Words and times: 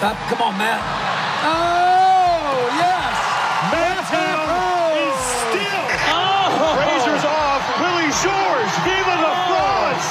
Up. 0.00 0.16
Come 0.32 0.40
on, 0.40 0.56
Matt. 0.56 0.80
Oh, 1.44 2.72
yes. 2.72 3.12
Mantown 3.68 4.48
is 4.96 5.20
still. 5.44 5.84
Oh. 6.08 6.72
Razors 6.80 7.20
off. 7.28 7.60
Willie 7.76 8.08
George. 8.24 8.72
Viva 8.80 9.12
la 9.20 9.32
France. 9.44 10.08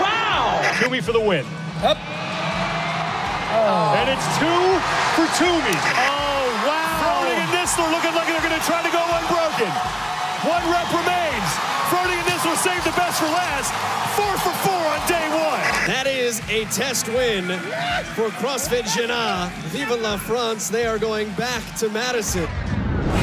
Wow. 0.00 0.64
Toomey 0.80 1.04
for 1.04 1.12
the 1.12 1.20
win. 1.20 1.44
Up. 1.84 2.00
Oh. 3.52 4.00
And 4.00 4.08
it's 4.08 4.24
two 4.40 4.64
for 5.12 5.28
Toomey. 5.36 5.76
Oh, 5.76 6.48
wow. 6.64 6.96
Froning 6.96 7.36
and 7.36 7.52
Nistler 7.52 7.84
looking 7.92 8.16
like 8.16 8.32
they're 8.32 8.40
going 8.40 8.56
to 8.56 8.64
try 8.64 8.80
to 8.80 8.88
go 8.88 9.04
unbroken. 9.12 9.68
One 10.48 10.64
rep 10.72 10.88
remains. 10.88 11.67
Froning 11.88 12.18
and 12.18 12.28
Nistler 12.28 12.56
saved 12.56 12.84
the 12.84 12.90
best 12.90 13.18
for 13.18 13.26
last. 13.26 13.72
Four 14.14 14.36
for 14.38 14.54
four 14.66 14.74
on 14.74 15.08
day 15.08 15.28
one. 15.30 15.86
That 15.86 16.06
is 16.06 16.40
a 16.50 16.64
test 16.66 17.08
win 17.08 17.44
for 18.14 18.28
CrossFit 18.40 18.84
Jena. 18.94 19.50
Vive 19.68 19.98
la 20.00 20.18
France. 20.18 20.68
They 20.68 20.86
are 20.86 20.98
going 20.98 21.30
back 21.32 21.62
to 21.76 21.88
Madison. 21.88 22.46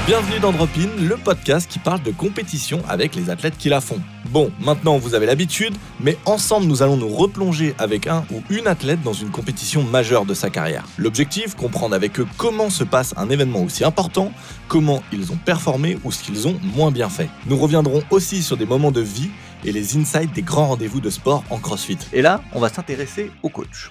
Bienvenue 0.05 0.39
dans 0.39 0.51
Drop 0.51 0.69
In, 0.77 1.01
le 1.01 1.17
podcast 1.17 1.67
qui 1.67 1.79
parle 1.79 2.03
de 2.03 2.11
compétition 2.11 2.79
avec 2.87 3.15
les 3.15 3.31
athlètes 3.31 3.57
qui 3.57 3.69
la 3.69 3.81
font. 3.81 3.99
Bon, 4.29 4.51
maintenant 4.59 4.99
vous 4.99 5.15
avez 5.15 5.25
l'habitude, 5.25 5.73
mais 5.99 6.15
ensemble 6.25 6.67
nous 6.67 6.83
allons 6.83 6.95
nous 6.95 7.07
replonger 7.07 7.73
avec 7.79 8.05
un 8.05 8.23
ou 8.31 8.43
une 8.51 8.67
athlète 8.67 9.01
dans 9.01 9.13
une 9.13 9.31
compétition 9.31 9.81
majeure 9.81 10.25
de 10.25 10.35
sa 10.35 10.51
carrière. 10.51 10.85
L'objectif, 10.99 11.55
comprendre 11.55 11.95
avec 11.95 12.19
eux 12.19 12.27
comment 12.37 12.69
se 12.69 12.83
passe 12.83 13.15
un 13.17 13.31
événement 13.31 13.63
aussi 13.63 13.83
important, 13.83 14.31
comment 14.67 15.01
ils 15.11 15.31
ont 15.31 15.39
performé 15.43 15.97
ou 16.03 16.11
ce 16.11 16.21
qu'ils 16.21 16.47
ont 16.47 16.59
moins 16.75 16.91
bien 16.91 17.09
fait. 17.09 17.29
Nous 17.47 17.57
reviendrons 17.57 18.03
aussi 18.11 18.43
sur 18.43 18.57
des 18.57 18.67
moments 18.67 18.91
de 18.91 19.01
vie 19.01 19.31
et 19.63 19.71
les 19.71 19.97
insights 19.97 20.33
des 20.33 20.43
grands 20.43 20.67
rendez-vous 20.67 21.01
de 21.01 21.09
sport 21.09 21.43
en 21.49 21.57
CrossFit. 21.57 21.97
Et 22.13 22.21
là, 22.21 22.43
on 22.53 22.59
va 22.59 22.69
s'intéresser 22.69 23.31
au 23.41 23.49
coach. 23.49 23.89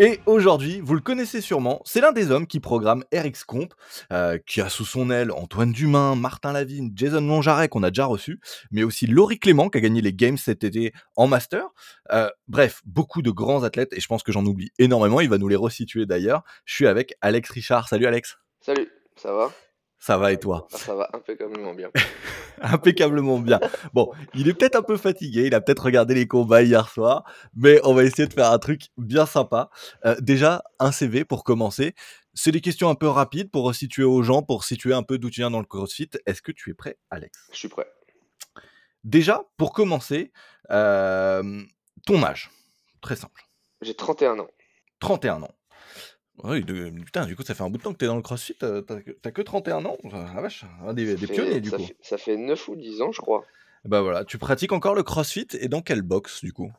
Et 0.00 0.18
aujourd'hui, 0.26 0.80
vous 0.80 0.94
le 0.94 1.00
connaissez 1.00 1.40
sûrement, 1.40 1.80
c'est 1.84 2.00
l'un 2.00 2.10
des 2.10 2.32
hommes 2.32 2.48
qui 2.48 2.58
programme 2.58 3.04
RX 3.14 3.44
Comp, 3.46 3.72
euh, 4.12 4.38
qui 4.44 4.60
a 4.60 4.68
sous 4.68 4.84
son 4.84 5.08
aile 5.08 5.30
Antoine 5.30 5.70
Dumain, 5.70 6.16
Martin 6.16 6.52
Lavigne, 6.52 6.90
Jason 6.96 7.20
Longjaret 7.20 7.68
qu'on 7.68 7.84
a 7.84 7.90
déjà 7.90 8.06
reçu, 8.06 8.40
mais 8.72 8.82
aussi 8.82 9.06
Laurie 9.06 9.38
Clément 9.38 9.70
qui 9.70 9.78
a 9.78 9.80
gagné 9.80 10.00
les 10.00 10.12
Games 10.12 10.36
cet 10.36 10.64
été 10.64 10.92
en 11.14 11.28
Master. 11.28 11.68
Euh, 12.10 12.28
bref, 12.48 12.82
beaucoup 12.84 13.22
de 13.22 13.30
grands 13.30 13.62
athlètes 13.62 13.92
et 13.92 14.00
je 14.00 14.08
pense 14.08 14.24
que 14.24 14.32
j'en 14.32 14.44
oublie 14.44 14.72
énormément, 14.80 15.20
il 15.20 15.28
va 15.28 15.38
nous 15.38 15.48
les 15.48 15.54
resituer 15.54 16.06
d'ailleurs. 16.06 16.42
Je 16.64 16.74
suis 16.74 16.88
avec 16.88 17.14
Alex 17.20 17.48
Richard. 17.50 17.88
Salut 17.88 18.06
Alex. 18.06 18.36
Salut, 18.62 18.90
ça 19.14 19.32
va? 19.32 19.52
Ça 20.04 20.18
va 20.18 20.32
et 20.32 20.38
toi? 20.38 20.68
Ah, 20.70 20.76
Ça 20.76 20.94
va 20.94 21.08
impeccablement 21.14 21.72
bien. 21.72 21.90
Impeccablement 22.60 23.38
bien. 23.38 23.58
Bon, 23.94 24.12
il 24.34 24.48
est 24.48 24.52
peut-être 24.52 24.76
un 24.76 24.82
peu 24.82 24.98
fatigué, 24.98 25.46
il 25.46 25.54
a 25.54 25.62
peut-être 25.62 25.82
regardé 25.82 26.14
les 26.14 26.28
combats 26.28 26.60
hier 26.60 26.90
soir, 26.90 27.24
mais 27.56 27.80
on 27.84 27.94
va 27.94 28.04
essayer 28.04 28.28
de 28.28 28.32
faire 28.34 28.50
un 28.52 28.58
truc 28.58 28.90
bien 28.98 29.24
sympa. 29.24 29.70
Euh, 30.04 30.14
déjà, 30.20 30.62
un 30.78 30.92
CV 30.92 31.24
pour 31.24 31.42
commencer. 31.42 31.94
C'est 32.34 32.50
des 32.50 32.60
questions 32.60 32.90
un 32.90 32.94
peu 32.94 33.08
rapides 33.08 33.50
pour 33.50 33.64
resituer 33.64 34.04
aux 34.04 34.22
gens, 34.22 34.42
pour 34.42 34.64
situer 34.64 34.92
un 34.92 35.02
peu 35.02 35.16
d'où 35.16 35.30
tu 35.30 35.40
viens 35.40 35.50
dans 35.50 35.60
le 35.60 35.64
CrossFit. 35.64 36.10
Est-ce 36.26 36.42
que 36.42 36.52
tu 36.52 36.68
es 36.68 36.74
prêt, 36.74 36.98
Alex? 37.08 37.38
Je 37.50 37.56
suis 37.56 37.68
prêt. 37.68 37.90
Déjà, 39.04 39.44
pour 39.56 39.72
commencer, 39.72 40.32
euh, 40.70 41.62
ton 42.04 42.22
âge. 42.22 42.50
Très 43.00 43.16
simple. 43.16 43.42
J'ai 43.80 43.94
31 43.94 44.38
ans. 44.38 44.48
31 45.00 45.44
ans. 45.44 45.54
Oui, 46.42 46.64
de- 46.64 46.90
putain, 47.04 47.26
du 47.26 47.36
coup, 47.36 47.42
ça 47.42 47.54
fait 47.54 47.62
un 47.62 47.70
bout 47.70 47.78
de 47.78 47.82
temps 47.82 47.92
que 47.92 47.98
tu 47.98 48.04
es 48.04 48.08
dans 48.08 48.16
le 48.16 48.22
CrossFit. 48.22 48.56
euh, 48.64 48.82
T'as 48.82 49.00
que- 49.00 49.12
t'as 49.12 49.30
que 49.30 49.40
31 49.42 49.84
ans. 49.84 49.96
Ah, 50.12 50.32
la 50.34 50.40
vache, 50.42 50.64
un 50.84 50.92
des, 50.92 51.04
des 51.04 51.12
Ça 51.16 51.26
fait- 51.28 51.32
pionniers, 51.34 51.60
du 51.60 51.70
ça 51.70 51.76
coup. 51.76 51.84
Fait, 51.86 51.96
ça 52.02 52.18
fait 52.18 52.36
9 52.36 52.66
ou 52.68 52.74
10 52.76 53.00
ans, 53.02 53.12
je 53.12 53.20
crois. 53.20 53.44
Bah 53.84 54.00
voilà, 54.02 54.24
tu 54.24 54.38
pratiques 54.38 54.72
encore 54.72 54.94
le 54.94 55.02
CrossFit 55.02 55.46
et 55.60 55.68
dans 55.68 55.80
quelle 55.82 56.02
box, 56.02 56.42
du 56.42 56.52
coup? 56.52 56.72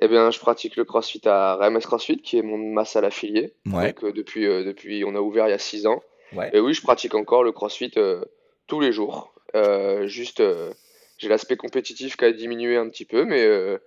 Eh 0.00 0.08
bien, 0.08 0.30
je 0.30 0.38
pratique 0.38 0.76
le 0.76 0.84
CrossFit 0.84 1.20
à 1.26 1.56
RMS 1.56 1.80
CrossFit, 1.80 2.18
qui 2.18 2.38
est 2.38 2.42
mon 2.42 2.56
ma 2.58 2.84
salle 2.84 3.04
affiliée. 3.04 3.52
Ouais. 3.66 3.88
Donc, 3.92 4.04
euh, 4.04 4.12
depuis, 4.12 4.46
euh, 4.46 4.64
depuis, 4.64 5.04
on 5.04 5.14
a 5.14 5.20
ouvert 5.20 5.46
il 5.46 5.50
y 5.50 5.54
a 5.54 5.58
6 5.58 5.86
ans. 5.86 6.02
Ouais. 6.32 6.50
Et 6.54 6.60
oui, 6.60 6.74
je 6.74 6.82
pratique 6.82 7.14
encore 7.14 7.42
le 7.44 7.52
CrossFit 7.52 7.92
euh, 7.96 8.24
tous 8.66 8.80
les 8.80 8.92
jours. 8.92 9.32
Euh, 9.56 10.06
juste, 10.06 10.40
euh, 10.40 10.72
j'ai 11.18 11.28
l'aspect 11.28 11.56
compétitif 11.56 12.16
qui 12.16 12.24
a 12.24 12.32
diminué 12.32 12.76
un 12.76 12.88
petit 12.88 13.04
peu, 13.04 13.24
mais, 13.24 13.44
euh, 13.44 13.78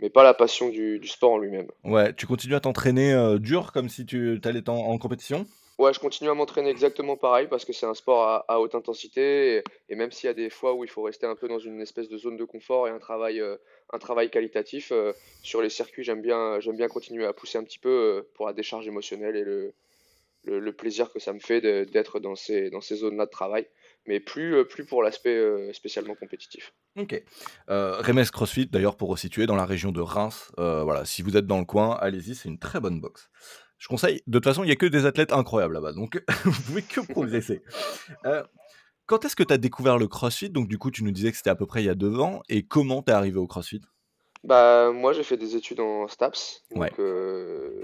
mais 0.00 0.10
pas 0.10 0.22
la 0.22 0.34
passion 0.34 0.68
du, 0.68 0.98
du 0.98 1.08
sport 1.08 1.32
en 1.32 1.38
lui-même. 1.38 1.68
Ouais, 1.84 2.14
tu 2.14 2.26
continues 2.26 2.54
à 2.54 2.60
t'entraîner 2.60 3.12
euh, 3.12 3.38
dur 3.38 3.72
comme 3.72 3.88
si 3.88 4.06
tu 4.06 4.40
allais 4.44 4.68
en, 4.68 4.74
en 4.74 4.98
compétition? 4.98 5.46
Ouais, 5.78 5.92
je 5.94 6.00
continue 6.00 6.28
à 6.28 6.34
m'entraîner 6.34 6.70
exactement 6.70 7.16
pareil 7.16 7.46
parce 7.48 7.64
que 7.64 7.72
c'est 7.72 7.86
un 7.86 7.94
sport 7.94 8.22
à, 8.24 8.44
à 8.48 8.58
haute 8.58 8.74
intensité 8.74 9.58
et, 9.58 9.62
et 9.88 9.94
même 9.94 10.10
s'il 10.10 10.26
y 10.26 10.30
a 10.30 10.34
des 10.34 10.50
fois 10.50 10.74
où 10.74 10.82
il 10.82 10.90
faut 10.90 11.02
rester 11.02 11.24
un 11.26 11.36
peu 11.36 11.46
dans 11.46 11.60
une 11.60 11.80
espèce 11.80 12.08
de 12.08 12.18
zone 12.18 12.36
de 12.36 12.44
confort 12.44 12.88
et 12.88 12.90
un 12.90 12.98
travail, 12.98 13.40
euh, 13.40 13.56
un 13.92 13.98
travail 13.98 14.28
qualitatif, 14.28 14.90
euh, 14.90 15.12
sur 15.42 15.62
les 15.62 15.70
circuits, 15.70 16.02
j'aime 16.02 16.20
bien, 16.20 16.58
j'aime 16.58 16.76
bien 16.76 16.88
continuer 16.88 17.26
à 17.26 17.32
pousser 17.32 17.58
un 17.58 17.62
petit 17.62 17.78
peu 17.78 17.88
euh, 17.88 18.28
pour 18.34 18.46
la 18.46 18.54
décharge 18.54 18.88
émotionnelle 18.88 19.36
et 19.36 19.44
le, 19.44 19.72
le, 20.44 20.58
le 20.58 20.72
plaisir 20.72 21.12
que 21.12 21.20
ça 21.20 21.32
me 21.32 21.38
fait 21.38 21.60
d'être 21.60 22.18
dans 22.18 22.34
ces, 22.34 22.70
dans 22.70 22.80
ces 22.80 22.96
zones-là 22.96 23.26
de 23.26 23.30
travail, 23.30 23.68
mais 24.06 24.20
plus, 24.20 24.54
euh, 24.56 24.64
plus 24.64 24.84
pour 24.84 25.02
l'aspect 25.02 25.36
euh, 25.36 25.72
spécialement 25.72 26.14
compétitif. 26.14 26.72
Ok. 26.96 27.22
Euh, 27.70 27.98
Remes 28.00 28.24
CrossFit, 28.24 28.66
d'ailleurs, 28.66 28.96
pour 28.96 29.08
resituer, 29.10 29.46
dans 29.46 29.56
la 29.56 29.66
région 29.66 29.92
de 29.92 30.00
Reims. 30.00 30.50
Voilà, 30.56 31.04
si 31.04 31.22
vous 31.22 31.36
êtes 31.36 31.46
dans 31.46 31.58
le 31.58 31.64
coin, 31.64 31.96
allez-y, 32.00 32.34
c'est 32.34 32.48
une 32.48 32.58
très 32.58 32.80
bonne 32.80 33.00
box. 33.00 33.28
Je 33.78 33.86
conseille, 33.86 34.22
de 34.26 34.38
toute 34.38 34.44
façon, 34.44 34.64
il 34.64 34.66
n'y 34.66 34.72
a 34.72 34.76
que 34.76 34.86
des 34.86 35.06
athlètes 35.06 35.32
incroyables 35.32 35.74
là-bas, 35.74 35.92
donc 35.92 36.20
vous 36.44 36.62
pouvez 36.62 36.82
que 36.82 37.00
progresser. 37.00 37.62
Euh, 38.24 38.42
quand 39.06 39.24
est-ce 39.24 39.36
que 39.36 39.44
tu 39.44 39.52
as 39.54 39.58
découvert 39.58 39.98
le 39.98 40.08
CrossFit? 40.08 40.50
Donc, 40.50 40.66
du 40.68 40.78
coup, 40.78 40.90
tu 40.90 41.04
nous 41.04 41.12
disais 41.12 41.30
que 41.30 41.36
c'était 41.36 41.50
à 41.50 41.54
peu 41.54 41.64
près 41.66 41.82
il 41.82 41.86
y 41.86 41.90
a 41.90 41.94
deux 41.94 42.18
ans, 42.18 42.42
et 42.48 42.64
comment 42.66 43.02
t'es 43.02 43.12
arrivé 43.12 43.38
au 43.38 43.46
CrossFit? 43.46 43.80
Bah, 44.44 44.90
moi, 44.92 45.12
j'ai 45.12 45.22
fait 45.22 45.36
des 45.36 45.54
études 45.56 45.80
en 45.80 46.08
STAPS, 46.08 46.64
donc, 46.70 46.80
Ouais. 46.82 46.92
euh, 46.98 47.80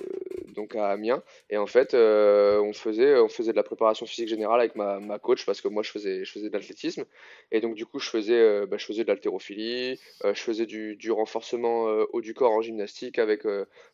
donc 0.55 0.75
à 0.75 0.89
Amiens. 0.89 1.23
Et 1.51 1.57
en 1.57 1.67
fait, 1.67 1.95
euh, 1.95 2.61
on 2.61 2.73
faisait, 2.73 3.17
on 3.19 3.29
faisait 3.29 3.53
de 3.53 3.57
la 3.57 3.63
préparation 3.63 4.07
physique 4.07 4.29
générale 4.29 4.61
avec 4.61 4.77
ma, 4.77 5.01
ma 5.01 5.19
coach 5.19 5.45
parce 5.45 5.61
que 5.61 5.69
moi, 5.69 5.83
je 5.83 5.91
faisais, 5.91 6.25
je 6.25 6.33
faisais 6.33 6.49
de 6.49 6.55
l'athlétisme. 6.55 7.05
Et 7.53 7.61
donc, 7.61 7.75
du 7.75 7.87
coup, 7.87 7.99
je 7.99 8.09
faisais, 8.09 8.41
euh, 8.41 8.67
bah, 8.67 8.77
je 8.79 8.87
faisais 8.87 9.05
de 9.05 9.09
l'haltérophilie, 9.09 10.01
euh, 10.25 10.35
je 10.35 10.41
faisais 10.41 10.67
du, 10.67 10.97
du 10.97 11.11
renforcement 11.11 11.85
haut 12.13 12.21
du 12.21 12.35
corps 12.35 12.53
en 12.53 12.63
gymnastique 12.63 13.19
avec 13.19 13.45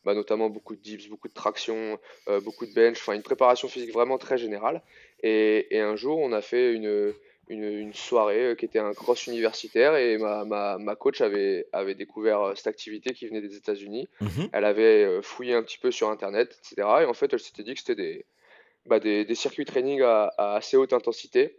bah, 0.05 0.15
notamment 0.15 0.49
beaucoup 0.51 0.77
de 0.77 0.81
dips, 0.81 1.09
beaucoup 1.09 1.29
de 1.29 1.35
traction, 1.35 1.99
beaucoup 2.45 2.67
de 2.67 2.73
bench, 2.73 2.99
enfin, 2.99 3.15
une 3.15 3.23
préparation 3.23 3.69
physique 3.69 3.93
vraiment 3.93 4.19
très 4.19 4.39
générale. 4.39 4.83
Et 5.23 5.67
un 5.79 5.97
jour, 5.97 6.19
on 6.19 6.33
a 6.33 6.41
fait 6.41 6.73
une 6.73 7.13
une, 7.51 7.65
une 7.65 7.93
soirée 7.93 8.47
euh, 8.47 8.55
qui 8.55 8.65
était 8.65 8.79
un 8.79 8.95
cross 8.95 9.27
universitaire 9.27 9.97
et 9.97 10.17
ma, 10.19 10.45
ma, 10.45 10.79
ma 10.79 10.95
coach 10.95 11.21
avait, 11.21 11.67
avait 11.73 11.97
découvert 11.97 12.41
euh, 12.41 12.55
cette 12.55 12.69
activité 12.69 13.13
qui 13.13 13.27
venait 13.27 13.41
des 13.41 13.57
États-Unis. 13.57 14.09
Elle 14.53 14.65
avait 14.65 15.05
euh, 15.05 15.21
fouillé 15.21 15.55
un 15.55 15.63
petit 15.63 15.79
peu 15.79 15.91
sur 15.91 16.09
Internet, 16.11 16.57
etc. 16.61 16.89
Et 17.03 17.05
en 17.05 17.13
fait, 17.15 17.33
elle 17.33 17.41
s'était 17.41 17.65
dit 17.65 17.75
que 17.75 17.81
c'était 17.81 17.97
des, 17.97 18.25
bah, 18.87 19.01
des, 19.01 19.25
des 19.25 19.35
circuits 19.35 19.65
training 19.65 20.01
à, 20.03 20.33
à 20.39 20.55
assez 20.55 20.77
haute 20.77 20.93
intensité 20.93 21.59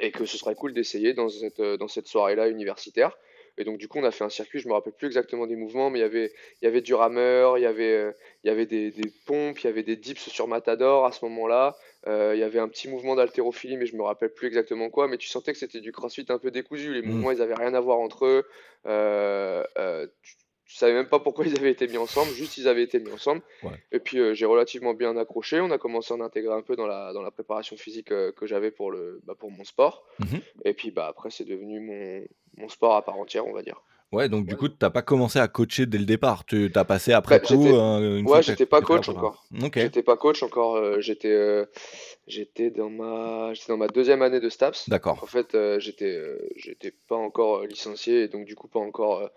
et 0.00 0.12
que 0.12 0.24
ce 0.24 0.38
serait 0.38 0.54
cool 0.54 0.72
d'essayer 0.72 1.12
dans 1.12 1.28
cette, 1.28 1.60
dans 1.60 1.88
cette 1.88 2.06
soirée-là 2.06 2.48
universitaire. 2.48 3.18
Et 3.60 3.64
donc, 3.64 3.78
du 3.78 3.88
coup, 3.88 3.98
on 3.98 4.04
a 4.04 4.12
fait 4.12 4.22
un 4.22 4.28
circuit, 4.28 4.60
je 4.60 4.68
me 4.68 4.72
rappelle 4.72 4.92
plus 4.92 5.08
exactement 5.08 5.48
des 5.48 5.56
mouvements, 5.56 5.90
mais 5.90 5.98
il 5.98 6.02
y 6.02 6.04
avait, 6.04 6.32
il 6.62 6.64
y 6.64 6.68
avait 6.68 6.80
du 6.80 6.94
rameur, 6.94 7.58
il 7.58 7.62
y 7.62 7.66
avait, 7.66 8.14
il 8.44 8.46
y 8.46 8.50
avait 8.50 8.66
des, 8.66 8.92
des 8.92 9.10
pompes, 9.26 9.58
il 9.58 9.64
y 9.64 9.68
avait 9.68 9.82
des 9.82 9.96
dips 9.96 10.28
sur 10.28 10.46
Matador 10.46 11.04
à 11.04 11.10
ce 11.10 11.24
moment-là. 11.24 11.76
Euh, 12.06 12.32
il 12.34 12.40
y 12.40 12.44
avait 12.44 12.60
un 12.60 12.68
petit 12.68 12.88
mouvement 12.88 13.16
d'haltérophilie, 13.16 13.76
mais 13.76 13.86
je 13.86 13.96
me 13.96 14.02
rappelle 14.02 14.32
plus 14.32 14.46
exactement 14.46 14.88
quoi. 14.88 15.08
Mais 15.08 15.16
tu 15.18 15.26
sentais 15.28 15.52
que 15.52 15.58
c'était 15.58 15.80
du 15.80 15.90
crossfit 15.92 16.24
un 16.28 16.38
peu 16.38 16.50
décousu. 16.50 16.94
Les 16.94 17.02
Mm. 17.02 17.06
mouvements, 17.06 17.30
ils 17.32 17.42
avaient 17.42 17.54
rien 17.54 17.74
à 17.74 17.80
voir 17.80 17.98
entre 17.98 18.24
eux. 18.26 18.44
Euh, 18.86 19.64
euh, 19.78 20.06
tu, 20.22 20.34
tu 20.66 20.76
savais 20.76 20.92
même 20.92 21.08
pas 21.08 21.18
pourquoi 21.18 21.44
ils 21.46 21.58
avaient 21.58 21.70
été 21.72 21.88
mis 21.88 21.96
ensemble, 21.96 22.30
juste 22.32 22.56
ils 22.58 22.68
avaient 22.68 22.82
été 22.82 23.00
mis 23.00 23.10
ensemble. 23.10 23.42
Ouais. 23.62 23.72
Et 23.90 23.98
puis 24.00 24.18
euh, 24.20 24.34
j'ai 24.34 24.46
relativement 24.46 24.94
bien 24.94 25.16
accroché. 25.16 25.60
On 25.60 25.70
a 25.70 25.78
commencé 25.78 26.12
à 26.12 26.16
en 26.16 26.20
intégrer 26.20 26.54
un 26.54 26.62
peu 26.62 26.76
dans 26.76 26.86
la, 26.86 27.12
dans 27.12 27.22
la 27.22 27.30
préparation 27.30 27.76
physique 27.76 28.12
euh, 28.12 28.32
que 28.32 28.46
j'avais 28.46 28.70
pour, 28.70 28.90
le, 28.90 29.20
bah, 29.24 29.34
pour 29.38 29.50
mon 29.50 29.64
sport. 29.64 30.06
Mhm. 30.20 30.40
Et 30.64 30.74
puis 30.74 30.90
bah, 30.90 31.06
après, 31.08 31.30
c'est 31.30 31.44
devenu 31.44 31.80
mon, 31.80 32.24
mon 32.58 32.68
sport 32.68 32.94
à 32.94 33.04
part 33.04 33.18
entière, 33.18 33.46
on 33.46 33.52
va 33.52 33.62
dire. 33.62 33.82
Ouais, 34.10 34.28
donc 34.30 34.46
du 34.46 34.56
coup, 34.56 34.68
t'as 34.68 34.88
pas 34.90 35.02
commencé 35.02 35.38
à 35.38 35.48
coacher 35.48 35.84
dès 35.86 35.98
le 35.98 36.06
départ. 36.06 36.44
Tu 36.46 36.70
t'as 36.72 36.84
passé 36.84 37.12
après 37.12 37.38
Bah, 37.40 37.46
coup. 37.46 37.66
euh, 37.74 38.18
une 38.18 38.26
ouais, 38.26 38.42
j'étais 38.42 38.64
pas 38.64 38.80
coach 38.80 39.06
préparé. 39.06 39.18
encore. 39.26 39.44
Ok. 39.62 39.78
J'étais 39.78 40.02
pas 40.02 40.16
coach 40.16 40.42
encore, 40.42 40.76
euh, 40.76 41.00
j'étais 41.00 41.28
euh, 41.30 41.66
j'étais 42.26 42.70
dans 42.70 42.88
ma 42.88 43.52
j'étais 43.52 43.70
dans 43.72 43.76
ma 43.76 43.88
deuxième 43.88 44.22
année 44.22 44.40
de 44.40 44.48
STAPS. 44.48 44.88
D'accord. 44.88 45.22
En 45.22 45.26
fait, 45.26 45.56
j'étais 45.78 46.18
j'étais 46.56 46.92
pas 47.08 47.16
encore 47.16 47.64
licencié 47.64 48.22
et 48.22 48.28
donc 48.28 48.46
du 48.46 48.54
coup 48.54 48.68
pas 48.68 48.80
encore 48.80 49.28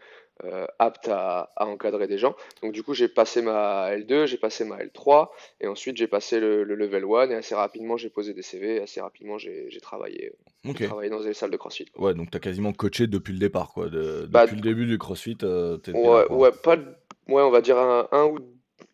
euh, 0.43 0.51
euh, 0.51 0.65
apte 0.79 1.07
à, 1.07 1.51
à 1.55 1.65
encadrer 1.65 2.07
des 2.07 2.17
gens. 2.17 2.35
Donc 2.61 2.71
du 2.73 2.83
coup, 2.83 2.93
j'ai 2.93 3.07
passé 3.07 3.41
ma 3.41 3.91
L2, 3.95 4.25
j'ai 4.25 4.37
passé 4.37 4.65
ma 4.65 4.77
L3 4.77 5.29
et 5.59 5.67
ensuite 5.67 5.97
j'ai 5.97 6.07
passé 6.07 6.39
le, 6.39 6.63
le 6.63 6.75
level 6.75 7.05
1 7.05 7.29
et 7.29 7.35
assez 7.35 7.55
rapidement 7.55 7.97
j'ai 7.97 8.09
posé 8.09 8.33
des 8.33 8.41
CV, 8.41 8.77
et 8.77 8.81
assez 8.81 9.01
rapidement 9.01 9.37
j'ai 9.37 9.69
travaillé, 9.81 10.33
j'ai 10.65 10.87
travaillé 10.87 11.09
dans 11.09 11.21
des 11.21 11.33
salles 11.33 11.51
de 11.51 11.57
CrossFit. 11.57 11.85
quoi. 11.85 12.05
Ouais, 12.07 12.13
donc 12.13 12.31
t'as 12.31 12.39
quasiment 12.39 12.73
coaché 12.73 13.07
depuis 13.07 13.33
le 13.33 13.39
départ, 13.39 13.71
quoi. 13.73 13.89
De- 13.89 14.25
Bah, 14.29 14.45
depuis 14.45 14.55
le 14.55 14.61
début 14.61 14.85
du 14.85 14.97
CrossFit, 14.97 15.37
euh, 15.43 15.77
Ouais, 15.93 15.93
là, 16.21 16.25
quoi. 16.27 16.37
ouais, 16.37 16.51
pas, 16.51 16.75
ouais, 16.75 17.41
on 17.41 17.49
va 17.51 17.61
dire 17.61 17.77
un, 17.77 18.07
un 18.11 18.25
ou 18.25 18.39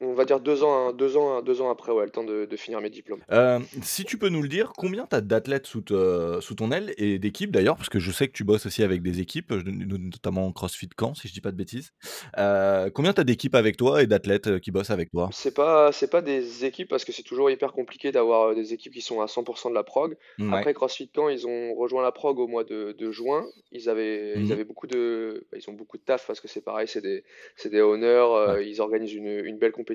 on 0.02 0.14
va 0.14 0.26
dire 0.26 0.40
deux 0.40 0.64
ans, 0.64 0.94
deux 0.94 1.18
ans, 1.18 1.42
deux 1.42 1.62
ans 1.62 1.70
après, 1.70 1.92
ouais, 1.92 2.06
le 2.06 2.12
temps 2.12 2.24
de, 2.24 2.46
de 2.46 2.56
finir 2.56 2.82
mes 2.82 2.90
diplômes. 2.90 3.20
Euh, 3.32 3.60
si 3.82 4.04
tu 4.06 4.18
peux 4.18 4.30
nous 4.30 4.42
le 4.42 4.48
dire, 4.50 4.74
combien 4.78 5.06
tu 5.08 5.16
as 5.16 5.22
d'athlètes 5.22 5.68
sous, 5.68 5.82
te- 5.82 6.40
sous 6.42 6.56
ton 6.56 6.72
aile 6.72 6.94
et 6.98 7.20
d'équipes 7.20 7.52
d'ailleurs, 7.52 7.76
parce 7.78 7.90
que 7.90 8.00
je 8.00 8.12
sais 8.12 8.28
que 8.28 8.34
tu 8.34 8.44
bosses 8.44 8.66
aussi 8.66 8.84
avec 8.84 9.02
des 9.02 9.20
équipes, 9.20 9.52
notamment 9.52 10.52
CrossFit 10.52 10.90
Camp, 10.90 11.14
si 11.16 11.28
je 11.28 11.34
dis 11.34 11.42
pas 11.42 11.52
de 11.52 11.58
bêtises. 11.58 11.92
Euh, 12.38 12.90
combien 12.90 13.14
tu 13.14 13.22
as 13.22 13.24
d'équipes 13.24 13.56
avec 13.56 13.78
toi 13.78 14.02
et 14.02 14.08
d'athlètes 14.08 14.48
euh, 14.48 14.60
qui 14.60 14.72
bossent 14.72 14.92
avec 14.92 15.10
toi? 15.12 15.30
C'est 15.32 15.54
pas, 15.54 15.92
c'est 15.92 16.10
pas 16.10 16.22
des 16.22 16.66
équipes 16.66 16.90
parce 16.90 17.06
que 17.06 17.12
c'est 17.12 17.24
toujours 17.24 17.50
hyper 17.50 17.72
compliqué 17.74 18.12
d'avoir 18.12 18.54
des 18.56 18.74
équipes 18.74 18.94
qui 18.94 19.02
sont 19.02 19.22
à 19.22 19.26
100% 19.26 19.70
de 19.70 19.74
la 19.76 19.84
prog. 19.84 20.16
Ouais. 20.40 20.46
Après 20.52 20.74
CrossFit 20.74 21.10
Camp, 21.10 21.30
ils 21.30 21.48
ont 21.48 21.74
rejoint 21.76 22.04
la 22.04 22.12
prog 22.12 22.40
au 22.40 22.48
mois 22.48 22.64
de, 22.64 22.96
de 22.98 23.12
juin. 23.12 23.46
Ils 23.72 23.90
avaient, 23.90 24.34
ils 24.40 24.46
Mhm. 24.46 24.52
avaient 24.52 24.64
beaucoup 24.64 24.88
de, 24.88 25.46
bah, 25.52 25.58
ils 25.62 25.70
ont 25.70 25.74
beaucoup 25.74 25.98
de 25.98 26.04
taf 26.04 26.26
parce 26.28 26.40
que 26.40 26.48
c'est 26.48 26.62
pareil, 26.64 26.88
c'est 26.88 27.02
des, 27.02 27.24
c'est 27.56 27.70
des 27.70 27.82
honneurs, 27.82 28.34
euh, 28.34 28.62
ils 28.64 28.80
organisent 28.82 29.14
une, 29.14 29.28
une 29.46 29.58
belle 29.58 29.72
compétition 29.72 29.87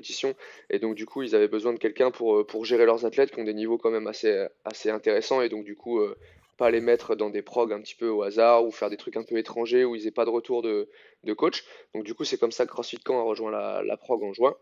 et 0.69 0.79
donc 0.79 0.95
du 0.95 1.05
coup, 1.05 1.21
ils 1.23 1.35
avaient 1.35 1.47
besoin 1.47 1.73
de 1.73 1.79
quelqu'un 1.79 2.11
pour, 2.11 2.37
euh, 2.37 2.45
pour 2.45 2.65
gérer 2.65 2.85
leurs 2.85 3.05
athlètes 3.05 3.31
qui 3.31 3.39
ont 3.39 3.43
des 3.43 3.53
niveaux 3.53 3.77
quand 3.77 3.91
même 3.91 4.07
assez, 4.07 4.47
assez 4.65 4.89
intéressants 4.89 5.41
et 5.41 5.49
donc 5.49 5.63
du 5.65 5.75
coup, 5.75 5.99
euh, 5.99 6.17
pas 6.57 6.69
les 6.69 6.81
mettre 6.81 7.15
dans 7.15 7.29
des 7.29 7.41
progs 7.41 7.73
un 7.73 7.81
petit 7.81 7.95
peu 7.95 8.09
au 8.09 8.21
hasard 8.21 8.65
ou 8.65 8.71
faire 8.71 8.89
des 8.89 8.97
trucs 8.97 9.17
un 9.17 9.23
peu 9.23 9.37
étrangers 9.37 9.85
où 9.85 9.95
ils 9.95 10.07
aient 10.07 10.11
pas 10.11 10.25
de 10.25 10.29
retour 10.29 10.61
de, 10.61 10.89
de 11.23 11.33
coach. 11.33 11.65
Donc 11.93 12.03
du 12.03 12.13
coup, 12.13 12.23
c'est 12.23 12.37
comme 12.37 12.51
ça 12.51 12.65
que 12.65 12.71
CrossFit 12.71 12.99
Camp 12.99 13.19
a 13.19 13.23
rejoint 13.23 13.51
la, 13.51 13.81
la 13.83 13.97
prog 13.97 14.23
en 14.23 14.33
juin. 14.33 14.55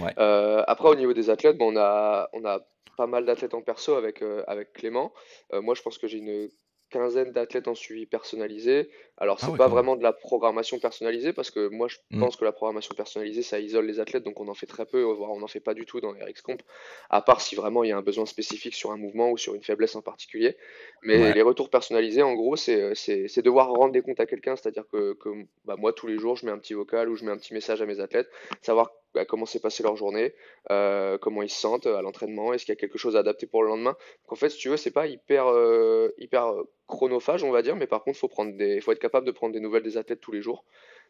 Ouais. 0.00 0.12
Euh, 0.18 0.62
après, 0.66 0.88
au 0.88 0.94
niveau 0.94 1.12
des 1.12 1.28
athlètes, 1.28 1.58
bon, 1.58 1.74
on 1.74 1.76
a, 1.76 2.30
on 2.32 2.44
a 2.44 2.60
pas 2.96 3.06
mal 3.06 3.24
d'athlètes 3.26 3.54
en 3.54 3.62
perso 3.62 3.94
avec, 3.94 4.22
euh, 4.22 4.42
avec 4.46 4.72
Clément. 4.72 5.12
Moi, 5.52 5.74
je 5.74 5.82
pense 5.82 5.98
que 5.98 6.06
j'ai 6.06 6.18
une 6.18 6.48
quinzaine 6.92 7.32
d'athlètes 7.32 7.68
en 7.68 7.74
suivi 7.74 8.06
personnalisé. 8.06 8.90
Alors, 9.22 9.38
Ah 9.40 9.46
c'est 9.46 9.52
ouais, 9.52 9.58
pas 9.58 9.68
vraiment 9.68 9.94
de 9.94 10.02
la 10.02 10.12
programmation 10.12 10.80
personnalisée 10.80 11.32
parce 11.32 11.50
que 11.52 11.68
moi, 11.68 11.86
je 11.88 11.98
Mm. 12.10 12.18
pense 12.20 12.34
que 12.36 12.44
la 12.44 12.50
programmation 12.50 12.92
personnalisée, 12.96 13.42
ça 13.42 13.60
isole 13.60 13.86
les 13.86 14.00
athlètes, 14.00 14.24
donc 14.24 14.40
on 14.40 14.48
en 14.48 14.54
fait 14.54 14.66
très 14.66 14.84
peu, 14.84 15.00
voire 15.02 15.30
on 15.30 15.38
n'en 15.38 15.46
fait 15.46 15.60
pas 15.60 15.74
du 15.74 15.86
tout 15.86 16.00
dans 16.00 16.12
les 16.12 16.22
RX-Comp, 16.24 16.60
à 17.08 17.22
part 17.22 17.40
si 17.40 17.54
vraiment 17.54 17.84
il 17.84 17.90
y 17.90 17.92
a 17.92 17.96
un 17.96 18.02
besoin 18.02 18.26
spécifique 18.26 18.74
sur 18.74 18.90
un 18.90 18.96
mouvement 18.96 19.30
ou 19.30 19.36
sur 19.38 19.54
une 19.54 19.62
faiblesse 19.62 19.94
en 19.94 20.02
particulier. 20.02 20.56
Mais 21.02 21.18
Ouais. 21.18 21.34
les 21.34 21.42
retours 21.42 21.70
personnalisés, 21.70 22.22
en 22.22 22.34
gros, 22.34 22.56
c'est 22.56 22.94
c'est- 22.96 23.28
c'est 23.28 23.42
devoir 23.42 23.68
rendre 23.70 23.92
des 23.92 24.02
comptes 24.02 24.18
à 24.20 24.26
quelqu'un, 24.26 24.56
c'est-à-dire 24.56 24.86
que, 24.92 25.14
que 25.14 25.28
bah, 25.64 25.76
moi, 25.78 25.92
tous 25.92 26.08
les 26.08 26.18
jours, 26.18 26.34
je 26.36 26.44
mets 26.46 26.52
un 26.52 26.58
petit 26.58 26.74
vocal 26.74 27.08
ou 27.08 27.14
je 27.16 27.24
mets 27.24 27.30
un 27.30 27.38
petit 27.38 27.54
message 27.54 27.80
à 27.80 27.86
mes 27.86 28.00
athlètes, 28.00 28.28
savoir 28.60 28.90
bah, 29.14 29.24
comment 29.26 29.44
s'est 29.46 29.60
passée 29.60 29.82
leur 29.82 29.94
journée, 29.94 30.34
euh, 30.70 31.18
comment 31.18 31.42
ils 31.42 31.50
se 31.50 31.60
sentent 31.60 31.86
euh, 31.86 31.96
à 31.98 32.02
l'entraînement, 32.02 32.52
est-ce 32.54 32.64
qu'il 32.64 32.72
y 32.74 32.78
a 32.78 32.80
quelque 32.80 32.98
chose 32.98 33.14
à 33.16 33.20
adapter 33.20 33.46
pour 33.46 33.62
le 33.62 33.68
lendemain. 33.68 33.94
Donc 34.24 34.32
en 34.32 34.36
fait, 34.36 34.48
si 34.48 34.58
tu 34.58 34.68
veux, 34.70 34.76
c'est 34.78 34.90
pas 34.90 35.06
hyper, 35.06 35.46
euh, 35.48 36.08
hyper 36.18 36.54
chronophage, 36.86 37.42
on 37.44 37.50
va 37.50 37.62
dire, 37.62 37.76
mais 37.76 37.86
par 37.86 38.02
contre, 38.04 38.18
faut 38.18 38.28
prendre 38.28 38.56
des, 38.56 38.80
faut 38.80 38.92
être 38.92 38.98
capable 38.98 39.11
de 39.20 39.30
prendre 39.30 39.52
des 39.52 39.60
nouvelles 39.60 39.82
des 39.82 39.96
athlètes 39.98 40.20
tous 40.20 40.32
les 40.32 40.40
jours. 40.42 40.64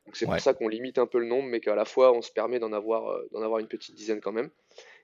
Donc 0.06 0.16
c'est 0.16 0.25
Ouais. 0.26 0.32
pour 0.32 0.40
ça 0.40 0.52
qu'on 0.52 0.66
limite 0.66 0.99
un 0.99 1.06
peu 1.06 1.19
le 1.20 1.26
nombre, 1.26 1.49
mais 1.49 1.60
qu'à 1.60 1.76
la 1.76 1.84
fois, 1.84 2.12
on 2.12 2.22
se 2.22 2.32
permet 2.32 2.58
d'en 2.58 2.72
avoir, 2.72 3.08
euh, 3.08 3.28
d'en 3.31 3.40
avoir 3.40 3.60
une 3.60 3.69
petite 3.69 3.94
dizaine 3.94 4.20
quand 4.20 4.32
même. 4.32 4.50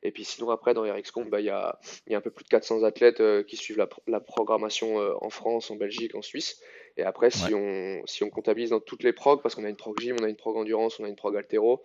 Et 0.02 0.10
puis 0.10 0.24
sinon, 0.24 0.50
après, 0.50 0.74
dans 0.74 0.82
RxComp, 0.82 1.26
bah, 1.28 1.40
il 1.40 1.46
y 1.46 1.50
a, 1.50 1.78
il 2.06 2.12
y 2.12 2.14
a 2.16 2.18
un 2.18 2.20
peu 2.20 2.30
plus 2.30 2.44
de 2.44 2.48
400 2.48 2.82
athlètes 2.82 3.20
euh, 3.20 3.42
qui 3.44 3.56
suivent 3.56 3.78
la, 3.78 3.86
pr- 3.86 4.00
la 4.08 4.20
programmation 4.20 5.00
euh, 5.00 5.14
en 5.20 5.30
France, 5.30 5.70
en 5.70 5.76
Belgique, 5.76 6.14
en 6.16 6.22
Suisse. 6.22 6.60
Et 6.96 7.02
après, 7.04 7.30
si 7.30 7.54
on, 7.54 8.02
si 8.06 8.24
on 8.24 8.30
comptabilise 8.30 8.70
dans 8.70 8.80
toutes 8.80 9.04
les 9.04 9.12
progs, 9.12 9.40
parce 9.40 9.54
qu'on 9.54 9.64
a 9.64 9.68
une 9.68 9.76
prog 9.76 9.96
gym, 10.00 10.16
on 10.20 10.24
a 10.24 10.28
une 10.28 10.36
prog 10.36 10.56
endurance, 10.56 10.98
on 10.98 11.04
a 11.04 11.08
une 11.08 11.16
prog 11.16 11.36
altéro, 11.36 11.82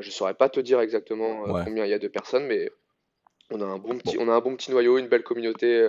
je 0.00 0.10
saurais 0.10 0.34
pas 0.34 0.48
te 0.48 0.60
dire 0.60 0.80
exactement 0.80 1.42
Ouais. 1.42 1.64
combien 1.64 1.84
il 1.84 1.90
y 1.90 1.94
a 1.94 1.98
de 1.98 2.06
personnes, 2.08 2.46
mais 2.46 2.70
on 3.50 3.60
a 3.60 3.64
un 3.64 3.78
bon 3.78 3.98
petit, 3.98 4.16
on 4.18 4.28
a 4.28 4.32
un 4.32 4.40
bon 4.40 4.56
petit 4.56 4.70
noyau, 4.70 4.98
une 4.98 5.08
belle 5.08 5.24
communauté 5.24 5.88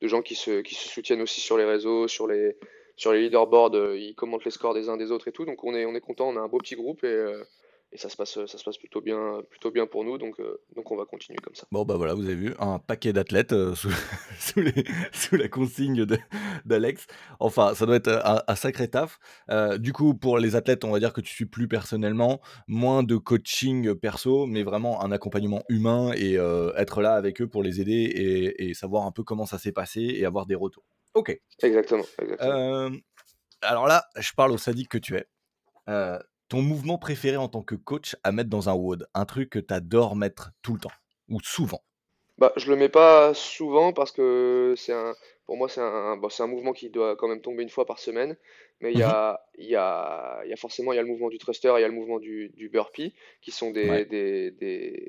de 0.00 0.08
gens 0.08 0.22
qui 0.22 0.34
se, 0.34 0.62
qui 0.62 0.74
se 0.74 0.88
soutiennent 0.88 1.22
aussi 1.22 1.40
sur 1.40 1.56
les 1.58 1.64
réseaux, 1.64 2.08
sur 2.08 2.26
les, 2.26 2.56
sur 2.96 3.12
les 3.12 3.22
leaderboards, 3.22 3.74
euh, 3.74 3.98
ils 3.98 4.14
commentent 4.14 4.44
les 4.44 4.50
scores 4.50 4.74
des 4.74 4.88
uns 4.88 4.96
des 4.96 5.10
autres 5.10 5.28
et 5.28 5.32
tout. 5.32 5.44
Donc 5.44 5.64
on 5.64 5.74
est, 5.74 5.84
on 5.84 5.94
est 5.94 6.00
content, 6.00 6.28
on 6.28 6.36
a 6.36 6.40
un 6.40 6.48
beau 6.48 6.58
petit 6.58 6.76
groupe 6.76 7.02
et, 7.04 7.08
euh, 7.08 7.42
ça 7.96 8.08
se 8.08 8.16
passe, 8.16 8.44
ça 8.46 8.58
se 8.58 8.64
passe 8.64 8.76
plutôt 8.76 9.00
bien, 9.00 9.40
plutôt 9.50 9.70
bien 9.70 9.86
pour 9.86 10.02
nous. 10.02 10.18
Donc, 10.18 10.40
euh, 10.40 10.60
donc 10.74 10.90
on 10.90 10.96
va 10.96 11.04
continuer 11.04 11.38
comme 11.38 11.54
ça. 11.54 11.64
Bon, 11.70 11.84
bah 11.84 11.94
voilà, 11.96 12.14
vous 12.14 12.24
avez 12.24 12.34
vu, 12.34 12.52
un 12.58 12.80
paquet 12.80 13.12
d'athlètes 13.12 13.54
sous, 13.74 13.90
sous, 15.12 15.36
la 15.36 15.48
consigne 15.48 16.04
d'Alex. 16.64 17.06
Enfin, 17.38 17.72
ça 17.74 17.86
doit 17.86 17.94
être 17.94 18.20
un, 18.48 18.54
sacré 18.56 18.88
taf. 18.88 19.20
Du 19.78 19.92
coup, 19.92 20.14
pour 20.14 20.38
les 20.38 20.56
athlètes, 20.56 20.82
on 20.82 20.90
va 20.90 20.98
dire 20.98 21.12
que 21.12 21.20
tu 21.20 21.32
suis 21.32 21.46
plus 21.46 21.68
personnellement, 21.68 22.40
moins 22.66 23.04
de 23.04 23.16
coaching 23.16 23.94
perso, 23.94 24.46
mais 24.46 24.64
vraiment 24.64 25.00
un 25.04 25.12
accompagnement 25.12 25.62
humain 25.68 26.10
et 26.16 26.34
être 26.76 27.00
là 27.00 27.14
avec 27.14 27.42
eux 27.42 27.46
pour 27.46 27.62
les 27.62 27.80
aider 27.80 28.54
et 28.58 28.74
savoir 28.74 29.06
un 29.06 29.12
peu 29.12 29.22
comment 29.22 29.46
ça 29.46 29.58
s'est 29.58 29.70
passé 29.70 30.00
et 30.00 30.24
avoir 30.24 30.46
des 30.46 30.56
retours. 30.56 30.82
Ok. 31.14 31.38
Exactement. 31.62 32.04
exactement. 32.20 32.58
Euh, 32.58 32.90
alors 33.62 33.86
là, 33.86 34.04
je 34.16 34.32
parle 34.32 34.52
au 34.52 34.58
sadique 34.58 34.88
que 34.90 34.98
tu 34.98 35.16
es. 35.16 35.26
Euh, 35.88 36.18
ton 36.48 36.62
mouvement 36.62 36.98
préféré 36.98 37.36
en 37.36 37.48
tant 37.48 37.62
que 37.62 37.74
coach 37.74 38.16
à 38.24 38.32
mettre 38.32 38.50
dans 38.50 38.68
un 38.68 38.74
WOD, 38.74 39.08
un 39.14 39.24
truc 39.24 39.50
que 39.50 39.58
tu 39.58 39.74
adores 39.74 40.16
mettre 40.16 40.52
tout 40.62 40.74
le 40.74 40.80
temps 40.80 40.92
ou 41.28 41.40
souvent? 41.40 41.82
Bah, 42.38 42.52
je 42.56 42.68
le 42.68 42.76
mets 42.76 42.88
pas 42.88 43.32
souvent 43.34 43.92
parce 43.92 44.10
que 44.10 44.74
c'est 44.76 44.92
un, 44.92 45.14
pour 45.46 45.56
moi, 45.56 45.68
c'est 45.68 45.80
un, 45.80 46.16
bon, 46.16 46.28
c'est 46.28 46.42
un 46.42 46.48
mouvement 46.48 46.72
qui 46.72 46.90
doit 46.90 47.16
quand 47.16 47.28
même 47.28 47.40
tomber 47.40 47.62
une 47.62 47.68
fois 47.70 47.86
par 47.86 47.98
semaine. 48.00 48.36
Mais 48.80 48.92
il 48.92 48.96
y 48.98 49.02
Mhm. 49.02 49.10
a, 49.10 49.40
il 49.56 49.66
y 49.66 49.76
a, 49.76 50.42
y 50.44 50.52
a 50.52 50.56
forcément, 50.56 50.92
y 50.92 50.98
a 50.98 51.02
le 51.02 51.08
mouvement 51.08 51.28
du 51.28 51.38
thruster, 51.38 51.72
il 51.78 51.80
y 51.80 51.84
a 51.84 51.88
le 51.88 51.94
mouvement 51.94 52.18
du, 52.18 52.48
du 52.50 52.68
burpee, 52.68 53.14
qui 53.40 53.52
sont 53.52 53.70
des, 53.70 53.88
Ouais. 53.88 54.04
des, 54.04 54.50
des, 54.50 55.08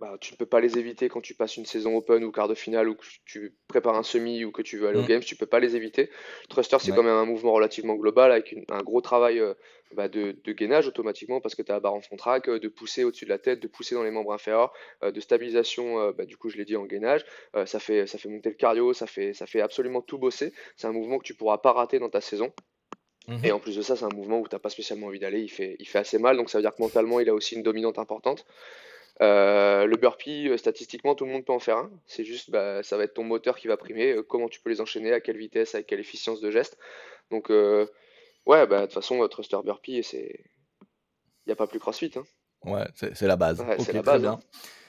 bah, 0.00 0.16
tu 0.20 0.32
ne 0.32 0.36
peux 0.36 0.46
pas 0.46 0.60
les 0.60 0.78
éviter 0.78 1.08
quand 1.08 1.20
tu 1.20 1.34
passes 1.34 1.56
une 1.56 1.66
saison 1.66 1.96
open 1.96 2.22
ou 2.22 2.30
quart 2.30 2.46
de 2.48 2.54
finale 2.54 2.88
ou 2.88 2.94
que 2.94 3.04
tu 3.24 3.56
prépares 3.66 3.96
un 3.96 4.02
semi 4.04 4.44
ou 4.44 4.52
que 4.52 4.62
tu 4.62 4.78
veux 4.78 4.86
aller 4.88 4.98
au 4.98 5.02
Mm. 5.02 5.06
Games, 5.08 5.20
tu 5.22 5.34
peux 5.34 5.46
pas 5.46 5.58
les 5.58 5.74
éviter. 5.74 6.04
Le 6.42 6.48
thruster, 6.48 6.76
c'est 6.80 6.90
Ouais. 6.92 6.96
quand 6.96 7.02
même 7.02 7.14
un 7.16 7.24
mouvement 7.24 7.52
relativement 7.52 7.96
global 7.96 8.30
avec 8.30 8.52
une- 8.52 8.64
un 8.68 8.82
gros 8.82 9.00
travail 9.00 9.40
euh, 9.40 9.54
bah, 9.94 10.06
de, 10.08 10.36
de 10.44 10.52
gainage 10.52 10.86
automatiquement 10.86 11.40
parce 11.40 11.54
que 11.54 11.62
tu 11.62 11.72
as 11.72 11.74
la 11.74 11.80
barre 11.80 11.94
en 11.94 12.00
front 12.00 12.16
track, 12.16 12.48
euh, 12.48 12.58
de 12.60 12.68
pousser 12.68 13.02
au-dessus 13.04 13.24
de 13.24 13.30
la 13.30 13.38
tête, 13.38 13.60
de 13.60 13.66
pousser 13.68 13.94
dans 13.96 14.04
les 14.04 14.10
membres 14.10 14.32
inférieurs, 14.32 14.72
euh, 15.02 15.10
de 15.10 15.18
stabilisation, 15.20 16.12
bah, 16.12 16.24
du 16.26 16.36
coup, 16.36 16.48
je 16.50 16.58
l'ai 16.58 16.64
dit 16.64 16.76
en 16.76 16.84
gainage. 16.84 17.24
Ça 17.66 17.80
fait, 17.80 18.06
ça 18.06 18.18
fait 18.18 18.28
monter 18.28 18.50
le 18.50 18.54
cardio, 18.54 18.92
ça 18.92 19.06
fait, 19.06 19.32
ça 19.32 19.46
fait 19.46 19.60
absolument 19.60 20.00
tout 20.02 20.18
bosser. 20.18 20.52
C'est 20.76 20.86
un 20.86 20.92
mouvement 20.92 21.18
que 21.18 21.24
tu 21.24 21.34
pourras 21.34 21.58
pas 21.58 21.72
rater 21.72 21.98
dans 21.98 22.10
ta 22.10 22.20
saison. 22.20 22.52
Mhm. 23.26 23.44
Et 23.44 23.52
en 23.52 23.58
plus 23.60 23.76
de 23.76 23.82
ça, 23.82 23.94
c'est 23.96 24.04
un 24.04 24.14
mouvement 24.14 24.38
où 24.40 24.48
tu 24.48 24.54
n'as 24.54 24.58
pas 24.60 24.70
spécialement 24.70 25.08
envie 25.08 25.18
d'aller. 25.18 25.40
Il 25.40 25.48
fait, 25.50 25.76
il 25.80 25.86
fait 25.88 25.98
assez 25.98 26.18
mal, 26.18 26.36
donc 26.36 26.48
ça 26.50 26.58
veut 26.58 26.62
dire 26.62 26.74
que 26.74 26.80
mentalement, 26.82 27.20
il 27.20 27.28
a 27.28 27.34
aussi 27.34 27.56
une 27.56 27.62
dominante 27.62 27.98
importante. 27.98 28.46
Euh, 29.20 29.86
le 29.86 29.96
burpee, 29.96 30.48
euh, 30.48 30.56
statistiquement, 30.56 31.14
tout 31.14 31.24
le 31.24 31.32
monde 31.32 31.44
peut 31.44 31.52
en 31.52 31.58
faire 31.58 31.78
un. 31.78 31.90
C'est 32.06 32.24
juste, 32.24 32.50
bah, 32.50 32.82
ça 32.82 32.96
va 32.96 33.04
être 33.04 33.14
ton 33.14 33.24
moteur 33.24 33.56
qui 33.58 33.66
va 33.66 33.76
primer. 33.76 34.12
euh, 34.12 34.22
comment 34.22 34.48
tu 34.48 34.60
peux 34.60 34.70
les 34.70 34.80
enchaîner, 34.80 35.12
à 35.12 35.20
quelle 35.20 35.36
vitesse, 35.36 35.74
avec 35.74 35.86
quelle 35.88 36.00
efficience 36.00 36.40
de 36.40 36.50
geste. 36.50 36.78
Donc, 37.30 37.50
euh, 37.50 37.86
ouais, 38.46 38.66
bah, 38.66 38.80
de 38.82 38.84
toute 38.86 38.94
façon, 38.94 39.26
thruster 39.28 39.58
burpee, 39.64 40.02
c'est. 40.04 40.44
Il 41.46 41.48
n'y 41.48 41.52
a 41.52 41.56
pas 41.56 41.66
plus 41.66 41.80
crossfit. 41.80 42.12
Hein. 42.16 42.24
Ouais, 42.64 42.86
c'est 42.94 43.22
la 43.22 43.36
base. 43.36 43.60
Ouais, 43.60 43.76
c'est 43.78 43.92
la 43.92 44.02
très 44.02 44.12
base, 44.12 44.22
bien. 44.22 44.32
hein. 44.32 44.40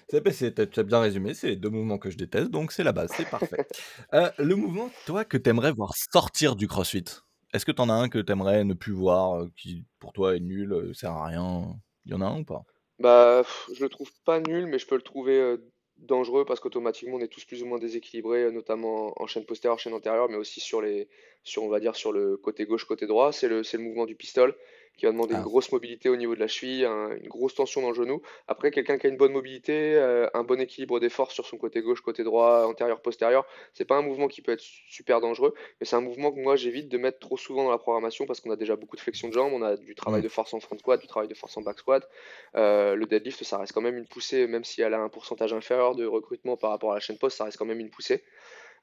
Tu 0.10 0.80
as 0.80 0.84
bien 0.84 1.00
résumé, 1.00 1.34
c'est 1.36 1.50
les 1.50 1.56
deux 1.56 1.70
mouvements 1.70 2.00
que 2.00 2.10
je 2.10 2.18
déteste, 2.18 2.50
donc 2.50 2.72
c'est 2.72 2.84
la 2.84 2.92
base, 2.92 3.12
c'est 3.16 3.30
parfait. 3.30 3.66
Le 4.40 4.56
mouvement, 4.56 4.90
toi, 5.06 5.24
que 5.24 5.38
tu 5.38 5.50
aimerais 5.50 5.72
voir 5.72 5.94
sortir 6.12 6.56
du 6.56 6.68
crossfit, 6.68 7.06
est-ce 7.54 7.64
que 7.64 7.72
tu 7.72 7.82
en 7.82 7.90
as 7.90 7.94
un 7.94 8.10
que 8.10 8.18
tu 8.18 8.32
aimerais 8.32 8.64
ne 8.64 8.74
plus 8.74 8.92
voir, 8.92 9.46
qui 9.56 9.86
pour 10.00 10.12
toi 10.12 10.36
est 10.36 10.40
nul, 10.40 10.92
sert 10.96 11.12
à 11.12 11.28
rien 11.28 11.76
Il 12.06 12.12
y 12.12 12.16
en 12.16 12.22
a 12.22 12.26
un 12.26 12.40
ou 12.40 12.44
pas? 12.44 12.64
Bah, 13.00 13.44
je 13.74 13.82
le 13.84 13.90
trouve 13.90 14.12
pas 14.26 14.40
nul, 14.42 14.66
mais 14.68 14.78
je 14.80 14.86
peux 14.88 14.96
le 14.96 15.02
trouver 15.02 15.38
euh, 15.40 15.58
dangereux 15.98 16.44
parce 16.46 16.60
qu'automatiquement 16.60 17.16
on 17.18 17.22
est 17.22 17.30
tous 17.30 17.46
plus 17.46 17.64
ou 17.64 17.66
moins 17.66 17.80
déséquilibrés, 17.80 18.44
euh, 18.44 18.52
notamment 18.52 19.14
en 19.22 19.26
chaîne 19.28 19.46
postérieure, 19.46 19.80
chaîne 19.80 19.94
antérieure, 19.94 20.30
mais 20.30 20.36
aussi 20.38 20.60
sur 20.60 20.82
les, 20.82 21.08
sur 21.44 21.64
on 21.64 21.70
va 21.70 21.80
dire 21.80 21.96
sur 21.96 22.12
le 22.12 22.36
côté 22.38 22.66
gauche, 22.66 22.84
côté 22.86 23.08
droit. 23.08 23.32
C'est 23.32 23.48
le, 23.48 23.64
c'est 23.64 23.78
le 23.78 23.84
mouvement 23.84 24.06
du 24.06 24.16
pistol 24.16 24.56
qui 25.00 25.06
va 25.06 25.12
demander 25.14 25.34
Ah. 25.36 25.40
une 25.40 25.44
grosse 25.44 25.72
mobilité 25.72 26.10
au 26.10 26.16
niveau 26.18 26.36
de 26.36 26.40
la 26.40 26.48
cheville, 26.48 26.86
un- 26.86 27.16
une 27.16 27.28
grosse 27.30 27.56
tension 27.56 27.82
dans 27.82 27.88
le 27.90 27.96
genou. 27.96 28.22
Après, 28.48 28.70
quelqu'un 28.70 28.98
qui 28.98 29.08
a 29.08 29.10
une 29.10 29.18
bonne 29.18 29.32
mobilité, 29.32 29.96
euh, 29.96 30.28
un 30.34 30.44
bon 30.44 30.60
équilibre 30.60 31.00
des 31.00 31.10
forces 31.10 31.34
sur 31.34 31.46
son 31.46 31.58
côté 31.58 31.82
gauche, 31.82 32.02
côté 32.02 32.24
droit, 32.24 32.66
antérieur, 32.66 33.02
postérieur, 33.02 33.46
c'est 33.74 33.86
pas 33.86 33.96
un 33.96 34.02
mouvement 34.02 34.28
qui 34.28 34.42
peut 34.42 34.52
être 34.52 34.62
super 34.62 35.22
dangereux, 35.22 35.54
mais 35.80 35.86
c'est 35.86 35.96
un 35.96 36.02
mouvement 36.02 36.32
que 36.32 36.40
moi 36.40 36.56
j'évite 36.58 36.90
de 36.90 36.98
mettre 36.98 37.20
trop 37.20 37.38
souvent 37.38 37.64
dans 37.64 37.72
la 37.72 37.78
programmation 37.78 38.26
parce 38.26 38.42
qu'on 38.42 38.52
a 38.52 38.56
déjà 38.58 38.76
beaucoup 38.76 38.96
de 38.98 39.02
flexion 39.02 39.30
de 39.30 39.34
jambes, 39.34 39.54
on 39.54 39.62
a 39.62 39.78
du 39.78 39.96
travail 39.96 40.22
de 40.22 40.30
force 40.30 40.54
en 40.54 40.60
front 40.60 40.78
squat, 40.78 41.00
du 41.00 41.08
travail 41.08 41.30
de 41.30 41.34
force 41.36 41.56
en 41.58 41.62
back 41.62 41.80
squat. 41.80 42.08
Euh, 42.56 42.96
le 42.96 43.06
deadlift, 43.06 43.44
ça 43.44 43.58
reste 43.58 43.72
quand 43.74 43.82
même 43.82 43.98
une 43.98 44.08
poussée, 44.08 44.48
même 44.48 44.64
si 44.66 44.82
elle 44.82 44.94
a 44.94 45.00
un 45.00 45.10
pourcentage 45.10 45.54
inférieur 45.54 45.96
de 45.96 46.06
recrutement 46.06 46.58
par 46.58 46.72
rapport 46.72 46.92
à 46.92 46.96
la 46.96 47.00
chaîne 47.00 47.18
post, 47.18 47.38
ça 47.38 47.46
reste 47.46 47.58
quand 47.58 47.66
même 47.66 47.80
une 47.80 47.90
poussée. 47.90 48.22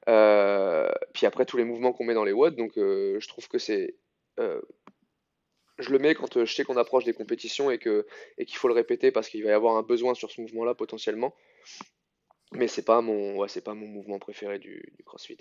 Euh, 0.09 0.89
puis 1.13 1.25
après, 1.25 1.45
tous 1.45 1.57
les 1.57 1.63
mouvements 1.65 1.91
qu'on 1.93 2.03
met 2.05 2.13
dans 2.13 2.23
les 2.23 2.31
WOD, 2.31 2.55
donc 2.55 2.77
euh, 2.77 3.19
je 3.19 3.27
trouve 3.27 3.47
que 3.47 3.57
c'est. 3.57 3.95
euh, 4.39 4.61
je 5.77 5.91
le 5.91 5.99
mets 5.99 6.15
quand 6.15 6.37
euh, 6.37 6.45
je 6.45 6.53
sais 6.53 6.63
qu'on 6.63 6.77
approche 6.77 7.03
des 7.03 7.13
compétitions 7.13 7.71
et 7.71 7.77
qu'il 7.77 8.57
faut 8.57 8.67
le 8.67 8.73
répéter 8.73 9.11
parce 9.11 9.29
qu'il 9.29 9.43
va 9.43 9.49
y 9.49 9.53
avoir 9.53 9.77
un 9.77 9.83
besoin 9.83 10.13
sur 10.13 10.31
ce 10.31 10.41
mouvement-là 10.41 10.75
potentiellement. 10.75 11.35
Mais 12.53 12.67
c'est 12.67 12.85
pas 12.85 13.01
mon, 13.01 13.45
pas 13.45 13.73
mon 13.73 13.87
mouvement 13.87 14.19
préféré 14.19 14.57
du 14.59 14.81
CrossFit. 15.05 15.37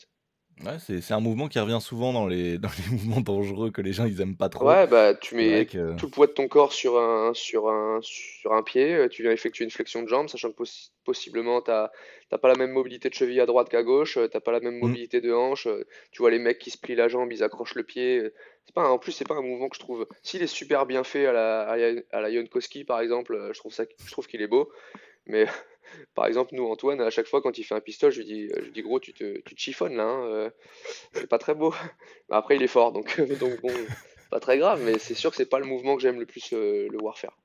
Ouais, 0.64 0.78
c'est 0.78 1.00
c'est 1.02 1.12
un 1.14 1.20
mouvement 1.20 1.48
qui 1.48 1.58
revient 1.58 1.78
souvent 1.82 2.12
dans 2.12 2.26
les 2.26 2.58
dans 2.58 2.70
les 2.78 2.90
mouvements 2.90 3.20
dangereux 3.20 3.70
que 3.70 3.80
les 3.82 3.92
gens 3.92 4.04
ils 4.06 4.20
aiment 4.20 4.36
pas 4.36 4.48
trop. 4.48 4.76
Ouais, 4.76 4.86
bah, 4.86 5.14
tu 5.14 5.34
C'est 5.38 5.44
vrai 5.46 5.64
mets 5.64 5.68
que 5.68 5.96
tout 5.96 6.06
le 6.06 6.10
poids 6.10 6.26
de 6.26 6.32
ton 6.32 6.48
corps 6.48 6.72
sur 6.72 6.98
un 6.98 7.34
sur 7.34 7.68
un 7.68 8.00
sur 8.02 8.52
un 8.54 8.62
pied, 8.62 8.94
heu, 8.94 9.08
tu 9.10 9.22
viens 9.22 9.30
effectuer 9.32 9.64
une 9.64 9.70
flexion 9.70 10.02
de 10.02 10.08
jambe, 10.08 10.28
sachant 10.28 10.50
que 10.50 10.56
possi 10.56 10.90
possiblement 11.04 11.60
tu 11.62 11.70
as 11.70 11.90
pas 12.40 12.48
la 12.48 12.54
même 12.56 12.72
mobilité 12.72 13.08
de 13.10 13.14
cheville 13.14 13.40
à 13.40 13.46
droite 13.46 13.68
qu'à 13.68 13.82
gauche, 13.82 14.16
heu, 14.16 14.28
tu 14.30 14.40
pas 14.40 14.52
la 14.52 14.60
même 14.60 14.78
mmh, 14.80 14.96
mobilité 14.96 15.20
de 15.20 15.30
hanche, 15.32 15.66
heu, 15.66 15.86
tu 16.10 16.22
vois 16.22 16.30
les 16.30 16.38
mecs 16.38 16.58
qui 16.58 16.70
se 16.70 16.78
plient 16.78 16.94
la 16.94 17.08
jambe, 17.08 17.30
ils 17.32 17.42
accrochent 17.44 17.74
le 17.74 17.84
pied, 17.84 18.30
c'est 18.64 18.74
pas 18.74 18.82
un 18.82 18.88
en 18.90 18.98
plus, 18.98 19.12
c'est 19.12 19.26
pas 19.28 19.34
un 19.34 19.42
mouvement 19.42 19.68
que 19.68 19.76
je 19.76 19.80
trouve 19.80 20.06
s'il 20.22 20.42
est 20.42 20.46
super 20.46 20.86
bien 20.86 21.04
fait 21.04 21.26
à 21.26 21.32
la 21.32 21.60
à 21.68 21.76
la 21.76 22.00
à 22.12 22.20
la 22.22 22.30
Ionkowski 22.30 22.84
par 22.84 23.00
exemple, 23.00 23.50
je 23.52 23.58
trouve 23.58 23.72
ça 23.74 23.84
je 24.06 24.10
trouve 24.12 24.26
qu'il 24.26 24.40
est 24.42 24.46
beau, 24.48 24.70
mais 25.26 25.46
par 26.14 26.26
exemple, 26.26 26.54
nous, 26.54 26.66
Antoine, 26.66 27.00
à 27.00 27.10
chaque 27.10 27.26
fois 27.26 27.42
quand 27.42 27.58
il 27.58 27.64
fait 27.64 27.74
un 27.74 27.80
pistol, 27.80 28.10
je 28.10 28.18
lui 28.18 28.26
dis, 28.26 28.48
je 28.48 28.70
dis 28.70 28.82
gros, 28.82 29.00
tu 29.00 29.12
te, 29.12 29.40
tu 29.40 29.54
chiffonnes 29.56 29.96
là, 29.96 30.04
hein, 30.04 30.24
euh, 30.26 30.50
c'est 31.12 31.28
pas 31.28 31.38
très 31.38 31.54
beau. 31.54 31.72
Après, 32.30 32.56
il 32.56 32.62
est 32.62 32.68
fort, 32.68 32.92
donc, 32.92 33.18
bon, 33.62 33.72
pas 34.30 34.40
très 34.40 34.58
grave, 34.58 34.82
mais 34.84 34.98
c'est 34.98 35.14
sûr 35.14 35.30
que 35.30 35.36
c'est 35.36 35.46
pas 35.46 35.58
le 35.58 35.66
mouvement 35.66 35.96
que 35.96 36.02
j'aime 36.02 36.20
le 36.20 36.26
plus 36.26 36.52
euh, 36.52 36.88
le 36.90 36.98
voir 36.98 37.18
faire. 37.18 37.36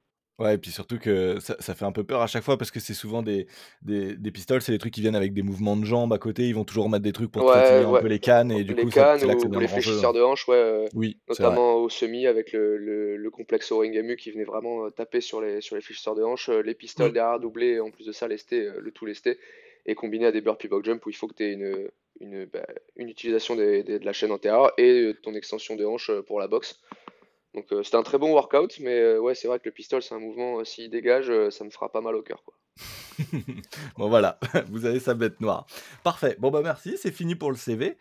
Ouais 0.42 0.56
et 0.56 0.58
puis 0.58 0.72
surtout 0.72 0.98
que 0.98 1.40
ça 1.40 1.56
ça 1.60 1.76
fait 1.76 1.86
un 1.86 1.92
peu 1.92 2.04
peur 2.04 2.22
à 2.22 2.28
chaque 2.28 2.44
fois 2.44 2.58
parce 2.58 2.72
que 2.72 2.80
c'est 2.80 2.94
souvent 2.94 3.22
des 3.22 3.48
des 3.82 4.16
des 4.16 4.32
pistoles, 4.32 4.62
c'est 4.62 4.72
des 4.72 4.78
trucs 4.80 4.94
qui 4.94 5.02
viennent 5.02 5.16
avec 5.16 5.34
des 5.34 5.42
mouvements 5.44 5.78
de 5.78 5.86
jambes 5.86 6.14
à 6.14 6.18
côté, 6.20 6.48
ils 6.48 6.56
vont 6.56 6.64
toujours 6.66 6.90
mettre 6.90 7.04
des 7.04 7.12
trucs 7.14 7.32
pour 7.32 7.44
Ouais, 7.44 7.50
fatiguer 7.50 7.84
un 7.84 7.94
ouais. 7.94 8.02
peu 8.02 8.08
les 8.08 8.20
cannes 8.20 8.52
et 8.52 8.64
du 8.64 8.76
Les 8.76 8.76
coup 8.76 8.92
ça 8.92 9.06
cannes 9.06 9.24
c'est 9.24 9.28
là 9.28 9.36
que 9.36 9.42
ça 9.42 9.48
ou, 9.48 9.56
ou 9.56 9.56
devient 9.56 9.62
les 9.62 9.68
dangereux, 9.68 9.74
fléchisseurs 9.74 10.14
de 10.14 10.22
hanche, 10.22 10.48
ouais, 10.48 10.56
euh, 10.58 10.88
Oui, 10.94 11.20
c'est 11.30 11.44
vrai. 11.44 11.60
notamment 11.60 11.76
au 11.76 11.90
semi 11.90 12.28
avec 12.28 12.54
le, 12.54 12.78
le, 12.78 13.18
le 13.18 13.32
complexe 13.32 13.72
Oringamu 13.72 14.16
qui 14.18 14.32
venait 14.32 14.44
vraiment 14.44 14.86
euh, 14.86 14.90
taper 14.92 15.22
sur 15.22 15.42
les, 15.42 15.62
sur 15.62 15.76
les 15.76 15.82
fléchisseurs 15.82 16.16
de 16.16 16.24
hanche, 16.24 16.50
euh, 16.50 16.62
les 16.62 16.76
pistoles 16.76 17.12
Mmh. 17.12 17.14
derrière 17.14 17.40
doublés, 17.40 17.80
en 17.80 17.92
plus 17.92 18.06
de 18.08 18.12
ça, 18.12 18.28
lesté, 18.28 18.68
euh, 18.68 18.80
le 18.82 18.92
tout 18.92 19.06
lesté, 19.06 19.40
et 19.86 19.96
combiné 19.96 20.28
à 20.28 20.32
des 20.32 20.42
burpee 20.42 20.68
box 20.68 20.86
jump 20.86 21.06
où 21.06 21.10
il 21.10 21.16
faut 21.16 21.28
que 21.28 21.36
tu 21.36 21.44
aies 21.44 21.54
une, 21.54 21.90
une, 22.20 22.46
bah, 22.46 22.66
une 22.98 23.10
utilisation 23.10 23.56
des- 23.56 23.84
des- 23.84 24.00
de 24.00 24.06
la 24.06 24.14
chaîne 24.14 24.32
antérieure 24.32 24.72
et 24.78 25.02
euh, 25.02 25.14
ton 25.24 25.34
extension 25.34 25.76
de 25.76 25.86
hanche 25.86 26.10
euh, 26.12 26.22
pour 26.22 26.40
la 26.40 26.48
boxe. 26.48 26.80
Donc 27.54 27.66
euh, 27.72 27.84
c'était 27.84 27.98
un 27.98 28.04
très 28.04 28.18
bon 28.18 28.32
workout, 28.32 28.80
mais 28.80 28.98
euh, 28.98 29.20
ouais, 29.20 29.36
c'est 29.36 29.48
vrai 29.48 29.60
que 29.60 29.66
le 29.66 29.72
pistol, 29.72 30.02
c'est 30.02 30.16
un 30.16 30.20
mouvement, 30.20 30.60
euh, 30.60 30.64
s'il 30.64 30.90
dégage, 30.90 31.32
ça 31.50 31.64
me 31.64 31.70
fera 31.70 31.92
pas 31.92 32.02
mal 32.02 32.16
au 32.16 32.22
cœur, 32.22 32.44
quoi. 32.44 32.56
Bon 33.98 34.10
voilà, 34.10 34.40
vous 34.70 34.86
avez 34.86 35.00
sa 35.00 35.14
bête 35.14 35.42
noire. 35.42 35.66
Parfait. 36.04 36.36
Bon 36.40 36.52
bah 36.52 36.62
merci, 36.64 36.98
c'est 36.98 37.12
fini 37.12 37.36
pour 37.36 37.52
le 37.52 37.58
CV. 37.58 37.98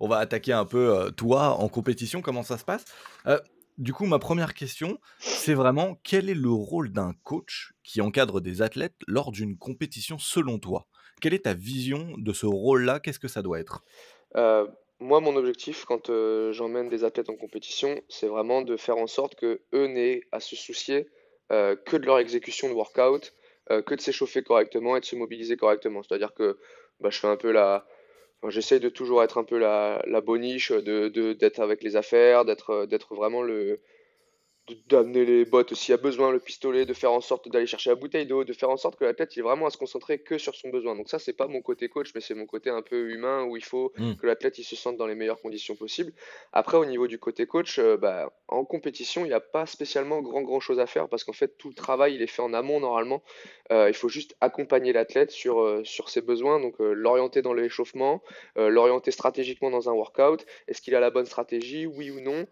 On 0.00 0.08
va 0.08 0.18
attaquer 0.18 0.52
un 0.52 0.64
peu 0.64 0.96
euh, 0.96 1.10
toi 1.10 1.60
en 1.60 1.68
compétition, 1.68 2.22
comment 2.22 2.42
ça 2.42 2.58
se 2.58 2.64
passe? 2.64 2.84
Euh, 3.26 3.38
du 3.78 3.92
coup, 3.92 4.06
ma 4.06 4.18
première 4.18 4.54
question, 4.54 4.98
c'est 5.18 5.54
vraiment 5.54 5.98
quel 6.02 6.30
est 6.30 6.34
le 6.34 6.50
rôle 6.50 6.90
d'un 6.92 7.12
coach 7.22 7.74
qui 7.82 8.00
encadre 8.00 8.40
des 8.40 8.62
athlètes 8.62 8.96
lors 9.06 9.32
d'une 9.32 9.56
compétition 9.58 10.18
selon 10.18 10.58
toi? 10.58 10.86
Quelle 11.20 11.34
est 11.34 11.44
ta 11.44 11.54
vision 11.54 12.14
de 12.16 12.32
ce 12.32 12.46
rôle-là? 12.46 13.00
Qu'est-ce 13.00 13.18
que 13.18 13.28
ça 13.28 13.42
doit 13.42 13.60
être? 13.60 13.82
Euh, 14.36 14.66
moi, 14.98 15.20
mon 15.20 15.36
objectif 15.36 15.84
quand 15.84 16.10
euh, 16.10 16.52
j'emmène 16.52 16.88
des 16.88 17.04
athlètes 17.04 17.28
en 17.28 17.36
compétition, 17.36 18.00
c'est 18.08 18.28
vraiment 18.28 18.62
de 18.62 18.76
faire 18.76 18.96
en 18.96 19.06
sorte 19.06 19.34
que 19.34 19.60
eux 19.74 19.86
n'aient 19.86 20.22
à 20.32 20.40
se 20.40 20.56
soucier 20.56 21.08
euh, 21.52 21.76
que 21.76 21.96
de 21.96 22.06
leur 22.06 22.18
exécution 22.18 22.68
de 22.68 22.74
workout, 22.74 23.34
euh, 23.70 23.82
que 23.82 23.94
de 23.94 24.00
s'échauffer 24.00 24.42
correctement 24.42 24.96
et 24.96 25.00
de 25.00 25.04
se 25.04 25.16
mobiliser 25.16 25.56
correctement. 25.56 26.02
C'est-à-dire 26.02 26.32
que 26.34 26.58
bah, 27.00 27.10
je 27.10 27.18
fais 27.18 27.26
un 27.26 27.36
peu 27.36 27.52
la, 27.52 27.86
j'essaye 28.48 28.80
de 28.80 28.88
toujours 28.88 29.22
être 29.22 29.38
un 29.38 29.44
peu 29.44 29.58
la, 29.58 30.02
la 30.06 30.20
boniche, 30.20 30.72
de, 30.72 31.08
d'être 31.34 31.60
avec 31.60 31.82
les 31.82 31.96
affaires, 31.96 32.44
d'être, 32.44 32.86
d'être 32.86 33.14
vraiment 33.14 33.42
le, 33.42 33.80
d'amener 34.88 35.24
les 35.24 35.44
bottes 35.44 35.74
s'il 35.74 35.92
y 35.92 35.94
a 35.94 35.96
besoin, 35.96 36.30
le 36.32 36.40
pistolet, 36.40 36.86
de 36.86 36.92
faire 36.94 37.12
en 37.12 37.20
sorte 37.20 37.48
d'aller 37.48 37.66
chercher 37.66 37.90
la 37.90 37.96
bouteille 37.96 38.26
d'eau, 38.26 38.44
de 38.44 38.52
faire 38.52 38.70
en 38.70 38.76
sorte 38.76 38.96
que 38.98 39.04
l'athlète 39.04 39.36
il 39.36 39.40
est 39.40 39.42
vraiment 39.42 39.66
à 39.66 39.70
se 39.70 39.76
concentrer 39.76 40.18
que 40.18 40.38
sur 40.38 40.54
son 40.54 40.70
besoin. 40.70 40.96
Donc 40.96 41.08
ça, 41.08 41.18
c'est 41.18 41.32
pas 41.32 41.46
mon 41.46 41.62
côté 41.62 41.88
coach, 41.88 42.10
mais 42.14 42.20
c'est 42.20 42.34
mon 42.34 42.46
côté 42.46 42.70
un 42.70 42.82
peu 42.82 43.10
humain 43.10 43.44
où 43.44 43.56
il 43.56 43.64
faut 43.64 43.92
Hmm. 43.96 44.14
que 44.20 44.26
l'athlète 44.26 44.58
il 44.58 44.64
se 44.64 44.74
sente 44.76 44.96
dans 44.96 45.06
les 45.06 45.14
meilleures 45.14 45.40
conditions 45.40 45.76
possibles. 45.76 46.12
Après, 46.52 46.76
au 46.76 46.84
niveau 46.84 47.06
du 47.06 47.18
côté 47.18 47.46
coach, 47.46 47.78
euh, 47.78 47.96
bah, 47.96 48.32
en 48.48 48.64
compétition, 48.64 49.24
il 49.24 49.28
n'y 49.28 49.34
a 49.34 49.40
pas 49.40 49.66
spécialement 49.66 50.20
grand 50.22 50.42
grand 50.42 50.60
chose 50.60 50.80
à 50.80 50.86
faire 50.86 51.08
parce 51.08 51.24
qu'en 51.24 51.32
fait, 51.32 51.56
tout 51.58 51.68
le 51.68 51.74
travail 51.74 52.14
il 52.16 52.22
est 52.22 52.26
fait 52.26 52.42
en 52.42 52.52
amont 52.52 52.80
normalement. 52.80 53.22
Euh, 53.72 53.88
il 53.88 53.94
faut 53.94 54.08
juste 54.08 54.36
accompagner 54.40 54.92
l'athlète 54.92 55.30
sur, 55.30 55.60
euh, 55.60 55.82
sur 55.84 56.08
ses 56.08 56.20
besoins, 56.20 56.60
donc 56.60 56.74
l'orienter 56.78 57.42
dans 57.42 57.52
l'échauffement, 57.54 58.22
l'orienter 58.56 59.10
stratégiquement 59.10 59.70
dans 59.70 59.88
un 59.88 59.92
workout. 59.92 60.46
Est-ce 60.68 60.80
qu'il 60.82 60.94
a 60.94 61.00
la 61.00 61.10
bonne 61.10 61.26
stratégie, 61.26 61.86
oui 61.86 62.10
ou 62.10 62.20
non? 62.20 62.46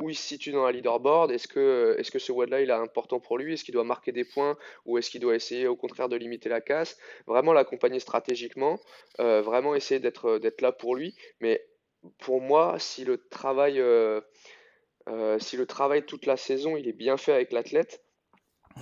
Où 0.00 0.10
il 0.10 0.14
se 0.14 0.22
situe 0.22 0.52
dans 0.52 0.64
la 0.64 0.72
leaderboard? 0.72 1.30
Est-ce 1.44 2.10
que, 2.10 2.18
ce 2.18 2.32
WOD-là 2.32 2.60
il 2.60 2.70
est 2.70 2.72
important 2.72 3.20
pour 3.20 3.38
lui? 3.38 3.54
Est-ce 3.54 3.64
qu'il 3.64 3.74
doit 3.74 3.84
marquer 3.84 4.12
des 4.12 4.24
points 4.24 4.56
ou 4.86 4.98
est-ce 4.98 5.10
qu'il 5.10 5.20
doit 5.20 5.34
essayer 5.34 5.66
au 5.66 5.76
contraire 5.76 6.08
de 6.08 6.16
limiter 6.16 6.48
la 6.48 6.60
casse? 6.60 6.98
Vraiment 7.26 7.52
l'accompagner 7.52 8.00
stratégiquement, 8.00 8.78
euh, 9.20 9.42
vraiment 9.42 9.74
essayer 9.74 10.00
d'être 10.00 10.60
là 10.60 10.72
pour 10.72 10.94
lui. 10.94 11.14
Mais 11.40 11.64
pour 12.18 12.40
moi, 12.40 12.76
si 12.78 13.04
le 13.04 13.18
travail, 13.28 13.80
euh, 13.80 14.20
euh, 15.08 15.38
si 15.38 15.56
le 15.56 15.66
travail 15.66 16.04
toute 16.04 16.26
la 16.26 16.36
saison 16.36 16.76
il 16.76 16.88
est 16.88 16.92
bien 16.92 17.16
fait 17.16 17.32
avec 17.32 17.52
l'athlète, 17.52 18.02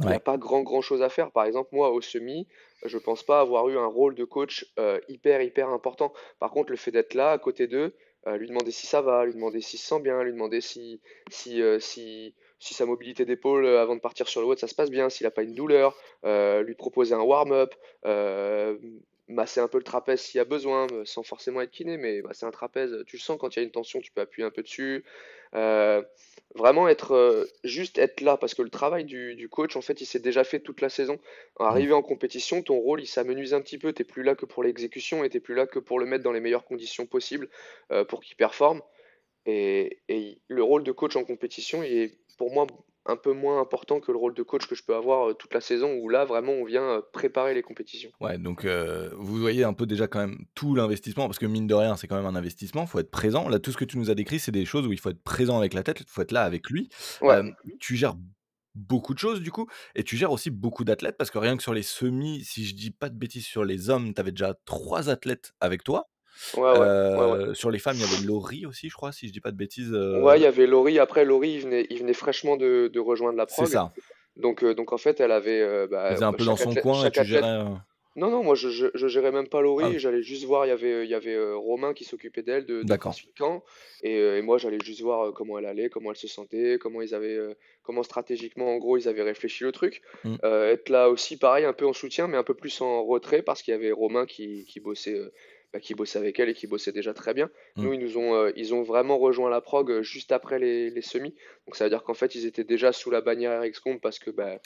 il 0.01 0.07
n'y 0.07 0.13
a 0.13 0.21
pas 0.21 0.39
grand 0.39 0.63
grand 0.63 0.81
chose 0.81 1.03
à 1.03 1.09
faire. 1.09 1.33
Par 1.33 1.45
exemple, 1.45 1.71
moi 1.73 1.91
au 1.91 2.01
semi, 2.01 2.47
je 2.85 2.99
pense 2.99 3.23
pas 3.23 3.41
avoir 3.41 3.69
eu 3.69 3.77
un 3.77 3.87
rôle 3.87 4.15
de 4.15 4.25
coach 4.25 4.67
euh, 4.79 5.01
hyper 5.09 5.43
hyper 5.43 5.69
important. 5.69 6.13
Par 6.39 6.51
contre, 6.51 6.71
le 6.71 6.77
fait 6.77 6.91
d'être 6.91 7.15
là 7.15 7.33
à 7.33 7.39
côté 7.39 7.67
d'eux, 7.67 7.95
euh, 8.27 8.37
lui 8.37 8.49
demander 8.49 8.71
si 8.71 8.87
ça 8.87 9.01
va, 9.01 9.25
lui 9.25 9.35
demander 9.35 9.61
s'il 9.61 9.79
se 9.79 9.87
sent 9.87 10.01
bien, 10.01 10.23
lui 10.23 10.33
demander 10.33 10.61
si 10.61 11.01
si 11.31 11.63
euh, 11.63 11.79
si 11.81 12.35
si 12.61 12.75
sa 12.75 12.87
mobilité 12.87 13.25
d'épaule 13.25 13.65
euh, 13.65 13.83
avant 13.83 13.97
de 13.97 14.01
partir 14.01 14.29
sur 14.29 14.41
le 14.41 14.47
WOD 14.47 14.59
ça 14.59 14.69
se 14.69 14.75
passe 14.75 14.91
bien, 14.91 15.09
s'il 15.09 15.25
n'a 15.25 15.31
pas 15.31 15.43
une 15.43 15.55
douleur, 15.55 15.97
euh, 16.25 16.63
lui 16.63 16.75
proposer 16.75 17.15
un 17.15 17.23
warm-up, 17.23 17.75
euh, 18.05 18.79
masser 19.29 19.61
un 19.61 19.69
peu 19.69 19.79
le 19.79 19.85
trapèze 19.85 20.21
s'il 20.21 20.39
y 20.39 20.41
a 20.41 20.45
besoin, 20.45 20.87
sans 21.05 21.23
forcément 21.23 21.61
être 21.63 21.71
kiné, 21.71 21.97
mais 21.97 22.21
masser 22.21 22.45
un 22.47 22.51
trapèze, 22.51 23.05
tu 23.07 23.17
le 23.17 23.21
sens 23.21 23.39
quand 23.41 23.57
il 23.57 23.61
y 23.61 23.63
a 23.63 23.65
une 23.65 23.71
tension, 23.71 24.01
tu 24.01 24.13
peux 24.13 24.21
appuyer 24.21 24.47
un 24.47 24.51
peu 24.51 24.63
dessus. 24.63 25.05
Euh, 25.55 26.03
Vraiment 26.57 26.89
être 26.89 27.47
juste 27.63 27.97
être 27.97 28.23
là 28.23 28.37
parce 28.37 28.55
que 28.55 28.63
le 28.63 28.71
travail 28.71 29.05
du, 29.05 29.37
du 29.37 29.49
coach 29.49 29.77
en 29.77 29.81
fait 29.81 30.01
il 30.01 30.05
s'est 30.05 30.19
déjà 30.19 30.43
fait 30.43 30.59
toute 30.59 30.81
la 30.81 30.89
saison. 30.89 31.15
Mmh. 31.15 31.63
Arrivé 31.63 31.93
en 31.93 32.03
compétition, 32.03 32.61
ton 32.61 32.75
rôle 32.75 33.01
il 33.01 33.07
s'amenuise 33.07 33.55
un 33.55 33.61
petit 33.61 33.79
peu, 33.79 33.93
t'es 33.93 34.03
plus 34.03 34.25
là 34.25 34.35
que 34.35 34.47
pour 34.47 34.65
l'exécution 34.65 35.23
et 35.23 35.31
t'es 35.31 35.39
plus 35.39 35.55
là 35.55 35.69
que 35.69 35.79
pour 35.79 36.01
le 36.01 36.07
mettre 36.07 36.25
dans 36.25 36.33
les 36.33 36.41
meilleures 36.41 36.65
conditions 36.65 37.07
possibles 37.07 37.49
pour 38.09 38.21
qu'il 38.21 38.37
performe. 38.37 38.83
Et, 39.47 40.01
et 40.09 40.39
le 40.49 40.65
rôle 40.65 40.83
de 40.83 40.91
coach 40.91 41.15
en 41.15 41.23
compétition 41.23 41.85
il 41.85 41.93
est 41.93 42.20
pour 42.41 42.51
moi 42.51 42.67
un 43.05 43.17
peu 43.17 43.35
moins 43.35 43.61
important 43.61 44.01
que 44.01 44.11
le 44.13 44.17
rôle 44.17 44.33
de 44.33 44.43
coach 44.43 44.67
que 44.67 44.75
je 44.75 44.83
peux 44.83 44.95
avoir 44.95 45.29
euh, 45.29 45.35
toute 45.35 45.53
la 45.53 45.61
saison 45.61 45.93
où 46.01 46.09
là 46.09 46.25
vraiment 46.25 46.53
on 46.53 46.65
vient 46.65 46.85
euh, 46.85 47.03
préparer 47.13 47.53
les 47.53 47.61
compétitions. 47.61 48.11
Ouais, 48.19 48.39
donc 48.39 48.65
euh, 48.65 49.11
vous 49.19 49.37
voyez 49.37 49.63
un 49.63 49.75
peu 49.75 49.85
déjà 49.85 50.07
quand 50.07 50.21
même 50.21 50.39
tout 50.55 50.75
l'investissement, 50.75 51.27
parce 51.27 51.39
que 51.39 51.45
mine 51.45 51.67
de 51.67 51.75
rien, 51.75 51.97
c'est 51.97 52.07
quand 52.07 52.17
même 52.17 52.25
un 52.25 52.35
investissement, 52.35 52.83
il 52.85 52.89
faut 52.89 52.99
être 52.99 53.11
présent. 53.11 53.47
Là, 53.51 53.59
tout 53.59 53.73
ce 53.73 53.77
que 53.77 53.85
tu 53.85 53.99
nous 53.99 54.11
as 54.11 54.15
décrit, 54.15 54.39
c'est 54.39 54.53
des 54.53 54.65
choses 54.65 54.87
où 54.87 54.93
il 54.93 54.99
faut 54.99 55.11
être 55.11 55.23
présent 55.23 55.59
avec 55.59 55.75
la 55.75 55.83
tête, 55.83 56.01
il 56.01 56.07
faut 56.07 56.23
être 56.23 56.33
là 56.33 56.45
avec 56.45 56.71
lui. 56.71 56.89
Ouais, 57.21 57.35
Euh, 57.35 57.51
tu 57.79 57.95
gères 57.95 58.15
beaucoup 58.75 59.13
de 59.13 59.19
choses 59.19 59.43
du 59.43 59.51
coup, 59.51 59.67
et 59.95 60.03
tu 60.03 60.17
gères 60.17 60.33
aussi 60.33 60.49
beaucoup 60.49 60.85
d'athlètes, 60.85 61.19
parce 61.19 61.31
que 61.31 61.37
rien 61.37 61.59
que 61.59 61.63
sur 61.63 61.75
les 61.75 61.83
semis, 61.83 62.43
si 62.45 62.65
je 62.65 62.75
dis 62.75 62.91
pas 62.91 63.11
de 63.11 63.19
bêtises, 63.19 63.45
sur 63.45 63.65
les 63.65 63.91
hommes, 63.91 64.15
tu 64.15 64.21
avais 64.21 64.31
déjà 64.33 64.55
trois 64.65 65.11
athlètes 65.11 65.53
avec 65.61 65.85
toi. 65.85 66.09
Ouais, 66.57 66.63
ouais, 66.63 66.79
ouais, 66.79 66.79
ouais. 66.79 66.85
Euh, 67.49 67.55
sur 67.55 67.71
les 67.71 67.79
femmes, 67.79 67.97
il 67.97 68.03
y 68.03 68.05
avait 68.05 68.27
Laurie 68.27 68.67
aussi, 68.67 68.89
je 68.89 68.95
crois, 68.95 69.13
si 69.13 69.29
je 69.29 69.33
dis 69.33 69.41
pas 69.41 69.51
de 69.51 69.57
bêtises. 69.57 69.93
Ouais, 69.93 70.39
il 70.39 70.43
euh, 70.43 70.45
y 70.45 70.47
avait 70.47 70.67
Laurie. 70.67 70.99
Après, 70.99 71.25
Laurie, 71.25 71.53
il 71.55 71.61
venait, 71.63 71.87
il 71.91 71.99
venait 71.99 72.13
fraîchement 72.15 72.57
de, 72.57 72.89
de 72.93 73.01
rejoindre 73.01 73.37
la 73.37 73.47
c'est 73.49 73.55
prog. 73.63 73.67
ça. 73.69 73.93
Donc, 74.37 74.63
euh, 74.63 74.75
donc 74.75 74.93
en 74.93 74.99
fait, 74.99 75.21
elle 75.21 75.33
avait 75.33 75.61
euh, 75.61 75.83
Elle 75.85 75.89
bah, 75.91 76.15
faisait 76.15 76.25
un 76.25 76.33
peu 76.33 76.45
dans 76.45 76.57
son 76.57 76.71
athlète, 76.71 76.83
coin 76.83 77.05
et 77.05 77.11
tu 77.11 77.21
athlète. 77.21 77.27
gérais. 77.43 77.59
euh, 77.61 77.65
Non, 78.17 78.31
non, 78.31 78.43
moi 78.43 78.55
je, 78.55 78.71
je, 78.71 78.87
je 78.95 79.07
gérais 79.09 79.33
même 79.33 79.49
pas 79.49 79.59
Ah 79.59 79.63
Laurie. 79.63 79.85
oui, 79.87 79.99
J'allais 79.99 80.23
juste 80.23 80.45
voir. 80.45 80.67
Il 80.67 80.69
y 80.69 80.73
avait, 80.73 81.05
il 81.05 81.11
y 81.11 81.15
avait 81.15 81.35
euh, 81.35 81.57
Romain 81.57 81.95
qui 81.95 82.05
s'occupait 82.05 82.43
d'elle 82.43 82.65
de, 82.67 82.83
de 82.83 82.97
Camp, 83.37 83.63
et, 84.03 84.19
euh, 84.19 84.39
et 84.39 84.43
moi 84.43 84.57
j'allais 84.59 84.79
juste 84.83 85.01
voir 85.03 85.27
euh, 85.29 85.33
comment 85.33 85.59
elle 85.59 85.67
allait, 85.67 85.91
comment 85.91 86.11
elle 86.11 86.17
se 86.17 86.27
sentait, 86.29 86.79
comment 86.81 87.03
ils 87.03 87.15
avaient, 87.15 87.37
euh, 87.37 87.55
comment 87.83 88.03
stratégiquement 88.03 88.69
en 88.75 88.79
gros 88.79 88.97
ils 88.97 89.09
avaient 89.09 89.23
réfléchi 89.23 89.63
le 89.65 89.73
truc. 89.73 90.01
Mm. 90.25 90.37
Euh, 90.45 90.73
être 90.73 90.89
là 90.89 91.09
aussi, 91.11 91.37
pareil, 91.37 91.65
un 91.65 91.73
peu 91.73 91.87
en 91.87 91.93
soutien, 91.93 92.27
mais 92.29 92.37
un 92.37 92.45
peu 92.45 92.55
plus 92.55 92.81
en 92.81 93.05
retrait 93.05 93.43
parce 93.43 93.63
qu'il 93.63 93.73
y 93.73 93.77
avait 93.77 93.93
Romain 93.93 94.27
qui, 94.27 94.65
qui 94.65 94.81
bossait. 94.81 95.21
Bah, 95.73 95.81
qui 95.81 95.95
bossait 95.95 96.19
avec 96.19 96.39
elle 96.41 96.49
et 96.49 96.55
qui 96.55 96.67
bossait 96.67 96.93
déjà 96.93 97.15
très 97.15 97.33
bien. 97.35 97.51
Mm. 97.77 97.83
Nous, 97.85 97.93
ils 97.95 98.01
nous 98.01 98.19
ont, 98.19 98.35
euh, 98.35 98.53
ils 98.57 98.75
ont 98.75 98.83
vraiment 98.83 99.19
rejoint 99.19 99.51
la 99.51 99.61
prog 99.61 99.91
euh, 99.91 100.03
juste 100.03 100.33
après 100.33 100.59
les, 100.59 100.91
les 100.91 101.03
semis. 101.03 101.35
Donc 101.67 101.77
ça 101.77 101.85
veut 101.85 101.91
dire 101.91 102.03
qu'en 102.03 102.15
fait, 102.15 102.35
ils 102.35 102.47
étaient 102.47 102.65
déjà 102.65 102.93
sous 102.93 103.11
la 103.11 103.21
bannière 103.21 103.61
RXCOM 103.63 104.01
parce 104.01 104.19
que 104.19 104.31
bah, 104.31 104.59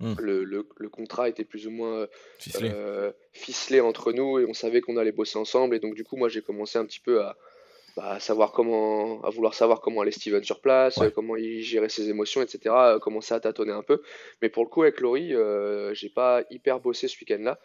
Mm. 0.00 0.14
le, 0.20 0.44
le, 0.44 0.68
le 0.76 0.88
contrat 0.88 1.28
était 1.28 1.42
plus 1.44 1.66
ou 1.66 1.72
moins 1.72 2.02
euh, 2.02 2.06
Ficelé. 2.38 2.70
euh, 2.72 3.10
ficelé 3.32 3.80
entre 3.80 4.12
nous 4.12 4.38
et 4.38 4.44
on 4.44 4.54
savait 4.54 4.80
qu'on 4.80 4.96
allait 4.96 5.10
bosser 5.10 5.38
ensemble. 5.38 5.74
Et 5.74 5.80
donc, 5.80 5.94
du 5.96 6.04
coup, 6.04 6.16
moi, 6.16 6.28
j'ai 6.28 6.40
commencé 6.40 6.78
un 6.78 6.86
petit 6.86 7.00
peu 7.00 7.20
à, 7.20 7.36
bah, 7.96 8.10
à 8.12 8.20
savoir 8.20 8.52
comment, 8.52 9.20
à 9.22 9.30
vouloir 9.30 9.54
savoir 9.54 9.80
comment 9.80 10.02
allait 10.02 10.12
Steven 10.12 10.44
sur 10.44 10.60
place, 10.60 10.98
Ouais. 10.98 11.10
comment 11.10 11.34
il 11.34 11.62
gérait 11.64 11.88
ses 11.88 12.08
émotions, 12.10 12.40
etc. 12.42 12.72
commencer 13.02 13.34
à 13.34 13.40
tâtonner 13.40 13.72
un 13.72 13.82
peu. 13.82 14.00
Mais 14.40 14.48
pour 14.48 14.62
le 14.62 14.68
coup, 14.68 14.82
avec 14.82 15.00
Laurie, 15.00 15.34
j'ai 15.94 16.10
pas 16.10 16.44
hyper 16.48 16.78
bossé 16.78 17.08
ce 17.08 17.18
week-end-là. 17.18 17.58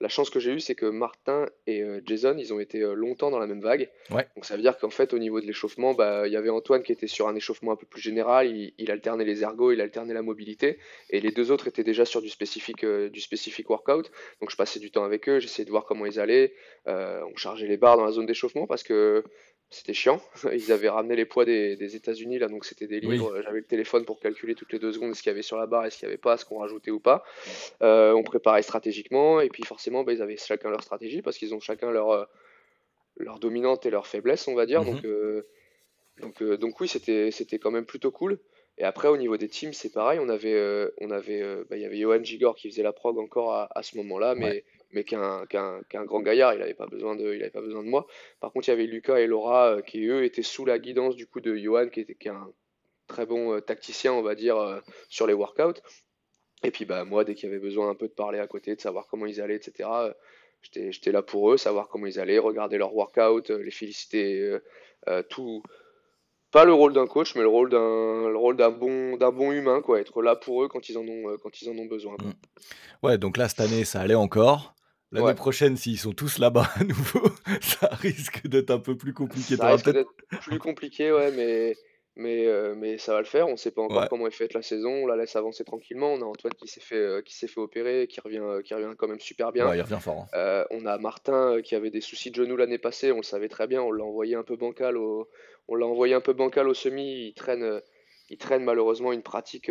La 0.00 0.08
chance 0.08 0.30
que 0.30 0.40
j'ai 0.40 0.52
eue, 0.52 0.60
c'est 0.60 0.74
que 0.74 0.86
Martin 0.86 1.46
et 1.66 1.82
euh, 1.82 2.00
Jason, 2.06 2.34
ils 2.38 2.54
ont 2.54 2.60
été 2.60 2.80
euh, 2.80 2.94
longtemps 2.94 3.30
dans 3.30 3.38
la 3.38 3.46
même 3.46 3.60
vague. 3.60 3.90
Ouais. 4.10 4.26
Donc 4.34 4.46
ça 4.46 4.56
veut 4.56 4.62
dire 4.62 4.78
qu'en 4.78 4.88
fait, 4.88 5.12
au 5.12 5.18
niveau 5.18 5.40
de 5.40 5.46
l'échauffement, 5.46 5.92
bah, 5.92 6.26
il 6.26 6.32
y 6.32 6.36
avait 6.36 6.48
Antoine 6.48 6.82
qui 6.82 6.92
était 6.92 7.06
sur 7.06 7.28
un 7.28 7.34
échauffement 7.34 7.72
un 7.72 7.76
peu 7.76 7.86
plus 7.86 8.00
général. 8.00 8.46
Il, 8.46 8.72
il 8.78 8.90
alternait 8.90 9.24
les 9.26 9.42
ergos, 9.42 9.72
il 9.72 9.80
alternait 9.80 10.14
la 10.14 10.22
mobilité. 10.22 10.78
Et 11.10 11.20
les 11.20 11.32
deux 11.32 11.50
autres 11.50 11.68
étaient 11.68 11.84
déjà 11.84 12.04
sur 12.04 12.22
du 12.22 12.30
spécifique, 12.30 12.84
euh, 12.84 13.10
du 13.10 13.20
spécifique 13.20 13.68
workout. 13.68 14.10
Donc 14.40 14.50
je 14.50 14.56
passais 14.56 14.80
du 14.80 14.90
temps 14.90 15.04
avec 15.04 15.28
eux, 15.28 15.38
j'essayais 15.38 15.66
de 15.66 15.70
voir 15.70 15.84
comment 15.84 16.06
ils 16.06 16.18
allaient. 16.18 16.54
Euh, 16.88 17.22
on 17.30 17.36
chargeait 17.36 17.66
les 17.66 17.76
barres 17.76 17.98
dans 17.98 18.04
la 18.04 18.12
zone 18.12 18.26
d'échauffement 18.26 18.66
parce 18.66 18.82
que 18.82 19.22
c'était 19.70 19.94
chiant. 19.94 20.20
Ils 20.52 20.72
avaient 20.72 20.88
ramené 20.88 21.16
les 21.16 21.24
poids 21.24 21.44
des, 21.44 21.76
des 21.76 21.96
États-Unis, 21.96 22.38
là, 22.38 22.48
donc 22.48 22.64
c'était 22.64 22.86
des 22.86 23.00
Oui. 23.06 23.12
livres. 23.12 23.40
J'avais 23.42 23.60
le 23.60 23.64
téléphone 23.64 24.04
pour 24.04 24.18
calculer 24.20 24.54
toutes 24.54 24.72
les 24.72 24.78
deux 24.78 24.92
secondes 24.92 25.14
ce 25.14 25.22
qu'il 25.22 25.30
y 25.30 25.32
avait 25.32 25.42
sur 25.42 25.56
la 25.56 25.66
barre 25.66 25.86
et 25.86 25.90
ce 25.90 25.98
qu'il 25.98 26.06
n'y 26.08 26.12
avait 26.12 26.18
pas, 26.20 26.36
ce 26.36 26.44
qu'on 26.44 26.58
rajoutait 26.58 26.90
ou 26.90 27.00
pas. 27.00 27.22
Euh, 27.82 28.12
on 28.12 28.22
préparait 28.22 28.62
stratégiquement, 28.62 29.40
et 29.40 29.48
puis 29.48 29.62
forcément, 29.64 30.02
bah, 30.04 30.12
ils 30.12 30.22
avaient 30.22 30.36
chacun 30.36 30.70
leur 30.70 30.82
stratégie 30.82 31.22
parce 31.22 31.38
qu'ils 31.38 31.54
ont 31.54 31.60
chacun 31.60 31.90
leur, 31.90 32.10
euh, 32.10 32.24
leur 33.16 33.38
dominante 33.38 33.86
et 33.86 33.90
leur 33.90 34.06
faiblesse, 34.06 34.48
on 34.48 34.54
va 34.54 34.66
dire. 34.66 34.82
Mhm. 34.82 34.90
Donc, 34.94 35.04
euh, 35.04 35.46
donc, 36.20 36.42
euh, 36.42 36.56
donc 36.56 36.80
oui, 36.80 36.88
c'était, 36.88 37.30
c'était 37.30 37.58
quand 37.58 37.70
même 37.70 37.86
plutôt 37.86 38.10
cool. 38.10 38.38
Et 38.78 38.84
après, 38.84 39.08
au 39.08 39.16
niveau 39.16 39.36
des 39.36 39.48
teams, 39.48 39.72
c'est 39.74 39.92
pareil. 39.92 40.18
On 40.22 40.28
avait, 40.30 40.54
euh, 40.54 40.88
on 41.00 41.10
avait, 41.10 41.42
euh, 41.42 41.64
bah, 41.68 41.76
il 41.76 41.82
y 41.82 41.84
avait 41.84 41.98
Johan 41.98 42.22
Gigor 42.24 42.54
qui 42.56 42.70
faisait 42.70 42.82
la 42.82 42.92
prog 42.92 43.18
encore 43.18 43.52
à, 43.54 43.68
à 43.74 43.82
ce 43.82 43.96
moment-là, 43.98 44.34
mais, 44.34 44.44
Ouais. 44.46 44.64
Mais 44.92 45.04
qu'un, 45.04 45.46
qu'un, 45.46 45.80
qu'un 45.88 46.04
grand 46.04 46.20
gaillard, 46.20 46.54
il 46.54 46.60
n'avait 46.60 46.74
pas 46.74 46.86
besoin 46.86 47.14
de, 47.16 47.48
pas 47.50 47.60
besoin 47.60 47.82
de 47.82 47.88
moi. 47.88 48.06
Par 48.40 48.52
contre, 48.52 48.68
il 48.68 48.70
y 48.72 48.74
avait 48.74 48.86
Lucas 48.86 49.18
et 49.18 49.26
Laura 49.26 49.76
euh, 49.76 49.82
qui, 49.82 50.04
eux, 50.06 50.24
étaient 50.24 50.42
sous 50.42 50.64
la 50.64 50.78
guidance 50.78 51.16
du 51.16 51.26
coup 51.26 51.40
de 51.40 51.56
Johan, 51.56 51.88
qui 51.88 52.00
était 52.00 52.14
qui 52.14 52.28
un 52.28 52.52
très 53.06 53.26
bon 53.26 53.54
euh, 53.54 53.60
tacticien, 53.60 54.12
on 54.12 54.22
va 54.22 54.34
dire, 54.34 54.56
euh, 54.56 54.80
sur 55.08 55.26
les 55.26 55.34
workouts. 55.34 55.80
Et 56.62 56.70
puis 56.70 56.84
bah 56.84 57.04
moi, 57.04 57.24
dès 57.24 57.34
qu'il 57.34 57.48
y 57.48 57.52
avait 57.52 57.60
besoin 57.60 57.88
un 57.88 57.94
peu 57.94 58.08
de 58.08 58.12
parler 58.12 58.38
à 58.38 58.46
côté, 58.46 58.74
de 58.74 58.80
savoir 58.80 59.06
comment 59.08 59.26
ils 59.26 59.40
allaient, 59.40 59.56
etc., 59.56 59.88
j'étais, 60.72 61.12
là 61.12 61.22
pour 61.22 61.52
eux, 61.52 61.56
savoir 61.56 61.88
comment 61.88 62.06
ils 62.06 62.20
allaient, 62.20 62.38
regarder 62.38 62.76
leur 62.76 62.94
workout, 62.94 63.50
euh, 63.50 63.62
les 63.62 63.70
féliciter, 63.70 64.58
tout. 65.28 65.62
Pas 66.52 66.64
le 66.64 66.74
rôle 66.74 66.92
d'un 66.92 67.06
coach, 67.06 67.36
mais 67.36 67.42
le 67.42 67.48
rôle 67.48 67.70
d'un, 67.70 68.28
le 68.28 68.36
rôle 68.36 68.56
d'un 68.56 68.70
bon, 68.70 69.16
d'un 69.16 69.30
bon 69.30 69.52
humain, 69.52 69.80
quoi. 69.82 70.00
Être 70.00 70.20
là 70.20 70.34
pour 70.34 70.64
eux 70.64 70.68
quand 70.68 70.88
ils 70.88 70.98
en 70.98 71.06
ont, 71.06 71.36
quand 71.40 71.62
ils 71.62 71.70
en 71.70 71.78
ont 71.78 71.86
besoin. 71.86 72.16
quoi. 72.16 72.32
Ouais, 73.04 73.18
donc 73.18 73.36
là, 73.36 73.48
cette 73.48 73.60
année, 73.60 73.84
ça 73.84 74.00
allait 74.00 74.16
encore. 74.16 74.74
L'année 75.12 75.26
Ouais. 75.26 75.34
prochaine, 75.34 75.76
s'ils 75.76 75.98
sont 75.98 76.12
tous 76.12 76.38
là-bas 76.38 76.68
à 76.80 76.84
nouveau, 76.84 77.22
ça 77.60 77.88
risque 77.88 78.46
d'être 78.46 78.70
un 78.70 78.78
peu 78.78 78.96
plus 78.96 79.12
compliqué. 79.12 79.56
Ça 79.56 79.68
risque 79.68 79.90
d'être 79.92 80.10
plus 80.42 80.58
compliqué, 80.60 81.10
ouais, 81.10 81.32
mais, 81.32 81.76
mais, 82.14 82.46
euh, 82.46 82.74
mais 82.76 82.96
ça 82.96 83.12
va 83.14 83.18
le 83.18 83.24
faire. 83.26 83.48
On 83.48 83.56
sait 83.56 83.72
pas 83.72 83.82
encore 83.82 84.02
Ouais. 84.02 84.06
comment 84.08 84.28
est 84.28 84.30
faite 84.30 84.54
la 84.54 84.62
saison. 84.62 84.90
On 84.90 85.06
la 85.08 85.16
laisse 85.16 85.34
avancer 85.34 85.64
tranquillement. 85.64 86.12
On 86.12 86.20
a 86.22 86.24
Antoine 86.26 86.54
qui 86.54 86.68
s'est 86.68 86.80
fait, 86.80 86.94
euh, 86.94 87.22
qui 87.22 87.34
s'est 87.36 87.48
fait 87.48 87.58
opérer, 87.60 88.06
qui 88.08 88.20
revient, 88.20 88.38
euh, 88.38 88.62
qui 88.62 88.72
revient 88.72 88.94
quand 88.96 89.08
même 89.08 89.18
super 89.18 89.50
bien. 89.50 89.68
Ouais, 89.68 89.78
il 89.78 89.82
revient 89.82 89.98
fort. 90.00 90.26
hein. 90.32 90.64
On 90.70 90.86
a 90.86 90.96
Martin 90.98 91.60
qui 91.62 91.74
avait 91.74 91.90
des 91.90 92.00
soucis 92.00 92.30
de 92.30 92.36
genoux 92.36 92.56
l'année 92.56 92.78
passée, 92.78 93.10
on 93.10 93.16
le 93.16 93.22
savait 93.24 93.48
très 93.48 93.66
bien, 93.66 93.82
on 93.82 93.90
l'a 93.90 94.04
envoyé 94.04 94.36
un 94.36 94.44
peu 94.44 94.54
bancal 94.56 94.96
au, 94.96 95.28
on 95.66 95.74
l'a 95.74 95.86
envoyé 95.86 96.14
un 96.14 96.20
peu 96.20 96.34
bancal 96.34 96.68
au 96.68 96.74
semi, 96.74 97.26
il 97.28 97.34
traîne, 97.34 97.80
il 98.28 98.38
traîne 98.38 98.62
malheureusement 98.62 99.12
une 99.12 99.22
pratique, 99.22 99.70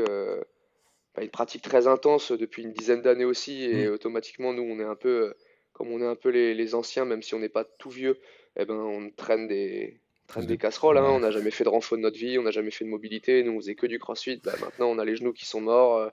une 1.18 1.30
pratique 1.30 1.64
très 1.64 1.88
intense 1.88 2.32
depuis 2.32 2.64
une 2.64 2.72
dizaine 2.72 3.02
d'années 3.02 3.26
aussi, 3.26 3.64
et 3.66 3.88
Mm. 3.88 3.94
automatiquement 3.94 4.54
nous 4.54 4.64
on 4.64 4.80
est 4.80 4.84
un 4.86 4.96
peu, 4.96 5.10
euh, 5.10 5.34
comme 5.74 5.92
on 5.92 6.02
est 6.02 6.06
un 6.06 6.16
peu 6.16 6.30
les, 6.30 6.54
les 6.54 6.76
anciens, 6.76 7.06
même 7.06 7.22
si 7.22 7.34
on 7.36 7.40
n'est 7.40 7.50
pas 7.50 7.66
tout 7.66 7.90
vieux, 7.90 8.18
eh 8.58 8.66
ben 8.66 8.76
on 8.76 9.10
traîne 9.12 9.48
des, 9.48 10.00
traîne 10.28 10.46
Des- 10.46 10.58
casseroles, 10.58 10.98
hein, 10.98 11.10
on 11.10 11.20
n'a 11.20 11.32
jamais 11.32 11.52
fait 11.52 11.64
de 11.64 11.70
renfort 11.70 11.98
de 11.98 12.04
notre 12.04 12.18
vie, 12.18 12.38
on 12.40 12.44
n'a 12.44 12.52
jamais 12.52 12.72
fait 12.72 12.86
de 12.86 12.90
mobilité, 12.90 13.44
nous 13.44 13.54
on 13.54 13.60
faisait 13.60 13.76
que 13.76 13.88
du 13.88 14.00
crossfit, 14.00 14.40
Bah, 14.44 14.54
maintenant 14.62 14.88
on 14.90 15.00
a 15.00 15.06
les 15.06 15.16
genoux 15.16 15.34
qui 15.34 15.46
sont 15.46 15.62
morts, 15.62 15.98
euh, 15.98 16.10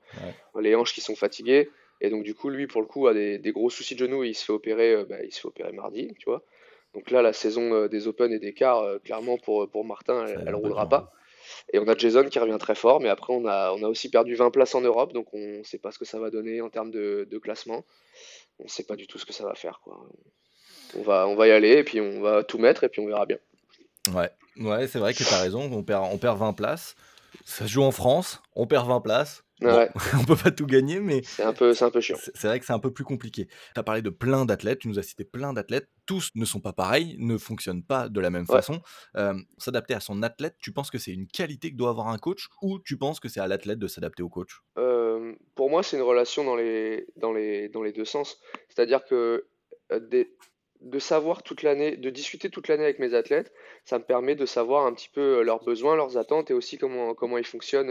les 0.60 0.74
hanches 0.74 0.94
qui 0.94 1.00
sont 1.00 1.16
fatiguées. 1.16 1.68
Et 2.00 2.10
donc, 2.10 2.24
du 2.24 2.34
coup, 2.34 2.50
lui, 2.50 2.66
pour 2.66 2.82
le 2.82 2.86
coup, 2.86 3.06
a 3.06 3.14
des, 3.14 3.38
des 3.38 3.52
gros 3.52 3.70
soucis 3.70 3.94
de 3.94 4.00
genoux 4.00 4.22
et 4.22 4.28
il 4.28 4.34
se 4.34 4.44
fait 4.44 4.52
opérer, 4.52 4.92
euh, 4.92 5.04
bah, 5.04 5.16
il 5.24 5.32
se 5.32 5.40
fait 5.40 5.48
opérer 5.48 5.72
mardi, 5.72 6.12
tu 6.18 6.26
vois. 6.26 6.42
Donc 6.94 7.10
là, 7.10 7.22
la 7.22 7.32
saison 7.32 7.72
euh, 7.72 7.88
des 7.88 8.06
Open 8.06 8.32
et 8.32 8.38
des 8.38 8.52
quarts, 8.52 9.00
clairement, 9.02 9.38
pour, 9.38 9.68
pour 9.70 9.84
Martin, 9.84 10.26
elle, 10.26 10.48
être 10.48 10.54
roulera 10.56 10.88
pas. 10.88 11.10
Et 11.72 11.78
on 11.78 11.88
a 11.88 11.96
Jason 11.96 12.24
qui 12.28 12.38
revient 12.38 12.58
très 12.58 12.74
fort, 12.74 13.00
mais 13.00 13.08
après, 13.08 13.32
on 13.32 13.46
a, 13.46 13.72
on 13.72 13.82
a 13.82 13.88
aussi 13.88 14.10
perdu 14.10 14.34
20 14.34 14.50
places 14.50 14.74
en 14.74 14.80
Europe, 14.80 15.12
donc 15.12 15.32
on 15.32 15.62
sait 15.64 15.78
pas 15.78 15.90
ce 15.90 15.98
que 15.98 16.04
ça 16.04 16.18
va 16.18 16.30
donner 16.30 16.60
en 16.60 16.70
termes 16.70 16.90
de, 16.90 17.38
classement. 17.42 17.84
On 18.58 18.68
sait 18.68 18.84
pas 18.84 18.96
du 18.96 19.06
tout 19.06 19.18
ce 19.18 19.26
que 19.26 19.32
ça 19.32 19.44
va 19.44 19.54
faire. 19.54 19.80
On 20.96 21.02
va, 21.02 21.28
on 21.28 21.36
va 21.36 21.48
y 21.48 21.50
aller 21.50 21.72
et 21.72 21.84
puis 21.84 22.00
on 22.00 22.20
va 22.20 22.42
tout 22.42 22.58
mettre 22.58 22.84
et 22.84 22.88
puis 22.88 23.00
on 23.00 23.06
verra 23.06 23.26
bien. 23.26 23.38
Ouais, 24.14 24.30
ouais 24.56 24.86
c'est 24.86 24.98
vrai 24.98 25.12
que 25.12 25.22
tu 25.22 25.34
as 25.34 25.40
raison. 25.40 25.70
On 25.72 25.82
perd, 25.82 26.08
on 26.12 26.18
perd 26.18 26.38
20 26.38 26.54
places. 26.54 26.94
Ça 27.44 27.66
se 27.66 27.70
joue 27.70 27.82
en 27.82 27.92
France. 27.92 28.40
On 28.54 28.66
perd 28.66 28.88
20 28.88 29.00
places. 29.00 29.42
Bon, 29.62 29.74
Ouais, 29.74 29.90
on 30.20 30.24
peut 30.24 30.36
pas 30.36 30.50
tout 30.50 30.66
gagner, 30.66 31.00
mais 31.00 31.22
c'est 31.24 31.42
un 31.42 31.54
peu, 31.54 31.72
c'est 31.72 31.84
un 31.84 31.90
peu 31.90 32.00
chiant. 32.02 32.16
c'est 32.16 32.44
vrai 32.46 32.60
que 32.60 32.66
c'est 32.66 32.74
un 32.74 32.78
peu 32.78 32.92
plus 32.92 33.04
compliqué. 33.04 33.46
Tu 33.46 33.80
as 33.80 33.82
parlé 33.82 34.02
de 34.02 34.10
plein 34.10 34.44
d'athlètes. 34.44 34.80
Tu 34.80 34.88
nous 34.88 34.98
as 34.98 35.02
cité 35.02 35.24
plein 35.24 35.54
d'athlètes. 35.54 35.88
Tous 36.04 36.30
ne 36.34 36.44
sont 36.44 36.60
pas 36.60 36.74
pareils, 36.74 37.16
ne 37.18 37.38
fonctionnent 37.38 37.82
pas 37.82 38.08
de 38.10 38.20
la 38.20 38.28
même 38.28 38.42
Ouais. 38.48 38.56
façon. 38.56 38.82
Euh, 39.16 39.34
s'adapter 39.56 39.94
à 39.94 40.00
son 40.00 40.22
athlète, 40.22 40.56
tu 40.60 40.72
penses 40.72 40.90
que 40.90 40.98
c'est 40.98 41.12
une 41.12 41.26
qualité 41.26 41.70
que 41.70 41.76
doit 41.76 41.88
avoir 41.90 42.08
un 42.08 42.18
coach 42.18 42.48
ou 42.60 42.78
tu 42.80 42.98
penses 42.98 43.18
que 43.18 43.28
c'est 43.28 43.40
à 43.40 43.46
l'athlète 43.48 43.78
de 43.78 43.86
s'adapter 43.86 44.22
au 44.22 44.28
coach? 44.28 44.60
Euh, 44.78 45.34
pour 45.54 45.70
moi, 45.70 45.82
c'est 45.82 45.96
une 45.96 46.02
relation 46.02 46.44
dans 46.44 46.54
les, 46.56 47.06
dans 47.16 47.32
les, 47.32 47.70
dans 47.70 47.82
les 47.82 47.92
deux 47.92 48.04
sens. 48.04 48.38
C'est-à-dire 48.68 49.04
que 49.06 49.46
euh, 49.92 50.00
des- 50.00 50.36
de 50.82 50.98
savoir 50.98 51.42
toute 51.42 51.62
l'année, 51.62 51.96
de 51.96 52.10
discuter 52.10 52.50
toute 52.50 52.68
l'année 52.68 52.84
avec 52.84 52.98
mes 52.98 53.14
athlètes, 53.14 53.52
ça 53.86 53.98
me 53.98 54.04
permet 54.04 54.34
de 54.34 54.44
savoir 54.44 54.84
un 54.84 54.92
petit 54.92 55.08
peu 55.08 55.42
leurs 55.42 55.64
besoins, 55.64 55.96
leurs 55.96 56.18
attentes 56.18 56.50
et 56.50 56.54
aussi 56.54 56.76
comment, 56.76 57.14
comment 57.14 57.38
ils 57.38 57.46
fonctionnent 57.46 57.88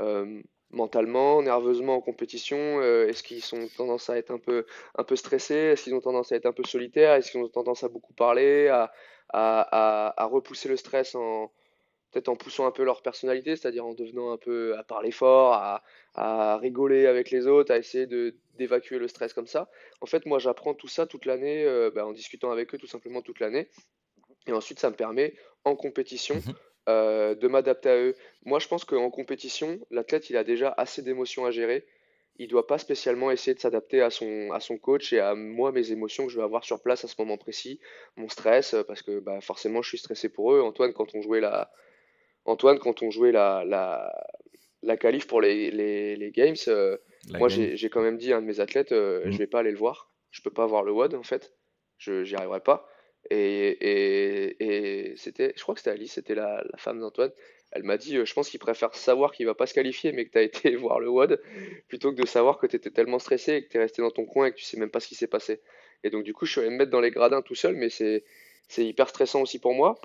euh, 0.00 0.42
mentalement, 0.70 1.42
nerveusement 1.42 1.96
en 1.96 2.00
compétition. 2.00 2.56
euh, 2.80 3.08
est-ce 3.08 3.22
qu'ils 3.22 3.42
ont 3.54 3.68
tendance 3.76 4.10
à 4.10 4.18
être 4.18 4.30
un 4.30 4.38
peu, 4.38 4.66
un 4.96 5.04
peu 5.04 5.16
stressés? 5.16 5.54
Est-ce 5.54 5.84
qu'ils 5.84 5.94
ont 5.94 6.00
tendance 6.00 6.32
à 6.32 6.36
être 6.36 6.46
un 6.46 6.52
peu 6.52 6.64
solitaires? 6.64 7.14
Est-ce 7.14 7.30
qu'ils 7.30 7.40
ont 7.42 7.48
tendance 7.48 7.84
à 7.84 7.88
beaucoup 7.88 8.12
parler, 8.14 8.68
à, 8.68 8.92
à, 9.30 10.22
à, 10.22 10.26
repousser 10.26 10.68
le 10.68 10.76
stress 10.76 11.14
en, 11.14 11.52
peut-être 12.12 12.28
en 12.28 12.36
poussant 12.36 12.66
un 12.66 12.70
peu 12.72 12.84
leur 12.84 13.02
personnalité, 13.02 13.56
c'est-à-dire 13.56 13.86
en 13.86 13.94
devenant 13.94 14.32
un 14.32 14.36
peu 14.38 14.76
à 14.78 14.84
parler 14.84 15.10
fort, 15.10 15.52
à, 15.54 15.82
à 16.14 16.56
rigoler 16.58 17.06
avec 17.06 17.30
les 17.30 17.46
autres, 17.46 17.72
à 17.72 17.78
essayer 17.78 18.06
d'évacuer 18.54 18.98
le 18.98 19.08
stress 19.08 19.32
comme 19.34 19.46
ça? 19.46 19.70
En 20.00 20.06
fait, 20.06 20.26
moi, 20.26 20.38
j'apprends 20.38 20.74
tout 20.74 20.88
ça 20.88 21.06
toute 21.06 21.26
l'année, 21.26 21.64
euh, 21.64 21.90
bah, 21.94 22.06
en 22.06 22.12
discutant 22.12 22.50
avec 22.50 22.74
eux 22.74 22.78
tout 22.78 22.86
simplement 22.86 23.22
toute 23.22 23.40
l'année. 23.40 23.68
Et 24.46 24.52
ensuite, 24.52 24.80
ça 24.80 24.90
me 24.90 24.96
permet, 24.96 25.34
en 25.64 25.76
compétition, 25.76 26.36
Mhm. 26.36 26.54
Euh, 26.88 27.34
de 27.34 27.46
m'adapter 27.48 27.88
à 27.88 27.96
eux. 27.96 28.14
Moi, 28.44 28.58
je 28.58 28.66
pense 28.66 28.84
qu'en 28.84 29.10
compétition, 29.10 29.78
l'athlète, 29.90 30.30
il 30.30 30.36
a 30.36 30.44
déjà 30.44 30.74
assez 30.76 31.02
d'émotions 31.02 31.44
à 31.44 31.50
gérer. 31.50 31.86
Il 32.40 32.48
doit 32.48 32.66
pas 32.66 32.78
spécialement 32.78 33.30
essayer 33.30 33.54
de 33.54 33.60
s'adapter 33.60 34.00
à 34.00 34.10
son, 34.10 34.50
à 34.52 34.60
son 34.60 34.78
coach 34.78 35.12
et 35.12 35.20
à 35.20 35.34
moi, 35.34 35.72
mes 35.72 35.90
émotions 35.92 36.26
que 36.26 36.32
je 36.32 36.38
vais 36.38 36.44
avoir 36.44 36.64
sur 36.64 36.80
place 36.80 37.04
à 37.04 37.08
ce 37.08 37.14
moment 37.18 37.36
précis, 37.36 37.80
mon 38.16 38.28
stress, 38.28 38.74
euh, 38.74 38.82
parce 38.84 39.02
que 39.02 39.20
bah, 39.20 39.40
forcément, 39.40 39.82
je 39.82 39.88
suis 39.88 39.98
stressé 39.98 40.28
pour 40.28 40.52
eux. 40.54 40.60
Antoine, 40.60 40.92
quand 40.92 41.14
on 41.14 41.20
jouait 41.20 41.40
la, 41.40 41.70
Antoine, 42.44 42.78
quand 42.78 43.02
on 43.02 43.10
jouait 43.10 43.32
la, 43.32 43.64
la, 43.66 44.10
la 44.82 44.96
qualif 44.96 45.26
pour 45.26 45.40
les, 45.40 45.70
les, 45.70 46.16
les 46.16 46.30
Games, 46.30 46.56
euh, 46.68 46.96
moi 47.38 47.48
j'ai 47.48 47.90
quand 47.90 48.00
même 48.00 48.16
dit 48.16 48.32
à 48.32 48.38
un 48.38 48.40
de 48.40 48.46
mes 48.46 48.60
athlètes, 48.60 48.92
euh, 48.92 49.24
Mhm. 49.26 49.32
je 49.32 49.38
vais 49.38 49.46
pas 49.46 49.58
aller 49.58 49.72
le 49.72 49.76
voir, 49.76 50.10
je 50.30 50.40
peux 50.40 50.50
pas 50.50 50.64
voir 50.66 50.82
le 50.82 50.92
WOD 50.92 51.14
en 51.14 51.22
fait, 51.22 51.52
je 51.98 52.24
j'y 52.24 52.36
arriverai 52.36 52.60
pas. 52.60 52.88
Et, 53.30 53.68
et, 53.70 55.10
et 55.10 55.16
c'était, 55.16 55.52
je 55.56 55.62
crois 55.62 55.74
que 55.74 55.80
c'était 55.80 55.90
Alice, 55.90 56.12
c'était 56.12 56.34
la, 56.34 56.62
la 56.70 56.78
femme 56.78 57.00
d'Antoine, 57.00 57.32
elle 57.72 57.82
m'a 57.82 57.98
dit, 57.98 58.16
euh, 58.16 58.24
je 58.24 58.32
pense 58.32 58.48
qu'il 58.48 58.60
préfère 58.60 58.94
savoir 58.94 59.32
qu'il 59.32 59.44
va 59.46 59.54
pas 59.54 59.66
se 59.66 59.74
qualifier, 59.74 60.12
mais 60.12 60.24
que 60.24 60.30
tu 60.32 60.38
as 60.38 60.42
été 60.70 60.74
voir 60.76 61.00
le 61.00 61.08
WOD, 61.10 61.40
plutôt 61.88 62.12
que 62.12 62.20
de 62.20 62.26
savoir 62.26 62.58
que 62.58 62.66
tu 62.66 62.76
étais 62.76 62.90
tellement 62.90 63.18
stressé 63.18 63.54
et 63.54 63.64
que 63.64 63.68
tu 63.68 63.76
es 63.76 63.80
resté 63.80 64.00
dans 64.02 64.10
ton 64.10 64.24
coin 64.24 64.46
et 64.46 64.52
que 64.52 64.56
tu 64.56 64.64
sais 64.64 64.78
même 64.78 64.90
pas 64.90 65.00
ce 65.00 65.08
qui 65.08 65.14
s'est 65.14 65.26
passé. 65.26 65.60
Et 66.04 66.10
donc 66.10 66.24
du 66.24 66.32
coup, 66.32 66.46
je 66.46 66.52
suis 66.52 66.60
allé 66.60 66.70
me 66.70 66.76
mettre 66.76 66.90
dans 66.90 67.00
les 67.00 67.10
gradins 67.10 67.42
tout 67.42 67.54
seul, 67.54 67.76
mais 67.76 67.90
c'est 67.90 68.22
hyper 68.78 69.08
stressant 69.08 69.42
aussi 69.42 69.58
pour 69.58 69.74
moi. 69.74 69.96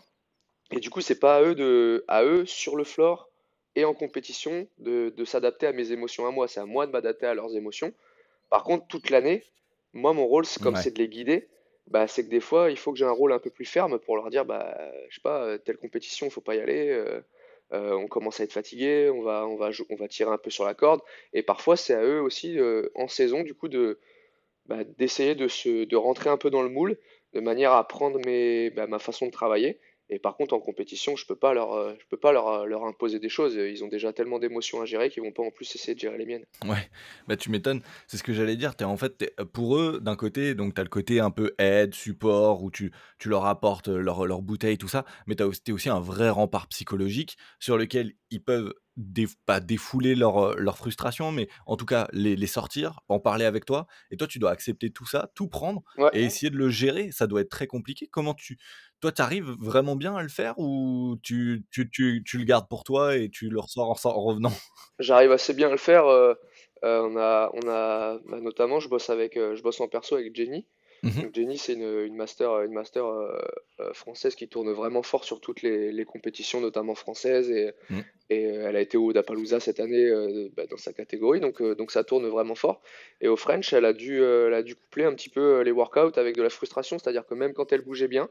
Et 0.71 0.79
du 0.79 0.89
coup, 0.89 1.01
c'est 1.01 1.19
pas 1.19 1.37
à 1.37 1.43
eux 1.43 1.55
de, 1.55 2.03
à 2.07 2.23
eux 2.25 2.45
sur 2.45 2.75
le 2.75 2.83
floor 2.83 3.29
et 3.75 3.85
en 3.85 3.93
compétition 3.93 4.67
de, 4.79 5.13
de 5.15 5.25
s'adapter 5.25 5.67
à 5.67 5.71
mes 5.71 5.91
émotions 5.91 6.25
à 6.27 6.31
moi. 6.31 6.47
C'est 6.47 6.59
à 6.59 6.65
moi 6.65 6.87
de 6.87 6.91
m'adapter 6.91 7.25
à 7.27 7.33
leurs 7.33 7.55
émotions. 7.55 7.93
Par 8.49 8.63
contre, 8.63 8.87
toute 8.87 9.09
l'année, 9.09 9.43
moi, 9.93 10.13
mon 10.13 10.25
rôle, 10.25 10.45
c'est 10.45 10.61
comme 10.61 10.73
Ouais. 10.75 10.81
c'est 10.81 10.93
de 10.95 10.99
les 10.99 11.07
guider, 11.09 11.47
bah, 11.87 12.07
c'est 12.07 12.25
que 12.25 12.29
des 12.29 12.39
fois, 12.39 12.71
il 12.71 12.77
faut 12.77 12.91
que 12.91 12.97
j'ai 12.97 13.05
un 13.05 13.11
rôle 13.11 13.33
un 13.33 13.39
peu 13.39 13.49
plus 13.49 13.65
ferme 13.65 13.99
pour 13.99 14.15
leur 14.15 14.29
dire, 14.29 14.45
bah, 14.45 14.75
je 15.09 15.15
sais 15.15 15.21
pas, 15.21 15.43
euh, 15.43 15.57
telle 15.57 15.77
compétition, 15.77 16.29
faut 16.29 16.41
pas 16.41 16.55
y 16.55 16.59
aller. 16.61 16.89
euh, 16.89 17.21
euh, 17.73 17.93
on 17.93 18.07
commence 18.07 18.39
à 18.39 18.43
être 18.43 18.53
fatigué, 18.53 19.09
on 19.13 19.21
va, 19.23 19.47
on 19.47 19.55
va, 19.57 19.71
on 19.89 19.95
va 19.95 20.07
tirer 20.07 20.29
un 20.31 20.37
peu 20.37 20.49
sur 20.51 20.65
la 20.65 20.73
corde. 20.75 21.01
Et 21.33 21.43
parfois, 21.43 21.75
c'est 21.77 21.93
à 21.95 22.03
eux 22.03 22.21
aussi, 22.21 22.57
en 22.95 23.07
saison, 23.07 23.41
du 23.43 23.53
coup, 23.55 23.67
de, 23.67 23.99
bah, 24.65 24.83
d'essayer 24.83 25.35
de 25.35 25.47
se, 25.47 25.85
de 25.85 25.95
rentrer 25.95 26.29
un 26.29 26.37
peu 26.37 26.49
dans 26.49 26.63
le 26.63 26.69
moule, 26.69 26.97
de 27.33 27.39
manière 27.39 27.73
à 27.73 27.87
prendre 27.87 28.19
bah, 28.75 28.87
ma 28.87 28.99
façon 28.99 29.25
de 29.27 29.31
travailler 29.31 29.79
Et 30.13 30.19
par 30.19 30.35
contre, 30.35 30.53
en 30.53 30.59
compétition, 30.59 31.15
je 31.15 31.25
peux 31.25 31.35
pas 31.35 31.53
leur, 31.53 31.73
euh, 31.73 31.93
je 31.99 32.05
peux 32.07 32.17
pas 32.17 32.31
leur, 32.31 32.47
euh, 32.47 32.65
leur 32.65 32.85
imposer 32.85 33.19
des 33.19 33.29
choses. 33.29 33.55
Ils 33.55 33.83
ont 33.83 33.87
déjà 33.87 34.13
tellement 34.13 34.37
d'émotions 34.37 34.81
à 34.81 34.85
gérer 34.85 35.09
qu'ils 35.09 35.23
vont 35.23 35.31
pas 35.31 35.41
en 35.41 35.49
plus 35.49 35.75
essayer 35.75 35.95
de 35.95 35.99
gérer 35.99 36.17
les 36.17 36.25
miennes. 36.25 36.45
Ouais, 36.63 36.89
bah 37.27 37.35
tu 37.35 37.49
m'étonnes. 37.49 37.81
C'est 38.07 38.17
ce 38.17 38.23
que 38.23 38.33
j'allais 38.33 38.55
dire. 38.55 38.73
En 38.81 38.97
fait, 38.97 39.17
t'es- 39.17 39.33
pour 39.53 39.77
eux, 39.77 39.99
d'un 39.99 40.15
côté, 40.15 40.53
donc 40.53 40.75
t'as 40.75 40.83
le 40.83 40.89
côté 40.89 41.19
un 41.19 41.31
peu 41.31 41.55
aide, 41.57 41.95
support, 41.95 42.61
où 42.63 42.69
tu, 42.69 42.91
tu 43.17 43.29
leur 43.29 43.45
apportes 43.45 43.87
leur, 43.87 44.41
bouteille, 44.41 44.77
tout 44.77 44.87
ça, 44.87 45.05
mais 45.25 45.35
t'as 45.35 45.45
t'es 45.63 45.71
aussi 45.71 45.89
un 45.89 45.99
vrai 45.99 46.29
rempart 46.29 46.67
psychologique 46.67 47.37
sur 47.59 47.77
lequel 47.77 48.13
ils 48.29 48.43
peuvent 48.43 48.73
dé- 48.97 49.27
pas 49.45 49.59
défouler 49.59 50.15
leur, 50.15 50.55
leur 50.55 50.77
frustration, 50.77 51.31
mais 51.31 51.47
en 51.65 51.75
tout 51.77 51.85
cas 51.85 52.07
les, 52.11 52.35
les 52.35 52.47
sortir, 52.47 52.99
en 53.09 53.19
parler 53.19 53.45
avec 53.45 53.65
toi. 53.65 53.87
Et 54.11 54.17
toi, 54.17 54.27
tu 54.27 54.39
dois 54.39 54.51
accepter 54.51 54.91
tout 54.91 55.05
ça, 55.05 55.31
tout 55.35 55.47
prendre 55.47 55.81
Ouais. 55.97 56.09
et 56.13 56.23
essayer 56.23 56.49
de 56.49 56.57
le 56.57 56.69
gérer. 56.69 57.11
Ça 57.11 57.27
doit 57.27 57.41
être 57.41 57.49
très 57.49 57.67
compliqué. 57.67 58.07
Comment 58.07 58.33
tu, 58.33 58.57
toi, 58.99 59.11
t'arrives 59.11 59.49
vraiment 59.59 59.95
bien 59.95 60.15
à 60.15 60.23
le 60.23 60.29
faire 60.29 60.53
ou 60.57 61.17
tu, 61.23 61.65
tu, 61.71 61.89
tu, 61.89 62.23
tu 62.25 62.37
le 62.37 62.43
gardes 62.45 62.67
pour 62.69 62.83
toi 62.83 63.15
et 63.17 63.29
tu 63.29 63.49
le 63.49 63.59
ressors 63.59 63.89
en, 63.89 64.09
en 64.09 64.21
revenant? 64.23 64.53
J'arrive 64.99 65.31
assez 65.31 65.53
bien 65.53 65.67
à 65.67 65.71
le 65.71 65.77
faire. 65.77 66.05
euh, 66.07 66.33
euh, 66.83 67.01
on 67.09 67.17
a, 67.17 67.49
on 67.53 67.67
a, 67.69 68.19
bah, 68.25 68.39
notamment, 68.41 68.79
je 68.79 68.89
bosse 68.89 69.09
avec, 69.09 69.35
je 69.35 69.61
bosse 69.61 69.79
en 69.79 69.87
perso 69.87 70.15
avec 70.15 70.35
Jenny. 70.35 70.67
Mhm. 71.03 71.21
Donc 71.23 71.35
Jenny, 71.35 71.57
c'est 71.57 71.73
une, 71.73 71.83
une 72.05 72.15
master, 72.15 72.61
une 72.61 72.71
master 72.73 73.05
euh, 73.05 73.37
euh, 73.81 73.93
française 73.93 74.35
qui 74.35 74.47
tourne 74.47 74.71
vraiment 74.71 75.03
fort 75.03 75.25
sur 75.25 75.41
toutes 75.41 75.61
les, 75.61 75.91
les 75.91 76.05
compétitions, 76.05 76.61
notamment 76.61 76.95
françaises. 76.95 77.51
Et, 77.51 77.73
et 78.29 78.45
euh, 78.47 78.69
elle 78.69 78.75
a 78.77 78.81
été 78.81 78.97
au 78.97 79.11
Dapalooza 79.13 79.59
cette 79.59 79.79
année 79.81 80.05
euh, 80.05 80.49
bah, 80.55 80.65
dans 80.67 80.77
sa 80.77 80.93
catégorie, 80.93 81.41
donc, 81.41 81.61
euh, 81.61 81.75
donc 81.75 81.91
ça 81.91 82.03
tourne 82.05 82.27
vraiment 82.27 82.55
fort. 82.55 82.81
Et 83.21 83.27
au 83.27 83.35
French, 83.35 83.73
elle 83.73 83.85
a 83.85 83.93
dû, 83.93 84.21
euh, 84.21 84.47
elle 84.47 84.53
a 84.53 84.63
dû 84.63 84.75
coupler 84.75 85.03
un 85.03 85.13
petit 85.13 85.29
peu 85.29 85.59
euh, 85.59 85.63
les 85.63 85.71
workouts 85.71 86.17
avec 86.17 86.35
de 86.37 86.43
la 86.43 86.49
frustration, 86.49 86.97
c'est-à-dire 86.97 87.25
que 87.25 87.33
même 87.35 87.53
quand 87.53 87.73
elle 87.73 87.81
bougeait 87.81 88.07
bien 88.07 88.29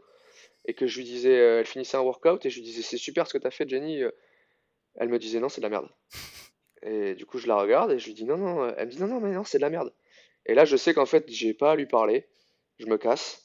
et 0.66 0.74
que 0.74 0.86
je 0.86 0.98
lui 0.98 1.04
disais, 1.04 1.38
euh, 1.38 1.60
elle 1.60 1.66
finissait 1.66 1.96
un 1.98 2.02
workout 2.02 2.44
et 2.46 2.50
je 2.50 2.56
lui 2.56 2.64
disais, 2.64 2.82
c'est 2.82 2.96
super 2.98 3.26
ce 3.28 3.34
que 3.34 3.38
tu 3.38 3.46
as 3.46 3.50
fait, 3.50 3.68
Jenny, 3.68 4.02
euh, 4.02 4.10
elle 4.96 5.08
me 5.08 5.18
disait, 5.18 5.40
non, 5.40 5.48
c'est 5.48 5.60
de 5.60 5.66
la 5.66 5.70
merde. 5.70 5.88
Et 6.84 7.14
du 7.14 7.26
coup, 7.26 7.38
je 7.38 7.46
la 7.46 7.56
regarde 7.56 7.92
et 7.92 7.98
je 8.00 8.06
lui 8.06 8.14
dis, 8.14 8.24
non, 8.24 8.36
non, 8.36 8.64
euh, 8.64 8.72
elle 8.76 8.86
me 8.86 8.90
dit, 8.90 9.00
non, 9.00 9.06
non, 9.06 9.20
mais 9.20 9.30
non, 9.30 9.44
c'est 9.44 9.58
de 9.58 9.62
la 9.62 9.70
merde. 9.70 9.94
Et 10.46 10.54
là, 10.54 10.64
je 10.64 10.76
sais 10.76 10.92
qu'en 10.94 11.06
fait, 11.06 11.24
j'ai 11.28 11.54
pas 11.54 11.72
à 11.72 11.76
lui 11.76 11.86
parler, 11.86 12.26
je 12.78 12.86
me 12.86 12.98
casse. 12.98 13.42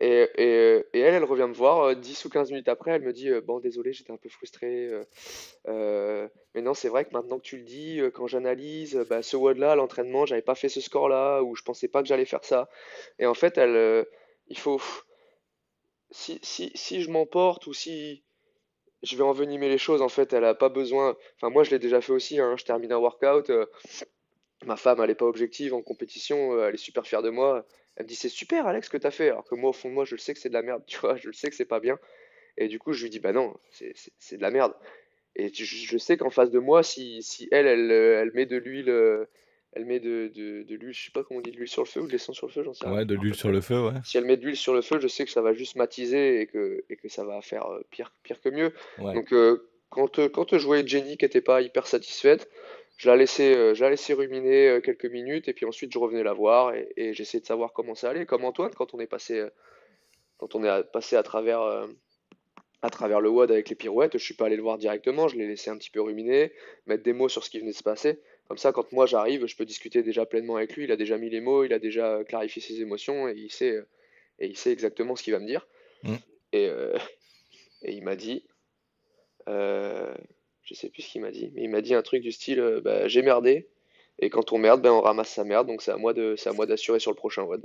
Et, 0.00 0.28
et, 0.36 0.84
et 0.94 1.00
elle, 1.00 1.14
elle 1.14 1.24
revient 1.24 1.46
me 1.48 1.54
voir 1.54 1.80
euh, 1.82 1.94
10 1.94 2.24
ou 2.26 2.30
15 2.30 2.50
minutes 2.50 2.68
après, 2.68 2.92
elle 2.92 3.02
me 3.02 3.12
dit, 3.14 3.30
euh, 3.30 3.40
bon, 3.40 3.60
désolé, 3.60 3.92
j'étais 3.94 4.12
un 4.12 4.18
peu 4.18 4.28
frustré. 4.28 4.88
euh, 4.88 5.04
euh, 5.68 6.28
mais 6.54 6.62
non, 6.62 6.74
c'est 6.74 6.88
vrai 6.88 7.04
que 7.04 7.12
maintenant 7.12 7.38
que 7.38 7.44
tu 7.44 7.58
le 7.58 7.64
dis, 7.64 8.00
euh, 8.00 8.10
quand 8.10 8.26
j'analyse, 8.26 8.96
euh, 8.96 9.04
bah, 9.04 9.22
ce 9.22 9.36
WOD-là, 9.36 9.74
l'entraînement, 9.76 10.26
j'avais 10.26 10.42
pas 10.42 10.54
fait 10.56 10.68
ce 10.68 10.80
score-là, 10.82 11.42
ou 11.42 11.56
je 11.56 11.62
pensais 11.62 11.88
pas 11.88 12.02
que 12.02 12.08
j'allais 12.08 12.26
faire 12.26 12.44
ça. 12.44 12.68
Et 13.18 13.26
en 13.26 13.34
fait, 13.34 13.58
elle, 13.58 13.76
euh, 13.76 14.04
il 14.48 14.58
faut, 14.58 14.80
si, 16.10 16.38
si, 16.42 16.70
si 16.74 17.02
je 17.02 17.10
m'emporte 17.10 17.66
ou 17.66 17.72
si 17.74 18.24
je 19.02 19.16
vais 19.16 19.22
envenimer 19.24 19.68
les 19.68 19.78
choses, 19.78 20.02
en 20.02 20.08
fait, 20.10 20.32
elle 20.32 20.44
a 20.44 20.54
pas 20.54 20.68
besoin. 20.70 21.16
Enfin, 21.36 21.50
moi, 21.50 21.64
je 21.64 21.70
l'ai 21.72 21.78
déjà 21.80 22.00
fait 22.00 22.12
aussi, 22.12 22.40
hein, 22.40 22.56
je 22.58 22.64
termine 22.64 22.92
un 22.92 22.98
workout. 22.98 23.50
euh, 23.50 23.66
Ma 24.66 24.76
femme, 24.76 25.00
elle 25.02 25.10
est 25.10 25.14
pas 25.14 25.24
objective 25.26 25.72
en 25.74 25.80
compétition, 25.82 26.52
euh, 26.54 26.68
elle 26.68 26.74
est 26.74 26.78
super 26.78 27.06
fière 27.06 27.22
de 27.22 27.30
moi. 27.30 27.66
Elle 27.96 28.04
me 28.04 28.08
dit, 28.08 28.14
c'est 28.14 28.28
super, 28.28 28.66
Alex, 28.66 28.86
ce 28.86 28.90
que 28.90 28.96
t'as 28.96 29.10
fait. 29.10 29.30
Alors 29.30 29.44
que 29.44 29.54
moi, 29.54 29.70
au 29.70 29.72
fond 29.72 29.88
de 29.88 29.94
moi, 29.94 30.04
je 30.04 30.14
le 30.14 30.20
sais 30.20 30.34
que 30.34 30.40
c'est 30.40 30.48
de 30.48 30.54
la 30.54 30.62
merde, 30.62 30.82
tu 30.86 30.98
vois, 30.98 31.16
je 31.16 31.26
le 31.26 31.32
sais 31.32 31.48
que 31.48 31.56
c'est 31.56 31.64
pas 31.64 31.80
bien. 31.80 31.98
Et 32.58 32.68
du 32.68 32.78
coup, 32.78 32.92
je 32.92 33.02
lui 33.02 33.10
dis, 33.10 33.20
bah 33.20 33.32
non, 33.32 33.54
c'est 33.70 34.36
de 34.36 34.42
la 34.42 34.50
merde. 34.50 34.74
Et 35.34 35.52
je 35.52 35.64
je 35.64 35.98
sais 35.98 36.16
qu'en 36.16 36.30
face 36.30 36.50
de 36.50 36.58
moi, 36.58 36.82
si, 36.82 37.22
si 37.22 37.48
elle, 37.50 37.66
elle, 37.66 37.90
euh, 37.90 38.22
elle 38.22 38.32
met 38.32 38.46
de 38.46 38.56
l'huile, 38.56 38.88
euh, 38.88 39.26
elle 39.72 39.84
met 39.84 40.00
de, 40.00 40.32
de, 40.34 40.62
de 40.62 40.74
l'huile, 40.74 40.94
je 40.94 41.04
sais 41.04 41.10
pas 41.10 41.22
comment 41.22 41.40
on 41.40 41.42
dit, 41.42 41.50
de 41.50 41.56
l'huile 41.58 41.68
sur 41.68 41.82
le 41.82 41.86
feu 41.88 42.00
ou 42.00 42.06
de 42.06 42.12
l'essence 42.12 42.36
sur 42.36 42.46
le 42.46 42.52
feu, 42.52 42.62
j'en 42.62 42.72
sais 42.72 42.86
rien. 42.86 42.96
Ouais, 42.96 43.04
de 43.04 43.14
l'huile 43.14 43.34
sur 43.34 43.50
le 43.50 43.60
feu, 43.60 43.78
ouais. 43.78 43.92
Si 44.04 44.16
elle 44.16 44.24
met 44.24 44.38
de 44.38 44.42
l'huile 44.42 44.56
sur 44.56 44.72
le 44.72 44.80
feu, 44.80 44.98
je 44.98 45.06
sais 45.06 45.26
que 45.26 45.30
ça 45.30 45.42
va 45.42 45.52
juste 45.52 45.76
matiser 45.76 46.40
et 46.40 46.46
que, 46.46 46.82
et 46.88 46.96
que 46.96 47.08
ça 47.10 47.24
va 47.24 47.42
faire 47.42 47.66
euh, 47.66 47.82
pire, 47.90 48.14
pire 48.22 48.40
que 48.40 48.48
mieux. 48.48 48.72
Ouais. 48.98 49.12
Donc, 49.12 49.34
euh, 49.34 49.68
quand, 49.90 50.18
quand 50.30 50.56
je 50.56 50.64
voyais 50.64 50.86
Jenny 50.86 51.18
qui 51.18 51.26
était 51.26 51.42
pas 51.42 51.60
hyper 51.60 51.86
satisfaite, 51.86 52.48
je 52.96 53.08
la 53.10 53.16
laissais, 53.16 53.54
euh, 53.54 53.74
je 53.74 53.84
la 53.84 53.90
laissais 53.90 54.14
ruminer 54.14 54.68
euh, 54.68 54.80
quelques 54.80 55.06
minutes 55.06 55.48
et 55.48 55.52
puis 55.52 55.66
ensuite 55.66 55.92
je 55.92 55.98
revenais 55.98 56.22
la 56.22 56.32
voir 56.32 56.74
et, 56.74 56.92
et 56.96 57.12
j'essayais 57.14 57.40
de 57.40 57.46
savoir 57.46 57.72
comment 57.72 57.94
ça 57.94 58.10
allait. 58.10 58.26
Comme 58.26 58.44
Antoine, 58.44 58.72
quand 58.74 58.94
on 58.94 59.00
est 59.00 59.06
passé, 59.06 59.38
euh, 59.38 59.50
quand 60.38 60.54
on 60.54 60.64
est 60.64 60.68
à- 60.68 60.82
passé 60.82 61.16
à 61.16 61.22
travers, 61.22 61.60
à 62.82 62.90
travers 62.90 63.20
le 63.20 63.28
WOD 63.28 63.50
avec 63.50 63.68
les 63.68 63.74
pirouettes, 63.74 64.16
je 64.18 64.24
suis 64.24 64.34
pas 64.34 64.46
allé 64.46 64.56
le 64.56 64.62
voir 64.62 64.78
directement, 64.78 65.28
je 65.28 65.36
l'ai 65.36 65.46
laissé 65.46 65.70
un 65.70 65.76
petit 65.76 65.90
peu 65.90 66.00
ruminer, 66.00 66.52
mettre 66.86 67.02
des 67.02 67.12
mots 67.12 67.28
sur 67.28 67.44
ce 67.44 67.50
qui 67.50 67.58
venait 67.58 67.72
de 67.72 67.76
se 67.76 67.82
passer. 67.82 68.20
Comme 68.48 68.58
ça, 68.58 68.72
quand 68.72 68.92
moi 68.92 69.06
j'arrive, 69.06 69.46
je 69.46 69.56
peux 69.56 69.64
discuter 69.64 70.02
déjà 70.02 70.24
pleinement 70.24 70.56
avec 70.56 70.76
lui. 70.76 70.84
Il 70.84 70.92
a 70.92 70.96
déjà 70.96 71.18
mis 71.18 71.30
les 71.30 71.40
mots, 71.40 71.64
il 71.64 71.72
a 71.72 71.78
déjà 71.78 72.22
clarifié 72.24 72.62
ses 72.62 72.80
émotions 72.80 73.28
et 73.28 73.34
il 73.36 73.50
sait, 73.50 73.82
et 74.38 74.46
il 74.46 74.56
sait 74.56 74.72
exactement 74.72 75.16
ce 75.16 75.22
qu'il 75.22 75.32
va 75.32 75.40
me 75.40 75.46
dire. 75.46 75.66
Mm. 76.04 76.14
Et, 76.52 76.68
euh, 76.68 76.96
et 77.82 77.92
il 77.92 78.04
m'a 78.04 78.14
dit, 78.14 78.44
euh, 79.48 80.14
je 80.66 80.74
sais 80.74 80.90
plus 80.90 81.02
ce 81.02 81.08
qu'il 81.12 81.22
m'a 81.22 81.30
dit, 81.30 81.50
mais 81.54 81.62
il 81.62 81.70
m'a 81.70 81.80
dit 81.80 81.94
un 81.94 82.02
truc 82.02 82.20
du 82.22 82.32
style, 82.32 82.60
euh, 82.60 82.80
bah, 82.82 83.08
j'ai 83.08 83.22
merdé, 83.22 83.68
et 84.18 84.28
quand 84.28 84.52
on 84.52 84.58
merde, 84.58 84.82
ben 84.82 84.90
on 84.92 85.00
ramasse 85.00 85.30
sa 85.30 85.44
merde, 85.44 85.66
donc 85.66 85.80
c'est 85.80 85.92
à 85.92 85.96
moi 85.96 86.12
de, 86.12 86.34
c'est 86.36 86.50
à 86.50 86.52
moi 86.52 86.66
d'assurer 86.66 86.98
sur 87.00 87.10
le 87.10 87.16
prochain 87.16 87.42
WOD. 87.44 87.64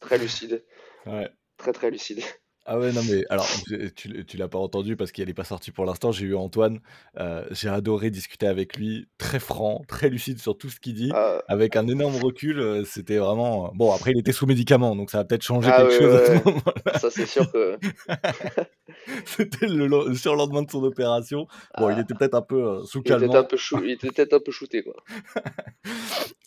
Très 0.00 0.18
lucide, 0.18 0.64
Ouais. 1.06 1.28
très 1.58 1.72
très 1.72 1.90
lucide. 1.90 2.22
Ah 2.70 2.78
ouais, 2.78 2.92
non, 2.92 3.00
mais 3.10 3.24
alors, 3.30 3.48
tu, 3.96 4.24
tu- 4.26 4.36
l'as 4.36 4.46
pas 4.48 4.58
entendu 4.58 4.94
parce 4.94 5.10
qu'elle 5.10 5.28
n'est 5.28 5.32
pas 5.34 5.44
sortie 5.44 5.70
pour 5.70 5.86
l'instant. 5.86 6.12
J'ai 6.12 6.26
eu 6.26 6.34
Antoine, 6.34 6.80
euh, 7.18 7.42
j'ai 7.50 7.70
adoré 7.70 8.10
discuter 8.10 8.46
avec 8.46 8.76
lui, 8.76 9.08
très 9.16 9.38
franc, 9.40 9.80
très 9.88 10.10
lucide 10.10 10.38
sur 10.38 10.56
tout 10.58 10.68
ce 10.68 10.78
qu'il 10.78 10.92
dit, 10.92 11.10
Ah, 11.14 11.42
avec 11.48 11.76
un 11.76 11.88
énorme 11.88 12.16
recul. 12.16 12.60
euh, 12.60 12.84
C'était 12.84 13.16
vraiment. 13.16 13.72
Bon, 13.74 13.90
après, 13.92 14.10
il 14.14 14.18
était 14.20 14.32
sous 14.32 14.44
médicaments, 14.46 14.94
donc 14.96 15.10
ça 15.10 15.20
a 15.20 15.24
peut-être 15.24 15.42
changé 15.44 15.70
Ah 15.72 15.78
quelque 15.78 15.92
ouais, 15.92 15.98
chose 15.98 16.14
à 16.14 16.26
ce 16.26 16.30
ouais. 16.32 16.42
moment-là. 16.44 16.98
ça 16.98 17.10
c'est 17.10 17.26
sûr 17.26 17.50
que 17.50 17.78
C'était 19.24 19.66
le, 19.66 19.86
lo- 19.86 20.14
surlendemain 20.14 20.62
de 20.62 20.70
son 20.70 20.82
opération. 20.82 21.46
Bon, 21.78 21.88
il 21.90 21.96
ah, 21.96 22.00
était 22.00 22.14
peut-être 22.14 22.34
un 22.34 22.42
peu 22.42 22.62
euh, 22.62 22.84
sous 22.84 22.98
il 23.04 23.12
était 23.12 23.14
un 23.14 23.28
calmant. 23.28 23.44
peu 23.44 23.56
chou, 23.56 23.80
il 23.82 23.90
était 23.92 24.08
peut-être 24.10 24.34
un 24.34 24.40
peu 24.40 24.52
shooté 24.52 24.82
quoi. 24.82 24.94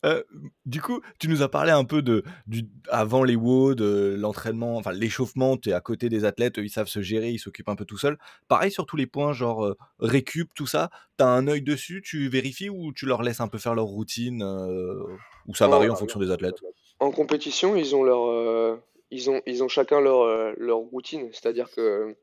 Euh, 0.04 0.24
du 0.66 0.82
coup, 0.82 1.00
tu 1.20 1.28
nous 1.28 1.44
as 1.44 1.50
parlé 1.50 1.70
un 1.72 1.84
peu 1.84 2.02
de 2.02 2.24
du 2.48 2.64
avant 2.90 3.24
les 3.24 3.36
WOD, 3.36 3.78
de 3.78 4.16
l'entraînement, 4.18 4.78
enfin 4.78 4.92
l'échauffement, 4.94 5.58
tu 5.58 5.70
es 5.70 5.74
à 5.74 5.80
côté 5.80 6.10
des 6.12 6.26
athlètes, 6.26 6.58
ils 6.58 6.70
savent 6.70 6.88
se 6.88 7.02
gérer, 7.02 7.32
ils 7.32 7.40
s'occupent 7.40 7.70
un 7.70 7.76
peu 7.76 7.86
tout 7.86 7.98
seuls. 7.98 8.18
Pareil 8.48 8.72
sur 8.72 8.86
tous 8.86 8.98
les 8.98 9.08
points, 9.08 9.34
genre 9.34 9.66
euh, 9.66 9.78
récup, 10.00 10.54
tout 10.54 10.68
ça, 10.68 10.90
tu 11.18 11.24
as 11.24 11.28
un 11.28 11.48
œil 11.48 11.62
dessus, 11.62 12.02
tu 12.04 12.30
vérifies 12.30 12.70
ou 12.70 12.94
tu 12.94 13.06
leur 13.06 13.24
laisses 13.24 13.42
un 13.42 13.48
peu 13.48 13.58
faire 13.58 13.76
leur 13.76 13.86
routine 13.86 14.44
euh, 14.44 15.04
ou 15.48 15.56
ça 15.56 15.68
varie 15.68 15.90
en 15.90 15.96
fonction 15.96 16.20
des 16.20 16.32
athlètes? 16.32 16.62
en 17.00 17.10
compétition, 17.10 17.76
ils 17.76 17.96
ont 17.96 18.04
leur, 18.04 18.30
euh, 18.30 18.78
ils 19.10 19.32
ont, 19.32 19.42
ils 19.48 19.64
ont 19.64 19.68
chacun 19.68 20.00
leur, 20.02 20.54
leur 20.58 20.78
routine, 20.78 21.30
c'est-à-dire 21.32 21.72
que 21.72 22.16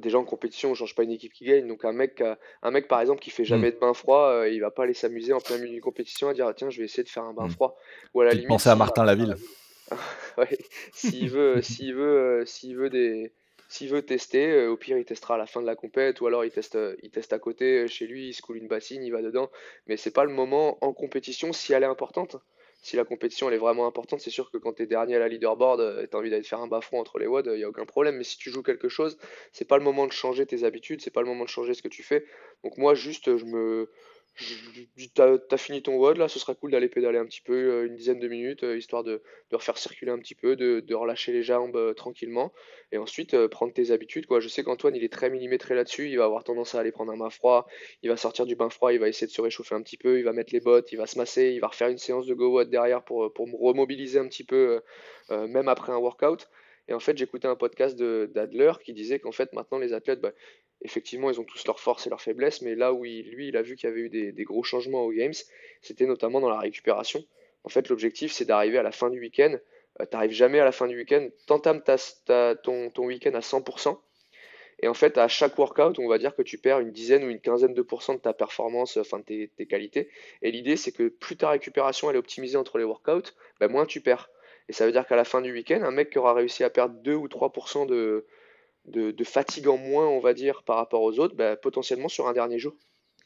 Déjà 0.00 0.18
en 0.18 0.24
compétition, 0.24 0.72
on 0.72 0.74
change 0.74 0.96
pas 0.96 1.04
une 1.04 1.12
équipe 1.12 1.32
qui 1.32 1.44
gagne. 1.44 1.68
Donc 1.68 1.84
un 1.84 1.92
mec, 1.92 2.20
un 2.62 2.70
mec 2.72 2.88
par 2.88 3.00
exemple 3.00 3.20
qui 3.20 3.30
fait 3.30 3.44
Hmm, 3.44 3.46
jamais 3.46 3.70
de 3.70 3.78
bain 3.78 3.94
froid, 3.94 4.28
euh, 4.28 4.48
il 4.48 4.60
va 4.60 4.72
pas 4.72 4.82
aller 4.82 4.94
s'amuser 4.94 5.32
en 5.32 5.40
plein 5.40 5.56
milieu 5.56 5.70
d'une 5.70 5.80
compétition 5.80 6.28
à 6.28 6.34
dire 6.34 6.46
ah, 6.48 6.54
tiens 6.54 6.68
je 6.68 6.78
vais 6.78 6.84
essayer 6.84 7.04
de 7.04 7.08
faire 7.08 7.22
un 7.22 7.32
bain 7.32 7.46
hmm. 7.46 7.50
froid. 7.50 7.76
Ou 8.12 8.20
à 8.22 8.24
la 8.24 8.32
limite 8.32 8.66
Martin 8.76 9.04
Laville. 9.04 9.36
ouais, 10.38 10.58
s'il 10.92 11.30
veut, 11.30 11.62
s'il 11.62 11.94
veut, 11.94 12.40
euh, 12.42 12.46
s'il 12.46 12.76
veut 12.76 12.90
des, 12.90 13.32
s'il 13.68 13.90
veut 13.90 14.02
tester, 14.02 14.50
euh, 14.50 14.70
au 14.70 14.76
pire 14.76 14.98
il 14.98 15.04
testera 15.04 15.34
à 15.34 15.38
la 15.38 15.46
fin 15.46 15.60
de 15.60 15.66
la 15.66 15.76
compète 15.76 16.20
ou 16.20 16.26
alors 16.26 16.44
il 16.44 16.50
teste, 16.50 16.76
euh, 16.76 16.96
il 17.02 17.10
teste 17.10 17.32
à 17.32 17.38
côté 17.38 17.86
chez 17.88 18.06
lui, 18.06 18.28
il 18.28 18.34
se 18.34 18.42
coule 18.42 18.56
une 18.56 18.68
bassine, 18.68 19.02
il 19.02 19.10
va 19.12 19.22
dedans. 19.22 19.50
Mais 19.86 19.96
c'est 19.96 20.10
pas 20.12 20.24
le 20.24 20.32
moment 20.32 20.78
en 20.84 20.92
compétition 20.92 21.52
si 21.52 21.72
elle 21.72 21.82
est 21.82 21.86
importante. 21.86 22.36
Si 22.82 22.96
la 22.96 23.04
compétition 23.04 23.48
elle 23.48 23.54
est 23.54 23.58
vraiment 23.58 23.86
importante, 23.86 24.20
c'est 24.20 24.30
sûr 24.30 24.50
que 24.50 24.58
quand 24.58 24.74
tu 24.74 24.82
es 24.82 24.86
dernier 24.86 25.16
à 25.16 25.18
la 25.18 25.28
leaderboard 25.28 26.02
et 26.02 26.08
tu 26.08 26.16
as 26.16 26.18
envie 26.18 26.28
d'aller 26.28 26.42
te 26.42 26.48
faire 26.48 26.60
un 26.60 26.68
bas 26.68 26.82
front 26.82 27.00
entre 27.00 27.18
les 27.18 27.26
WOD, 27.26 27.46
il 27.52 27.56
n'y 27.56 27.64
a 27.64 27.68
aucun 27.68 27.86
problème. 27.86 28.16
Mais 28.16 28.24
si 28.24 28.36
tu 28.36 28.50
joues 28.50 28.62
quelque 28.62 28.90
chose, 28.90 29.16
c'est 29.52 29.66
pas 29.66 29.78
le 29.78 29.84
moment 29.84 30.06
de 30.06 30.12
changer 30.12 30.44
tes 30.44 30.64
habitudes, 30.64 31.00
c'est 31.00 31.10
pas 31.10 31.22
le 31.22 31.26
moment 31.26 31.44
de 31.44 31.48
changer 31.48 31.72
ce 31.72 31.82
que 31.82 31.88
tu 31.88 32.02
fais. 32.02 32.26
Donc 32.62 32.76
moi 32.76 32.94
juste 32.94 33.38
je 33.38 33.44
me 33.46 33.88
t'as, 35.14 35.38
t'as 35.38 35.56
fini 35.56 35.82
ton 35.82 35.96
WOD 35.96 36.16
là, 36.16 36.28
ce 36.28 36.38
sera 36.38 36.54
cool 36.54 36.72
d'aller 36.72 36.88
pédaler 36.88 37.18
un 37.18 37.26
petit 37.26 37.40
peu, 37.40 37.54
euh, 37.54 37.86
une 37.86 37.94
dizaine 37.94 38.18
de 38.18 38.28
minutes, 38.28 38.64
euh, 38.64 38.76
histoire 38.76 39.04
de, 39.04 39.22
refaire 39.52 39.78
circuler 39.78 40.10
un 40.10 40.18
petit 40.18 40.34
peu, 40.34 40.56
de, 40.56 40.94
relâcher 40.94 41.32
les 41.32 41.42
jambes 41.42 41.76
euh, 41.76 41.94
tranquillement, 41.94 42.52
et 42.90 42.98
ensuite 42.98 43.46
prendre 43.46 43.72
tes 43.72 43.92
habitudes 43.92 44.26
quoi. 44.26 44.40
Je 44.40 44.48
sais 44.48 44.64
qu'Antoine 44.64 44.96
il 44.96 45.04
est 45.04 45.12
très 45.12 45.30
millimétré 45.30 45.74
là-dessus, 45.74 46.08
il 46.08 46.18
va 46.18 46.24
avoir 46.24 46.42
tendance 46.44 46.74
à 46.74 46.80
aller 46.80 46.92
prendre 46.92 47.12
un 47.12 47.16
bain 47.16 47.30
froid, 47.30 47.66
il 48.02 48.10
va 48.10 48.16
sortir 48.16 48.46
du 48.46 48.56
bain 48.56 48.70
froid, 48.70 48.92
il 48.92 48.98
va 48.98 49.08
essayer 49.08 49.26
de 49.26 49.32
se 49.32 49.40
réchauffer 49.40 49.74
un 49.74 49.82
petit 49.82 49.96
peu, 49.96 50.18
il 50.18 50.24
va 50.24 50.32
mettre 50.32 50.52
les 50.52 50.60
bottes, 50.60 50.90
il 50.92 50.96
va 50.96 51.06
se 51.06 51.18
masser, 51.18 51.52
il 51.54 51.60
va 51.60 51.68
refaire 51.68 51.88
une 51.88 51.98
séance 51.98 52.26
de 52.26 52.34
go 52.34 52.50
WOD 52.50 52.70
derrière 52.70 53.04
pour, 53.04 53.30
me 53.46 53.56
remobiliser 53.56 54.18
un 54.18 54.28
petit 54.28 54.44
peu, 54.44 54.80
même 55.30 55.68
après 55.68 55.92
un 55.92 55.98
workout. 55.98 56.48
Et 56.88 56.94
en 56.94 57.00
fait, 57.00 57.16
j'écoutais 57.16 57.48
un 57.48 57.56
podcast 57.56 57.96
d'Adler 57.96 58.72
qui 58.84 58.92
disait 58.92 59.18
qu'en 59.18 59.32
fait, 59.32 59.52
maintenant, 59.52 59.78
les 59.78 59.92
athlètes, 59.92 60.20
bah, 60.20 60.32
effectivement, 60.82 61.30
ils 61.30 61.40
ont 61.40 61.44
tous 61.44 61.66
leurs 61.66 61.80
forces 61.80 62.06
et 62.06 62.10
leurs 62.10 62.20
faiblesses, 62.20 62.60
mais 62.62 62.74
là 62.74 62.92
où 62.92 63.04
lui, 63.04 63.48
il 63.48 63.56
a 63.56 63.62
vu 63.62 63.76
qu'il 63.76 63.88
y 63.88 63.92
avait 63.92 64.02
eu 64.02 64.10
des, 64.10 64.44
gros 64.44 64.62
changements 64.62 65.02
aux 65.02 65.12
Games, 65.12 65.34
c'était 65.80 66.06
notamment 66.06 66.40
dans 66.40 66.50
la 66.50 66.58
récupération. 66.58 67.24
En 67.64 67.70
fait, 67.70 67.88
l'objectif, 67.88 68.32
c'est 68.32 68.44
d'arriver 68.44 68.78
à 68.78 68.82
la 68.82 68.92
fin 68.92 69.08
du 69.08 69.18
week-end. 69.18 69.56
Euh, 70.00 70.04
t'arrives 70.04 70.32
jamais 70.32 70.60
à 70.60 70.64
la 70.64 70.72
fin 70.72 70.86
du 70.86 70.96
week-end, 70.96 71.28
t'entames 71.46 71.82
ta, 71.82 71.96
ta- 72.26 72.56
ton, 72.56 72.90
ton 72.90 73.06
week-end 73.06 73.32
à 73.34 73.40
100%, 73.40 73.96
et 74.80 74.88
en 74.88 74.94
fait, 74.94 75.18
à 75.18 75.28
chaque 75.28 75.56
workout, 75.58 75.98
on 75.98 76.08
va 76.08 76.18
dire 76.18 76.34
que 76.34 76.42
tu 76.42 76.58
perds 76.58 76.80
une 76.80 76.90
dizaine 76.90 77.24
ou 77.24 77.30
une 77.30 77.40
quinzaine 77.40 77.74
de 77.74 77.82
pourcents 77.82 78.14
de 78.14 78.18
ta 78.18 78.32
performance, 78.32 78.96
enfin 78.96 79.18
de 79.18 79.46
tes, 79.46 79.66
qualités. 79.66 80.08
Et 80.42 80.50
l'idée, 80.50 80.76
c'est 80.76 80.92
que 80.92 81.08
plus 81.08 81.36
ta 81.36 81.50
récupération 81.50 82.10
elle 82.10 82.16
est 82.16 82.18
optimisée 82.18 82.56
entre 82.56 82.78
les 82.78 82.84
workouts, 82.84 83.30
bah, 83.60 83.68
moins 83.68 83.86
tu 83.86 84.00
perds. 84.00 84.30
Et 84.68 84.72
ça 84.72 84.86
veut 84.86 84.92
dire 84.92 85.06
qu'à 85.06 85.16
la 85.16 85.24
fin 85.24 85.40
du 85.40 85.52
week-end, 85.52 85.82
un 85.82 85.90
mec 85.90 86.10
qui 86.10 86.18
aura 86.18 86.32
réussi 86.34 86.64
à 86.64 86.70
perdre 86.70 86.96
2 87.02 87.14
ou 87.14 87.28
3% 87.28 87.86
de, 87.86 88.26
de, 88.86 89.10
de 89.10 89.24
fatigue 89.24 89.68
en 89.68 89.76
moins, 89.76 90.06
on 90.06 90.20
va 90.20 90.34
dire, 90.34 90.62
par 90.62 90.76
rapport 90.76 91.02
aux 91.02 91.18
autres, 91.18 91.34
bah, 91.34 91.56
potentiellement 91.56 92.08
sur 92.08 92.26
un 92.28 92.32
dernier 92.32 92.58
jour, 92.58 92.74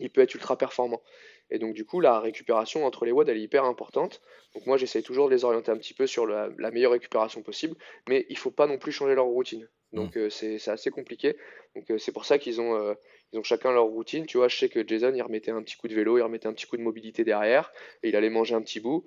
il 0.01 0.11
peut 0.11 0.21
être 0.21 0.35
ultra 0.35 0.57
performant. 0.57 1.03
Et 1.51 1.59
donc 1.59 1.75
du 1.75 1.85
coup, 1.85 2.01
la 2.01 2.21
récupération 2.21 2.85
entre 2.85 3.05
les 3.05 3.13
WOD, 3.13 3.29
elle 3.29 3.39
est 3.39 3.43
hyper 3.43 3.65
importante. 3.65 4.21
Donc 4.55 4.67
moi, 4.67 4.77
j'essaie 4.77 5.03
toujours 5.03 5.29
de 5.29 5.35
les 5.35 5.45
orienter 5.45 5.71
un 5.71 5.79
petit 5.79 5.95
peu 5.95 6.07
sur 6.07 6.27
la, 6.27 6.51
la 6.59 6.71
meilleure 6.71 6.93
récupération 6.93 7.43
possible, 7.43 7.77
mais 8.09 8.27
il 8.29 8.37
faut 8.37 8.51
pas 8.51 8.67
non 8.67 8.79
plus 8.79 8.93
changer 8.93 9.15
leur 9.15 9.27
routine. 9.27 9.69
Donc 9.93 10.19
euh, 10.19 10.29
c'est 10.29 10.59
c'est 10.59 10.71
assez 10.71 10.91
compliqué. 10.91 11.37
Donc 11.75 11.91
euh, 11.91 11.99
c'est 11.99 12.13
pour 12.13 12.27
ça 12.27 12.39
qu'ils 12.39 12.61
ont, 12.61 12.75
euh, 12.77 12.95
ils 13.33 13.39
ont 13.39 13.43
chacun 13.43 13.73
leur 13.73 13.87
routine. 13.87 14.27
Tu 14.27 14.37
vois, 14.37 14.49
je 14.49 14.59
sais 14.59 14.69
que 14.69 14.87
Jason, 14.87 15.13
il 15.15 15.23
remettait 15.23 15.51
un 15.51 15.63
petit 15.63 15.77
coup 15.77 15.89
de 15.89 15.95
vélo, 15.95 16.19
il 16.19 16.23
remettait 16.23 16.47
un 16.49 16.53
petit 16.53 16.67
coup 16.67 16.77
de 16.77 16.83
mobilité 16.83 17.25
derrière, 17.25 17.73
et 18.03 18.11
il 18.11 18.17
allait 18.17 18.31
manger 18.31 18.55
un 18.55 18.61
petit 18.61 18.81
bout. 18.81 19.07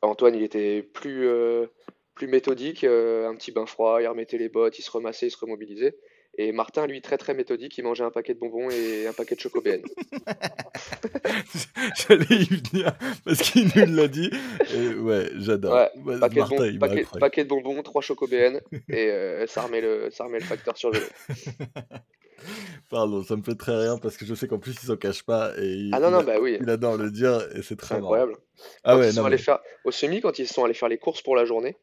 Antoine, 0.00 0.34
il 0.34 0.42
était 0.42 0.82
plus, 0.82 1.26
euh, 1.28 1.66
plus 2.14 2.26
méthodique, 2.26 2.84
euh, 2.84 3.28
un 3.28 3.34
petit 3.36 3.52
bain 3.52 3.66
froid, 3.66 4.00
il 4.00 4.06
remettait 4.06 4.38
les 4.38 4.48
bottes, 4.48 4.78
il 4.78 4.82
se 4.82 4.90
remassait, 4.90 5.26
il 5.26 5.30
se 5.30 5.36
remobilisait. 5.38 5.96
Et 6.38 6.50
Martin, 6.50 6.86
lui, 6.86 7.02
très 7.02 7.18
très 7.18 7.34
méthodique, 7.34 7.76
il 7.76 7.84
mangeait 7.84 8.04
un 8.04 8.10
paquet 8.10 8.32
de 8.32 8.38
bonbons 8.38 8.70
et 8.70 9.06
un 9.06 9.12
paquet 9.12 9.34
de 9.34 9.40
chocobéennes. 9.40 9.84
J'allais 11.94 12.24
y 12.36 12.44
venir 12.46 12.96
parce 13.24 13.42
qu'il 13.42 13.66
nous 13.76 13.94
l'a 13.96 14.08
dit. 14.08 14.30
Et 14.74 14.94
ouais, 14.94 15.28
j'adore. 15.36 15.74
Ouais, 15.74 15.90
Ouais, 16.04 16.18
paquet, 16.18 16.36
de, 16.36 16.48
bon- 16.48 16.78
paquet- 16.78 17.04
paquet 17.20 17.44
de 17.44 17.48
bonbons, 17.50 17.82
trois 17.82 18.00
chocobéennes, 18.00 18.60
et 18.88 19.10
euh, 19.10 19.46
ça, 19.46 19.62
remet 19.62 19.82
le, 19.82 20.08
ça 20.10 20.24
remet 20.24 20.38
le 20.38 20.44
facteur 20.46 20.76
sur 20.78 20.90
le 20.90 21.00
vélo. 21.00 21.10
Pardon, 22.92 23.22
ça 23.24 23.36
me 23.36 23.42
fait 23.42 23.54
très 23.54 23.76
rire 23.76 23.98
parce 24.00 24.16
que 24.18 24.26
je 24.26 24.34
sais 24.34 24.46
qu'en 24.46 24.58
plus 24.58 24.72
il 24.72 24.86
s'en 24.86 24.96
cache 24.96 25.22
pas 25.22 25.52
et 25.58 25.64
il, 25.66 25.90
Ah 25.92 26.00
non, 26.00 26.10
il 26.10 26.14
non, 26.14 26.20
a- 26.20 26.24
bah 26.24 26.38
oui, 26.40 26.58
il 26.60 26.70
adore 26.70 26.96
le 26.98 27.10
dire 27.10 27.40
et 27.56 27.62
c'est 27.62 27.76
très 27.76 27.94
marrant. 27.94 28.02
incroyable. 28.02 28.36
Ah 28.84 28.94
Quand 28.94 28.98
ouais, 28.98 29.08
ils 29.08 29.12
sont 29.12 29.20
non 29.22 29.26
allés 29.26 29.38
mais 29.38 29.42
faire, 29.42 29.60
au 29.84 29.90
semi, 29.90 30.20
quand 30.20 30.38
ils 30.38 30.46
sont 30.46 30.64
allés 30.64 30.74
faire 30.74 30.88
les 30.90 30.98
courses 30.98 31.22
pour 31.22 31.34
la 31.34 31.44
journée, 31.46 31.76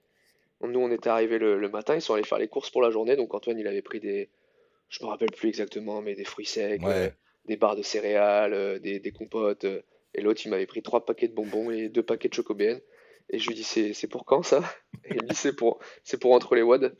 nous 0.61 0.79
on 0.79 0.91
était 0.91 1.09
arrivés 1.09 1.39
le, 1.39 1.59
le 1.59 1.69
matin, 1.69 1.95
ils 1.95 2.01
sont 2.01 2.13
allés 2.13 2.23
faire 2.23 2.37
les 2.39 2.47
courses 2.47 2.69
pour 2.69 2.81
la 2.81 2.91
journée, 2.91 3.15
donc 3.15 3.33
Antoine 3.33 3.57
il 3.59 3.67
avait 3.67 3.81
pris 3.81 3.99
des, 3.99 4.29
je 4.89 5.03
me 5.03 5.09
rappelle 5.09 5.31
plus 5.31 5.49
exactement, 5.49 6.01
mais 6.01 6.15
des 6.15 6.25
fruits 6.25 6.45
secs, 6.45 6.81
euh, 6.85 7.09
des 7.45 7.57
barres 7.57 7.75
de 7.77 7.83
céréales, 7.83 8.53
euh, 8.53 8.79
des, 8.79 8.99
des 8.99 9.11
compotes, 9.11 9.65
euh, 9.65 9.81
et 10.15 10.21
l'autre 10.21 10.41
il 10.45 10.49
m'avait 10.49 10.67
pris 10.67 10.81
trois 10.83 11.05
paquets 11.05 11.27
de 11.27 11.33
bonbons 11.33 11.71
et 11.71 11.89
deux 11.89 12.03
paquets 12.03 12.29
de 12.29 12.33
chocobéennes, 12.35 12.81
et 13.29 13.39
je 13.39 13.47
lui 13.47 13.55
dis 13.55 13.63
c'est 13.63 14.07
pour 14.07 14.25
quand 14.25 14.43
ça? 14.43 14.61
Et 15.05 15.15
il 15.15 15.23
me 15.23 15.27
dit 15.27 15.35
c'est 15.35 15.55
pour, 15.55 15.79
pour 16.21 16.33
entre 16.33 16.55
les 16.55 16.61
WOD. 16.61 16.95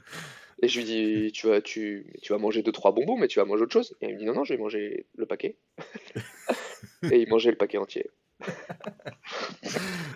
Et 0.62 0.68
je 0.68 0.80
lui 0.80 0.86
dis 0.86 1.32
tu 1.32 1.48
vas, 1.48 1.62
tu, 1.62 2.12
tu 2.22 2.34
vas 2.34 2.40
manger 2.40 2.64
deux 2.64 2.72
trois 2.72 2.92
bonbons, 2.92 3.18
mais 3.18 3.28
tu 3.28 3.40
vas 3.40 3.46
manger 3.46 3.64
autre 3.64 3.74
chose? 3.74 3.96
Et 4.02 4.08
il 4.08 4.16
me 4.16 4.20
dit 4.20 4.26
non, 4.26 4.34
non, 4.34 4.44
je 4.44 4.54
vais 4.54 4.60
manger 4.60 5.06
le 5.16 5.26
paquet. 5.26 5.58
Et 7.12 7.22
il 7.22 7.30
mangeait 7.30 7.52
le 7.52 7.58
paquet 7.58 7.78
entier. 7.78 8.10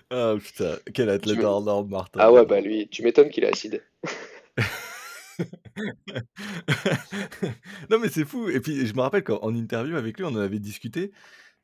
Ah 0.10 0.36
putain, 0.42 0.78
quel 0.94 1.10
athlète 1.10 1.44
hors 1.44 1.62
norme, 1.62 1.90
Martin. 1.90 2.20
Ah 2.22 2.32
ouais, 2.32 2.46
bah 2.46 2.62
lui, 2.62 2.88
tu 2.88 3.04
m'étonnes 3.04 3.30
qu'il 3.30 3.44
est 3.44 3.52
acide. 3.52 3.84
non 7.90 8.00
mais 8.00 8.10
c'est 8.10 8.26
fou. 8.26 8.50
Et 8.50 8.60
puis 8.60 8.86
je 8.86 8.94
me 8.94 9.02
rappelle 9.02 9.24
qu'en 9.24 9.56
interview 9.56 9.96
avec 9.96 10.18
lui, 10.18 10.26
on 10.26 10.30
en 10.30 10.38
avait 10.38 10.60
discuté 10.60 11.12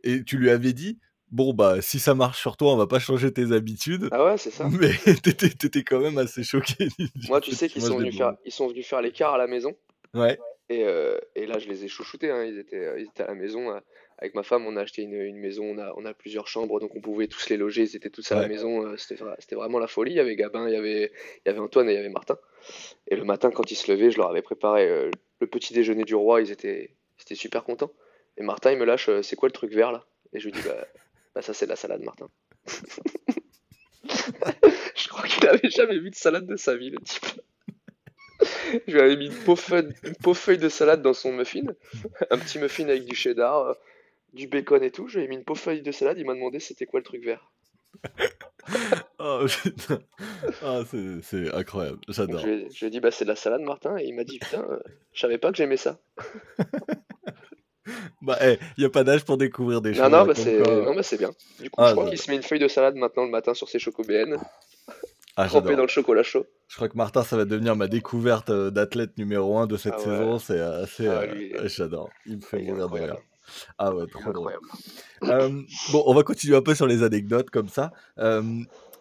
et 0.03 0.23
tu 0.23 0.37
lui 0.37 0.49
avais 0.49 0.73
dit 0.73 0.99
bon 1.31 1.53
bah 1.53 1.81
si 1.81 1.99
ça 1.99 2.15
marche 2.15 2.39
sur 2.39 2.57
toi, 2.57 2.73
on 2.73 2.77
va 2.77 2.87
pas 2.87 2.99
changer 2.99 3.31
tes 3.33 3.51
habitudes. 3.51 4.07
Ah 4.11 4.25
ouais, 4.25 4.37
c'est 4.37 4.51
ça. 4.51 4.67
Mais 4.79 4.91
t'étais, 5.21 5.49
t'étais 5.49 5.83
quand 5.83 5.99
même 5.99 6.17
assez 6.17 6.43
choqué. 6.43 6.87
Moi, 7.27 7.41
tu 7.41 7.51
sais 7.51 7.67
qu'il 7.67 7.81
qu'ils 7.81 7.89
sont 7.91 7.97
venus 7.97 8.17
faire, 8.17 8.35
ils 8.45 8.51
sont 8.51 8.67
venus 8.67 8.87
faire 8.87 9.01
l'écart 9.01 9.33
à 9.33 9.37
la 9.37 9.47
maison. 9.47 9.75
Ouais. 10.13 10.39
Et, 10.69 10.83
euh, 10.85 11.17
et 11.35 11.45
là, 11.47 11.57
je 11.59 11.67
les 11.67 11.85
ai 11.85 11.87
chouchoutés. 11.87 12.29
hein. 12.29 12.43
Ils 12.43 12.59
étaient, 12.59 12.77
euh, 12.85 12.99
ils 12.99 13.05
étaient 13.07 13.23
à 13.23 13.27
la 13.27 13.33
maison. 13.35 13.71
euh, 13.71 13.79
Avec 14.19 14.35
ma 14.35 14.43
femme, 14.43 14.65
on 14.67 14.75
a 14.77 14.81
acheté 14.81 15.01
une, 15.01 15.13
une 15.13 15.37
maison. 15.37 15.63
On 15.65 15.77
a, 15.79 15.93
on 15.97 16.05
a 16.05 16.13
plusieurs 16.13 16.47
chambres, 16.47 16.79
donc 16.79 16.95
on 16.95 17.01
pouvait 17.01 17.27
tous 17.27 17.49
les 17.49 17.57
loger. 17.57 17.83
Ils 17.83 17.95
étaient 17.95 18.09
tous 18.11 18.31
à 18.31 18.35
la 18.41 18.47
maison. 18.47 18.95
C'était, 18.97 19.15
vra- 19.23 19.35
c'était 19.39 19.55
vraiment 19.55 19.79
la 19.79 19.87
folie. 19.87 20.11
Il 20.11 20.17
y 20.17 20.19
avait 20.19 20.35
Gabin, 20.35 20.67
il 20.67 20.73
y 20.73 20.77
avait, 20.77 21.11
il 21.45 21.47
y 21.47 21.49
avait 21.49 21.59
Antoine 21.59 21.89
et 21.89 21.93
il 21.93 21.95
y 21.95 21.99
avait 21.99 22.09
Martin. 22.09 22.37
Et 23.07 23.15
le 23.15 23.23
matin, 23.23 23.49
quand 23.49 23.71
ils 23.71 23.75
se 23.75 23.91
levaient, 23.91 24.11
je 24.11 24.17
leur 24.17 24.29
avais 24.29 24.43
préparé 24.43 24.87
euh, 24.87 25.09
le 25.39 25.47
petit 25.47 25.73
déjeuner 25.73 26.03
du 26.03 26.13
roi. 26.13 26.41
Ils 26.41 26.51
étaient, 26.51 26.91
ils 27.17 27.21
étaient 27.23 27.35
super 27.35 27.63
contents. 27.63 27.91
Et 28.37 28.43
Martin, 28.43 28.71
il 28.71 28.77
me 28.77 28.85
lâche, 28.85 29.09
euh, 29.09 29.21
c'est 29.23 29.35
quoi 29.35 29.49
le 29.49 29.53
truc 29.53 29.73
vert 29.73 29.91
là? 29.91 30.05
Et 30.33 30.39
je 30.39 30.45
lui 30.45 30.51
dis, 30.51 30.61
bah, 30.63 30.85
bah 31.39 31.43
ça 31.43 31.53
c'est 31.53 31.67
de 31.67 31.69
la 31.69 31.77
salade, 31.77 32.01
Martin. 32.01 32.27
Je 34.93 35.07
crois 35.07 35.25
qu'il 35.25 35.47
avait 35.47 35.69
jamais 35.69 35.97
vu 35.97 36.09
de 36.09 36.15
salade 36.15 36.45
de 36.45 36.57
sa 36.57 36.75
vie, 36.75 36.89
le 36.89 36.97
type. 36.99 37.25
Je 38.87 38.91
lui 38.91 38.99
avais 38.99 39.15
mis 39.15 39.27
une 39.27 39.43
pauvre 39.45 39.61
feuille, 39.61 39.87
une 40.03 40.15
pauvre 40.15 40.37
feuille 40.37 40.57
de 40.57 40.67
salade 40.67 41.01
dans 41.01 41.13
son 41.13 41.31
muffin, 41.31 41.61
un 42.29 42.37
petit 42.37 42.59
muffin 42.59 42.89
avec 42.89 43.05
du 43.05 43.15
cheddar, 43.15 43.59
euh, 43.59 43.73
du 44.33 44.47
bacon 44.47 44.83
et 44.83 44.91
tout. 44.91 45.07
Je 45.07 45.19
lui 45.19 45.25
ai 45.25 45.29
mis 45.29 45.37
une 45.37 45.45
pauvre 45.45 45.61
feuille 45.61 45.81
de 45.81 45.93
salade. 45.93 46.17
Il 46.19 46.25
m'a 46.25 46.33
demandé 46.33 46.59
c'était 46.59 46.85
quoi 46.85 46.99
le 46.99 47.05
truc 47.05 47.23
vert. 47.23 47.49
Oh, 49.17 49.45
putain. 49.63 49.99
Ah, 50.61 50.83
c'est, 51.23 51.53
incroyable. 51.53 51.99
J'adore. 52.07 52.39
je 52.39 52.47
lui 52.47 52.53
ai, 52.53 52.69
je 52.69 52.79
lui 52.79 52.85
ai 52.85 52.89
dit 52.89 52.99
bah 52.99 53.11
c'est 53.11 53.25
de 53.25 53.29
la 53.29 53.35
salade, 53.35 53.61
Martin, 53.61 53.97
et 53.97 54.05
il 54.05 54.13
m'a 54.13 54.23
dit 54.23 54.39
putain, 54.39 54.61
euh, 54.69 54.79
je 55.11 55.19
savais 55.19 55.37
pas 55.37 55.51
que 55.51 55.57
j'aimais 55.57 55.77
ça. 55.77 55.99
Bah, 58.21 58.37
il 58.41 58.57
n'y 58.79 58.85
a 58.85 58.89
pas 58.89 59.03
d'âge 59.03 59.23
pour 59.23 59.37
découvrir 59.37 59.81
des 59.81 59.93
choses. 59.93 60.09
non, 60.09 60.17
hein, 60.19 60.25
bah 60.25 60.33
c'est 60.35 60.59
non, 60.59 60.93
bah, 60.95 61.03
c'est 61.03 61.17
bien. 61.17 61.31
Du 61.59 61.69
coup, 61.69 61.81
Ah, 61.81 61.89
je 61.89 61.95
crois 61.95 62.09
qu'il 62.09 62.17
se 62.17 62.29
met 62.29 62.35
une 62.37 62.43
feuille 62.43 62.59
de 62.59 62.67
salade 62.67 62.95
maintenant 62.95 63.23
le 63.25 63.31
matin 63.31 63.53
sur 63.53 63.69
ses 63.69 63.79
chocobéennes, 63.79 64.37
Ah, 65.35 65.47
trempée 65.47 65.67
j'adore. 65.69 65.77
dans 65.77 65.83
le 65.83 65.87
chocolat 65.89 66.23
chaud. 66.23 66.45
Je 66.67 66.75
crois 66.75 66.89
que 66.89 66.97
Martin, 66.97 67.23
ça 67.23 67.37
va 67.37 67.45
devenir 67.45 67.75
ma 67.75 67.87
découverte 67.87 68.49
euh, 68.49 68.69
d'athlète 68.71 69.17
numéro 69.17 69.57
1 69.57 69.67
de 69.67 69.77
cette 69.77 69.93
Ah 69.95 69.97
ouais. 69.99 70.03
saison. 70.03 70.39
C'est 70.39 70.59
assez. 70.59 71.07
Ah, 71.07 71.21
euh, 71.21 71.67
J'adore. 71.67 72.09
Il 72.25 72.37
me 72.37 72.41
fait 72.41 72.57
mourir 72.61 72.75
de 72.75 72.81
rire. 72.81 72.83
incroyable. 72.85 73.19
Ah 73.79 73.95
ouais, 73.95 74.05
trop 74.07 74.29
incroyable. 74.29 74.65
Euh, 75.23 75.49
bon, 75.91 76.03
on 76.05 76.13
va 76.13 76.23
continuer 76.23 76.55
un 76.55 76.61
peu 76.61 76.75
sur 76.75 76.85
les 76.87 77.01
anecdotes 77.03 77.49
comme 77.49 77.69
ça. 77.69 77.91
Euh, 78.19 78.43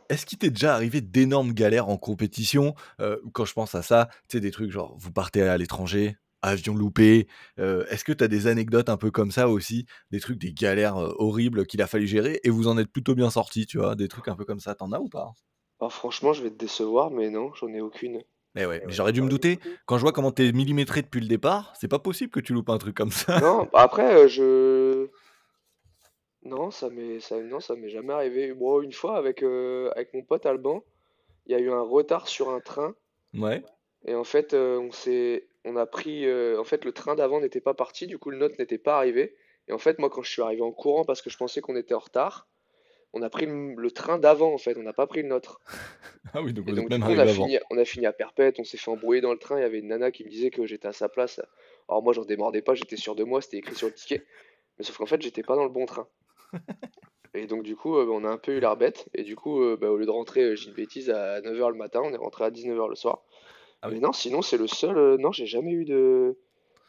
Est-ce 0.08 0.24
qu'il 0.24 0.38
t'est 0.38 0.48
déjà 0.48 0.72
arrivé 0.74 1.02
d'énormes 1.02 1.52
galères 1.52 1.88
en 1.90 1.98
compétition? 1.98 2.74
Euh, 3.00 3.18
Quand 3.34 3.44
je 3.44 3.52
pense 3.52 3.74
à 3.74 3.82
ça, 3.82 4.08
tu 4.28 4.38
sais, 4.38 4.40
des 4.40 4.50
trucs 4.50 4.70
genre 4.70 4.96
vous 4.98 5.10
partez 5.12 5.42
à 5.42 5.58
l'étranger, 5.58 6.16
avion 6.42 6.74
loupé. 6.74 7.26
euh, 7.58 7.84
Est-ce 7.90 8.04
que 8.04 8.12
tu 8.12 8.22
as 8.24 8.28
des 8.28 8.46
anecdotes 8.46 8.88
un 8.88 8.96
peu 8.96 9.10
comme 9.10 9.30
ça 9.30 9.48
aussi? 9.48 9.86
Des 10.10 10.20
trucs, 10.20 10.38
des 10.38 10.52
galères 10.52 10.96
horribles 10.96 11.66
qu'il 11.66 11.82
a 11.82 11.86
fallu 11.86 12.06
gérer 12.06 12.40
et 12.44 12.50
vous 12.50 12.68
en 12.68 12.78
êtes 12.78 12.90
plutôt 12.92 13.14
bien 13.14 13.30
sortis, 13.30 13.66
tu 13.66 13.78
vois? 13.78 13.94
Des 13.94 14.08
trucs 14.08 14.28
un 14.28 14.36
peu 14.36 14.44
comme 14.44 14.60
ça, 14.60 14.74
t'en 14.74 14.92
as 14.92 15.00
ou 15.00 15.08
pas 15.08 15.32
Alors 15.80 15.92
franchement, 15.92 16.32
je 16.32 16.42
vais 16.42 16.50
te 16.50 16.56
décevoir, 16.58 17.10
mais 17.10 17.30
non, 17.30 17.52
j'en 17.54 17.68
ai 17.68 17.80
aucune. 17.80 18.22
Mais 18.54 18.66
ouais, 18.66 18.82
mais 18.86 18.92
j'aurais 18.92 19.12
dû 19.12 19.20
me 19.22 19.28
douter. 19.28 19.58
Quand 19.86 19.98
je 19.98 20.02
vois 20.02 20.12
comment 20.12 20.32
t'es 20.32 20.52
millimétré 20.52 21.02
depuis 21.02 21.20
le 21.20 21.28
départ, 21.28 21.74
c'est 21.78 21.86
pas 21.88 21.98
possible 21.98 22.30
que 22.30 22.40
tu 22.40 22.52
loupes 22.54 22.70
un 22.70 22.78
truc 22.78 22.96
comme 22.96 23.12
ça. 23.12 23.38
Non, 23.40 23.68
bah 23.72 23.82
après, 23.82 24.28
je. 24.28 25.08
Non, 26.44 26.70
ça 26.70 26.88
m'est 26.88 27.20
ça... 27.20 27.40
non, 27.42 27.60
ça 27.60 27.74
m'est 27.76 27.90
jamais 27.90 28.12
arrivé. 28.12 28.52
Bon, 28.54 28.80
une 28.80 28.92
fois 28.92 29.16
avec, 29.16 29.42
euh, 29.42 29.90
avec 29.94 30.14
mon 30.14 30.22
pote 30.22 30.46
Alban, 30.46 30.82
il 31.46 31.52
y 31.52 31.54
a 31.54 31.58
eu 31.58 31.70
un 31.70 31.82
retard 31.82 32.26
sur 32.26 32.48
un 32.50 32.60
train. 32.60 32.94
Ouais. 33.34 33.62
Et 34.06 34.14
en 34.14 34.24
fait, 34.24 34.54
euh, 34.54 34.78
on 34.78 34.92
s'est, 34.92 35.46
on 35.68 35.76
a 35.76 35.86
pris, 35.86 36.26
euh, 36.26 36.58
en 36.58 36.64
fait, 36.64 36.84
le 36.84 36.92
train 36.92 37.14
d'avant 37.14 37.40
n'était 37.40 37.60
pas 37.60 37.74
parti, 37.74 38.06
du 38.06 38.18
coup, 38.18 38.30
le 38.30 38.38
nôtre 38.38 38.56
n'était 38.58 38.78
pas 38.78 38.96
arrivé. 38.96 39.36
Et 39.68 39.72
en 39.72 39.78
fait, 39.78 39.98
moi, 39.98 40.08
quand 40.08 40.22
je 40.22 40.30
suis 40.30 40.42
arrivé 40.42 40.62
en 40.62 40.72
courant 40.72 41.04
parce 41.04 41.20
que 41.20 41.30
je 41.30 41.36
pensais 41.36 41.60
qu'on 41.60 41.76
était 41.76 41.94
en 41.94 41.98
retard, 41.98 42.48
on 43.12 43.22
a 43.22 43.30
pris 43.30 43.46
le, 43.46 43.74
le 43.74 43.90
train 43.90 44.18
d'avant, 44.18 44.52
en 44.52 44.58
fait, 44.58 44.76
on 44.78 44.82
n'a 44.82 44.92
pas 44.92 45.06
pris 45.06 45.22
le 45.22 45.28
nôtre. 45.28 45.60
Ah 46.34 46.42
oui, 46.42 46.52
donc 46.52 46.68
vous 46.68 46.74
donc, 46.74 46.90
coup, 46.90 46.94
on 46.94 47.18
a 47.18 47.26
fini, 47.26 47.58
on 47.70 47.78
a 47.78 47.86
fini 47.86 48.04
à 48.04 48.12
perpète, 48.12 48.60
on 48.60 48.64
s'est 48.64 48.76
fait 48.76 48.90
embrouiller 48.90 49.22
dans 49.22 49.32
le 49.32 49.38
train. 49.38 49.56
Il 49.56 49.62
y 49.62 49.64
avait 49.64 49.78
une 49.78 49.88
nana 49.88 50.10
qui 50.10 50.24
me 50.24 50.28
disait 50.28 50.50
que 50.50 50.66
j'étais 50.66 50.88
à 50.88 50.92
sa 50.92 51.08
place. 51.08 51.40
Alors, 51.88 52.02
moi, 52.02 52.12
j'en 52.12 52.26
démordais 52.26 52.60
pas, 52.60 52.74
j'étais 52.74 52.96
sûr 52.96 53.14
de 53.14 53.24
moi, 53.24 53.40
c'était 53.40 53.56
écrit 53.56 53.74
sur 53.74 53.86
le 53.86 53.94
ticket. 53.94 54.26
Mais 54.78 54.84
sauf 54.84 54.98
qu'en 54.98 55.06
fait, 55.06 55.22
j'étais 55.22 55.42
pas 55.42 55.56
dans 55.56 55.64
le 55.64 55.70
bon 55.70 55.86
train. 55.86 56.06
Et 57.34 57.46
donc, 57.46 57.62
du 57.62 57.76
coup, 57.76 57.96
euh, 57.96 58.06
on 58.10 58.24
a 58.24 58.28
un 58.28 58.36
peu 58.36 58.52
eu 58.52 58.60
l'air 58.60 58.76
bête. 58.76 59.08
Et 59.14 59.22
du 59.22 59.36
coup, 59.36 59.62
euh, 59.62 59.78
bah, 59.80 59.88
au 59.90 59.96
lieu 59.96 60.04
de 60.04 60.10
rentrer, 60.10 60.54
j'ai 60.54 60.68
une 60.68 60.74
bêtise, 60.74 61.08
à 61.08 61.40
9h 61.40 61.70
le 61.70 61.76
matin, 61.76 62.02
on 62.04 62.12
est 62.12 62.18
rentré 62.18 62.44
à 62.44 62.50
19h 62.50 62.90
le 62.90 62.94
soir. 62.94 63.22
Ah 63.82 63.90
Mais 63.90 64.00
non, 64.00 64.12
sinon, 64.12 64.42
c'est 64.42 64.56
le 64.56 64.66
seul. 64.66 64.96
euh, 64.96 65.16
non, 65.18 65.32
j'ai 65.32 65.46
jamais 65.46 65.72
eu 65.72 65.84
de. 65.84 66.38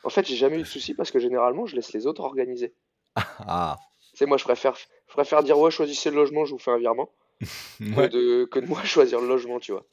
En 0.04 0.10
fait, 0.10 0.26
j'ai 0.26 0.36
jamais 0.36 0.58
eu 0.58 0.64
de 0.64 0.68
soucis 0.68 0.94
parce 0.94 1.12
que 1.12 1.20
généralement, 1.20 1.66
je 1.66 1.76
laisse 1.76 1.94
les 1.94 2.08
autres 2.08 2.24
organiser. 2.24 2.74
Ah, 3.16 3.78
sais, 4.14 4.26
moi, 4.26 4.38
je 4.38 4.44
préfère, 4.44 4.76
je 4.76 5.14
préfère 5.14 5.44
dire, 5.44 5.58
ouais, 5.58 5.72
choisissez 5.72 6.10
le 6.10 6.16
logement, 6.18 6.46
je 6.46 6.52
vous 6.52 6.60
fais 6.60 6.72
un 6.72 6.78
virement, 6.78 7.10
que 7.80 8.08
de, 8.08 8.46
que 8.46 8.60
de 8.60 8.68
moi 8.68 8.84
choisir 8.84 9.20
le 9.22 9.28
logement, 9.28 9.60
tu 9.60 9.72
vois. 9.72 9.86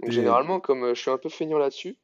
Donc, 0.00 0.10
Et- 0.10 0.12
généralement, 0.12 0.60
comme 0.60 0.84
euh, 0.84 0.94
je 0.94 1.00
suis 1.00 1.10
un 1.10 1.18
peu 1.18 1.28
feignant 1.28 1.58
là-dessus, 1.58 1.96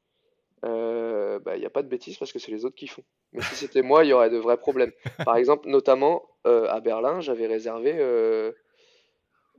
il 0.64 1.40
bah, 1.44 1.56
n'y 1.56 1.66
a 1.66 1.70
pas 1.70 1.82
de 1.82 1.88
bêtises 1.88 2.16
parce 2.16 2.32
que 2.32 2.38
c'est 2.38 2.50
les 2.50 2.64
autres 2.64 2.76
qui 2.76 2.88
font. 2.88 3.04
Mais 3.32 3.42
si 3.42 3.54
c'était 3.54 3.82
moi, 3.82 4.04
il 4.04 4.08
y 4.08 4.12
aurait 4.12 4.30
de 4.30 4.38
vrais 4.38 4.56
problèmes. 4.56 4.92
Par 5.24 5.36
exemple, 5.36 5.68
notamment 5.68 6.22
euh, 6.46 6.66
à 6.68 6.80
Berlin, 6.80 7.20
j'avais 7.20 7.46
réservé, 7.46 7.92
euh, 7.94 8.52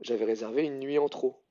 j'avais 0.02 0.24
réservé 0.24 0.64
une 0.64 0.78
nuit 0.78 0.98
en 0.98 1.08
trop. 1.08 1.42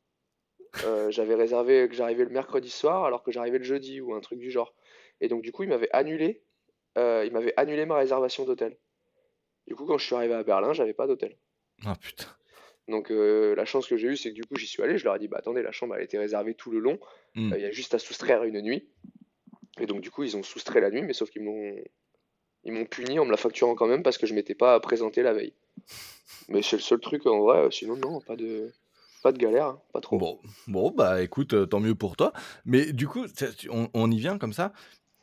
Euh, 0.85 1.09
j'avais 1.11 1.35
réservé 1.35 1.87
que 1.89 1.95
j'arrivais 1.95 2.23
le 2.23 2.29
mercredi 2.29 2.69
soir 2.69 3.05
alors 3.05 3.23
que 3.23 3.31
j'arrivais 3.31 3.57
le 3.57 3.63
jeudi 3.63 4.01
ou 4.01 4.13
un 4.13 4.19
truc 4.19 4.39
du 4.39 4.51
genre. 4.51 4.73
Et 5.21 5.27
donc 5.27 5.41
du 5.41 5.51
coup, 5.51 5.63
il 5.63 5.69
m'avait 5.69 5.89
annulé, 5.91 6.41
euh, 6.97 7.23
il 7.25 7.31
m'avait 7.31 7.53
annulé 7.57 7.85
ma 7.85 7.97
réservation 7.97 8.45
d'hôtel. 8.45 8.77
Du 9.67 9.75
coup, 9.75 9.85
quand 9.85 9.97
je 9.97 10.05
suis 10.05 10.15
arrivé 10.15 10.33
à 10.33 10.43
Berlin, 10.43 10.73
j'avais 10.73 10.93
pas 10.93 11.07
d'hôtel. 11.07 11.35
Ah 11.85 11.95
putain. 11.99 12.25
Donc 12.87 13.11
euh, 13.11 13.55
la 13.55 13.65
chance 13.65 13.87
que 13.87 13.97
j'ai 13.97 14.07
eue, 14.07 14.17
c'est 14.17 14.29
que 14.29 14.35
du 14.35 14.43
coup, 14.43 14.55
j'y 14.55 14.67
suis 14.67 14.81
allé. 14.81 14.97
Je 14.97 15.05
leur 15.05 15.15
ai 15.15 15.19
dit, 15.19 15.27
bah 15.27 15.37
attendez, 15.39 15.61
la 15.61 15.71
chambre 15.71 15.95
elle 15.95 16.01
a 16.01 16.03
été 16.03 16.17
réservée 16.17 16.55
tout 16.55 16.71
le 16.71 16.79
long. 16.79 16.99
Hmm. 17.35 17.53
Il 17.55 17.61
y 17.61 17.65
a 17.65 17.71
juste 17.71 17.93
à 17.93 17.99
soustraire 17.99 18.43
une 18.43 18.61
nuit. 18.61 18.87
Et 19.79 19.85
donc 19.85 20.01
du 20.01 20.11
coup, 20.11 20.23
ils 20.23 20.35
ont 20.35 20.43
soustrait 20.43 20.81
la 20.81 20.89
nuit, 20.89 21.01
mais 21.01 21.13
sauf 21.13 21.29
qu'ils 21.29 21.43
m'ont 21.43 21.75
ils 22.65 22.73
m'ont 22.73 22.85
puni 22.85 23.19
en 23.19 23.25
me 23.25 23.31
la 23.31 23.37
facturant 23.37 23.75
quand 23.75 23.87
même 23.87 24.03
parce 24.03 24.17
que 24.17 24.27
je 24.27 24.33
m'étais 24.33 24.55
pas 24.55 24.79
présenté 24.79 25.21
la 25.21 25.33
veille. 25.33 25.53
Mais 26.49 26.61
c'est 26.61 26.75
le 26.75 26.81
seul 26.81 26.99
truc 26.99 27.25
en 27.25 27.39
vrai, 27.39 27.69
sinon 27.71 27.95
non, 27.95 28.19
pas 28.21 28.35
de 28.35 28.73
Pas 29.21 29.31
de 29.31 29.37
galère, 29.37 29.65
hein, 29.65 29.81
pas 29.93 29.99
trop. 29.99 30.17
Bon, 30.17 30.39
bon, 30.67 30.91
bah 30.91 31.21
écoute, 31.21 31.53
euh, 31.53 31.65
tant 31.65 31.79
mieux 31.79 31.95
pour 31.95 32.15
toi. 32.15 32.31
Mais 32.65 32.93
du 32.93 33.07
coup, 33.07 33.25
on, 33.69 33.89
on 33.93 34.11
y 34.11 34.17
vient 34.17 34.37
comme 34.37 34.53
ça. 34.53 34.71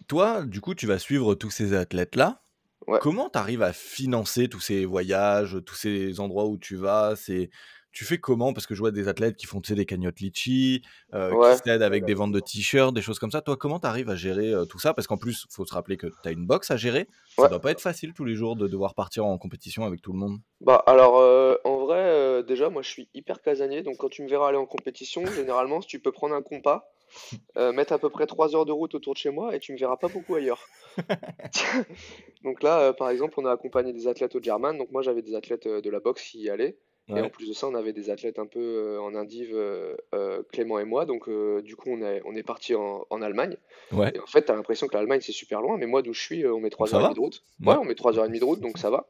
Toi, 0.06 0.44
du 0.44 0.60
coup, 0.60 0.74
tu 0.74 0.86
vas 0.86 0.98
suivre 0.98 1.34
tous 1.34 1.50
ces 1.50 1.74
athlètes-là. 1.74 2.42
Ouais. 2.86 2.98
Comment 3.00 3.30
tu 3.30 3.38
arrives 3.38 3.62
à 3.62 3.72
financer 3.72 4.48
tous 4.48 4.60
ces 4.60 4.84
voyages, 4.84 5.58
tous 5.66 5.74
ces 5.74 6.20
endroits 6.20 6.46
où 6.46 6.58
tu 6.58 6.76
vas 6.76 7.16
C'est 7.16 7.50
tu 7.96 8.04
fais 8.04 8.18
comment? 8.18 8.52
Parce 8.52 8.66
que 8.66 8.74
je 8.74 8.80
vois 8.80 8.90
des 8.90 9.08
athlètes 9.08 9.36
qui 9.36 9.46
font 9.46 9.62
tu 9.62 9.68
sais, 9.68 9.74
des 9.74 9.86
cagnottes 9.86 10.20
litchi, 10.20 10.82
euh, 11.14 11.32
Ouais. 11.32 11.52
qui 11.56 11.62
s'aident 11.64 11.80
avec 11.80 12.04
des 12.04 12.12
ventes 12.12 12.32
de 12.32 12.40
t-shirts, 12.40 12.92
des 12.92 13.00
choses 13.00 13.18
comme 13.18 13.30
ça. 13.30 13.40
Toi, 13.40 13.56
comment 13.56 13.80
tu 13.80 13.86
arrives 13.86 14.10
à 14.10 14.16
gérer 14.16 14.52
euh, 14.52 14.66
tout 14.66 14.78
ça? 14.78 14.92
Parce 14.92 15.06
qu'en 15.06 15.16
plus, 15.16 15.46
faut 15.50 15.64
se 15.64 15.72
rappeler 15.72 15.96
que 15.96 16.08
tu 16.08 16.28
as 16.28 16.32
une 16.32 16.46
boxe 16.46 16.70
à 16.70 16.76
gérer. 16.76 17.08
Ça 17.36 17.44
Ouais. 17.44 17.48
doit 17.48 17.58
pas 17.60 17.70
être 17.70 17.80
facile 17.80 18.12
tous 18.12 18.26
les 18.26 18.34
jours 18.34 18.54
de 18.54 18.68
devoir 18.68 18.94
partir 18.94 19.24
en 19.24 19.38
compétition 19.38 19.84
avec 19.84 20.02
tout 20.02 20.12
le 20.12 20.18
monde. 20.18 20.38
Bah 20.60 20.82
alors 20.86 21.16
euh, 21.18 21.56
en 21.64 21.78
vrai 21.78 22.42
déjà 22.44 22.68
moi 22.68 22.82
je 22.82 22.88
suis 22.88 23.08
hyper 23.14 23.40
casanier 23.40 23.82
donc 23.82 23.96
quand 23.98 24.08
tu 24.10 24.22
me 24.22 24.28
verras 24.28 24.48
aller 24.48 24.58
en 24.58 24.66
compétition 24.66 25.24
généralement 25.26 25.80
si 25.80 25.88
tu 25.88 25.98
peux 26.00 26.12
prendre 26.12 26.34
un 26.34 26.42
compas 26.42 26.90
euh, 27.56 27.72
mettre 27.72 27.92
à 27.92 27.98
peu 27.98 28.08
près 28.10 28.26
3 28.26 28.54
heures 28.56 28.64
de 28.66 28.72
route 28.72 28.94
autour 28.94 29.12
de 29.14 29.18
chez 29.18 29.30
moi 29.30 29.54
et 29.54 29.58
tu 29.58 29.72
me 29.72 29.78
verras 29.78 29.96
pas 29.96 30.08
beaucoup 30.08 30.34
ailleurs. 30.34 30.66
Donc 32.44 32.62
là 32.62 32.92
par 32.92 33.10
exemple 33.10 33.34
on 33.38 33.46
a 33.46 33.52
accompagné 33.52 33.92
des 33.92 34.06
athlètes 34.08 34.34
au 34.36 34.42
German 34.42 34.76
donc 34.76 34.90
moi 34.92 35.02
j'avais 35.02 35.22
des 35.22 35.34
athlètes 35.34 35.66
de 35.68 35.90
la 35.90 36.00
boxe 36.00 36.22
qui 36.22 36.40
y 36.42 36.50
allaient 36.50 36.76
et 37.08 37.20
en 37.20 37.30
plus 37.30 37.48
de 37.48 37.52
ça 37.52 37.68
on 37.68 37.74
avait 37.74 37.92
des 37.92 38.10
athlètes 38.10 38.38
un 38.40 38.46
peu 38.46 38.58
euh, 38.60 39.00
en 39.00 39.14
indiv 39.14 39.50
euh, 39.52 39.94
euh, 40.14 40.42
Clément 40.52 40.78
et 40.80 40.84
moi 40.84 41.04
donc 41.04 41.28
euh, 41.28 41.62
du 41.62 41.76
coup 41.76 41.88
on 41.90 42.02
est, 42.02 42.20
on 42.24 42.34
est 42.34 42.42
parti 42.42 42.74
en, 42.74 43.06
en 43.10 43.22
Allemagne 43.22 43.56
Ouais. 43.92 44.10
et 44.14 44.18
en 44.18 44.26
fait 44.26 44.42
t'as 44.42 44.54
l'impression 44.56 44.88
que 44.88 44.94
l'Allemagne 44.96 45.20
c'est 45.20 45.30
super 45.32 45.60
loin 45.62 45.76
mais 45.76 45.86
moi 45.86 46.02
d'où 46.02 46.12
je 46.12 46.20
suis 46.20 46.44
on 46.46 46.58
met 46.58 46.70
3 46.70 46.88
Ça 46.88 46.96
heures 46.96 47.00
et 47.00 47.02
va 47.04 47.08
demie 47.10 47.14
de 47.16 47.20
route. 47.20 47.44
Ouais. 47.60 47.68
Ouais 47.74 47.78
on 47.80 47.84
met 47.84 47.94
3 47.94 48.18
heures 48.18 48.24
et 48.24 48.28
demie 48.28 48.40
de 48.40 48.44
route 48.44 48.60
donc 48.60 48.78
ça 48.78 48.90
va. 48.90 49.08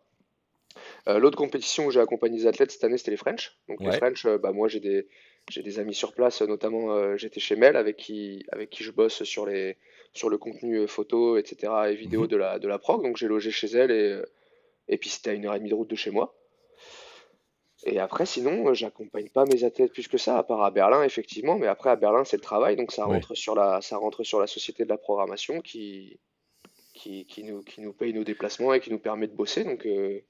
L'autre 1.07 1.39
compétition 1.39 1.87
où 1.87 1.91
j'ai 1.93 2.01
accompagné 2.01 2.37
des 2.37 2.47
athlètes 2.49 2.73
cette 2.73 2.83
année, 2.83 2.99
c'était 2.99 3.13
les 3.13 3.17
French. 3.17 3.57
Donc 3.69 3.81
les. 3.81 3.93
French, 3.93 4.27
bah, 4.27 4.51
moi 4.53 4.67
j'ai 4.67 4.81
des, 4.81 5.07
j'ai 5.49 5.63
des 5.63 5.79
amis 5.79 5.95
sur 5.95 6.13
place, 6.13 6.43
notamment 6.43 7.17
j'étais 7.17 7.39
chez 7.41 7.55
Mel 7.55 7.77
avec 7.77 7.97
qui, 7.97 8.45
avec 8.51 8.71
qui 8.71 8.83
je 8.83 8.91
bosse 8.91 9.23
sur, 9.23 9.47
les, 9.47 9.77
sur 10.15 10.29
le 10.29 10.37
contenu 10.37 10.87
photo, 10.89 11.37
etc. 11.39 11.73
et 11.91 11.95
vidéo 11.95 12.23
Mhm. 12.23 12.27
de 12.27 12.37
la, 12.37 12.59
de 12.59 12.67
la 12.69 12.79
prog. 12.79 13.03
Donc 13.05 13.17
j'ai 13.17 13.29
logé 13.29 13.53
chez 13.53 13.69
elle 13.69 13.91
et, 13.93 14.21
et 14.89 14.99
puis 14.99 15.09
c'était 15.09 15.31
à 15.31 15.33
une 15.35 15.47
heure 15.47 15.55
et 15.55 15.59
demie 15.61 15.71
de 15.71 15.75
route 15.77 15.89
de 15.89 15.95
chez 15.97 16.11
moi. 16.11 16.35
Et 17.85 17.99
après, 17.99 18.25
sinon, 18.27 18.69
euh, 18.69 18.75
j'accompagne 18.75 19.29
pas 19.29 19.45
mes 19.45 19.65
athlètes 19.65 19.93
plus 19.93 20.09
que 20.09 20.19
ça, 20.19 20.39
à 20.39 20.43
part 20.43 20.63
à 20.63 20.71
Berlin, 20.71 21.03
effectivement. 21.03 21.59
Mais 21.59 21.67
après, 21.67 21.91
à 21.91 21.97
Berlin, 21.97 22.25
c'est 22.25 22.37
le 22.37 22.43
travail, 22.43 22.77
donc 22.77 22.91
ça 22.93 23.05
rentre 23.05 23.35
sur 23.35 23.55
la, 23.55 23.81
ça 23.83 23.99
rentre 23.99 24.25
sur 24.25 24.41
la 24.41 24.47
société 24.47 24.85
de 24.85 24.89
la 24.89 24.97
programmation 24.97 25.61
qui, 25.61 26.19
qui, 26.95 27.27
qui 27.27 27.45
nous, 27.45 27.63
qui 27.63 27.81
nous 27.83 27.93
paye 27.93 28.15
nos 28.15 28.25
déplacements 28.25 28.73
et 28.73 28.81
qui 28.81 28.91
nous 28.91 28.99
permet 28.99 29.27
de 29.27 29.35
bosser. 29.35 29.63
Donc, 29.65 29.85
euh, 29.87 30.21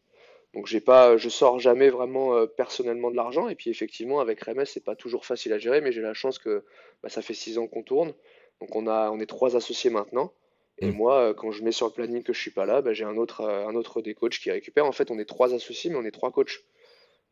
donc 0.55 0.67
j'ai 0.67 0.81
pas, 0.81 1.17
je 1.17 1.29
sors 1.29 1.59
jamais 1.61 1.89
vraiment 1.89 2.35
euh, 2.35 2.47
personnellement 2.47 3.11
de 3.11 3.17
l'argent. 3.17 3.49
Et 3.49 3.55
puis 3.55 3.71
effectivement, 3.71 4.21
avec 4.21 4.41
Remes, 4.43 4.65
c'est 4.65 4.85
pas 4.85 4.97
toujours 4.97 5.25
facile 5.25 5.53
à 5.53 5.59
gérer, 5.59 5.81
mais 5.81 5.93
j'ai 5.93 6.03
la 6.03 6.15
chance 6.15 6.39
que 6.39 6.65
bah, 7.03 7.09
ça 7.09 7.23
fait 7.23 7.35
six 7.35 7.59
ans 7.59 7.69
qu'on 7.69 7.83
tourne. 7.83 8.13
Donc 8.61 8.75
on 8.75 8.87
a, 8.89 9.11
on 9.11 9.21
est 9.21 9.27
trois 9.27 9.55
associés 9.57 9.91
maintenant. 9.91 10.33
Et 10.79 10.91
Mm. 10.91 10.95
moi, 10.95 11.35
quand 11.35 11.53
je 11.53 11.63
mets 11.63 11.73
sur 11.73 11.87
le 11.87 11.93
planning 11.93 12.23
que 12.23 12.33
je 12.33 12.41
suis 12.41 12.51
pas 12.51 12.67
là, 12.67 12.83
bah, 12.83 12.93
j'ai 12.93 13.05
un 13.05 13.17
autre, 13.17 13.43
euh, 13.43 13.67
un 13.67 13.75
autre 13.75 14.03
des 14.03 14.15
coachs 14.15 14.39
qui 14.39 14.51
récupère. 14.51 14.85
En 14.87 14.93
fait, 14.93 15.11
on 15.11 15.19
est 15.19 15.25
trois 15.25 15.55
associés, 15.55 15.91
mais 15.91 15.97
on 15.97 16.05
est 16.05 16.11
trois 16.11 16.31
coachs. 16.33 16.65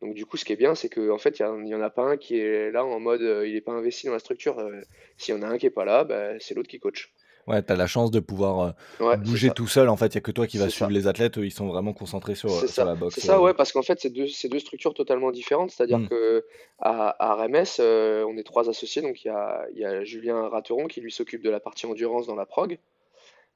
Donc 0.01 0.13
du 0.13 0.25
coup, 0.25 0.37
ce 0.37 0.45
qui 0.45 0.53
est 0.53 0.57
bien, 0.57 0.75
c'est 0.75 0.89
qu'en 0.89 1.17
fait, 1.17 1.39
il 1.39 1.41
y, 1.41 1.45
a- 1.45 1.55
il 1.63 1.67
y 1.67 1.75
en 1.75 1.81
a 1.81 1.89
pas 1.89 2.03
un 2.03 2.17
qui 2.17 2.37
est 2.39 2.69
là 2.71 2.83
en 2.85 2.99
mode, 2.99 3.21
euh, 3.21 3.47
il 3.47 3.55
est 3.55 3.61
pas 3.61 3.71
investi 3.71 4.07
dans 4.07 4.13
la 4.13 4.19
structure. 4.19 4.59
Euh, 4.59 4.81
S'il 5.17 5.33
y 5.33 5.37
en 5.37 5.41
a 5.41 5.47
un 5.47 5.57
qui 5.57 5.65
est 5.65 5.69
pas 5.71 5.85
là, 5.85 6.03
bah, 6.03 6.31
c'est 6.39 6.53
l'autre 6.53 6.67
qui 6.69 6.79
coach. 6.79 7.13
Ouais, 7.47 7.61
t'as 7.61 7.75
la 7.75 7.85
chance 7.85 8.09
de 8.09 8.19
pouvoir 8.19 8.75
euh, 8.99 9.05
Ouais, 9.07 9.17
bouger 9.17 9.51
tout 9.51 9.67
seul. 9.67 9.87
En 9.87 9.95
fait, 9.95 10.07
il 10.07 10.15
y 10.15 10.17
a 10.17 10.21
que 10.21 10.31
toi 10.31 10.47
qui 10.47 10.57
vas 10.57 10.67
suivre 10.69 10.89
ça. 10.89 10.93
les 10.93 11.05
athlètes. 11.07 11.37
Eux, 11.37 11.45
ils 11.45 11.51
sont 11.51 11.67
vraiment 11.67 11.93
concentrés 11.93 12.33
sur, 12.33 12.49
sur 12.49 12.67
ça, 12.67 12.83
la 12.85 12.95
boxe. 12.95 13.15
c'est 13.15 13.21
ça, 13.21 13.37
euh. 13.37 13.39
ouais, 13.39 13.53
parce 13.53 13.71
qu'en 13.71 13.83
fait, 13.83 13.99
c'est 14.01 14.09
deux, 14.09 14.27
structures 14.27 14.95
totalement 14.95 15.29
différentes. 15.31 15.69
C'est-à-dire 15.69 15.99
Mm. 15.99 16.09
que 16.09 16.43
à, 16.79 17.15
à 17.23 17.35
RMS, 17.35 17.63
euh, 17.79 18.25
on 18.27 18.35
est 18.37 18.43
trois 18.43 18.67
associés. 18.67 19.03
Donc, 19.03 19.23
il 19.23 19.27
y 19.27 19.31
a, 19.31 19.65
il 19.73 19.77
y 19.79 19.85
a 19.85 20.03
Julien 20.03 20.49
Rateron 20.49 20.87
qui 20.87 21.01
lui 21.01 21.11
s'occupe 21.11 21.43
de 21.43 21.51
la 21.51 21.59
partie 21.59 21.85
endurance 21.85 22.25
dans 22.25 22.35
la 22.35 22.47
prog. 22.47 22.79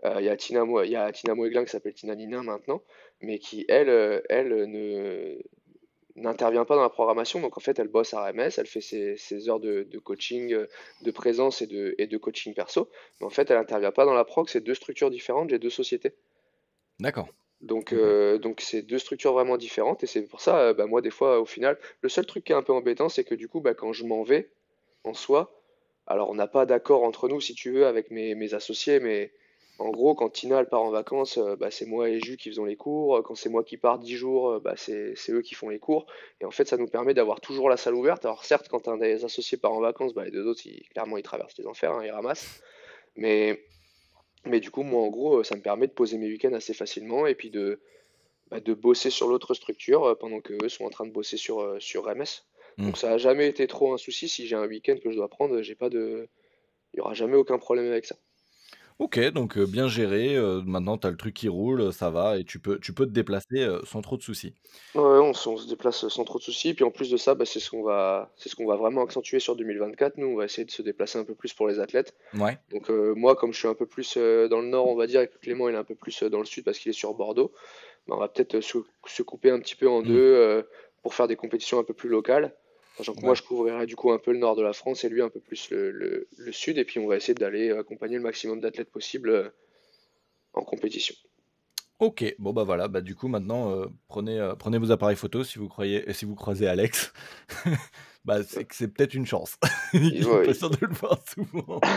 Euh, 0.05 0.15
il 0.19 0.25
y 0.25 0.29
a 0.29 0.37
Tina, 0.37 0.63
y 0.85 0.95
a 0.95 1.11
Tina 1.11 1.33
Moeglin 1.33 1.65
qui 1.65 1.71
s'appelle 1.71 1.93
Tina 1.93 2.13
Nina 2.15 2.41
maintenant, 2.43 2.83
mais 3.21 3.39
qui, 3.39 3.65
elle, 3.67 3.89
euh, 3.89 4.21
elle 4.29 4.49
ne, 4.69 5.35
n'intervient 6.19 6.65
pas 6.65 6.75
dans 6.75 6.81
la 6.81 6.89
programmation. 6.89 7.39
Donc, 7.41 7.57
en 7.57 7.61
fait, 7.61 7.79
elle 7.79 7.87
bosse 7.87 8.13
à 8.13 8.23
RMS, 8.29 8.51
elle 8.57 8.67
fait 8.67 8.81
ses, 8.81 9.17
ses 9.17 9.49
heures 9.49 9.59
de, 9.59 9.83
de 9.83 9.99
coaching, 9.99 10.53
euh, 10.53 10.67
de 11.01 11.11
présence 11.11 11.61
et 11.61 11.67
de, 11.67 11.95
et 11.97 12.07
de 12.07 12.17
coaching 12.17 12.53
perso. 12.53 12.89
Mais 13.19 13.25
en 13.25 13.29
fait, 13.29 13.49
elle 13.51 13.57
n'intervient 13.57 13.91
pas 13.91 14.05
dans 14.05 14.13
la 14.13 14.25
prog. 14.25 14.47
C'est 14.49 14.61
deux 14.61 14.75
structures 14.75 15.09
différentes, 15.09 15.49
j'ai 15.49 15.59
deux 15.59 15.69
sociétés. 15.69 16.13
D'accord. 16.99 17.27
Donc, 17.61 17.91
euh, 17.91 18.37
donc 18.37 18.61
c'est 18.61 18.81
deux 18.81 18.99
structures 18.99 19.33
vraiment 19.33 19.57
différentes 19.57 20.03
et 20.03 20.07
c'est 20.07 20.21
pour 20.21 20.39
ça, 20.39 20.59
euh, 20.59 20.73
bah, 20.73 20.85
moi 20.85 21.01
des 21.01 21.09
fois 21.09 21.41
au 21.41 21.45
final, 21.45 21.77
le 22.01 22.07
seul 22.07 22.25
truc 22.25 22.45
qui 22.45 22.53
est 22.53 22.55
un 22.55 22.63
peu 22.63 22.71
embêtant, 22.71 23.09
c'est 23.09 23.25
que 23.25 23.35
du 23.35 23.49
coup, 23.49 23.59
bah, 23.59 23.73
quand 23.73 23.91
je 23.91 24.05
m'en 24.05 24.23
vais 24.23 24.49
en 25.03 25.13
soi, 25.13 25.61
alors 26.07 26.29
on 26.29 26.35
n'a 26.35 26.47
pas 26.47 26.65
d'accord 26.65 27.03
entre 27.03 27.27
nous 27.27 27.41
si 27.41 27.53
tu 27.53 27.71
veux 27.71 27.85
avec 27.85 28.11
mes, 28.11 28.33
mes 28.33 28.53
associés, 28.53 29.01
mais 29.01 29.33
en 29.79 29.89
gros 29.89 30.13
quand 30.13 30.29
Tina 30.29 30.59
elle 30.59 30.67
part 30.67 30.83
en 30.83 30.89
vacances, 30.89 31.37
euh, 31.37 31.55
bah, 31.55 31.71
c'est 31.71 31.85
moi 31.85 32.09
et 32.09 32.19
Jus 32.19 32.37
qui 32.37 32.49
faisons 32.49 32.65
les 32.65 32.75
cours, 32.75 33.23
quand 33.23 33.35
c'est 33.35 33.49
moi 33.49 33.63
qui 33.63 33.77
pars 33.77 33.97
10 33.99 34.15
jours, 34.15 34.49
euh, 34.51 34.59
bah, 34.59 34.73
c'est, 34.75 35.15
eux 35.29 35.41
qui 35.41 35.55
font 35.55 35.69
les 35.69 35.79
cours 35.79 36.05
et 36.41 36.45
en 36.45 36.51
fait 36.51 36.67
ça 36.67 36.77
nous 36.77 36.87
permet 36.87 37.13
d'avoir 37.13 37.39
toujours 37.39 37.69
la 37.69 37.77
salle 37.77 37.95
ouverte. 37.95 38.25
Alors 38.25 38.43
certes 38.43 38.67
quand 38.67 38.87
un 38.87 38.97
des 38.97 39.23
associés 39.23 39.57
part 39.57 39.73
en 39.73 39.79
vacances, 39.79 40.13
bah, 40.13 40.25
les 40.25 40.31
deux 40.31 40.45
autres 40.45 40.61
ils, 40.65 40.87
clairement 40.89 41.17
ils 41.17 41.23
traversent 41.23 41.57
les 41.57 41.67
enfers, 41.67 41.93
hein, 41.93 42.03
ils 42.05 42.11
ramassent, 42.11 42.61
mais 43.15 43.61
mais 44.45 44.61
du 44.61 44.71
coup, 44.71 44.83
moi, 44.83 45.01
en 45.01 45.09
gros, 45.09 45.39
euh, 45.39 45.43
ça 45.43 45.57
me 45.57 45.61
permet 45.61 45.87
de 45.87 45.91
poser 45.91 46.17
mes 46.17 46.27
week-ends 46.27 46.53
assez 46.53 46.73
facilement 46.73 47.27
et 47.27 47.35
puis 47.35 47.49
de, 47.49 47.81
bah, 48.49 48.61
de 48.61 48.73
bosser 48.73 49.09
sur 49.09 49.27
l'autre 49.27 49.53
structure 49.53 50.17
pendant 50.17 50.39
que 50.39 50.53
eux 50.63 50.69
sont 50.69 50.85
en 50.85 50.89
train 50.89 51.05
de 51.05 51.11
bosser 51.11 51.35
sur, 51.35 51.75
sur 51.79 52.07
MS. 52.07 52.45
Mm. 52.77 52.85
Donc 52.85 52.97
ça 52.97 53.09
n'a 53.09 53.17
jamais 53.17 53.47
été 53.47 53.67
trop 53.67 53.93
un 53.93 53.97
souci. 53.97 54.29
Si 54.29 54.47
j'ai 54.47 54.55
un 54.55 54.65
week-end 54.65 54.95
que 55.03 55.11
je 55.11 55.17
dois 55.17 55.27
prendre, 55.27 55.61
j'ai 55.61 55.75
pas 55.75 55.89
de... 55.89 56.29
il 56.93 56.97
n'y 56.97 57.01
aura 57.01 57.13
jamais 57.13 57.35
aucun 57.35 57.57
problème 57.57 57.87
avec 57.91 58.05
ça. 58.05 58.15
Ok, 58.99 59.17
donc 59.31 59.57
bien 59.57 59.87
géré. 59.87 60.37
maintenant, 60.65 60.97
tu 60.97 61.07
as 61.07 61.09
le 61.09 61.15
truc 61.17 61.33
qui 61.33 61.47
roule, 61.47 61.93
ça 61.93 62.09
va, 62.09 62.37
et 62.37 62.43
tu 62.43 62.59
peux, 62.59 62.79
tu 62.79 62.93
peux 62.93 63.05
te 63.05 63.11
déplacer 63.11 63.65
sans 63.85 64.01
trop 64.01 64.17
de 64.17 64.21
soucis. 64.21 64.53
Ouais, 64.93 65.01
on, 65.01 65.33
se 65.33 65.47
on 65.47 65.55
se 65.55 65.67
déplace 65.69 66.07
sans 66.09 66.23
trop 66.25 66.37
de 66.37 66.43
soucis. 66.43 66.73
Puis 66.73 66.83
en 66.83 66.91
plus 66.91 67.09
de 67.09 67.15
ça, 67.15 67.33
bah, 67.33 67.45
c'est 67.45 67.61
ce 67.61 67.69
qu'on 67.69 67.81
va, 67.81 68.29
c'est 68.35 68.49
ce 68.49 68.57
qu'on 68.57 68.67
va 68.67 68.75
vraiment 68.75 69.01
accentuer 69.03 69.39
sur 69.39 69.55
2024. 69.55 70.17
Nous, 70.17 70.27
on 70.27 70.35
va 70.35 70.43
essayer 70.45 70.65
de 70.65 70.71
se 70.71 70.81
déplacer 70.81 71.17
un 71.17 71.23
peu 71.23 71.33
plus 71.33 71.53
pour 71.53 71.69
les 71.69 71.79
athlètes. 71.79 72.13
Ouais. 72.37 72.57
Donc 72.71 72.89
moi, 72.89 73.35
comme 73.37 73.53
je 73.53 73.59
suis 73.59 73.67
un 73.69 73.73
peu 73.73 73.85
plus 73.85 74.17
dans 74.17 74.59
le 74.59 74.67
nord, 74.67 74.87
on 74.87 74.95
va 74.95 75.07
dire, 75.07 75.21
et 75.21 75.27
que 75.29 75.37
Clément 75.37 75.69
il 75.69 75.75
est 75.75 75.77
un 75.77 75.83
peu 75.85 75.95
plus 75.95 76.21
dans 76.23 76.39
le 76.39 76.45
sud 76.45 76.65
parce 76.65 76.77
qu'il 76.77 76.89
est 76.89 76.93
sur 76.93 77.13
Bordeaux, 77.13 77.53
bah, 78.07 78.15
on 78.17 78.19
va 78.19 78.27
peut-être 78.27 78.59
se, 78.59 78.79
se 79.07 79.23
couper 79.23 79.49
un 79.49 79.59
petit 79.59 79.75
peu 79.77 79.87
en 79.87 80.01
Mm. 80.01 80.07
deux 80.07 80.65
pour 81.03 81.13
faire 81.13 81.27
des 81.29 81.37
compétitions 81.37 81.79
un 81.79 81.83
peu 81.85 81.93
plus 81.93 82.09
locales. 82.09 82.53
Sachant 82.99 83.13
que 83.15 83.21
moi, 83.21 83.33
je 83.33 83.41
couvrirai 83.43 83.85
du 83.85 83.95
coup 83.95 84.11
un 84.11 84.19
peu 84.19 84.33
le 84.33 84.39
nord 84.39 84.57
de 84.57 84.61
la 84.61 84.73
France 84.73 85.05
et 85.05 85.09
lui 85.09 85.21
un 85.21 85.29
peu 85.29 85.39
plus 85.39 85.69
le, 85.71 85.89
le- 85.89 86.27
le 86.37 86.51
sud. 86.51 86.77
Et 86.77 86.83
puis 86.83 86.99
on 86.99 87.07
va 87.07 87.15
essayer 87.15 87.33
d'aller 87.33 87.71
accompagner 87.71 88.17
le 88.17 88.21
maximum 88.23 88.59
d'athlètes 88.59 88.91
possible 88.91 89.29
euh, 89.29 89.49
en 90.51 90.63
compétition. 90.65 91.15
Ok, 91.99 92.35
bon 92.39 92.51
bah 92.51 92.63
voilà, 92.65 92.89
bah 92.89 92.99
du 92.99 93.15
coup 93.15 93.29
maintenant 93.29 93.71
euh, 93.71 93.85
prenez, 94.09 94.37
euh, 94.37 94.53
prenez 94.55 94.77
vos 94.77 94.91
appareils 94.91 95.15
photo 95.15 95.45
si 95.45 95.59
vous 95.59 95.69
croyez, 95.69 96.11
si 96.13 96.25
vous 96.25 96.35
croisez 96.35 96.67
Alex, 96.67 97.13
bah 98.25 98.43
c'est 98.43 98.65
que 98.65 98.75
c'est 98.75 98.89
peut-être 98.89 99.13
une 99.13 99.25
chance. 99.25 99.57
Il 99.93 100.25
ouais, 100.25 100.45
pas 100.45 100.53
sûr 100.53 100.69
de 100.69 100.77
le 100.81 100.93
voir 100.93 101.17
souvent. 101.25 101.79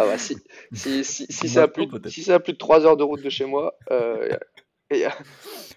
Ah 0.00 0.06
bah 0.06 0.16
si, 0.16 0.36
si, 0.72 1.02
si, 1.04 1.26
si 1.28 1.58
à 1.58 1.62
Maintenant 1.62 1.98
plus, 1.98 2.10
si 2.10 2.24
de 2.24 2.52
3 2.52 2.86
heures 2.86 2.96
de 2.96 3.02
route 3.02 3.20
de 3.20 3.30
chez 3.30 3.46
moi, 3.46 3.76
euh, 3.90 4.28
a- 5.04 5.16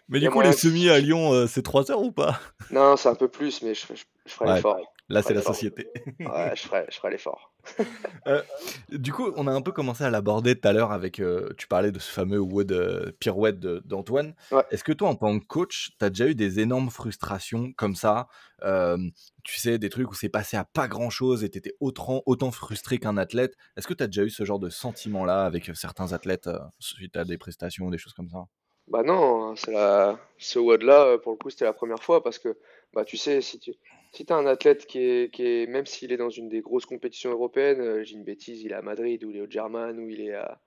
Mais 0.10 0.20
du 0.20 0.30
coup 0.30 0.42
les 0.42 0.54
semis 0.54 0.90
à 0.90 1.00
Lyon, 1.00 1.34
euh, 1.34 1.48
c'est 1.48 1.62
3 1.62 1.90
heures 1.92 2.02
ou 2.02 2.12
pas? 2.12 2.40
Non, 2.72 2.96
c'est 2.96 3.10
un 3.10 3.16
peu 3.16 3.28
plus, 3.28 3.62
mais 3.62 3.74
je, 3.74 3.82
ferai- 3.82 3.96
je, 3.98 4.04
je 4.26 4.32
ferai 4.34 4.50
Ouais, 4.50 4.56
l'effort. 4.56 4.78
là 5.10 5.22
c'est 5.22 5.34
la 5.34 5.42
société. 5.42 5.90
Ouais, 6.20 6.54
je 6.56 6.62
ferai, 6.62 6.86
je 6.90 6.96
ferai 6.98 7.12
l'effort. 7.12 7.54
Euh, 8.28 8.44
du 8.90 9.12
coup, 9.12 9.32
on 9.36 9.48
a 9.48 9.52
un 9.52 9.62
peu 9.62 9.72
commencé 9.72 10.04
à 10.04 10.12
l'aborder 10.12 10.56
tout 10.60 10.68
à 10.68 10.74
l'heure 10.74 10.92
avec, 10.92 11.20
euh, 11.20 11.50
tu 11.58 11.68
parlais 11.68 11.92
de 11.92 11.98
ce 11.98 12.12
fameux 12.12 12.40
wood 12.40 12.72
euh, 12.72 13.12
pirouette 13.20 13.60
d'Antoine. 13.60 14.36
Ouais. 14.52 14.64
Est-ce 14.70 14.84
que 14.84 14.92
toi, 14.92 15.10
en 15.10 15.16
tant 15.16 15.40
que 15.40 15.46
coach, 15.46 15.92
tu 15.98 16.06
as 16.06 16.10
déjà 16.12 16.28
eu 16.28 16.36
des 16.36 16.60
énormes 16.60 16.92
frustrations 16.92 17.72
comme 17.74 17.96
ça? 17.96 18.28
Euh, 18.64 18.98
Tu 19.44 19.60
sais, 19.60 19.80
des 19.80 19.90
trucs 19.90 20.12
où 20.12 20.14
c'est 20.14 20.30
passé 20.30 20.56
à 20.56 20.64
pas 20.66 20.88
grand-chose 20.88 21.44
et 21.44 21.50
tu 21.50 21.58
étais 21.58 21.74
autant, 21.80 22.22
autant 22.28 22.52
frustré 22.52 23.00
qu'un 23.00 23.18
athlète. 23.18 23.56
Est-ce 23.76 23.88
que 23.88 23.94
tu 23.96 24.04
as 24.04 24.08
déjà 24.08 24.24
eu 24.24 24.30
ce 24.30 24.46
genre 24.46 24.60
de 24.60 24.70
sentiment-là 24.70 25.44
avec 25.46 25.70
euh, 25.70 25.74
certains 25.74 26.14
athlètes 26.14 26.46
euh, 26.48 26.60
suite 26.80 27.18
à 27.18 27.26
des 27.26 27.40
prestations 27.40 27.88
ou 27.88 27.92
des 27.92 27.98
choses 27.98 28.14
comme 28.14 28.30
ça? 28.30 28.46
Bah 28.92 29.04
non, 29.04 29.56
c'est 29.56 29.72
la... 29.72 30.20
ce 30.38 30.60
WOD-là, 30.60 31.06
euh, 31.14 31.18
pour 31.18 31.32
le 31.32 31.38
coup, 31.38 31.50
c'était 31.50 31.66
la 31.66 31.74
première 31.74 32.04
fois 32.04 32.22
parce 32.24 32.40
que, 32.40 32.58
bah, 32.94 33.06
tu 33.06 33.16
sais, 33.18 33.42
si 33.42 33.60
tu 33.60 33.74
si 34.14 34.26
as 34.30 34.36
un 34.36 34.46
athlète 34.46 34.86
qui 34.86 35.00
est, 35.00 35.34
qui 35.34 35.44
est, 35.46 35.68
même 35.68 35.86
s'il 35.86 36.12
est 36.12 36.18
dans 36.18 36.30
une 36.30 36.50
des 36.50 36.60
grosses 36.62 36.86
compétitions 36.86 37.32
européennes, 37.32 37.80
euh, 37.82 38.04
j'ai 38.04 38.16
une 38.16 38.24
bêtise, 38.26 38.62
il 38.64 38.72
est 38.72 38.76
à 38.76 38.82
Madrid, 38.82 39.24
ou 39.24 39.30
il 39.32 39.38
est 39.38 39.42
au 39.42 39.50
German, 39.50 39.98
ou 40.00 40.10
il 40.10 40.20
est, 40.22 40.34
à, 40.34 40.60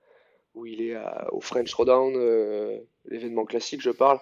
ou 0.55 0.65
il 0.67 0.81
est 0.81 0.95
à- 0.95 1.29
au 1.33 1.41
French 1.41 1.69
Throwdown, 1.71 2.15
euh, 2.17 2.79
l'événement 3.05 3.45
classique, 3.45 3.81
je 3.81 3.91
parle, 3.91 4.19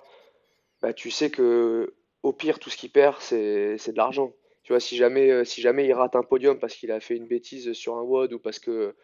bah, 0.81 0.93
tu 0.93 1.11
sais 1.11 1.29
que, 1.31 1.93
au 2.23 2.33
pire, 2.33 2.59
tout 2.59 2.69
ce 2.69 2.77
qu'il 2.77 2.91
perd, 2.91 3.17
c'est, 3.19 3.77
c'est 3.77 3.91
de 3.93 3.97
l'argent. 3.97 4.33
Tu 4.63 4.73
vois, 4.73 4.79
si 4.79 4.95
jamais, 4.97 5.29
euh, 5.31 5.43
si 5.43 5.61
jamais 5.61 5.85
il 5.85 5.93
rate 5.93 6.15
un 6.15 6.23
podium 6.23 6.59
parce 6.59 6.75
qu'il 6.75 6.91
a 6.91 6.99
fait 6.99 7.15
une 7.17 7.27
bêtise 7.27 7.73
sur 7.73 7.95
un 7.97 8.01
WOD 8.03 8.33
ou 8.33 8.39
parce 8.39 8.59
que, 8.59 8.95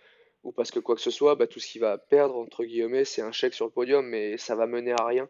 ou 0.44 0.52
parce 0.52 0.72
que 0.72 0.80
quoi 0.80 0.96
que 0.96 1.02
ce 1.02 1.12
soit, 1.12 1.36
bah, 1.36 1.48
tout 1.48 1.60
ce 1.60 1.68
qu'il 1.68 1.82
va 1.82 1.98
perdre, 1.98 2.38
entre 2.38 2.64
guillemets, 2.64 3.06
c'est 3.06 3.22
un 3.22 3.32
chèque 3.32 3.54
sur 3.54 3.66
le 3.66 3.72
podium, 3.72 4.06
mais 4.08 4.38
ça 4.38 4.56
va 4.56 4.68
mener 4.68 4.92
à 4.94 5.06
rien. 5.06 5.28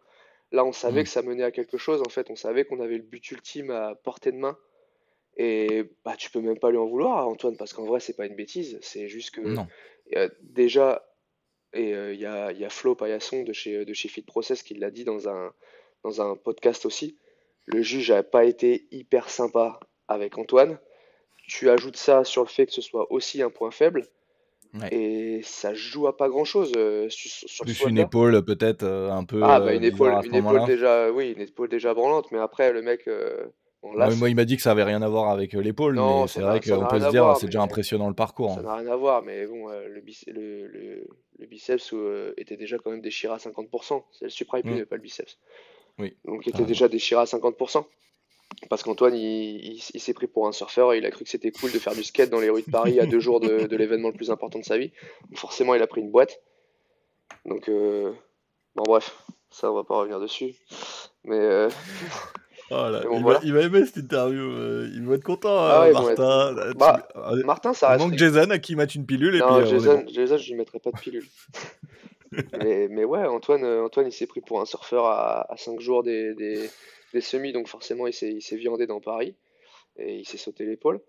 Là, 0.51 0.65
on 0.65 0.71
savait 0.71 1.01
Mm. 1.01 1.03
que 1.03 1.09
ça 1.09 1.21
menait 1.21 1.43
à 1.43 1.51
quelque 1.51 1.77
chose, 1.77 2.01
en 2.01 2.09
fait, 2.09 2.29
on 2.29 2.35
savait 2.35 2.65
qu'on 2.65 2.79
avait 2.79 2.97
le 2.97 3.03
but 3.03 3.31
ultime 3.31 3.71
à 3.71 3.95
portée 3.95 4.31
de 4.31 4.37
main. 4.37 4.57
Et 5.37 5.83
bah, 6.03 6.15
tu 6.17 6.29
peux 6.31 6.41
même 6.41 6.59
pas 6.59 6.69
lui 6.69 6.77
en 6.77 6.85
vouloir, 6.87 7.27
Antoine, 7.27 7.55
parce 7.57 7.73
qu'en 7.73 7.85
vrai, 7.85 7.99
c'est 7.99 8.15
pas 8.17 8.25
une 8.25 8.35
bêtise. 8.35 8.77
C'est 8.81 9.07
juste 9.07 9.31
que 9.31 9.41
Non. 9.41 9.67
euh, 10.15 10.29
déjà, 10.41 11.05
et 11.73 11.93
euh, 11.93 12.13
il 12.13 12.19
y 12.19 12.25
a, 12.25 12.51
il 12.51 12.59
y 12.59 12.65
a 12.65 12.69
Flo 12.69 12.95
Paillasson 12.95 13.43
de 13.43 13.53
chez, 13.53 13.85
de 13.85 13.93
chez 13.93 14.09
Fit 14.09 14.23
Process 14.23 14.63
qui 14.63 14.73
l'a 14.73 14.91
dit 14.91 15.05
dans 15.05 15.29
un, 15.29 15.53
dans 16.03 16.21
un 16.21 16.35
podcast 16.35 16.85
aussi. 16.85 17.17
Le 17.67 17.81
juge 17.83 18.11
n'a 18.11 18.23
pas 18.23 18.45
été 18.45 18.87
hyper 18.91 19.29
sympa 19.29 19.79
avec 20.07 20.37
Antoine. 20.37 20.77
Tu 21.47 21.69
ajoutes 21.69 21.97
ça 21.97 22.23
sur 22.23 22.41
le 22.43 22.47
fait 22.49 22.65
que 22.65 22.73
ce 22.73 22.81
soit 22.81 23.11
aussi 23.11 23.41
un 23.41 23.49
point 23.51 23.71
faible. 23.71 24.07
Ouais. 24.75 24.93
Et 24.93 25.41
ça 25.43 25.73
joue 25.73 26.05
à 26.07 26.15
pas 26.15 26.29
grand 26.29 26.45
chose 26.45 26.71
sur, 27.09 27.49
sur 27.49 27.65
Plus 27.65 27.79
une 27.81 27.87
WOD-là. 27.89 28.01
épaule 28.03 28.45
peut-être 28.45 28.83
euh, 28.83 29.09
un 29.09 29.23
peu 29.25 29.41
Ah, 29.43 29.59
bah 29.59 29.67
euh, 29.67 29.75
une 29.75 29.83
épaule, 29.83 30.13
une 30.23 30.65
déjà, 30.67 31.11
oui, 31.11 31.31
une 31.35 31.41
épaule 31.41 31.69
déjà 31.69 31.93
branlante, 31.95 32.27
mais 32.31 32.37
après, 32.37 32.71
le 32.71 32.83
mec, 32.83 33.07
euh, 33.07 33.47
bon, 33.81 33.93
là, 33.93 34.05
Moi, 34.05 34.13
c'est- 34.13 34.19
moi, 34.19 34.29
il 34.29 34.35
m'a 34.35 34.45
dit 34.45 34.57
que 34.57 34.61
ça 34.61 34.69
avait 34.71 34.83
rien 34.83 35.01
à 35.01 35.09
voir 35.09 35.31
avec 35.31 35.55
euh, 35.55 35.61
l'épaule, 35.61 35.95
Non, 35.95 36.21
mais 36.21 36.27
c'est 36.27 36.41
vrai 36.41 36.59
qu'on 36.59 36.85
peut 36.85 36.99
se 36.99 37.09
dire 37.09 37.35
c'est 37.37 37.47
déjà 37.47 37.63
impressionnant 37.63 38.09
le 38.09 38.13
parcours. 38.13 38.53
Ça 38.53 38.59
hein. 38.59 38.63
n'a 38.63 38.75
rien 38.75 38.91
à 38.91 38.95
voir, 38.95 39.23
mais 39.23 39.47
bon, 39.47 39.69
euh, 39.71 39.87
le, 39.87 40.01
bice- 40.01 40.25
le, 40.27 40.67
le, 40.67 41.07
le 41.39 41.45
biceps 41.47 41.91
euh, 41.93 42.33
était 42.37 42.57
déjà 42.57 42.77
quand 42.77 42.91
même 42.91 43.01
déchiré 43.01 43.33
à 43.33 43.37
50%. 43.37 44.03
C'est 44.11 44.25
le 44.25 44.29
supraépineux, 44.29 44.83
Mm. 44.83 44.85
pas 44.85 44.95
le 44.97 45.01
biceps. 45.01 45.39
Oui, 45.97 46.15
Donc 46.25 46.45
il 46.45 46.49
était 46.51 46.63
déjà 46.63 46.87
déchiré 46.87 47.21
à 47.21 47.25
50%. 47.25 47.85
Parce 48.69 48.83
qu'Antoine, 48.83 49.15
il, 49.15 49.65
il- 49.75 49.83
il 49.93 49.99
s'est 49.99 50.13
pris 50.13 50.27
pour 50.27 50.47
un 50.47 50.51
surfeur 50.51 50.93
et 50.93 50.97
il 50.97 51.05
a 51.05 51.11
cru 51.11 51.23
que 51.23 51.29
c'était 51.29 51.51
cool 51.51 51.71
de 51.71 51.79
faire 51.79 51.93
du 51.93 52.03
skate 52.03 52.29
dans 52.29 52.39
les 52.39 52.49
rues 52.49 52.63
de 52.63 52.71
Paris 52.71 52.99
à 52.99 53.05
deux 53.05 53.19
jours 53.19 53.39
de, 53.39 53.65
de 53.67 53.75
l'événement 53.77 54.09
le 54.09 54.13
plus 54.15 54.31
important 54.31 54.59
de 54.59 54.65
sa 54.65 54.77
vie. 54.77 54.91
Donc 55.29 55.37
forcément, 55.37 55.75
il 55.75 55.81
a 55.81 55.87
pris 55.87 56.01
une 56.01 56.11
boîte. 56.11 56.39
Donc, 57.45 57.69
euh, 57.69 58.11
bon, 58.75 58.83
bref, 58.85 59.15
ça, 59.49 59.71
on 59.71 59.75
va 59.75 59.83
pas 59.83 59.95
revenir 59.97 60.19
dessus. 60.19 60.55
Mais 61.23 61.37
euh, 61.39 61.69
Oh 62.71 62.75
là, 62.75 63.01
Et 63.03 63.07
bon, 63.07 63.17
il, 63.17 63.23
voilà. 63.23 63.39
va, 63.39 63.45
il 63.45 63.53
va 63.53 63.61
aimer 63.61 63.85
cette 63.85 63.97
interview. 63.97 64.41
euh, 64.41 64.89
il 64.93 65.03
va 65.07 65.15
être 65.15 65.23
content, 65.23 65.57
Ah 65.57 65.81
ouais, 65.81 65.89
être- 65.91 66.01
Martin. 66.03 66.55
Tu- 66.71 66.77
Bah, 66.77 67.07
euh, 67.15 67.43
Martin, 67.43 67.73
ça 67.73 67.87
il 67.87 67.91
reste. 67.93 68.05
manque 68.05 68.17
Jason 68.17 68.49
à 68.51 68.59
qui 68.59 68.75
mettre 68.75 68.95
une 68.95 69.05
pilule 69.07 69.35
et 69.35 69.39
Non, 69.39 69.59
puis 69.61 69.69
Jason, 69.69 69.95
bon. 69.99 70.05
Jason, 70.09 70.37
je 70.37 70.49
lui 70.51 70.55
mettrai 70.55 70.79
pas 70.79 70.91
de 70.91 70.99
pilule. 70.99 71.25
mais, 72.63 72.87
mais 72.89 73.05
ouais, 73.05 73.25
Antoine, 73.25 73.65
Antoine, 73.65 74.07
il 74.07 74.11
s'est 74.11 74.27
pris 74.27 74.41
pour 74.41 74.61
un 74.61 74.65
surfeur 74.65 75.05
à, 75.05 75.51
à 75.51 75.57
5 75.57 75.79
jours 75.79 76.03
des, 76.03 76.35
des, 76.35 76.69
des 77.13 77.21
semis, 77.21 77.51
donc 77.51 77.67
forcément, 77.67 78.07
il 78.07 78.13
s'est, 78.13 78.55
viandé 78.55 78.87
dans 78.87 78.99
Paris 78.99 79.35
et 79.97 80.15
il 80.15 80.25
s'est 80.25 80.37
sauté 80.37 80.65
l'épaule. 80.65 81.01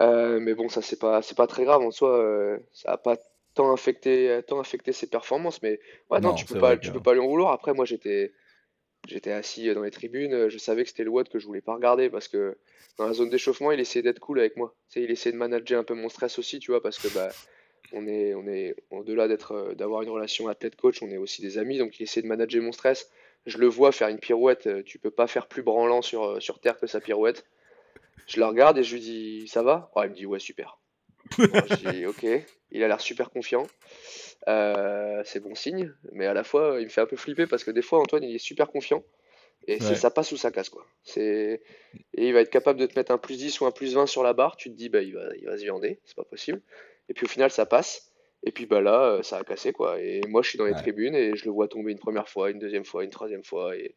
Euh, 0.00 0.38
mais 0.40 0.54
bon, 0.54 0.68
ça, 0.68 0.82
c'est 0.82 0.98
pas, 0.98 1.22
c'est 1.22 1.36
pas 1.36 1.46
très 1.46 1.64
grave 1.64 1.82
en 1.82 1.90
soi, 1.90 2.18
euh, 2.18 2.58
ça 2.72 2.92
a 2.92 2.96
pas 2.96 3.16
tant 3.54 3.72
affecté, 3.72 4.40
tant 4.46 4.60
affecté 4.60 4.92
ses 4.92 5.08
performances, 5.08 5.60
mais 5.62 5.80
ouais, 6.10 6.20
non, 6.20 6.30
Non, 6.30 6.34
tu 6.34 6.44
peux 6.44 6.60
pas, 6.60 6.76
tu 6.76 6.92
peux 6.92 7.02
pas 7.02 7.14
lui 7.14 7.20
en 7.20 7.26
vouloir. 7.26 7.52
Après, 7.52 7.72
moi, 7.72 7.84
j'étais, 7.84 8.32
j'étais 9.08 9.32
assis 9.32 9.72
dans 9.74 9.82
les 9.82 9.90
tribunes, 9.90 10.48
je 10.48 10.58
savais 10.58 10.84
que 10.84 10.90
c'était 10.90 11.04
le 11.04 11.10
WOD 11.10 11.28
que 11.28 11.38
je 11.38 11.46
voulais 11.46 11.60
pas 11.60 11.74
regarder 11.74 12.10
parce 12.10 12.28
que 12.28 12.56
dans 12.98 13.06
la 13.06 13.12
zone 13.12 13.30
d'échauffement, 13.30 13.72
il 13.72 13.80
essayait 13.80 14.02
d'être 14.02 14.18
cool 14.18 14.40
avec 14.40 14.56
moi. 14.56 14.74
Tu 14.90 15.00
sais, 15.00 15.04
il 15.04 15.10
essayait 15.10 15.32
de 15.32 15.38
manager 15.38 15.80
un 15.80 15.84
peu 15.84 15.94
mon 15.94 16.08
stress 16.08 16.38
aussi, 16.38 16.58
tu 16.58 16.72
vois, 16.72 16.82
parce 16.82 16.98
que 16.98 17.08
bah, 17.14 17.30
on 17.92 18.06
est, 18.06 18.34
on 18.34 18.46
est 18.46 18.74
au-delà 18.90 19.28
d'être, 19.28 19.74
d'avoir 19.74 20.02
une 20.02 20.10
relation 20.10 20.48
athlète-coach, 20.48 21.02
on 21.02 21.10
est 21.10 21.16
aussi 21.16 21.40
des 21.42 21.58
amis, 21.58 21.78
donc 21.78 21.98
il 21.98 22.02
essaie 22.02 22.22
de 22.22 22.26
manager 22.26 22.62
mon 22.62 22.72
stress. 22.72 23.10
Je 23.46 23.58
le 23.58 23.66
vois 23.66 23.92
faire 23.92 24.08
une 24.08 24.18
pirouette, 24.18 24.66
euh, 24.66 24.82
tu 24.82 24.98
peux 24.98 25.10
pas 25.10 25.26
faire 25.26 25.46
plus 25.46 25.62
branlant 25.62 26.02
sur, 26.02 26.24
euh, 26.24 26.40
sur 26.40 26.60
terre 26.60 26.78
que 26.78 26.86
sa 26.86 27.00
pirouette. 27.00 27.46
Je 28.26 28.38
le 28.40 28.46
regarde 28.46 28.76
et 28.78 28.82
je 28.82 28.94
lui 28.94 29.00
dis, 29.00 29.48
ça 29.48 29.62
va? 29.62 29.90
Oh, 29.94 30.02
il 30.04 30.10
me 30.10 30.14
dit, 30.14 30.26
ouais, 30.26 30.38
super. 30.38 30.78
Bon, 31.38 31.62
je 31.66 31.74
dis, 31.76 32.06
ok, 32.06 32.26
il 32.70 32.82
a 32.82 32.88
l'air 32.88 33.00
super 33.00 33.30
confiant. 33.30 33.66
Euh, 34.48 35.22
c'est 35.24 35.40
bon 35.40 35.54
signe, 35.54 35.92
mais 36.12 36.26
à 36.26 36.34
la 36.34 36.44
fois, 36.44 36.76
il 36.78 36.84
me 36.84 36.88
fait 36.90 37.00
un 37.00 37.06
peu 37.06 37.16
flipper 37.16 37.46
parce 37.46 37.64
que 37.64 37.70
des 37.70 37.82
fois, 37.82 38.00
Antoine, 38.00 38.24
il 38.24 38.34
est 38.34 38.38
super 38.38 38.68
confiant. 38.68 39.02
Et 39.66 39.78
Ouais. 39.82 39.94
ça 39.94 40.10
passe 40.10 40.32
ou 40.32 40.36
ça 40.36 40.50
casse, 40.50 40.70
quoi. 40.70 40.86
C'est... 41.02 41.62
Et 42.14 42.28
il 42.28 42.32
va 42.32 42.40
être 42.40 42.50
capable 42.50 42.78
de 42.80 42.86
te 42.86 42.98
mettre 42.98 43.12
un 43.12 43.18
plus 43.18 43.36
10 43.36 43.60
ou 43.60 43.66
un 43.66 43.70
plus 43.70 43.94
20 43.94 44.06
sur 44.06 44.22
la 44.22 44.32
barre. 44.32 44.56
Tu 44.56 44.70
te 44.70 44.74
dis, 44.74 44.88
bah, 44.88 45.02
il 45.02 45.14
va, 45.14 45.28
il 45.36 45.44
va 45.46 45.58
se 45.58 45.62
viander, 45.62 46.00
c'est 46.04 46.16
pas 46.16 46.24
possible. 46.24 46.62
Et 47.08 47.14
puis 47.14 47.26
au 47.26 47.28
final, 47.28 47.50
ça 47.50 47.66
passe. 47.66 48.07
Et 48.44 48.52
puis 48.52 48.66
bah 48.66 48.80
là, 48.80 49.16
euh, 49.16 49.22
ça 49.22 49.38
a 49.38 49.44
cassé, 49.44 49.72
quoi. 49.72 50.00
Et 50.00 50.20
moi, 50.28 50.42
je 50.42 50.50
suis 50.50 50.58
dans 50.58 50.64
les 50.64 50.72
Ouais. 50.72 50.78
tribunes 50.78 51.14
et 51.14 51.36
je 51.36 51.44
le 51.44 51.50
vois 51.50 51.68
tomber 51.68 51.92
une 51.92 51.98
première 51.98 52.28
fois, 52.28 52.50
une 52.50 52.58
deuxième 52.58 52.84
fois, 52.84 53.04
une 53.04 53.10
troisième 53.10 53.44
fois. 53.44 53.76
Et, 53.76 53.94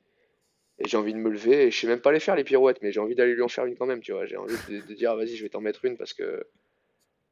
et 0.79 0.87
j'ai 0.87 0.97
envie 0.97 1.13
de 1.13 1.19
me 1.19 1.29
lever. 1.29 1.67
Et 1.67 1.71
je 1.71 1.79
sais 1.79 1.87
même 1.87 2.01
pas 2.01 2.11
les 2.11 2.19
faire, 2.19 2.35
les 2.35 2.43
pirouettes, 2.43 2.81
mais 2.81 2.91
j'ai 2.91 2.99
envie 2.99 3.15
d'aller 3.15 3.33
lui 3.35 3.43
en 3.43 3.47
faire 3.47 3.65
une 3.65 3.77
quand 3.77 3.85
même, 3.85 4.01
tu 4.01 4.11
vois. 4.13 4.25
J'ai 4.25 4.37
envie 4.37 4.55
de, 4.67 4.81
de 4.87 4.93
dire, 4.95 5.15
vas-y, 5.15 5.35
je 5.35 5.43
vais 5.43 5.49
t'en 5.49 5.61
mettre 5.61 5.85
une 5.85 5.95
parce 5.97 6.13
que, 6.13 6.45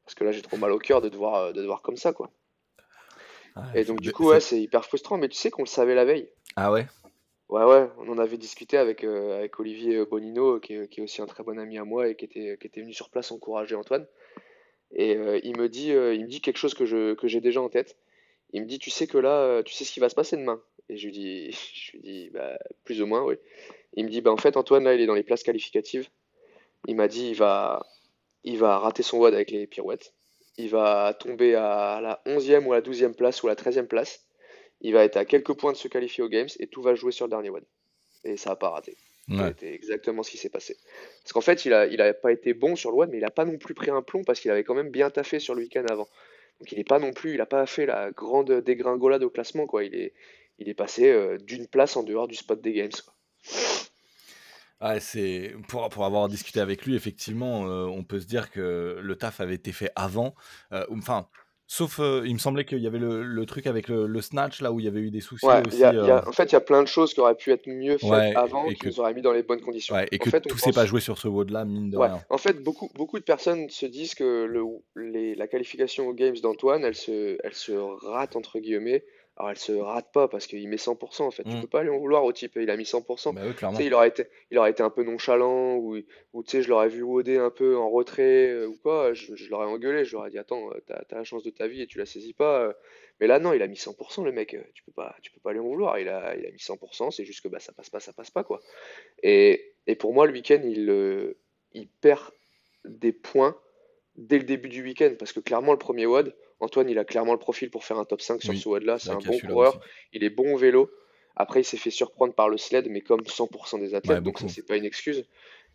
parce 0.04 0.14
que 0.14 0.24
là, 0.24 0.32
j'ai 0.32 0.42
trop 0.42 0.56
mal 0.56 0.70
au 0.72 0.78
cœur 0.78 1.00
de 1.00 1.08
devoir, 1.08 1.52
de 1.52 1.60
devoir 1.60 1.82
comme 1.82 1.96
ça, 1.96 2.12
quoi. 2.12 2.30
Ah, 3.56 3.66
Et 3.74 3.84
donc, 3.84 4.00
du 4.00 4.12
coup, 4.12 4.28
ouais, 4.28 4.40
c'est 4.40 4.60
hyper 4.60 4.84
frustrant. 4.84 5.18
Mais 5.18 5.28
tu 5.28 5.36
sais 5.36 5.50
qu'on 5.50 5.62
le 5.62 5.68
savait 5.68 5.94
la 5.96 6.04
veille. 6.04 6.30
Ah 6.56 6.70
ouais? 6.70 6.86
Ouais, 7.48 7.64
ouais, 7.64 7.88
on 7.98 8.08
en 8.08 8.18
avait 8.18 8.38
discuté 8.38 8.76
avec, 8.76 9.02
euh, 9.02 9.38
avec 9.38 9.58
Olivier 9.58 9.96
euh, 9.96 10.04
Bonino, 10.04 10.60
qui 10.60 10.74
est, 10.74 10.88
qui 10.88 11.00
est 11.00 11.02
aussi 11.02 11.20
un 11.20 11.26
très 11.26 11.42
bon 11.42 11.58
ami 11.58 11.78
à 11.78 11.84
moi 11.84 12.06
et 12.06 12.14
qui 12.14 12.24
était, 12.24 12.56
qui 12.60 12.68
était 12.68 12.80
venu 12.80 12.92
sur 12.92 13.10
place 13.10 13.32
encourager 13.32 13.74
Antoine. 13.74 14.06
Et 14.94 15.16
euh, 15.16 15.40
il 15.42 15.56
me 15.56 15.68
dit, 15.68 15.92
euh, 15.92 16.14
il 16.14 16.22
me 16.22 16.28
dit 16.28 16.40
quelque 16.40 16.56
chose 16.56 16.74
que 16.74 16.84
j'ai 16.84 17.40
déjà 17.40 17.60
en 17.60 17.68
tête. 17.68 17.96
Il 18.52 18.62
me 18.62 18.66
dit, 18.66 18.78
tu 18.78 18.90
sais 18.90 19.06
que 19.06 19.18
là, 19.18 19.42
euh, 19.42 19.62
tu 19.62 19.74
sais 19.74 19.84
ce 19.84 19.92
qui 19.92 20.00
va 20.00 20.08
se 20.08 20.14
passer 20.14 20.36
demain. 20.36 20.60
Et 20.88 20.96
je 20.96 21.06
lui 21.06 21.12
dis, 21.12 21.50
je 21.74 21.98
dis, 21.98 22.30
bah, 22.30 22.58
plus 22.84 23.00
ou 23.02 23.06
moins, 23.06 23.22
oui. 23.24 23.36
Il 23.94 24.04
me 24.04 24.10
dit, 24.10 24.20
bah, 24.20 24.32
en 24.32 24.36
fait, 24.36 24.56
Antoine, 24.56 24.84
là, 24.84 24.94
il 24.94 25.00
est 25.00 25.06
dans 25.06 25.14
les 25.14 25.22
places 25.22 25.42
qualificatives. 25.42 26.08
Il 26.86 26.96
m'a 26.96 27.08
dit, 27.08 27.28
il 27.30 27.36
va, 27.36 27.86
il 28.44 28.58
va 28.58 28.78
rater 28.78 29.02
son 29.02 29.18
WOD 29.18 29.34
avec 29.34 29.50
les 29.50 29.66
pirouettes. 29.66 30.12
Il 30.56 30.68
va 30.68 31.14
tomber 31.18 31.54
à 31.54 32.00
la 32.02 32.22
11e 32.26 32.64
ou 32.64 32.72
à 32.72 32.76
la 32.76 32.82
12e 32.82 33.14
place 33.14 33.42
ou 33.42 33.48
à 33.48 33.50
la 33.50 33.56
13e 33.56 33.86
place. 33.86 34.26
Il 34.80 34.94
va 34.94 35.04
être 35.04 35.16
à 35.16 35.24
quelques 35.24 35.54
points 35.54 35.72
de 35.72 35.76
se 35.76 35.88
qualifier 35.88 36.24
aux 36.24 36.28
Games 36.28 36.48
et 36.58 36.66
tout 36.66 36.82
va 36.82 36.94
jouer 36.94 37.12
sur 37.12 37.26
le 37.26 37.30
dernier 37.30 37.50
WOD. 37.50 37.64
Et 38.24 38.36
ça 38.36 38.50
n'a 38.50 38.56
pas 38.56 38.70
raté. 38.70 38.96
Ouais. 39.30 39.48
C'était 39.48 39.74
exactement 39.74 40.22
ce 40.22 40.30
qui 40.30 40.38
s'est 40.38 40.48
passé. 40.48 40.76
Parce 41.22 41.32
qu'en 41.32 41.40
fait, 41.40 41.64
il 41.64 41.72
a, 41.72 41.86
il 41.86 42.00
a 42.00 42.12
pas 42.12 42.32
été 42.32 42.52
bon 42.52 42.74
sur 42.74 42.90
le 42.90 42.96
WOD, 42.96 43.10
mais 43.10 43.18
il 43.18 43.24
a 43.24 43.30
pas 43.30 43.44
non 43.44 43.58
plus 43.58 43.74
pris 43.74 43.90
un 43.90 44.02
plomb 44.02 44.24
parce 44.24 44.40
qu'il 44.40 44.50
avait 44.50 44.64
quand 44.64 44.74
même 44.74 44.90
bien 44.90 45.10
taffé 45.10 45.38
sur 45.38 45.54
le 45.54 45.62
week-end 45.62 45.84
avant. 45.88 46.08
Donc 46.58 46.72
il 46.72 46.78
est 46.78 46.88
pas 46.88 46.98
non 46.98 47.12
plus, 47.12 47.34
il 47.34 47.40
a 47.40 47.46
pas 47.46 47.64
fait 47.66 47.86
la 47.86 48.10
grande 48.10 48.52
dégringolade 48.52 49.22
au 49.22 49.30
classement, 49.30 49.66
quoi. 49.66 49.84
Il 49.84 49.94
est, 49.94 50.12
il 50.58 50.68
est 50.68 50.74
passé 50.74 51.10
euh, 51.10 51.38
d'une 51.38 51.66
place 51.66 51.96
en 51.96 52.02
dehors 52.02 52.28
du 52.28 52.34
spot 52.34 52.60
des 52.60 52.72
Games, 52.72 52.90
quoi. 53.04 53.14
Ouais, 54.82 54.98
c'est 54.98 55.54
pour, 55.68 55.86
pour 55.90 56.06
avoir 56.06 56.28
discuté 56.28 56.58
avec 56.58 56.86
lui, 56.86 56.96
effectivement, 56.96 57.66
euh, 57.66 57.84
on 57.84 58.02
peut 58.02 58.18
se 58.18 58.26
dire 58.26 58.50
que 58.50 58.98
le 59.00 59.16
taf 59.16 59.40
avait 59.40 59.54
été 59.54 59.72
fait 59.72 59.90
avant. 59.94 60.34
Euh, 60.72 60.86
Enfin, 60.90 61.28
sauf, 61.72 62.00
euh, 62.00 62.22
il 62.26 62.34
me 62.34 62.38
semblait 62.40 62.64
qu'il 62.64 62.80
y 62.80 62.86
avait 62.88 62.98
le, 62.98 63.22
le 63.22 63.46
truc 63.46 63.68
avec 63.68 63.86
le, 63.86 64.08
le 64.08 64.20
snatch 64.20 64.60
là 64.60 64.72
où 64.72 64.80
il 64.80 64.86
y 64.86 64.88
avait 64.88 64.98
eu 64.98 65.12
des 65.12 65.20
soucis 65.20 65.46
Ouais, 65.46 65.62
aussi. 65.64 65.78
y 65.78 65.84
a- 65.84 65.92
il 65.92 66.04
y 66.04 66.10
a- 66.10 66.16
euh, 66.18 66.28
en 66.28 66.32
fait, 66.32 66.46
il 66.46 66.54
y 66.54 66.56
a 66.56 66.60
plein 66.60 66.82
de 66.82 66.88
choses 66.88 67.14
qui 67.14 67.20
auraient 67.20 67.36
pu 67.36 67.52
être 67.52 67.68
mieux 67.68 67.96
faites 67.96 68.10
Ouais, 68.10 68.34
avant, 68.34 68.66
et 68.66 68.74
qui 68.74 68.80
que- 68.80 68.86
nous 68.88 68.98
auraient 68.98 69.14
mis 69.14 69.22
dans 69.22 69.32
les 69.32 69.44
bonnes 69.44 69.60
conditions. 69.60 69.94
ouais, 69.94 70.08
et 70.10 70.16
En 70.20 70.24
que 70.24 70.30
fait, 70.30 70.40
tout 70.40 70.58
s'est 70.58 70.66
pense- 70.72 70.74
pas 70.74 70.84
joué 70.86 71.00
sur 71.00 71.16
ce 71.16 71.28
WOD 71.28 71.50
là, 71.50 71.64
mine 71.64 71.88
de 71.90 71.96
rien. 71.96 72.20
en 72.28 72.38
fait, 72.38 72.60
beaucoup, 72.60 72.90
beaucoup 72.96 73.20
de 73.20 73.24
personnes 73.24 73.70
se 73.70 73.86
disent 73.86 74.16
que 74.16 74.44
le, 74.46 74.64
les- 74.96 75.36
la 75.36 75.46
qualification 75.46 76.08
aux 76.08 76.12
Games 76.12 76.36
d'Antoine, 76.42 76.82
elle 76.84 76.96
se, 76.96 77.38
elle 77.44 77.54
se 77.54 77.70
rate, 78.04 78.34
entre 78.34 78.58
guillemets. 78.58 79.04
Alors, 79.40 79.50
elle 79.52 79.56
se 79.58 79.72
rate 79.72 80.12
pas 80.12 80.28
parce 80.28 80.46
qu'il 80.46 80.68
met 80.68 80.76
100%, 80.76 81.22
en 81.26 81.30
fait. 81.30 81.44
Tu 81.44 81.56
Mm. 81.56 81.60
peux 81.62 81.66
pas 81.66 81.82
lui 81.82 81.88
en 81.88 81.98
vouloir 81.98 82.24
au 82.24 82.32
type, 82.32 82.52
il 82.56 82.68
a 82.68 82.76
mis 82.76 82.84
100%. 82.84 83.32
Bah 83.32 83.40
oui, 83.44 83.52
Tu 83.52 83.56
clairement. 83.56 83.78
sais, 83.78 83.86
il 83.86 83.94
aurait 83.94 84.08
été, 84.08 84.26
il 84.50 84.58
aurait 84.58 84.70
été 84.70 84.82
un 84.82 84.90
peu 84.90 85.02
nonchalant, 85.02 85.76
ou, 85.76 85.96
ou 86.34 86.42
tu 86.42 86.50
sais, 86.50 86.62
je 86.62 86.68
l'aurais 86.68 86.90
vu 86.90 87.00
woder 87.02 87.38
un 87.38 87.48
peu 87.50 87.74
en 87.78 87.88
retrait, 87.88 88.48
euh, 88.50 88.66
ou 88.66 88.76
quoi, 88.82 89.14
je, 89.14 89.34
je 89.36 89.48
l'aurais 89.48 89.64
engueulé, 89.64 90.04
je 90.04 90.10
lui 90.10 90.16
aurais 90.18 90.28
dit, 90.28 90.38
attends, 90.38 90.70
euh, 90.72 90.80
t'as, 90.86 91.02
t'as 91.04 91.16
la 91.16 91.24
chance 91.24 91.42
de 91.42 91.48
ta 91.50 91.66
vie 91.68 91.80
et 91.80 91.86
tu 91.86 91.96
la 91.96 92.04
saisis 92.04 92.34
pas. 92.34 92.60
euh. 92.64 92.72
Mais 93.18 93.26
là, 93.26 93.38
non, 93.38 93.54
il 93.54 93.62
a 93.62 93.66
mis 93.66 93.76
100%, 93.76 94.24
le 94.24 94.32
mec, 94.32 94.52
euh, 94.52 94.62
tu 94.74 94.82
peux 94.84 94.92
pas, 94.92 95.16
tu 95.22 95.30
peux 95.32 95.40
pas 95.40 95.52
lui 95.54 95.60
en 95.60 95.64
vouloir, 95.64 95.98
il 95.98 96.08
a, 96.10 96.36
il 96.36 96.44
a 96.46 96.50
mis 96.50 96.58
100%, 96.58 97.10
c'est 97.10 97.24
juste 97.24 97.40
que 97.42 97.48
bah, 97.48 97.60
ça 97.60 97.72
passe 97.72 97.88
pas, 97.88 98.00
ça 98.00 98.12
passe 98.12 98.30
pas, 98.30 98.44
quoi. 98.44 98.60
Et, 99.22 99.72
et 99.86 99.94
pour 99.94 100.12
moi, 100.12 100.26
le 100.26 100.32
week-end, 100.32 100.60
il, 100.64 100.90
euh, 100.90 101.38
il 101.72 101.88
perd 101.88 102.30
des 102.84 103.12
points 103.12 103.56
dès 104.16 104.36
le 104.38 104.44
début 104.44 104.68
du 104.68 104.82
week-end, 104.82 105.14
parce 105.18 105.32
que 105.32 105.40
clairement, 105.40 105.72
le 105.72 105.78
premier 105.78 106.04
WOD, 106.04 106.34
Antoine, 106.60 106.88
il 106.88 106.98
a 106.98 107.04
clairement 107.04 107.32
le 107.32 107.38
profil 107.38 107.70
pour 107.70 107.84
faire 107.84 107.98
un 107.98 108.04
top 108.04 108.20
5 108.20 108.42
sur 108.42 108.50
Oui, 108.52 108.58
ce 108.58 108.68
WOD-là, 108.68 108.98
c'est 108.98 109.08
Bah, 109.10 109.16
un 109.16 109.18
bon 109.26 109.38
coureur, 109.38 109.76
aussi. 109.76 109.84
il 110.12 110.24
est 110.24 110.30
bon 110.30 110.54
au 110.54 110.56
vélo. 110.58 110.90
Après, 111.36 111.60
il 111.60 111.64
s'est 111.64 111.76
fait 111.78 111.90
surprendre 111.90 112.34
par 112.34 112.48
le 112.48 112.58
sled, 112.58 112.88
mais 112.90 113.00
comme 113.00 113.20
100% 113.22 113.78
des 113.80 113.94
athlètes, 113.94 114.18
Ouais, 114.18 114.22
donc 114.22 114.38
ça, 114.38 114.48
c'est 114.48 114.66
pas 114.66 114.76
une 114.76 114.84
excuse. 114.84 115.24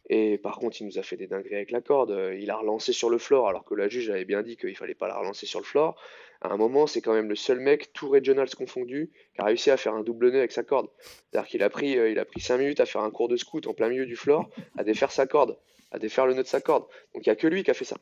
Et 0.07 0.37
par 0.37 0.59
contre, 0.59 0.79
il 0.81 0.85
nous 0.85 0.99
a 0.99 1.01
fait 1.01 1.17
des 1.17 1.25
dingueries 1.25 1.55
avec 1.55 1.71
la 1.71 1.81
corde. 1.81 2.11
Euh, 2.11 2.35
Il 2.39 2.51
a 2.51 2.57
relancé 2.57 2.93
sur 2.93 3.09
le 3.09 3.17
floor, 3.17 3.47
alors 3.49 3.65
que 3.65 3.73
la 3.73 3.89
juge 3.89 4.11
avait 4.11 4.25
bien 4.25 4.43
dit 4.43 4.55
qu'il 4.57 4.75
fallait 4.77 4.93
pas 4.93 5.07
la 5.07 5.17
relancer 5.17 5.47
sur 5.47 5.59
le 5.59 5.65
floor. 5.65 5.99
À 6.41 6.49
un 6.53 6.57
moment, 6.57 6.85
c'est 6.85 7.01
quand 7.01 7.13
même 7.13 7.29
le 7.29 7.35
seul 7.35 7.59
mec, 7.59 7.91
tout 7.93 8.09
regionals 8.09 8.53
confondu, 8.53 9.09
qui 9.33 9.41
a 9.41 9.45
réussi 9.45 9.71
à 9.71 9.77
faire 9.77 9.95
un 9.95 10.03
double 10.03 10.29
nœud 10.29 10.37
avec 10.37 10.51
sa 10.51 10.61
corde. 10.61 10.89
C'est-à-dire 11.31 11.47
qu'il 11.49 11.63
a 11.63 11.69
pris, 11.71 11.97
euh, 11.97 12.11
il 12.11 12.19
a 12.19 12.25
pris 12.25 12.39
5 12.41 12.59
minutes 12.59 12.79
à 12.81 12.85
faire 12.85 13.01
un 13.01 13.09
cours 13.09 13.29
de 13.29 13.37
scout 13.37 13.65
en 13.65 13.73
plein 13.73 13.89
milieu 13.89 14.05
du 14.05 14.15
floor, 14.15 14.47
à 14.77 14.83
défaire 14.83 15.11
sa 15.11 15.25
corde, 15.25 15.57
à 15.91 15.97
défaire 15.97 16.27
le 16.27 16.35
nœud 16.35 16.43
de 16.43 16.47
sa 16.47 16.61
corde. 16.61 16.85
Donc 17.15 17.25
il 17.25 17.29
y 17.29 17.31
a 17.31 17.35
que 17.35 17.47
lui 17.47 17.63
qui 17.63 17.71
a 17.71 17.73
fait 17.73 17.85
ça. 17.85 17.97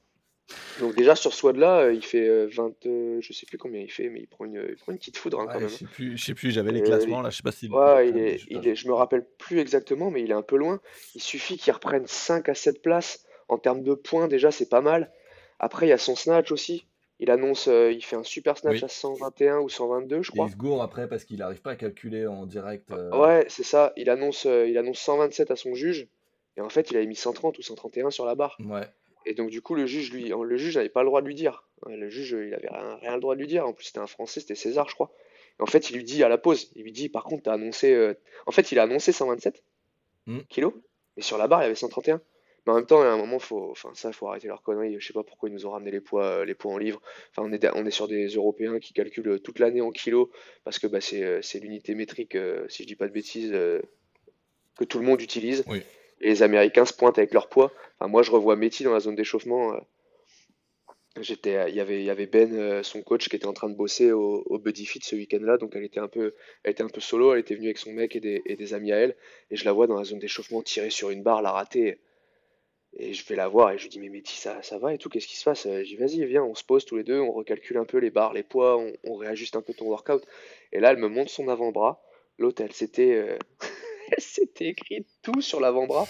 Donc 0.80 0.96
déjà 0.96 1.16
sur 1.16 1.34
ce 1.34 1.46
WOD-là, 1.46 1.80
euh, 1.86 1.94
il 1.94 2.04
fait 2.04 2.28
euh, 2.28 2.48
20, 2.52 2.86
euh, 2.86 3.18
je 3.22 3.32
sais 3.34 3.46
plus 3.46 3.58
combien 3.58 3.80
il 3.82 3.92
fait, 3.92 4.10
mais 4.10 4.22
il 4.22 4.28
prend 4.28 4.46
une, 4.46 4.66
il 4.68 4.76
prend 4.76 4.92
une 4.92 4.98
petite 4.98 5.18
foudre 5.18 5.40
hein, 5.40 5.48
quand 5.52 5.60
même. 5.60 5.70
je 5.70 5.76
sais 5.76 5.86
plus, 5.86 6.18
je 6.18 6.24
sais 6.26 6.34
plus, 6.34 6.52
j'avais 6.52 6.72
les 6.72 6.82
Euh, 6.82 6.86
classements 6.86 7.22
là, 7.22 7.30
je 7.30 7.38
sais 7.38 7.44
pas 7.44 7.52
si. 7.52 7.70
Ouais, 7.70 8.10
il 8.10 8.14
je- 8.16 8.20
est, 8.20 8.38
je- 8.40 8.48
il 8.50 8.68
est, 8.68 8.76
je 8.76 8.88
me 8.88 8.94
rappelle 8.94 9.26
plus 9.38 9.60
exactement, 9.60 10.12
mais 10.12 10.22
il 10.22 10.32
est 10.32 10.36
un 10.36 10.42
peu 10.42 10.58
loin. 10.58 10.80
Il 11.16 11.22
suffit 11.22 11.58
qu'il 11.58 11.72
reprenne 11.74 12.06
5 12.08 12.50
à 12.50 12.56
7 12.56 12.82
places. 12.82 13.26
En 13.50 13.58
termes 13.58 13.84
de 13.84 13.94
points, 13.94 14.28
déjà, 14.28 14.52
c'est 14.52 14.70
pas 14.70 14.82
mal. 14.82 15.12
Après, 15.60 15.86
il 15.86 15.90
y 15.90 15.94
a 15.94 15.98
son 15.98 16.16
snatch 16.16 16.52
aussi. 16.52 16.86
Il 17.20 17.30
annonce, 17.30 17.68
euh, 17.68 17.92
il 17.92 18.04
fait 18.04 18.16
un 18.16 18.24
super 18.24 18.58
snatch 18.58 18.78
Oui. 18.78 18.84
à 18.84 18.88
121 18.88 19.60
ou 19.60 19.70
122, 19.70 20.24
je 20.24 20.32
Et 20.32 20.34
crois. 20.34 20.48
il 20.48 20.52
se 20.52 20.58
gourre 20.58 20.82
après 20.82 21.08
parce 21.08 21.24
qu'il 21.24 21.42
arrive 21.42 21.62
pas 21.62 21.72
à 21.72 21.76
calculer 21.76 22.26
en 22.26 22.46
direct. 22.46 22.90
euh, 22.92 23.12
Ouais, 23.18 23.46
c'est 23.50 23.64
ça. 23.64 23.94
Il 23.96 24.10
annonce, 24.10 24.46
euh, 24.46 24.68
il 24.68 24.78
annonce 24.78 25.00
127 25.00 25.52
à 25.52 25.56
son 25.56 25.76
juge. 25.76 26.08
Et 26.58 26.62
en 26.62 26.70
fait, 26.70 26.90
il 26.92 26.98
avait 26.98 27.06
mis 27.06 27.16
130 27.16 27.58
ou 27.60 27.62
131 27.62 28.10
sur 28.12 28.26
la 28.26 28.36
barre. 28.36 28.58
Ouais. 28.64 28.88
Et 29.26 29.34
donc, 29.34 29.50
du 29.50 29.62
coup, 29.62 29.76
le 29.76 29.86
juge, 29.86 30.12
lui, 30.12 30.30
le 30.30 30.58
juge 30.58 30.76
n'avait 30.78 30.90
pas 30.90 31.02
le 31.02 31.08
droit 31.08 31.22
de 31.22 31.28
lui 31.28 31.36
dire. 31.36 31.68
Le 31.88 32.10
juge, 32.10 32.32
il 32.40 32.54
avait 32.54 32.70
rien, 32.70 32.96
rien 33.02 33.16
le 33.16 33.22
droit 33.22 33.36
de 33.36 33.40
lui 33.40 33.48
dire. 33.48 33.66
En 33.68 33.74
plus, 33.74 33.86
c'était 33.86 34.00
un 34.00 34.08
Français, 34.08 34.40
c'était 34.40 34.56
César, 34.56 34.88
je 34.90 34.96
crois. 34.96 35.12
Et 35.60 35.64
en 35.64 35.66
fait, 35.66 35.90
il 35.90 35.96
lui 35.98 36.04
dit 36.04 36.24
à 36.24 36.30
la 36.30 36.38
pause, 36.38 36.72
il 36.76 36.84
lui 36.84 36.92
dit, 36.92 37.10
par 37.10 37.24
contre, 37.24 37.44
t'as 37.44 37.54
annoncé. 37.54 37.94
euh, 37.94 38.14
En 38.48 38.52
fait, 38.52 38.72
il 38.72 38.80
a 38.80 38.84
annoncé 38.84 39.12
127 39.12 39.64
Mm. 40.26 40.40
kilos, 40.50 40.74
mais 41.18 41.22
sur 41.24 41.38
la 41.38 41.48
barre, 41.50 41.60
il 41.62 41.64
y 41.64 41.66
avait 41.66 41.76
131. 41.76 42.22
Mais 42.66 42.72
en 42.72 42.76
même 42.78 42.86
temps, 42.86 43.02
à 43.02 43.08
un 43.08 43.18
moment, 43.18 43.40
faut, 43.40 43.72
enfin, 43.72 43.92
ça, 43.94 44.14
faut 44.14 44.30
arrêter 44.30 44.48
leur 44.48 44.64
connerie. 44.64 44.96
Je 44.98 45.06
sais 45.06 45.12
pas 45.12 45.24
pourquoi 45.24 45.50
ils 45.50 45.52
nous 45.52 45.66
ont 45.66 45.72
ramené 45.72 45.92
les 45.92 46.00
poids, 46.00 46.24
euh, 46.24 46.46
les 46.46 46.56
poids 46.56 46.72
en 46.72 46.78
livres. 46.78 47.02
Enfin, 47.32 47.46
on 47.46 47.52
est, 47.52 47.68
on 47.76 47.86
est 47.86 47.92
sur 47.92 48.08
des 48.08 48.28
Européens 48.28 48.80
qui 48.80 48.94
calculent 48.94 49.42
toute 49.42 49.60
l'année 49.60 49.82
en 49.82 49.92
kilos 49.92 50.30
parce 50.64 50.80
que 50.80 50.88
bah, 50.88 51.02
c'est, 51.02 51.24
euh, 51.24 51.42
c'est 51.42 51.60
l'unité 51.60 51.94
métrique, 51.94 52.36
euh, 52.36 52.66
si 52.70 52.84
je 52.84 52.88
dis 52.88 52.96
pas 52.96 53.08
de 53.10 53.12
bêtises, 53.12 53.52
euh, 53.54 53.82
que 54.78 54.86
tout 54.86 54.98
le 55.00 55.06
monde 55.06 55.22
utilise. 55.22 55.66
Oui. 55.68 55.82
Et 56.24 56.30
les 56.30 56.42
Américains 56.42 56.86
se 56.86 56.94
pointent 56.94 57.18
avec 57.18 57.34
leur 57.34 57.50
poids. 57.50 57.74
Enfin, 58.00 58.10
moi, 58.10 58.24
je 58.24 58.32
revois 58.32 58.56
Métis 58.56 58.86
dans 58.86 58.94
la 58.94 59.02
zone 59.02 59.16
d'échauffement. 59.16 59.74
euh, 59.74 59.80
J'étais, 61.20 61.58
euh, 61.58 61.70
il 61.70 61.76
y 61.76 61.82
avait, 61.82 62.00
il 62.00 62.06
y 62.06 62.10
avait 62.10 62.28
Ben, 62.28 62.54
euh, 62.54 62.82
son 62.82 63.02
coach, 63.02 63.28
qui 63.28 63.36
était 63.36 63.46
en 63.46 63.52
train 63.52 63.70
de 63.70 63.76
bosser 63.76 64.14
au, 64.14 64.58
Buddy 64.58 64.86
Fit 64.86 65.02
ce 65.04 65.18
week-end-là. 65.18 65.58
Donc, 65.58 65.76
elle 65.76 65.84
était 65.84 66.00
un 66.00 66.08
peu, 66.08 66.34
elle 66.64 66.72
était 66.72 66.82
un 66.82 66.88
peu 66.88 67.02
solo. 67.02 67.34
Elle 67.34 67.40
était 67.40 67.56
venue 67.56 67.68
avec 67.68 67.78
son 67.78 67.92
mec 67.92 68.16
et 68.16 68.22
des, 68.22 68.42
et 68.46 68.56
des 68.56 68.74
amis 68.74 68.94
à 68.94 69.00
elle. 69.00 69.18
Et 69.52 69.58
je 69.58 69.66
la 69.66 69.74
vois 69.74 69.86
dans 69.86 69.98
la 69.98 70.06
zone 70.06 70.20
d'échauffement 70.20 70.62
tirer 70.62 70.90
sur 70.90 71.10
une 71.10 71.24
barre, 71.24 71.42
la 71.42 71.52
rater. 71.52 72.00
Et 72.96 73.14
je 73.14 73.28
vais 73.28 73.36
la 73.36 73.50
voir 73.50 73.72
et 73.72 73.78
je 73.78 73.84
lui 73.84 73.90
dis, 73.90 74.00
mais 74.00 74.10
Métis, 74.10 74.40
ça, 74.40 74.62
ça 74.62 74.78
va 74.78 74.94
et 74.94 74.98
tout, 75.00 75.10
qu'est-ce 75.10 75.28
qui 75.28 75.36
se 75.36 75.44
passe? 75.44 75.68
Dis, 75.68 75.96
vas-y, 75.98 76.24
viens, 76.26 76.44
on 76.44 76.56
se 76.56 76.64
pose 76.64 76.86
tous 76.86 76.96
les 76.96 77.04
deux, 77.04 77.20
on 77.20 77.32
recalcule 77.32 77.78
un 77.78 77.86
peu 77.86 77.98
les 77.98 78.12
barres, 78.12 78.34
les 78.34 78.44
poids, 78.44 78.82
on, 79.04 79.16
réajuste 79.16 79.56
un 79.56 79.62
peu 79.62 79.74
ton 79.74 79.88
workout. 79.88 80.24
Et 80.72 80.80
là, 80.80 80.92
elle 80.92 81.00
me 81.00 81.08
montre 81.10 81.32
son 81.32 81.50
avant-bras. 81.50 82.02
L'autre, 82.38 82.62
elle 82.64 82.72
s'était, 82.72 83.38
elle 84.18 84.24
s'était 84.24 84.68
écrit 84.68 85.06
tout 85.22 85.42
sur 85.42 85.60
l'avant-bras. 85.60 86.08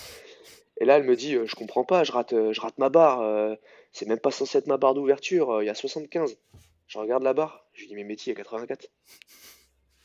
Et 0.80 0.86
là, 0.86 0.98
elle 0.98 1.04
me 1.04 1.16
dit, 1.16 1.36
euh, 1.36 1.46
je 1.46 1.56
comprends 1.56 1.86
pas, 1.86 2.04
je 2.04 2.12
rate, 2.12 2.34
euh, 2.34 2.52
je 2.52 2.62
rate 2.62 2.78
ma 2.78 2.90
barre. 2.90 3.22
euh, 3.22 3.56
c'est 3.92 4.08
même 4.08 4.20
pas 4.20 4.32
censé 4.32 4.58
être 4.58 4.68
ma 4.68 4.78
barre 4.78 4.96
d'ouverture. 4.96 5.62
Il 5.62 5.66
y 5.66 5.70
a 5.70 5.76
75. 5.76 6.36
Je 6.88 6.98
regarde 6.98 7.24
la 7.24 7.34
barre. 7.34 7.66
Je 7.74 7.82
lui 7.82 7.88
dis, 7.90 7.96
mais 7.96 8.04
Métis, 8.04 8.28
il 8.28 8.30
y 8.30 8.34
a 8.34 8.36
84. 8.36 8.90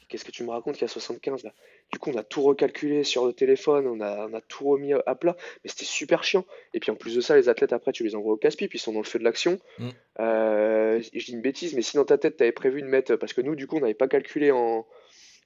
Qu'est-ce 0.08 0.24
que 0.24 0.30
tu 0.30 0.42
me 0.42 0.50
racontes 0.50 0.74
qu'il 0.74 0.82
y 0.82 0.84
a 0.84 0.88
75 0.88 1.44
là? 1.44 1.52
Du 1.92 1.98
coup, 1.98 2.10
on 2.10 2.16
a 2.16 2.22
tout 2.22 2.42
recalculé 2.42 3.04
sur 3.04 3.26
le 3.26 3.32
téléphone, 3.32 3.86
on 3.86 4.00
a, 4.00 4.26
on 4.26 4.34
a 4.34 4.40
tout 4.40 4.66
remis 4.66 4.94
à 4.94 5.02
à 5.06 5.14
plat, 5.14 5.36
mais 5.62 5.70
c'était 5.70 5.84
super 5.84 6.24
chiant. 6.24 6.44
Et 6.74 6.80
puis 6.80 6.90
en 6.90 6.96
plus 6.96 7.14
de 7.14 7.20
ça, 7.20 7.36
les 7.36 7.48
athlètes 7.48 7.72
après, 7.72 7.92
tu 7.92 8.04
les 8.04 8.14
envoies 8.14 8.32
au 8.32 8.36
casse-pipe, 8.36 8.74
ils 8.74 8.78
sont 8.78 8.92
dans 8.92 9.00
le 9.00 9.04
feu 9.04 9.18
de 9.18 9.24
l'action. 9.24 9.58
Mm. 9.78 9.88
Euh, 10.20 11.00
je 11.00 11.24
dis 11.24 11.32
une 11.32 11.42
bêtise, 11.42 11.74
mais 11.74 11.82
si 11.82 11.96
dans 11.96 12.04
ta 12.04 12.18
tête, 12.18 12.36
tu 12.36 12.42
avais 12.42 12.52
prévu 12.52 12.82
de 12.82 12.86
mettre. 12.86 13.16
Parce 13.16 13.32
que 13.32 13.40
nous, 13.40 13.54
du 13.54 13.66
coup, 13.66 13.76
on 13.76 13.80
n'avait 13.80 13.94
pas 13.94 14.08
calculé 14.08 14.50
en. 14.50 14.86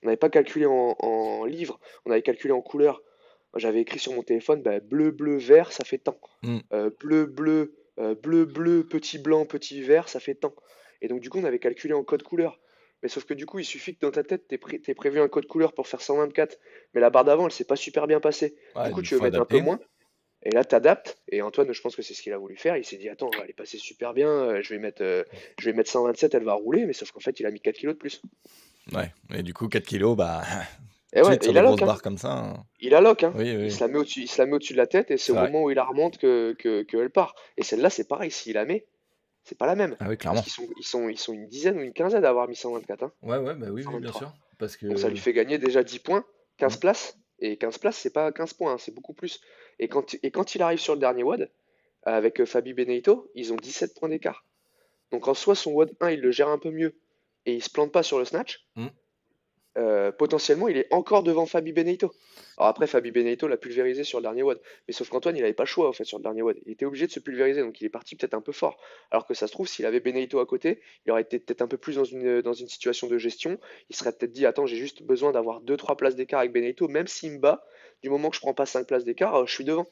On 0.03 0.07
n'avait 0.07 0.17
pas 0.17 0.31
calculé 0.31 0.67
en, 0.67 0.97
en 0.99 1.45
livres, 1.45 1.79
on 2.05 2.11
avait 2.11 2.23
calculé 2.23 2.53
en 2.53 2.61
couleurs. 2.61 3.03
J'avais 3.57 3.81
écrit 3.81 3.99
sur 3.99 4.13
mon 4.15 4.23
téléphone, 4.23 4.63
bah, 4.63 4.81
bleu, 4.81 5.11
bleu, 5.11 5.37
vert, 5.37 5.73
ça 5.73 5.85
fait 5.85 5.99
tant. 5.99 6.19
Mm. 6.43 6.59
Euh, 6.73 6.91
bleu, 7.01 7.27
bleu, 7.27 7.75
euh, 7.99 8.15
bleu, 8.15 8.47
bleu, 8.47 8.85
petit 8.85 9.19
blanc, 9.19 9.45
petit 9.45 9.83
vert, 9.83 10.09
ça 10.09 10.21
fait 10.21 10.35
tant. 10.35 10.55
Et 11.03 11.09
donc, 11.09 11.21
du 11.21 11.29
coup, 11.29 11.39
on 11.39 11.45
avait 11.45 11.59
calculé 11.59 11.93
en 11.93 12.03
code 12.03 12.23
couleur. 12.23 12.59
Mais 13.03 13.09
sauf 13.09 13.25
que 13.25 13.35
du 13.35 13.47
coup, 13.47 13.59
il 13.59 13.65
suffit 13.65 13.95
que 13.97 14.01
dans 14.01 14.13
ta 14.13 14.23
tête, 14.23 14.47
tu 14.49 14.55
aies 14.55 14.95
prévu 14.95 15.21
un 15.21 15.29
code 15.29 15.47
couleur 15.47 15.73
pour 15.75 15.87
faire 15.89 16.01
124, 16.01 16.59
mais 16.95 17.01
la 17.01 17.11
barre 17.11 17.25
d'avant, 17.25 17.47
elle 17.47 17.53
s'est 17.53 17.65
pas 17.65 17.77
super 17.77 18.07
bien 18.07 18.21
passée. 18.21 18.55
Ouais, 18.77 18.87
Du 18.89 18.95
coup, 18.95 19.03
tu 19.03 19.15
veux 19.17 19.21
mettre 19.21 19.41
un 19.41 19.45
peu 19.45 19.57
moins. 19.65 19.81
Et 20.45 20.51
là, 20.51 20.65
tu 20.65 20.75
adaptes. 20.75 21.19
Et 21.29 21.43
Antoine, 21.43 21.73
je 21.73 21.81
pense 21.83 21.95
que 21.95 22.03
c'est 22.03 22.15
ce 22.15 22.23
qu'il 22.23 22.33
a 22.33 22.39
voulu 22.39 22.57
faire. 22.57 22.77
Il 22.77 22.85
s'est 22.85 22.97
dit, 22.97 23.09
attends, 23.09 23.31
elle 23.43 23.51
est 23.51 23.55
passée 23.55 23.77
super 23.79 24.15
bien. 24.15 24.29
euh, 24.29 24.63
Je 24.63 24.73
vais 24.75 24.79
mettre, 24.81 25.03
euh, 25.03 25.25
je 25.59 25.69
vais 25.69 25.77
mettre 25.77 25.91
127, 25.91 26.35
elle 26.35 26.45
va 26.45 26.55
rouler. 26.55 26.87
Mais 26.87 26.93
sauf 26.93 27.11
qu'en 27.13 27.21
fait, 27.21 27.39
il 27.41 27.47
a 27.47 27.51
mis 27.51 27.61
4 27.61 27.77
kilos 27.77 27.95
de 27.95 27.99
plus. 27.99 28.23
Ouais. 28.93 29.13
Et 29.35 29.43
du 29.43 29.55
coup, 29.55 29.69
4 29.69 29.85
kilos, 29.85 30.17
bah. 30.17 30.43
Et 31.15 31.21
ouais, 31.23 31.37
il 31.43 31.59
a 31.59 31.63
lock. 31.63 31.83
hein. 31.83 31.97
comme 32.03 32.19
ça. 32.19 32.33
hein. 32.33 32.65
Il 32.81 32.95
a 32.95 33.01
lock. 33.01 33.23
Hein. 33.23 33.33
Oui, 33.37 33.55
oui. 33.55 33.65
Il 33.67 33.73
se 33.73 33.81
la 33.81 33.89
met 33.89 33.99
au-dessus, 33.99 34.27
au-dessus 34.51 34.73
de 34.73 34.79
la 34.79 34.87
tête. 34.87 35.11
Et 35.11 35.19
c'est 35.19 35.33
au 35.33 35.35
vrai. 35.35 35.51
moment 35.51 35.65
où 35.65 35.71
il 35.71 35.75
la 35.75 35.85
remonte 35.85 36.17
que, 36.19 36.55
que, 36.59 36.83
que 36.83 36.97
elle 36.97 37.11
part. 37.11 37.35
Et 37.57 37.63
celle-là, 37.63 37.91
c'est 37.91 38.09
pareil. 38.09 38.31
S'il 38.31 38.55
la 38.55 38.65
met, 38.65 38.87
c'est 39.45 39.59
pas 39.59 39.67
la 39.67 39.75
même. 39.77 39.95
Ah 40.01 40.05
oui, 40.09 40.17
Parce 40.17 40.19
clairement. 40.19 40.41
qu'ils 40.43 40.53
sont, 40.53 40.69
ils 40.79 40.85
sont, 40.85 41.09
ils 41.11 41.19
sont 41.19 41.33
une 41.35 41.47
dizaine 41.49 41.79
ou 41.79 41.83
une 41.83 41.93
quinzaine 41.93 42.25
à 42.25 42.31
avoir 42.31 42.49
mis 42.49 42.57
124. 42.57 43.03
Hein. 43.05 43.13
Ouais, 43.23 43.37
ouais, 43.39 43.55
bah 43.55 43.67
oui, 43.71 43.83
oui, 43.87 43.99
bien 44.01 44.11
123. 44.13 44.19
sûr. 44.21 44.33
Parce 44.59 44.77
que. 44.77 44.87
Donc 44.87 44.99
ça 44.99 45.09
lui 45.11 45.19
fait 45.19 45.33
gagner 45.35 45.59
déjà 45.59 45.83
10 45.83 45.99
points, 45.99 46.25
15 46.59 46.77
Mm. 46.77 46.81
places. 46.81 47.19
Et 47.41 47.57
15 47.57 47.79
places, 47.79 47.97
c'est 47.99 48.13
pas 48.13 48.31
15 48.33 48.55
points, 48.55 48.73
hein, 48.75 48.79
c'est 48.79 48.95
beaucoup 48.95 49.15
plus. 49.15 49.41
Et 49.81 49.89
quand, 49.89 50.15
et 50.23 50.31
quand 50.31 50.55
il 50.55 50.63
arrive 50.63 50.79
sur 50.79 50.95
le 50.95 51.01
dernier 51.01 51.25
WOD, 51.25 51.51
avec 52.05 52.41
euh, 52.41 52.47
Fabi 52.47 52.73
Benedito, 52.73 53.31
ils 53.35 53.53
ont 53.53 53.57
17 53.57 53.99
points 53.99 54.09
d'écart. 54.09 54.45
Donc 55.11 55.27
en 55.29 55.35
soi, 55.35 55.55
son 55.57 55.73
WOD 55.73 55.93
1, 56.01 56.11
il 56.13 56.21
le 56.21 56.31
gère 56.31 56.49
un 56.49 56.59
peu 56.59 56.71
mieux. 56.71 56.95
Et 57.47 57.55
il 57.55 57.63
se 57.63 57.71
plante 57.71 57.93
pas 57.93 58.03
sur 58.03 58.19
le 58.19 58.25
snatch. 58.25 58.67
Mm. 58.77 58.89
Euh, 59.79 60.13
potentiellement, 60.13 60.69
il 60.69 60.77
est 60.77 60.93
encore 60.93 61.23
devant 61.23 61.47
Fabi 61.47 61.73
Benedito. 61.73 62.13
Alors 62.59 62.69
après, 62.69 62.87
Fabi 62.87 63.11
Benedito 63.11 63.49
l'a 63.49 63.57
pulvérisé 63.57 64.05
sur 64.05 64.19
le 64.19 64.23
dernier 64.23 64.43
WOD. 64.43 64.61
Mais 64.87 64.93
sauf 64.93 65.09
qu'Antoine, 65.09 65.35
il 65.37 65.41
n'avait 65.41 65.55
pas 65.55 65.63
le 65.63 65.69
choix 65.69 65.89
en 65.89 65.93
fait 65.93 66.05
sur 66.05 66.19
le 66.19 66.23
dernier 66.23 66.43
WOD. 66.43 66.59
Il 66.67 66.73
était 66.73 66.85
obligé 66.85 67.07
de 67.07 67.13
se 67.13 67.21
pulvériser, 67.21 67.63
donc 67.63 67.81
il 67.81 67.87
est 67.87 67.91
parti 67.91 68.15
peut-être 68.15 68.35
un 68.35 68.43
peu 68.43 68.53
fort. 68.53 68.79
Alors 69.11 69.27
que 69.27 69.33
ça 69.33 69.47
se 69.47 69.53
trouve, 69.53 69.67
s'il 69.67 69.87
avait 69.87 70.01
Benedito 70.01 70.41
à 70.41 70.47
côté, 70.47 70.83
il 71.07 71.13
aurait 71.13 71.23
été 71.23 71.39
peut-être 71.39 71.63
un 71.63 71.69
peu 71.69 71.79
plus 71.79 71.97
dans 71.97 72.05
une, 72.05 72.43
dans 72.43 72.53
une 72.53 72.69
situation 72.69 73.07
de 73.07 73.17
gestion. 73.17 73.59
Il 73.89 73.97
serait 73.97 74.13
peut-être 74.13 74.33
dit, 74.33 74.45
attends, 74.45 74.67
j'ai 74.67 74.77
juste 74.77 75.03
besoin 75.03 75.33
d'avoir 75.33 75.63
2-3 75.63 75.97
places 75.97 76.17
d'écart 76.17 76.41
avec 76.41 76.53
Benedito, 76.53 76.87
même 76.89 77.07
s'il 77.07 77.33
me 77.33 77.39
bat, 77.39 77.65
du 78.03 78.11
moment 78.11 78.29
que 78.29 78.37
je 78.37 78.41
prends 78.41 78.55
pas 78.55 78.67
5 78.67 78.87
places 78.87 79.05
d'écart, 79.05 79.35
euh, 79.37 79.47
je 79.47 79.55
suis 79.55 79.65
devant. 79.65 79.89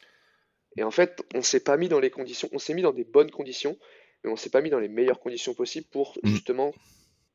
Et 0.77 0.83
en 0.83 0.91
fait, 0.91 1.23
on 1.35 1.43
s'est 1.43 1.65
pas 1.65 1.79
mis 1.79 1.89
dans 1.89 2.01
les 2.01 2.11
conditions, 2.11 2.49
on 2.53 2.59
s'est 2.59 2.75
mis 2.75 2.83
dans 2.83 2.93
des 2.93 3.05
bonnes 3.05 3.31
conditions, 3.31 3.79
mais 4.23 4.31
on 4.31 4.37
s'est 4.37 4.51
pas 4.51 4.61
mis 4.61 4.71
dans 4.71 4.79
les 4.79 4.89
meilleures 4.89 5.21
conditions 5.21 5.55
possibles 5.55 5.87
pour 5.91 6.19
Mm. 6.23 6.29
justement 6.29 6.75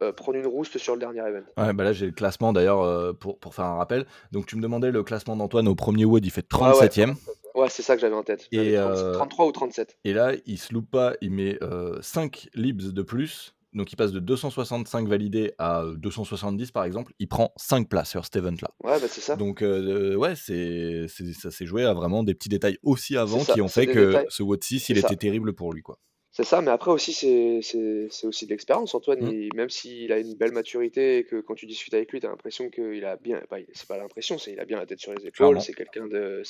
euh, 0.01 0.11
prendre 0.11 0.37
une 0.37 0.47
rouste 0.47 0.77
sur 0.77 0.93
le 0.93 0.99
dernier 0.99 1.19
event. 1.19 1.45
Ouais, 1.57 1.73
bah 1.73 1.83
là 1.83 1.93
j'ai 1.93 2.05
le 2.07 2.11
classement 2.11 2.53
d'ailleurs 2.53 2.81
euh, 2.81 3.13
pour, 3.13 3.39
pour 3.39 3.55
faire 3.55 3.65
un 3.65 3.75
rappel. 3.75 4.05
Donc 4.31 4.45
tu 4.45 4.55
me 4.55 4.61
demandais 4.61 4.91
le 4.91 5.03
classement 5.03 5.35
d'Antoine 5.35 5.67
au 5.67 5.75
premier 5.75 6.05
WOD, 6.05 6.25
il 6.25 6.31
fait 6.31 6.47
37ème. 6.47 7.15
Ouais, 7.55 7.69
c'est 7.69 7.83
ça 7.83 7.95
que 7.95 8.01
j'avais 8.01 8.15
en 8.15 8.23
tête. 8.23 8.47
Et, 8.51 8.71
J'avais 8.71 8.75
30 8.75 8.97
euh, 8.97 9.13
33 9.13 9.45
ou 9.45 9.51
37. 9.53 9.97
Et 10.03 10.11
là, 10.11 10.33
il 10.45 10.57
se 10.57 10.73
loupe 10.73 10.91
pas, 10.91 11.13
il 11.21 11.31
met 11.31 11.57
5 12.01 12.49
libs 12.55 12.91
de 12.91 13.01
plus. 13.01 13.55
Donc 13.75 13.91
il 13.91 13.97
passe 13.97 14.13
de 14.13 14.19
265 14.19 15.07
validés 15.07 15.53
à 15.57 15.81
euh, 15.81 15.95
270 15.97 16.71
par 16.71 16.85
exemple. 16.85 17.11
Il 17.19 17.27
prend 17.27 17.53
5 17.57 17.89
places 17.89 18.09
sur 18.09 18.23
cet 18.23 18.37
event-là. 18.37 18.69
Ouais, 18.83 18.99
bah 18.99 19.07
c'est 19.09 19.19
ça. 19.19 19.35
Donc 19.35 19.61
euh, 19.61 20.15
ouais, 20.15 20.35
c'est, 20.35 21.07
ça 21.33 21.51
s'est 21.51 21.65
joué 21.65 21.83
à 21.83 21.93
vraiment 21.93 22.23
des 22.23 22.33
petits 22.33 22.47
détails 22.47 22.77
aussi 22.83 23.17
avant 23.17 23.41
ça, 23.41 23.53
qui 23.53 23.61
ont 23.61 23.67
fait 23.67 23.85
que 23.85 24.07
détails. 24.07 24.25
ce 24.29 24.43
WOD 24.43 24.63
6, 24.63 24.89
il 24.89 25.01
ça. 25.01 25.07
était 25.07 25.17
terrible 25.17 25.53
pour 25.53 25.73
lui. 25.73 25.81
quoi. 25.81 25.99
C'est 26.37 26.43
ça, 26.43 26.61
mais 26.61 26.69
après 26.71 26.91
aussi, 26.91 27.13
c'est 27.13 28.25
aussi 28.27 28.45
de 28.45 28.49
l'expérience. 28.49 28.93
Antoine, 28.93 29.23
Mm. 29.23 29.31
il- 29.31 29.55
même 29.55 29.69
s'il 29.69 30.11
a 30.11 30.19
une 30.19 30.33
belle 30.33 30.51
maturité 30.51 31.19
et 31.19 31.23
que 31.23 31.39
quand 31.39 31.55
tu 31.55 31.65
discutes 31.65 31.93
avec 31.93 32.11
lui, 32.11 32.19
tu 32.19 32.25
as 32.25 32.29
l'impression 32.29 32.69
qu'il 32.69 33.05
a 33.05 33.15
bien. 33.15 33.41
Bah, 33.49 33.57
il- 33.61 33.67
c'est 33.71 33.87
pas 33.87 33.97
l'impression, 33.97 34.37
c'est 34.37 34.51
il 34.51 34.59
a 34.59 34.65
bien 34.65 34.77
la 34.77 34.85
tête 34.85 34.99
sur 34.99 35.13
les 35.13 35.25
épaules. 35.25 35.61
C'est 35.61 35.71
quelqu'un 35.73 36.09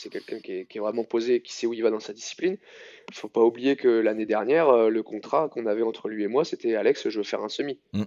quelqu'un 0.09 0.39
qui 0.39 0.51
est, 0.53 0.65
qui 0.65 0.79
est 0.79 0.81
vraiment 0.81 1.03
posé, 1.03 1.39
qui 1.41 1.53
sait 1.53 1.67
où 1.67 1.73
il 1.75 1.83
va 1.83 1.91
dans 1.91 1.99
sa 1.99 2.13
discipline. 2.13 2.57
Faut 3.13 3.27
pas 3.27 3.41
oublier 3.43 3.75
que 3.75 3.87
l'année 3.87 4.25
dernière, 4.25 4.69
euh, 4.69 4.89
le 4.89 5.03
contrat 5.03 5.49
qu'on 5.49 5.67
avait 5.67 5.83
entre 5.83 6.09
lui 6.09 6.23
et 6.23 6.27
moi, 6.27 6.45
c'était 6.45 6.73
Alex, 6.73 7.07
je 7.09 7.19
veux 7.19 7.23
faire 7.23 7.43
un 7.43 7.49
semi. 7.49 7.77
Mm. 7.93 8.05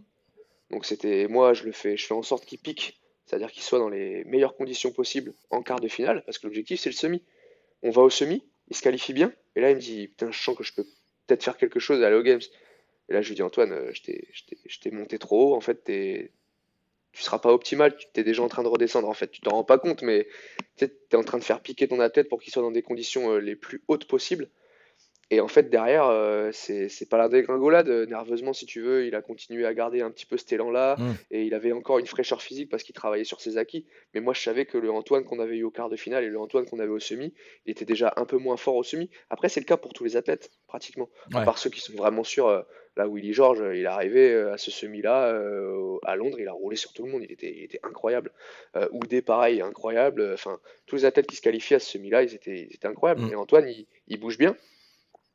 Donc 0.72 0.84
c'était 0.84 1.28
moi, 1.28 1.54
je 1.54 1.62
le 1.62 1.70
fais, 1.70 1.96
je 1.96 2.04
fais 2.06 2.14
en 2.14 2.24
sorte 2.24 2.44
qu'il 2.44 2.58
pique, 2.58 2.98
c'est-à-dire 3.24 3.52
qu'il 3.52 3.62
soit 3.62 3.78
dans 3.78 3.88
les 3.88 4.24
meilleures 4.24 4.56
conditions 4.56 4.90
possibles 4.90 5.32
en 5.50 5.62
quart 5.62 5.78
de 5.78 5.86
finale, 5.86 6.24
parce 6.26 6.38
que 6.38 6.46
l'objectif 6.48 6.80
c'est 6.80 6.90
le 6.90 6.96
semi. 6.96 7.22
On 7.84 7.90
va 7.90 8.02
au 8.02 8.10
semi, 8.10 8.42
il 8.68 8.76
se 8.76 8.82
qualifie 8.82 9.12
bien, 9.12 9.32
et 9.54 9.60
là 9.60 9.70
il 9.70 9.76
me 9.76 9.80
dit 9.80 10.08
putain, 10.08 10.32
je 10.32 10.42
sens 10.42 10.56
que 10.56 10.64
je 10.64 10.74
peux 10.74 10.84
peut-être 11.28 11.44
faire 11.44 11.56
quelque 11.56 11.78
chose 11.78 12.02
à 12.02 12.16
aux 12.16 12.22
Games. 12.22 12.40
Et 13.08 13.12
là 13.12 13.22
je 13.22 13.28
lui 13.28 13.36
dis 13.36 13.42
Antoine, 13.42 13.72
euh, 13.72 13.92
je 13.92 14.78
t'ai 14.80 14.90
monté 14.90 15.18
trop 15.18 15.52
haut, 15.52 15.54
en 15.54 15.60
fait 15.60 15.84
t'es 15.84 16.32
tu 17.12 17.22
seras 17.22 17.38
pas 17.38 17.52
optimal, 17.52 17.96
tu 17.96 18.06
t'es 18.12 18.22
déjà 18.22 18.42
en 18.42 18.48
train 18.48 18.62
de 18.62 18.68
redescendre 18.68 19.08
en 19.08 19.14
fait, 19.14 19.30
tu 19.30 19.40
t'en 19.40 19.50
rends 19.50 19.64
pas 19.64 19.78
compte, 19.78 20.02
mais 20.02 20.28
tu 20.76 20.84
es 20.84 21.16
en 21.16 21.24
train 21.24 21.38
de 21.38 21.44
faire 21.44 21.60
piquer 21.60 21.88
ton 21.88 22.00
athlète 22.00 22.28
pour 22.28 22.40
qu'il 22.40 22.52
soit 22.52 22.62
dans 22.62 22.70
des 22.70 22.82
conditions 22.82 23.32
euh, 23.32 23.38
les 23.38 23.56
plus 23.56 23.82
hautes 23.88 24.06
possibles. 24.06 24.48
Et 25.30 25.40
en 25.40 25.48
fait, 25.48 25.68
derrière, 25.68 26.06
euh, 26.06 26.50
c'est 26.52 27.08
pas 27.10 27.18
la 27.18 27.28
dégringolade. 27.28 27.88
Euh, 27.90 28.06
Nerveusement, 28.06 28.54
si 28.54 28.64
tu 28.64 28.80
veux, 28.80 29.06
il 29.06 29.14
a 29.14 29.20
continué 29.20 29.66
à 29.66 29.74
garder 29.74 30.00
un 30.00 30.10
petit 30.10 30.24
peu 30.24 30.38
cet 30.38 30.52
élan-là. 30.54 30.96
Mm. 30.98 31.12
Et 31.32 31.42
il 31.44 31.52
avait 31.54 31.72
encore 31.72 31.98
une 31.98 32.06
fraîcheur 32.06 32.40
physique 32.40 32.70
parce 32.70 32.82
qu'il 32.82 32.94
travaillait 32.94 33.24
sur 33.24 33.40
ses 33.42 33.58
acquis. 33.58 33.84
Mais 34.14 34.20
moi, 34.20 34.32
je 34.32 34.40
savais 34.40 34.64
que 34.64 34.78
le 34.78 34.90
Antoine 34.90 35.24
qu'on 35.24 35.38
avait 35.38 35.56
eu 35.58 35.64
au 35.64 35.70
quart 35.70 35.90
de 35.90 35.96
finale 35.96 36.24
et 36.24 36.28
le 36.28 36.38
Antoine 36.40 36.64
qu'on 36.64 36.78
avait 36.78 36.88
au 36.90 36.98
semi, 36.98 37.34
il 37.66 37.72
était 37.72 37.84
déjà 37.84 38.14
un 38.16 38.24
peu 38.24 38.38
moins 38.38 38.56
fort 38.56 38.76
au 38.76 38.82
semi. 38.82 39.10
Après, 39.28 39.50
c'est 39.50 39.60
le 39.60 39.66
cas 39.66 39.76
pour 39.76 39.92
tous 39.92 40.02
les 40.04 40.16
athlètes, 40.16 40.50
pratiquement. 40.66 41.10
À 41.34 41.40
Ouais. 41.40 41.44
part 41.44 41.58
ceux 41.58 41.68
qui 41.68 41.80
sont 41.80 41.92
vraiment 41.94 42.24
sûrs. 42.24 42.46
euh, 42.48 42.62
là, 42.96 43.06
Willy 43.06 43.34
George, 43.34 43.60
euh, 43.60 43.76
il 43.76 43.82
est 43.82 43.86
arrivé 43.86 44.32
euh, 44.32 44.54
à 44.54 44.56
ce 44.58 44.70
semi-là 44.70 45.28
euh, 45.28 45.98
à 46.04 46.16
Londres, 46.16 46.40
il 46.40 46.48
a 46.48 46.52
roulé 46.52 46.74
sur 46.76 46.92
tout 46.94 47.04
le 47.04 47.12
monde. 47.12 47.22
Il 47.22 47.30
était, 47.30 47.52
il 47.54 47.64
était 47.64 47.80
incroyable. 47.82 48.32
Oudé, 48.92 49.20
pareil, 49.20 49.60
incroyable. 49.60 50.30
Enfin, 50.32 50.58
tous 50.86 50.96
les 50.96 51.04
athlètes 51.04 51.26
qui 51.26 51.36
se 51.36 51.42
qualifient 51.42 51.74
à 51.74 51.80
ce 51.80 51.90
semi-là, 51.90 52.22
ils 52.22 52.34
étaient, 52.34 52.66
ils 52.70 52.74
étaient 52.74 52.86
incroyables. 52.88 53.20
Mm. 53.22 53.32
Et 53.32 53.34
Antoine, 53.36 53.68
il, 53.68 53.86
il 54.08 54.18
bouge 54.18 54.38
bien. 54.38 54.56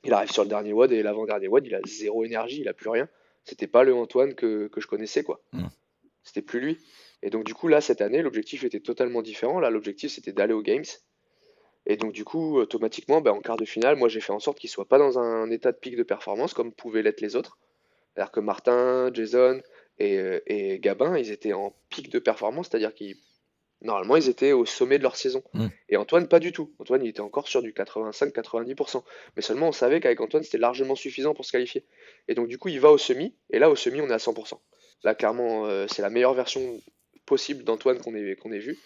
Il 0.04 0.14
arrive 0.14 0.32
sur 0.32 0.43
le 0.43 0.49
dernier 0.49 0.74
WOD 0.74 0.91
et 0.91 1.04
l'avant-dernier 1.04 1.47
WOD, 1.47 1.66
il 1.68 1.76
a 1.76 1.80
zéro 1.86 2.24
énergie, 2.24 2.62
il 2.62 2.68
a 2.68 2.74
plus 2.74 2.89
rien. 2.89 3.08
C'était 3.45 3.68
pas 3.68 3.84
le 3.84 3.93
Antoine 3.93 4.36
que, 4.36 4.68
que 4.68 4.82
je 4.82 4.88
connaissais, 4.88 5.24
quoi. 5.24 5.41
Mm. 5.54 5.68
C'était 6.24 6.41
plus 6.41 6.60
lui. 6.60 6.78
Et 7.22 7.30
donc, 7.30 7.45
du 7.45 7.54
coup, 7.54 7.68
là, 7.68 7.82
cette 7.82 8.01
année, 8.01 8.22
l'objectif 8.22 8.64
était 8.64 8.80
totalement 8.80 9.22
différent. 9.22 9.60
Là, 9.60 9.70
l'objectif, 9.70 10.12
c'était 10.12 10.34
d'aller 10.34 10.54
aux 10.54 10.62
Games. 10.62 10.84
Et 11.86 11.97
donc, 11.97 12.14
du 12.14 12.24
coup, 12.24 12.58
automatiquement, 12.58 13.22
ben, 13.22 13.32
en 13.32 13.41
quart 13.41 13.58
de 13.58 13.66
finale, 13.66 13.95
moi, 13.95 14.10
j'ai 14.10 14.22
fait 14.22 14.32
en 14.32 14.39
sorte 14.39 14.60
qu'il 14.60 14.70
soit 14.70 14.88
pas 14.88 14.97
dans 14.97 15.20
un 15.20 15.49
état 15.49 15.72
de 15.72 15.78
pic 15.78 15.95
de 15.95 16.04
performance 16.04 16.54
comme 16.54 16.72
pouvaient 16.72 17.01
l'être 17.01 17.22
les 17.22 17.36
autres. 17.36 17.58
C'est-à-dire 18.14 18.32
que 18.32 18.39
Martin, 18.39 19.12
Jason 19.14 19.62
et, 19.99 20.18
euh, 20.18 20.41
et 20.47 20.80
Gabin, 20.80 21.18
ils 21.18 21.32
étaient 21.32 21.54
en 21.54 21.76
pic 21.89 22.10
de 22.10 22.20
performance, 22.20 22.68
c'est-à-dire 22.70 22.93
qu'ils 22.93 23.18
Normalement, 23.84 24.16
ils 24.16 24.30
étaient 24.30 24.54
au 24.54 24.66
sommet 24.66 24.98
de 24.98 25.04
leur 25.04 25.16
saison. 25.16 25.44
Mm. 25.54 25.68
Et 25.90 25.98
Antoine, 25.98 26.28
pas 26.28 26.40
du 26.40 26.52
tout. 26.52 26.72
Antoine, 26.80 27.04
il 27.04 27.10
était 27.10 27.20
encore 27.22 27.48
sur 27.48 27.62
du 27.62 27.74
85-90%. 27.74 29.04
Mais 29.36 29.42
seulement, 29.42 29.68
on 29.68 29.72
savait 29.72 30.00
qu'avec 30.00 30.20
Antoine, 30.22 30.44
c'était 30.44 30.58
largement 30.58 30.96
suffisant 30.96 31.34
pour 31.34 31.46
se 31.46 31.52
qualifier. 31.52 31.84
Et 32.28 32.36
donc, 32.36 32.48
du 32.48 32.58
coup, 32.58 32.70
il 32.70 32.80
va 32.80 32.92
au 32.92 32.98
semi. 32.98 33.36
Et 33.52 33.60
là, 33.60 33.70
au 33.70 33.76
semi, 33.76 34.02
on 34.02 34.08
est 34.10 34.14
à 34.14 34.18
100%. 34.20 34.60
Là, 35.04 35.16
clairement, 35.16 35.66
euh, 35.66 35.86
c'est 35.90 36.02
la 36.02 36.10
meilleure 36.10 36.34
version 36.34 36.80
possible 37.26 37.64
d'Antoine 37.64 38.00
qu'on 38.00 38.16
ait, 38.16 38.36
qu'on 38.36 38.52
ait 38.52 38.60
vue. 38.60 38.78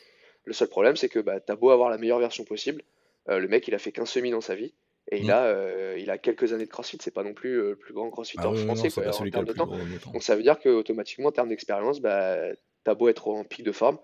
Le 0.46 0.54
seul 0.54 0.68
problème, 0.68 0.96
c'est 0.96 1.10
que 1.10 1.20
bah, 1.20 1.40
t'as 1.40 1.56
beau 1.56 1.70
avoir 1.70 1.90
la 1.90 1.98
meilleure 1.98 2.20
version 2.20 2.44
possible. 2.44 2.82
euh, 3.30 3.40
le 3.40 3.48
mec, 3.50 3.68
il 3.68 3.76
a 3.76 3.78
fait 3.78 3.92
qu'un 3.92 4.06
semi 4.06 4.32
dans 4.32 4.40
sa 4.42 4.56
vie. 4.56 4.74
Et 5.12 5.18
il, 5.20 5.28
Mm. 5.28 5.32
a, 5.32 5.44
euh, 5.48 5.96
il 6.00 6.10
a 6.10 6.18
quelques 6.18 6.54
années 6.54 6.66
de 6.66 6.70
crossfit. 6.70 6.98
C'est 7.02 7.14
pas 7.14 7.24
non 7.24 7.34
plus 7.34 7.56
le 7.58 7.76
plus 7.76 7.94
grand 7.94 8.10
crossfitter 8.10 8.44
Ah 8.46 8.50
oui, 8.50 8.60
non, 8.60 8.66
français 8.74 8.90
c'est 8.90 9.02
quoi, 9.02 9.10
en 9.10 9.30
termes 9.30 9.46
de 9.46 9.54
temps. 9.54 9.66
de 9.68 9.98
temps. 10.00 10.12
Donc 10.12 10.24
ça 10.24 10.36
veut 10.36 10.44
dire 10.44 10.58
qu'automatiquement, 10.60 11.28
en 11.28 11.32
termes 11.34 11.50
d'expérience, 11.50 12.00
bah, 12.00 12.38
t'as 12.86 12.94
beau 12.94 13.10
être 13.10 13.28
en 13.28 13.44
pic 13.44 13.64
de 13.66 13.72
forme, 13.74 14.00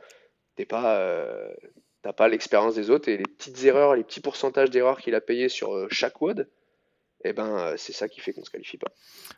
t'es 0.55 0.65
pas, 0.65 0.97
euh, 0.99 1.49
t'as 2.01 2.13
pas 2.13 2.27
l'expérience 2.27 2.75
des 2.75 2.89
autres 2.89 3.09
et 3.09 3.17
les 3.17 3.23
petites 3.23 3.63
erreurs, 3.63 3.95
les 3.95 4.03
petits 4.03 4.19
pourcentages 4.21 4.69
d'erreurs 4.69 4.99
qu'il 4.99 5.15
a 5.15 5.21
payé 5.21 5.49
sur 5.49 5.73
euh, 5.73 5.87
chaque 5.89 6.21
WOD, 6.21 6.49
et 7.25 7.33
ben 7.33 7.57
euh, 7.57 7.73
c'est 7.77 7.93
ça 7.93 8.09
qui 8.09 8.19
fait 8.19 8.33
qu'on 8.33 8.43
se 8.43 8.49
qualifie 8.51 8.77
pas. 8.77 8.91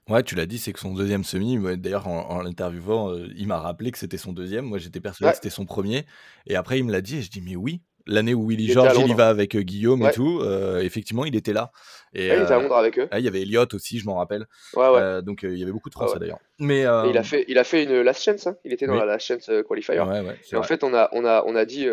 Ouais, 0.10 0.24
tu 0.24 0.34
l'as 0.36 0.46
dit, 0.48 0.58
c'est 0.58 0.74
que 0.74 0.80
son 0.80 0.94
deuxième 0.94 1.24
semi, 1.24 1.58
ouais, 1.58 1.78
d'ailleurs 1.78 2.08
en, 2.08 2.30
en 2.30 2.42
l'interviewant, 2.42 3.12
euh, 3.12 3.28
il 3.36 3.48
m'a 3.48 3.60
rappelé 3.60 3.92
que 3.92 3.98
c'était 4.00 4.18
son 4.18 4.34
deuxième. 4.34 4.66
Moi, 4.66 4.78
j'étais 4.80 5.00
persuadé 5.00 5.28
Ouais. 5.28 5.32
que 5.32 5.38
c'était 5.38 5.54
son 5.54 5.66
premier. 5.66 6.06
Et 6.48 6.56
après, 6.56 6.80
il 6.80 6.84
me 6.86 6.92
l'a 6.92 7.02
dit 7.02 7.18
et 7.18 7.22
je 7.22 7.30
dis, 7.30 7.42
mais 7.42 7.56
oui, 7.56 7.82
l'année 8.08 8.34
où 8.34 8.48
Willy 8.48 8.66
Il 8.66 8.72
George, 8.74 8.98
il 9.00 9.10
y 9.10 9.14
va 9.14 9.30
avec 9.30 9.56
euh, 9.56 9.62
Guillaume 9.62 10.06
et 10.06 10.12
tout, 10.12 10.40
euh, 10.42 10.82
effectivement, 10.82 11.26
il 11.26 11.36
était 11.36 11.54
là. 11.54 11.72
Et 12.14 12.30
Ouais, 12.30 12.38
il 12.38 12.44
était 12.44 12.52
à 12.54 12.58
euh, 12.58 12.62
Londres 12.62 12.76
avec 12.78 12.98
eux. 13.00 13.08
il 13.14 13.20
y 13.20 13.28
avait 13.28 13.42
Elliot 13.42 13.66
aussi, 13.74 14.00
je 14.00 14.06
m'en 14.06 14.16
rappelle. 14.16 14.46
Ouais, 14.76 15.22
donc, 15.22 15.44
il 15.44 15.58
y 15.58 15.64
avait 15.64 15.72
beaucoup 15.72 15.90
de. 15.90 15.96
Français 15.96 16.20
d'ailleurs. 16.20 16.40
Mais 16.60 16.82
Et 16.82 17.10
il 17.10 17.18
a 17.18 17.24
fait, 17.24 17.46
il 17.48 17.58
a 17.58 17.64
fait 17.64 17.84
une 17.84 18.02
last 18.02 18.24
chance. 18.24 18.48
hein. 18.48 18.56
Il 18.64 18.72
était 18.74 18.88
dans 18.88 18.94
oui. 18.94 19.00
la 19.00 19.06
last 19.06 19.26
chance 19.28 19.50
qualifier. 19.68 19.96
Et 19.96 20.00
en 20.00 20.06
vrai. 20.06 20.38
fait, 20.64 20.84
on 20.84 20.94
a, 20.94 21.10
on 21.14 21.26
a, 21.26 21.44
on 21.46 21.56
a 21.56 21.66
dit, 21.66 21.88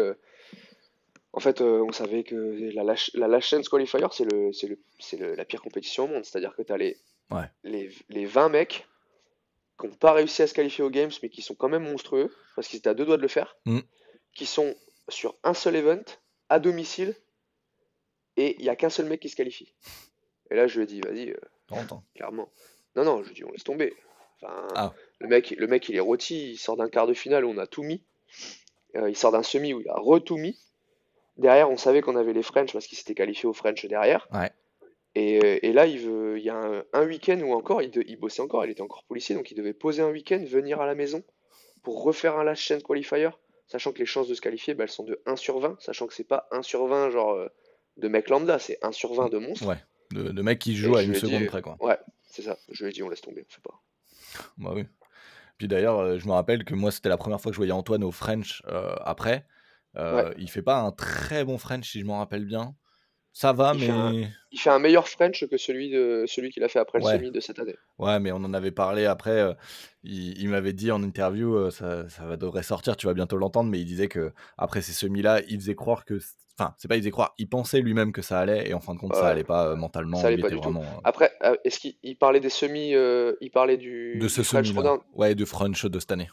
en 1.35 1.41
fait, 1.41 1.61
euh, 1.61 1.83
on 1.89 1.93
savait 1.93 2.25
que 2.25 2.71
la, 2.75 2.85
last- 2.85 3.11
la 3.15 3.27
last 3.29 3.49
chance 3.49 3.69
qualifier, 3.69 4.01
c'est 4.13 4.31
le, 4.31 4.53
c'est 4.53 4.67
le, 4.69 4.79
c'est 4.99 5.19
le- 5.19 5.35
la 5.35 5.45
pire 5.45 5.63
compétition 5.63 6.05
au 6.05 6.09
monde. 6.09 6.25
C'est-à-dire 6.25 6.55
que 6.57 6.63
tu 6.63 6.73
as 6.73 6.77
les, 6.77 6.97
Ouais. 7.31 7.45
les, 7.65 7.91
les 8.11 8.27
20 8.27 8.51
mecs 8.51 8.87
qui 9.81 9.87
n'ont 9.87 9.95
pas 9.95 10.13
réussi 10.13 10.43
à 10.43 10.47
se 10.47 10.53
qualifier 10.53 10.85
aux 10.85 10.91
Games, 10.91 11.11
mais 11.23 11.31
qui 11.31 11.41
sont 11.41 11.55
quand 11.55 11.71
même 11.71 11.85
monstrueux, 11.85 12.31
parce 12.55 12.69
qu'ils 12.69 12.79
étaient 12.79 12.91
à 12.91 12.95
deux 12.95 13.07
doigts 13.07 13.17
de 13.17 13.23
le 13.23 13.29
faire, 13.29 13.57
Mm. 13.65 13.79
qui 14.35 14.45
sont 14.45 14.75
sur 15.09 15.37
un 15.45 15.55
seul 15.55 15.77
event, 15.77 16.03
à 16.49 16.59
domicile, 16.61 17.15
et 18.37 18.57
il 18.59 18.63
n'y 18.63 18.69
a 18.69 18.77
qu'un 18.77 18.91
seul 18.91 19.07
mec 19.07 19.21
qui 19.21 19.29
se 19.29 19.37
qualifie. 19.37 19.75
Et 20.51 20.55
là, 20.55 20.67
je 20.67 20.77
lui 20.77 20.85
ai 20.85 20.87
dit, 20.87 21.01
vas-y, 21.01 21.31
euh, 21.31 21.37
clairement. 22.15 22.51
Non, 22.97 23.05
non, 23.05 23.19
je 23.23 23.29
lui 23.29 23.33
ai 23.33 23.35
dit, 23.37 23.45
on 23.45 23.51
laisse 23.53 23.65
tomber. 23.65 23.95
Enfin, 24.43 24.67
Ah. 24.75 24.95
le, 25.21 25.29
mec, 25.29 25.51
le 25.51 25.67
mec, 25.67 25.89
il 25.89 25.97
est 25.97 26.01
rôti, 26.01 26.53
il 26.53 26.57
sort 26.59 26.77
d'un 26.77 26.89
quart 26.89 27.07
de 27.07 27.15
finale 27.15 27.45
où 27.45 27.51
on 27.51 27.59
a 27.59 27.67
tout 27.67 27.83
mis. 27.83 28.03
Euh, 28.97 29.09
il 29.09 29.17
sort 29.17 29.33
d'un 29.33 29.43
semi 29.43 29.73
où 29.73 29.81
il 29.81 29.89
a 29.89 29.95
re-tout 29.95 30.37
mis. 30.37 30.59
Derrière, 31.39 31.71
on 31.71 31.77
savait 31.79 32.03
qu'on 32.03 32.17
avait 32.17 32.33
les 32.35 32.43
French 32.43 32.73
parce 32.73 32.87
qu'il 32.87 32.99
s'était 32.99 33.15
qualifié 33.15 33.49
aux 33.49 33.55
French 33.55 33.87
derrière. 33.87 34.29
Ouais. 34.33 34.51
Et, 35.15 35.39
euh, 35.45 35.59
et 35.63 35.73
là, 35.73 35.87
il, 35.87 35.99
veut, 36.01 36.39
il 36.39 36.45
y 36.45 36.51
a 36.51 36.57
un, 36.57 36.85
un 36.93 37.07
week-end 37.07 37.39
où 37.41 37.53
encore, 37.55 37.81
il, 37.83 37.91
de- 37.91 38.05
il 38.07 38.17
bossait 38.19 38.43
encore, 38.43 38.65
il 38.65 38.71
était 38.71 38.83
encore 38.83 39.05
policier, 39.05 39.35
donc 39.35 39.51
il 39.51 39.55
devait 39.55 39.73
poser 39.75 40.03
un 40.03 40.11
week-end, 40.11 40.43
venir 40.47 40.81
à 40.81 40.87
la 40.87 40.95
maison 40.95 41.23
pour 41.83 42.03
refaire 42.03 42.39
un 42.39 42.45
last 42.45 42.63
chance 42.63 42.83
qualifier, 42.83 43.29
sachant 43.67 43.93
que 43.93 43.99
les 43.99 44.07
chances 44.07 44.29
de 44.29 44.35
se 44.35 44.41
qualifier, 44.41 44.75
bah, 44.75 44.85
elles 44.85 44.91
sont 44.91 45.05
de 45.05 45.21
1 45.27 45.37
sur 45.37 45.59
20, 45.59 45.81
sachant 45.81 46.07
que 46.07 46.15
c'est 46.15 46.25
pas 46.25 46.49
1 46.53 46.63
sur 46.63 46.87
20 46.87 47.11
genre 47.11 47.33
euh, 47.33 47.49
de 47.97 48.09
mec 48.09 48.29
lambda, 48.29 48.59
c'est 48.59 48.79
1 48.83 48.93
sur 48.93 49.15
20 49.15 49.29
de 49.29 49.39
monstre. 49.39 49.67
Ouais. 49.67 49.83
De, 50.13 50.25
de 50.25 50.43
mecs 50.43 50.59
qui 50.59 50.77
jouent 50.77 50.97
Et 50.97 51.01
à 51.01 51.03
une 51.03 51.13
dit, 51.13 51.21
seconde 51.21 51.47
près, 51.47 51.63
quoi. 51.63 51.77
Ouais, 51.81 51.99
c'est 52.31 52.43
ça. 52.43 52.59
Je 52.71 52.85
lui 52.85 52.91
ai 52.91 52.93
dit, 52.93 53.03
on 53.03 53.09
laisse 53.09 53.23
tomber, 53.23 53.45
on 53.49 53.53
fait 53.53 53.63
pas. 53.63 53.83
Bah 54.59 54.73
oui. 54.75 54.85
Puis 55.59 55.69
d'ailleurs, 55.69 55.99
euh, 55.99 56.19
je 56.19 56.27
me 56.27 56.33
rappelle 56.33 56.65
que 56.65 56.75
moi, 56.75 56.91
c'était 56.91 57.09
la 57.09 57.17
première 57.17 57.41
fois 57.41 57.51
que 57.51 57.55
je 57.55 57.59
voyais 57.59 57.73
Antoine 57.73 58.05
au 58.05 58.11
French 58.11 58.63
euh, 58.67 58.95
après. 59.05 59.47
Euh, 59.97 60.33
Il 60.39 60.51
fait 60.51 60.63
pas 60.63 60.81
un 60.81 60.91
très 60.93 61.45
bon 61.45 61.59
French, 61.59 61.91
si 61.91 62.01
je 62.01 62.05
m'en 62.05 62.19
rappelle 62.19 62.45
bien. 62.45 62.75
Ça 63.35 63.53
va, 63.55 63.73
Il 63.75 63.81
mais 63.81 63.87
fait 63.87 63.93
un- 63.93 64.13
Il 64.53 64.61
fait 64.61 64.71
un 64.71 64.79
meilleur 64.79 65.09
French 65.09 65.47
que 65.49 65.57
celui, 65.57 65.91
de, 65.91 66.25
celui 66.27 66.51
qu'il 66.51 66.63
a 66.65 66.69
fait 66.69 66.79
après 66.79 66.99
le 66.99 67.05
Ouais. 67.07 67.17
semi 67.17 67.31
de 67.31 67.41
cette 67.41 67.59
année. 67.59 67.75
ouais, 67.99 68.21
mais 68.21 68.31
on 68.33 68.37
en 68.37 68.53
avait 68.53 68.71
parlé 68.73 69.07
après. 69.07 69.31
euh, 69.31 69.55
il 70.05 70.39
il 70.39 70.49
m'avait 70.51 70.75
dit 70.75 70.91
en 70.91 71.03
interview, 71.03 71.55
euh, 71.57 71.71
ça, 71.71 72.09
ça 72.11 72.25
va- 72.27 72.37
devrait 72.37 72.63
sortir, 72.63 72.97
tu 72.97 73.07
vas 73.07 73.15
bientôt 73.15 73.39
l'entendre, 73.39 73.71
mais 73.71 73.81
il 73.81 73.87
disait 73.87 74.09
que 74.09 74.33
après 74.59 74.83
ces 74.83 74.93
semis-là, 74.93 75.41
il 75.49 75.59
faisait 75.59 75.75
croire 75.75 76.05
que, 76.05 76.19
enfin, 76.59 76.75
c'est 76.77 76.89
pas 76.89 76.97
il 76.97 77.01
faisait 77.01 77.11
croire, 77.11 77.33
il 77.39 77.49
pensait 77.49 77.81
lui-même 77.81 78.13
que 78.13 78.21
ça 78.21 78.39
allait, 78.39 78.69
et 78.69 78.75
en 78.75 78.81
fin 78.81 78.95
de 78.95 78.99
compte, 78.99 79.15
ça 79.15 79.29
allait 79.29 79.45
pas 79.45 79.69
euh, 79.69 79.77
mentalement. 79.77 80.19
Ça 80.19 80.27
allait 80.27 80.37
pas 80.43 80.51
du 80.51 80.57
vraiment 80.57 80.83
euh, 80.83 81.01
Après, 81.05 81.33
est-ce 81.65 81.79
qu'il 81.81 81.95
il 82.03 82.17
parlait 82.19 82.41
des 82.41 82.51
semis, 82.51 82.91
il 83.41 83.51
parlait 83.51 83.79
du, 83.79 84.19
de 84.19 84.29
ce 84.29 84.43
semi-là. 84.43 84.99
Ouais, 85.15 85.35
de 85.35 85.45
French 85.47 85.87
de 85.87 85.99
cette 85.99 86.13
année. 86.13 86.29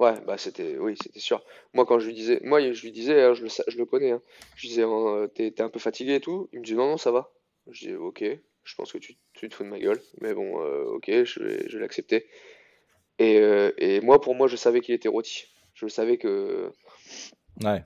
Ouais, 0.00 0.18
bah 0.26 0.38
c'était, 0.38 0.78
oui, 0.78 0.96
c'était 1.02 1.20
sûr. 1.20 1.44
Moi, 1.74 1.84
quand 1.86 1.98
je 2.00 2.06
lui 2.06 2.14
disais, 2.14 2.40
moi, 2.42 2.60
je 2.72 2.82
lui 2.82 2.90
disais, 2.90 3.20
hein, 3.22 3.34
je 3.34 3.42
le, 3.42 3.48
sa- 3.50 3.64
je 3.68 3.76
le 3.78 3.84
connais, 3.84 4.12
hein. 4.12 4.22
je 4.56 4.62
lui 4.62 4.68
disais, 4.70 4.82
hein, 4.84 5.28
t'es, 5.34 5.50
t'es 5.52 5.62
un 5.62 5.68
peu 5.68 5.78
fatigué 5.78 6.14
et 6.16 6.20
tout. 6.20 6.48
Il 6.52 6.60
me 6.60 6.64
dit, 6.64 6.74
non, 6.74 6.86
non, 6.88 6.96
ça 6.96 7.10
va. 7.12 7.32
Je 7.70 7.88
dis, 7.88 7.94
ok, 7.94 8.24
je 8.64 8.74
pense 8.76 8.92
que 8.92 8.98
tu, 8.98 9.16
tu 9.34 9.48
te 9.48 9.54
fous 9.54 9.62
de 9.64 9.68
ma 9.68 9.78
gueule, 9.78 10.00
mais 10.22 10.34
bon, 10.34 10.62
euh, 10.64 10.84
ok, 10.84 11.06
je 11.24 11.42
vais, 11.42 11.68
je 11.68 11.76
vais 11.76 11.82
l'accepter. 11.82 12.26
Et, 13.18 13.38
euh, 13.40 13.72
et 13.78 14.00
moi, 14.02 14.20
pour 14.20 14.34
moi, 14.34 14.48
je 14.48 14.56
savais 14.56 14.80
qu'il 14.80 14.94
était 14.94 15.08
rôti. 15.08 15.46
Je 15.74 15.86
le 15.86 15.90
savais 15.90 16.18
que, 16.18 16.72
Ouais. 17.62 17.84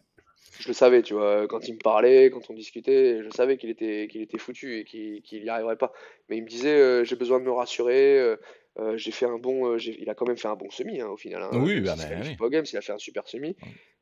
je 0.58 0.68
le 0.68 0.74
savais, 0.74 1.02
tu 1.02 1.14
vois, 1.14 1.46
quand 1.48 1.66
il 1.68 1.74
me 1.74 1.78
parlait, 1.80 2.30
quand 2.30 2.48
on 2.48 2.54
discutait, 2.54 3.22
je 3.24 3.30
savais 3.30 3.56
qu'il 3.56 3.70
était, 3.70 4.06
qu'il 4.10 4.22
était 4.22 4.38
foutu 4.38 4.78
et 4.78 4.84
qu'il 4.84 5.20
qu'il 5.22 5.42
y 5.44 5.48
arriverait 5.48 5.76
pas. 5.76 5.92
Mais 6.28 6.36
il 6.36 6.44
me 6.44 6.48
disait, 6.48 6.78
euh, 6.78 7.04
j'ai 7.04 7.16
besoin 7.16 7.40
de 7.40 7.44
me 7.44 7.50
rassurer, 7.52 8.18
euh, 8.18 8.36
euh, 8.78 8.96
j'ai 8.96 9.12
fait 9.12 9.26
un 9.26 9.38
bon, 9.38 9.72
euh, 9.72 9.78
il 9.78 10.08
a 10.10 10.14
quand 10.14 10.26
même 10.26 10.36
fait 10.36 10.48
un 10.48 10.56
bon 10.56 10.70
semi 10.70 11.00
hein, 11.00 11.08
au 11.08 11.16
final. 11.16 11.42
hein, 11.42 11.50
Oui, 11.62 11.80
bah, 11.80 11.94
bah, 11.96 12.04
oui. 12.22 12.36
pas 12.36 12.48
Games, 12.48 12.64
il 12.72 12.76
a 12.76 12.80
fait 12.80 12.92
un 12.92 12.98
super 12.98 13.28
semi. 13.28 13.56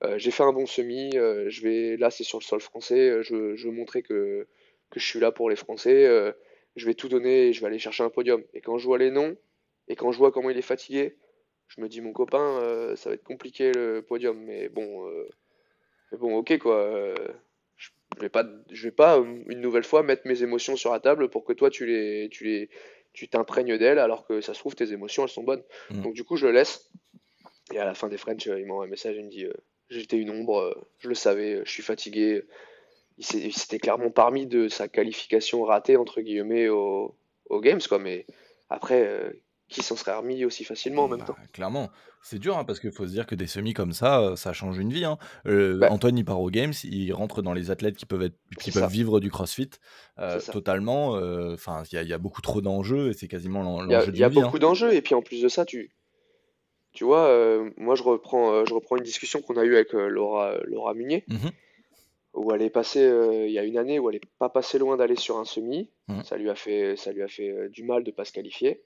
Euh, 0.05 0.19
j'ai 0.19 0.31
fait 0.31 0.43
un 0.43 0.53
bon 0.53 0.67
semi, 0.67 1.11
je 1.13 1.63
vais, 1.63 1.97
là 1.97 2.11
c'est 2.11 2.25
sur 2.25 2.39
le 2.39 2.45
sol 2.45 2.61
français, 2.61 3.23
je, 3.23 3.35
veux- 3.35 3.57
je 3.57 3.69
veux 3.69 3.75
montrer 3.75 4.03
que, 4.03 4.47
que 4.91 5.01
je 5.01 5.07
suis 5.07 5.21
là 5.21 5.31
pour 5.31 5.51
les 5.51 5.57
Français, 5.57 6.07
je 6.77 6.87
vais 6.87 6.95
tout 6.95 7.09
donner 7.09 7.49
et 7.49 7.53
je 7.53 7.61
vais 7.61 7.67
aller 7.67 7.79
chercher 7.79 8.03
un 8.05 8.11
podium. 8.11 8.43
Et 8.55 8.61
quand 8.61 8.79
je 8.79 8.87
vois 8.87 8.99
les 8.99 9.11
noms, 9.11 9.37
et 9.89 9.97
quand 9.97 10.11
je 10.13 10.19
vois 10.19 10.33
comment 10.33 10.51
il 10.51 10.57
est 10.59 10.63
fatigué, 10.63 11.17
je 11.69 11.81
me 11.81 11.89
dis, 11.89 12.01
mon 12.01 12.13
copain, 12.13 12.95
ça 12.97 13.11
va 13.11 13.15
être 13.15 13.25
compliqué 13.25 13.73
le 13.73 14.03
podium, 14.03 14.39
mais 14.39 14.69
bon, 14.69 15.07
mais 16.11 16.19
bon, 16.19 16.35
ok 16.37 16.59
quoi. 16.59 17.15
je 18.17 18.21
vais 18.21 18.29
pas, 18.29 18.45
je 18.71 18.83
vais 18.85 18.93
pas 18.93 19.17
une 19.19 19.61
nouvelle 19.61 19.85
fois 19.85 20.03
mettre 20.03 20.27
mes 20.27 20.43
émotions 20.43 20.77
sur 20.77 20.93
la 20.93 21.01
table 21.01 21.29
pour 21.31 21.45
que 21.45 21.53
toi 21.53 21.71
tu 21.71 21.87
les, 21.87 22.29
tu 22.31 22.45
les, 22.45 22.71
tu 23.13 23.29
t'imprègnes 23.29 23.79
d'elles 23.79 23.99
alors 23.99 24.27
que 24.27 24.41
ça 24.41 24.55
se 24.55 24.59
trouve 24.59 24.75
tes 24.75 24.93
émotions 24.93 25.25
elles 25.25 25.29
sont 25.29 25.43
bonnes. 25.43 25.63
Mm. 25.91 26.03
Donc 26.03 26.15
du 26.15 26.25
coup 26.25 26.37
je 26.37 26.47
le 26.47 26.53
laisse. 26.53 26.91
Et 27.73 27.79
à 27.79 27.85
la 27.85 27.95
fin 27.95 28.09
des 28.09 28.19
French, 28.19 28.47
euh, 28.49 28.61
il 28.61 28.67
m'envoie 28.67 28.85
un 28.85 28.89
message, 28.89 29.17
il 29.17 29.25
me 29.25 29.31
dit, 29.31 29.45
euh, 29.45 29.53
j'étais 29.89 30.19
une 30.19 30.31
ombre, 30.31 30.61
euh, 30.61 30.75
je 30.99 31.09
le 31.09 31.15
savais, 31.15 31.63
je 31.65 31.71
suis 31.71 31.83
fatigué. 31.83 32.45
Il 33.19 33.53
s'était 33.55 33.79
clairement 33.79 34.11
parmi 34.11 34.47
de 34.47 34.69
sa 34.69 34.89
qualification 34.89 35.63
ratée 35.63 35.97
entre 35.97 36.23
guillemets 36.23 36.69
au, 36.69 37.15
aux 37.51 37.61
Games 37.61 37.81
quoi. 37.87 37.99
Mais 37.99 38.27
après, 38.69 39.33
qui 39.73 39.83
s'en 39.83 39.97
serait 39.97 40.15
remis 40.17 40.45
aussi 40.45 40.63
facilement 40.65 41.05
en 41.05 41.09
même 41.09 41.19
Bah, 41.21 41.25
temps? 41.27 41.37
Clairement, 41.53 41.91
c'est 42.23 42.39
dur 42.39 42.57
hein, 42.57 42.65
parce 42.65 42.79
qu'il 42.79 42.93
faut 42.93 43.07
se 43.07 43.11
dire 43.13 43.27
que 43.27 43.35
des 43.35 43.47
semis 43.49 43.73
comme 43.75 43.93
ça, 43.93 44.21
euh, 44.21 44.37
ça 44.37 44.53
change 44.53 44.79
une 44.79 44.93
vie. 44.93 45.05
hein. 45.05 45.19
Euh, 45.47 45.79
Bah. 45.79 45.89
Antoine, 45.91 46.17
il 46.17 46.25
part 46.25 46.41
aux 46.41 46.51
Games, 46.51 46.73
il 46.85 47.13
rentre 47.13 47.43
dans 47.43 47.53
les 47.53 47.71
athlètes 47.73 47.97
qui 47.97 48.07
peuvent, 48.07 48.23
être, 48.23 48.37
qui 48.61 48.71
C'est 48.71 48.73
peuvent 48.79 48.89
ça. 48.89 48.89
vivre 48.89 49.19
du 49.19 49.31
crossfit 49.31 49.71
euh, 50.21 50.39
totalement. 50.41 51.17
euh, 51.17 51.55
Enfin, 51.55 51.83
il 51.91 51.95
y, 51.97 51.99
a- 51.99 52.03
il 52.03 52.09
y 52.09 52.13
a 52.13 52.19
beaucoup 52.19 52.43
trop 52.43 52.61
d'enjeux 52.61 53.09
et 53.11 53.13
c'est 53.15 53.29
quasiment 53.29 53.63
l'en- 53.63 53.83
Il 53.85 53.91
y 53.91 53.95
a, 53.95 53.99
l'enjeu 54.01 54.13
il 54.13 54.19
y 54.19 54.23
a 54.23 54.27
hein. 54.27 54.31
beaucoup 54.31 54.59
d'enjeux, 54.61 54.93
et 54.95 55.03
puis 55.03 55.15
en 55.17 55.23
plus 55.23 55.43
de 55.43 55.49
ça, 55.49 55.65
tu, 55.65 55.91
tu 56.93 57.05
vois, 57.05 57.27
euh, 57.29 57.71
moi 57.77 57.95
je 57.95 58.03
reprends, 58.03 58.65
je 58.65 58.75
reprends 58.75 58.97
une 58.97 59.03
discussion 59.05 59.41
qu'on 59.41 59.57
a 59.57 59.65
eue 59.65 59.75
avec 59.75 59.93
Laura, 59.95 60.55
Laura 60.65 60.93
Munier, 60.95 61.25
Mhm. 61.29 61.51
où 62.35 62.53
elle 62.53 62.63
est 62.63 62.71
passée, 62.71 63.03
euh, 63.05 63.47
il 63.47 63.53
y 63.53 63.59
a 63.59 63.65
une 63.65 63.79
année 63.79 63.99
où 63.99 64.09
elle 64.11 64.17
est 64.17 64.27
pas 64.39 64.49
passée 64.49 64.79
loin 64.79 64.97
d'aller 64.97 65.17
sur 65.17 65.39
un 65.39 65.45
semi, 65.45 65.91
Mhm. 66.09 66.23
ça 66.25 66.37
lui 66.37 66.51
a 66.51 66.55
fait, 66.55 66.97
ça 66.97 67.13
lui 67.13 67.23
a 67.23 67.29
fait 67.29 67.51
euh, 67.51 67.69
du 67.69 67.83
mal 67.83 68.05
de 68.05 68.11
pas 68.11 68.25
se 68.25 68.33
qualifier. 68.33 68.83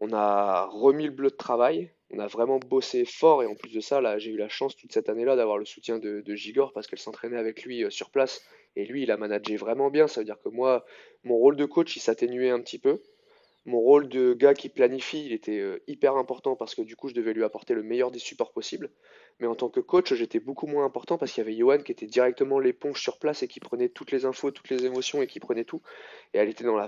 On 0.00 0.14
a 0.14 0.64
remis 0.66 1.04
le 1.04 1.10
bleu 1.10 1.28
de 1.28 1.36
travail, 1.36 1.92
on 2.10 2.18
a 2.18 2.26
vraiment 2.26 2.58
bossé 2.58 3.04
fort, 3.04 3.42
et 3.42 3.46
en 3.46 3.54
plus 3.54 3.72
de 3.72 3.80
ça, 3.80 4.00
là, 4.00 4.18
j'ai 4.18 4.30
eu 4.30 4.36
la 4.38 4.48
chance 4.48 4.74
toute 4.74 4.92
cette 4.92 5.10
année-là 5.10 5.36
d'avoir 5.36 5.58
le 5.58 5.66
soutien 5.66 5.98
de, 5.98 6.34
Gigor 6.34 6.72
parce 6.72 6.86
qu'elle 6.86 6.98
s'entraînait 6.98 7.36
avec 7.36 7.64
lui 7.64 7.84
euh, 7.84 7.90
sur 7.90 8.10
place, 8.10 8.42
et 8.76 8.86
lui, 8.86 9.02
il 9.02 9.10
a 9.10 9.18
managé 9.18 9.56
vraiment 9.56 9.90
bien, 9.90 10.08
ça 10.08 10.20
veut 10.20 10.24
dire 10.24 10.40
que 10.42 10.48
moi, 10.48 10.86
mon 11.22 11.36
rôle 11.36 11.56
de 11.56 11.66
coach, 11.66 11.96
il 11.96 12.00
s'atténuait 12.00 12.50
un 12.50 12.60
petit 12.60 12.78
peu. 12.78 13.02
Mon 13.66 13.78
rôle 13.78 14.08
de 14.08 14.32
gars 14.32 14.54
qui 14.54 14.70
planifie, 14.70 15.26
il 15.26 15.32
était 15.32 15.58
euh, 15.58 15.82
hyper 15.86 16.16
important 16.16 16.56
parce 16.56 16.74
que 16.74 16.80
du 16.80 16.96
coup, 16.96 17.08
je 17.08 17.14
devais 17.14 17.34
lui 17.34 17.44
apporter 17.44 17.74
le 17.74 17.82
meilleur 17.82 18.10
des 18.10 18.18
supports 18.18 18.52
possible. 18.52 18.90
Mais 19.38 19.46
en 19.46 19.54
tant 19.54 19.68
que 19.68 19.80
coach, 19.80 20.14
j'étais 20.14 20.40
beaucoup 20.40 20.66
moins 20.66 20.86
important 20.86 21.18
parce 21.18 21.32
qu'il 21.32 21.44
y 21.44 21.46
avait 21.46 21.56
Johan 21.56 21.82
qui 21.82 21.92
était 21.92 22.06
directement 22.06 22.58
l'éponge 22.58 23.02
sur 23.02 23.18
place 23.18 23.42
et 23.42 23.48
qui 23.48 23.60
prenait 23.60 23.90
toutes 23.90 24.12
les 24.12 24.24
infos, 24.24 24.50
toutes 24.50 24.70
les 24.70 24.86
émotions 24.86 25.20
et 25.20 25.26
qui 25.26 25.40
prenait 25.40 25.64
tout. 25.64 25.82
Et 26.32 26.38
elle 26.38 26.48
était 26.48 26.64
dans 26.64 26.76
la. 26.76 26.86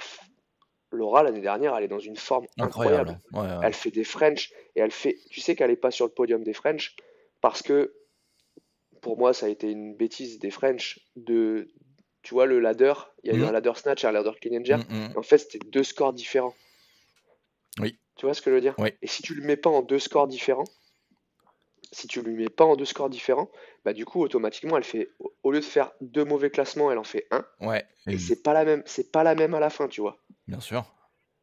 Laura, 0.96 1.22
l'année 1.22 1.40
dernière, 1.40 1.76
elle 1.76 1.84
est 1.84 1.88
dans 1.88 1.98
une 1.98 2.16
forme 2.16 2.46
incroyable. 2.58 3.18
Incroyable. 3.32 3.52
Ouais, 3.52 3.58
ouais. 3.58 3.66
Elle 3.66 3.74
fait 3.74 3.90
des 3.90 4.04
French 4.04 4.52
et 4.76 4.80
elle 4.80 4.90
fait. 4.90 5.16
Tu 5.30 5.40
sais 5.40 5.54
qu'elle 5.56 5.70
n'est 5.70 5.76
pas 5.76 5.90
sur 5.90 6.06
le 6.06 6.12
podium 6.12 6.42
des 6.44 6.52
French 6.52 6.94
parce 7.40 7.62
que 7.62 7.94
pour 9.00 9.18
moi, 9.18 9.32
ça 9.32 9.46
a 9.46 9.48
été 9.48 9.70
une 9.70 9.94
bêtise 9.96 10.38
des 10.38 10.50
French 10.50 11.00
de. 11.16 11.68
Tu 12.22 12.34
vois, 12.34 12.46
le 12.46 12.60
ladder, 12.60 12.92
il 13.24 13.32
y 13.32 13.34
a 13.34 13.36
eu 13.36 13.40
Mhm. 13.40 13.48
un 13.48 13.52
ladder 13.52 13.72
snatch 13.74 14.04
et 14.04 14.06
un 14.06 14.12
ladder 14.12 14.30
clean 14.40 14.60
and 14.60 14.64
jerk. 14.64 14.88
Mm, 14.88 14.94
mm. 14.94 15.18
En 15.18 15.22
fait, 15.22 15.38
c'était 15.38 15.58
deux 15.70 15.82
scores 15.82 16.12
différents. 16.12 16.54
Oui. 17.80 17.98
Tu 18.16 18.26
vois 18.26 18.34
ce 18.34 18.42
que 18.42 18.50
je 18.50 18.54
veux 18.54 18.60
dire? 18.60 18.74
Oui. 18.78 18.90
Et 19.02 19.06
si 19.08 19.22
tu 19.22 19.34
le 19.34 19.42
mets 19.42 19.56
pas 19.56 19.70
en 19.70 19.82
deux 19.82 19.98
scores 19.98 20.28
différents, 20.28 20.64
si 21.92 22.08
tu 22.08 22.22
lui 22.22 22.34
mets 22.34 22.48
pas 22.48 22.64
en 22.64 22.74
deux 22.74 22.84
scores 22.84 23.10
différents, 23.10 23.50
bah 23.84 23.92
du 23.92 24.04
coup 24.04 24.22
automatiquement 24.22 24.76
elle 24.76 24.84
fait 24.84 25.10
au 25.42 25.52
lieu 25.52 25.60
de 25.60 25.64
faire 25.64 25.92
deux 26.00 26.24
mauvais 26.24 26.50
classements, 26.50 26.90
elle 26.90 26.98
en 26.98 27.04
fait 27.04 27.26
un. 27.30 27.44
Ouais, 27.60 27.84
Et 28.06 28.18
c'est 28.18 28.42
pas 28.42 28.54
la 28.54 28.64
même, 28.64 28.82
c'est 28.86 29.12
pas 29.12 29.22
la 29.22 29.34
même 29.34 29.54
à 29.54 29.60
la 29.60 29.70
fin, 29.70 29.88
tu 29.88 30.00
vois. 30.00 30.16
bien 30.48 30.60
sûr. 30.60 30.84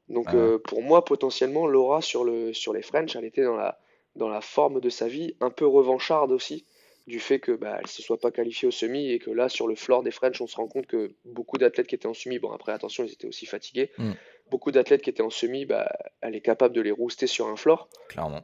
Donc 0.09 0.25
Ah 0.29 0.35
euh, 0.35 0.57
pour 0.57 0.81
moi 0.81 1.05
potentiellement 1.05 1.67
Laura 1.67 2.01
sur 2.01 2.23
le 2.23 2.51
sur 2.53 2.73
les 2.73 2.81
French, 2.81 3.15
elle 3.15 3.25
était 3.25 3.43
dans 3.43 3.55
la 3.55 3.79
dans 4.15 4.29
la 4.29 4.41
forme 4.41 4.81
de 4.81 4.89
sa 4.89 5.07
vie, 5.07 5.35
un 5.39 5.51
peu 5.51 5.67
revancharde 5.67 6.31
aussi 6.31 6.65
du 7.05 7.19
fait 7.19 7.39
que 7.39 7.51
bah 7.51 7.77
elle 7.79 7.87
se 7.87 8.01
soit 8.01 8.19
pas 8.19 8.31
qualifiée 8.31 8.67
au 8.67 8.71
semi 8.71 9.11
et 9.11 9.19
que 9.19 9.31
là 9.31 9.49
sur 9.49 9.67
le 9.67 9.75
floor 9.75 10.03
des 10.03 10.11
French, 10.11 10.41
on 10.41 10.47
se 10.47 10.55
rend 10.55 10.67
compte 10.67 10.87
que 10.87 11.13
beaucoup 11.25 11.57
d'athlètes 11.57 11.87
qui 11.87 11.95
étaient 11.95 12.07
en 12.07 12.13
semi, 12.13 12.39
bon 12.39 12.51
après 12.51 12.71
attention, 12.71 13.03
ils 13.03 13.11
étaient 13.13 13.27
aussi 13.27 13.45
fatigués. 13.45 13.91
Mm. 13.97 14.11
Beaucoup 14.49 14.71
d'athlètes 14.71 15.03
qui 15.03 15.11
étaient 15.11 15.23
en 15.23 15.29
semi, 15.29 15.65
bah 15.65 15.91
elle 16.21 16.35
est 16.35 16.41
capable 16.41 16.73
de 16.73 16.81
les 16.81 16.91
rooster 16.91 17.27
sur 17.27 17.47
un 17.47 17.55
floor. 17.55 17.87
Clairement. 18.09 18.43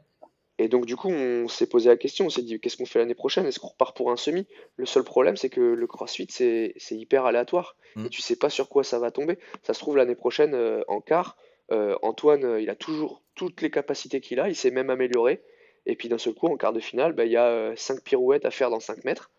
Et 0.58 0.68
donc, 0.68 0.86
du 0.86 0.96
coup, 0.96 1.08
on 1.08 1.48
s'est 1.48 1.66
posé 1.66 1.90
la 1.90 1.96
question, 1.96 2.26
on 2.26 2.30
s'est 2.30 2.42
dit, 2.42 2.58
qu'est-ce 2.58 2.78
qu'on 2.78 2.86
fait 2.86 2.98
l'année 2.98 3.14
prochaine? 3.14 3.44
Est-ce 3.44 3.60
qu'on 3.60 3.68
repart 3.68 3.94
pour 3.94 4.10
un 4.10 4.16
semi? 4.16 4.46
Le 4.76 4.86
seul 4.86 5.04
problème, 5.04 5.36
c'est 5.36 5.50
que 5.50 5.60
le 5.60 5.86
CrossFit, 5.86 6.28
c'est 6.30 6.72
c'est 6.78 6.96
hyper 6.96 7.26
aléatoire. 7.26 7.76
Mm. 7.94 8.06
Et 8.06 8.08
tu 8.08 8.22
sais 8.22 8.36
pas 8.36 8.48
sur 8.48 8.68
quoi 8.68 8.82
ça 8.82 8.98
va 8.98 9.10
tomber. 9.10 9.38
Ça 9.62 9.74
se 9.74 9.80
trouve, 9.80 9.96
l'année 9.96 10.14
prochaine, 10.14 10.54
euh, 10.54 10.82
en 10.88 11.00
quart, 11.02 11.36
euh, 11.72 11.96
Antoine, 12.00 12.44
euh, 12.44 12.60
il 12.60 12.70
a 12.70 12.74
toujours 12.74 13.22
toutes 13.34 13.60
les 13.60 13.70
capacités 13.70 14.20
qu'il 14.20 14.40
a, 14.40 14.48
il 14.48 14.56
s'est 14.56 14.70
même 14.70 14.88
amélioré. 14.88 15.42
Et 15.84 15.94
puis, 15.94 16.08
d'un 16.08 16.18
seul 16.18 16.34
coup, 16.34 16.46
en 16.46 16.56
quart 16.56 16.72
de 16.72 16.80
finale, 16.80 17.12
bah, 17.12 17.26
il 17.26 17.32
y 17.32 17.36
a 17.36 17.74
5 17.76 18.02
pirouettes 18.02 18.46
à 18.46 18.50
faire 18.50 18.70
dans 18.70 18.80
5 18.80 19.04
mètres. 19.04 19.30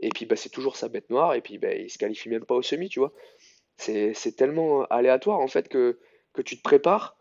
Et 0.00 0.10
puis, 0.10 0.26
bah, 0.26 0.36
c'est 0.36 0.50
toujours 0.50 0.76
sa 0.76 0.88
bête 0.88 1.08
noire. 1.08 1.34
Et 1.34 1.40
puis, 1.40 1.56
bah, 1.58 1.74
il 1.74 1.90
se 1.90 1.98
qualifie 1.98 2.28
même 2.28 2.44
pas 2.44 2.54
au 2.54 2.62
semi, 2.62 2.88
tu 2.88 3.00
vois. 3.00 3.12
C'est 3.78 4.12
c'est 4.14 4.32
tellement 4.32 4.84
aléatoire, 4.86 5.40
en 5.40 5.48
fait, 5.48 5.68
que, 5.68 5.98
que 6.34 6.42
tu 6.42 6.58
te 6.58 6.62
prépares. 6.62 7.16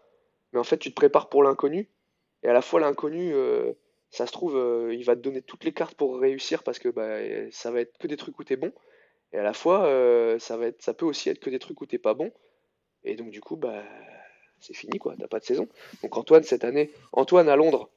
Mais 0.52 0.60
en 0.60 0.64
fait, 0.64 0.78
tu 0.78 0.90
te 0.90 0.96
prépares 0.96 1.30
pour 1.30 1.44
l'inconnu. 1.44 1.90
Et 2.48 2.50
à 2.50 2.54
la 2.54 2.62
fois, 2.62 2.80
l'inconnu, 2.80 3.34
euh, 3.34 3.74
ça 4.10 4.26
se 4.26 4.32
trouve, 4.32 4.56
euh, 4.56 4.96
il 4.96 5.04
va 5.04 5.18
te 5.18 5.22
donner 5.22 5.42
toutes 5.42 5.66
les 5.66 5.74
cartes 5.74 5.96
pour 5.96 6.18
réussir 6.18 6.64
parce 6.64 6.80
que 6.80 6.88
bah, 6.88 7.20
ça 7.52 7.72
va 7.72 7.82
être 7.82 7.98
que 7.98 8.08
des 8.08 8.16
trucs 8.16 8.40
où 8.40 8.44
t'es 8.46 8.56
bon. 8.56 8.72
Et 9.34 9.38
à 9.38 9.44
la 9.44 9.52
fois, 9.52 9.86
euh, 9.88 10.40
ça 10.40 10.56
va 10.56 10.68
être, 10.68 10.82
ça 10.82 10.94
peut 10.94 11.06
aussi 11.06 11.28
être 11.30 11.40
que 11.40 11.50
des 11.50 11.60
trucs 11.60 11.82
où 11.82 11.86
t'es 11.86 11.98
pas 11.98 12.14
bon. 12.14 12.32
Et 13.04 13.16
donc, 13.16 13.32
du 13.32 13.42
coup, 13.42 13.58
bah, 13.58 13.84
c'est 14.62 14.74
fini, 14.74 14.98
quoi. 14.98 15.14
T'as 15.20 15.28
pas 15.28 15.40
de 15.40 15.44
saison. 15.44 15.68
Donc, 16.02 16.16
Antoine, 16.16 16.44
cette 16.44 16.64
année, 16.64 16.90
Antoine 17.12 17.50
à 17.50 17.58
Londres, 17.58 17.90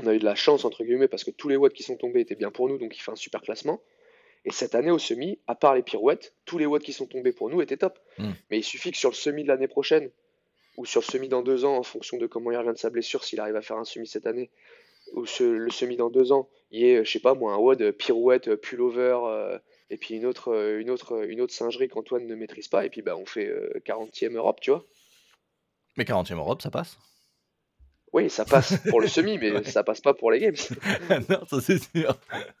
on 0.00 0.06
a 0.06 0.14
eu 0.14 0.20
de 0.20 0.24
la 0.24 0.36
chance, 0.36 0.64
entre 0.64 0.84
guillemets, 0.84 1.08
parce 1.08 1.24
que 1.24 1.32
tous 1.32 1.48
les 1.48 1.56
watts 1.56 1.72
qui 1.72 1.82
sont 1.82 1.96
tombés 1.96 2.20
étaient 2.20 2.36
bien 2.36 2.52
pour 2.52 2.68
nous, 2.68 2.78
donc 2.78 2.96
il 2.96 3.00
fait 3.00 3.10
un 3.10 3.16
super 3.16 3.42
classement. 3.42 3.80
Et 4.44 4.52
cette 4.52 4.76
année, 4.76 4.92
au 4.92 5.00
semi, 5.00 5.40
à 5.48 5.56
part 5.56 5.74
les 5.74 5.82
pirouettes, 5.82 6.34
tous 6.44 6.56
les 6.56 6.66
watts 6.66 6.84
qui 6.84 6.92
sont 6.92 7.06
tombés 7.06 7.32
pour 7.32 7.50
nous 7.50 7.60
étaient 7.60 7.76
top. 7.76 7.98
Mm. 8.18 8.30
Mais 8.48 8.58
il 8.58 8.64
suffit 8.64 8.92
que 8.92 8.96
sur 8.96 9.10
le 9.10 9.16
semi 9.16 9.42
de 9.42 9.48
l'année 9.48 9.66
prochaine, 9.66 10.08
ou 10.76 10.84
sur 10.86 11.00
le 11.00 11.06
semi 11.06 11.28
dans 11.28 11.42
deux 11.42 11.64
ans, 11.64 11.76
en 11.76 11.82
fonction 11.82 12.16
de 12.18 12.26
comment 12.26 12.50
il 12.50 12.56
revient 12.56 12.72
de 12.72 12.78
sa 12.78 12.90
blessure, 12.90 13.24
s'il 13.24 13.40
arrive 13.40 13.56
à 13.56 13.62
faire 13.62 13.76
un 13.76 13.84
semi 13.84 14.06
cette 14.06 14.26
année, 14.26 14.50
ou 15.14 15.26
ce- 15.26 15.42
le 15.44 15.70
semi 15.70 15.96
dans 15.96 16.10
deux 16.10 16.32
ans, 16.32 16.48
il 16.70 16.80
y 16.80 16.88
ait, 16.90 16.96
euh, 16.98 17.04
je 17.04 17.10
sais 17.10 17.18
pas 17.20 17.34
moi, 17.34 17.52
un 17.52 17.58
WOD 17.58 17.82
euh, 17.82 17.92
pirouette, 17.92 18.48
euh, 18.48 18.56
pullover, 18.56 19.18
euh, 19.24 19.58
et 19.90 19.96
puis 19.98 20.14
une 20.14 20.24
autre, 20.26 20.54
une 20.80 20.88
autre, 20.90 21.24
une 21.28 21.40
autre 21.42 21.52
singerie 21.52 21.88
qu'Antoine 21.88 22.26
ne 22.26 22.34
maîtrise 22.34 22.68
pas, 22.68 22.86
et 22.86 22.90
puis 22.90 23.02
bah 23.02 23.16
on 23.16 23.26
fait 23.26 23.48
euh, 23.48 23.70
40e 23.84 24.34
Europe, 24.36 24.60
tu 24.60 24.70
vois. 24.70 24.84
Mais 25.98 26.04
40e 26.04 26.38
Europe, 26.38 26.62
ça 26.62 26.70
passe. 26.70 26.96
Oui, 28.14 28.28
ça 28.28 28.44
passe 28.44 28.74
pour 28.90 29.00
le 29.00 29.08
semi, 29.08 29.38
mais 29.38 29.64
ça 29.64 29.82
passe 29.84 30.00
pas 30.02 30.12
pour 30.14 30.30
les 30.30 30.38
games. 30.40 30.54
non, 31.30 31.46
ça 31.46 31.60
c'est 31.62 31.78
sûr. 31.78 32.18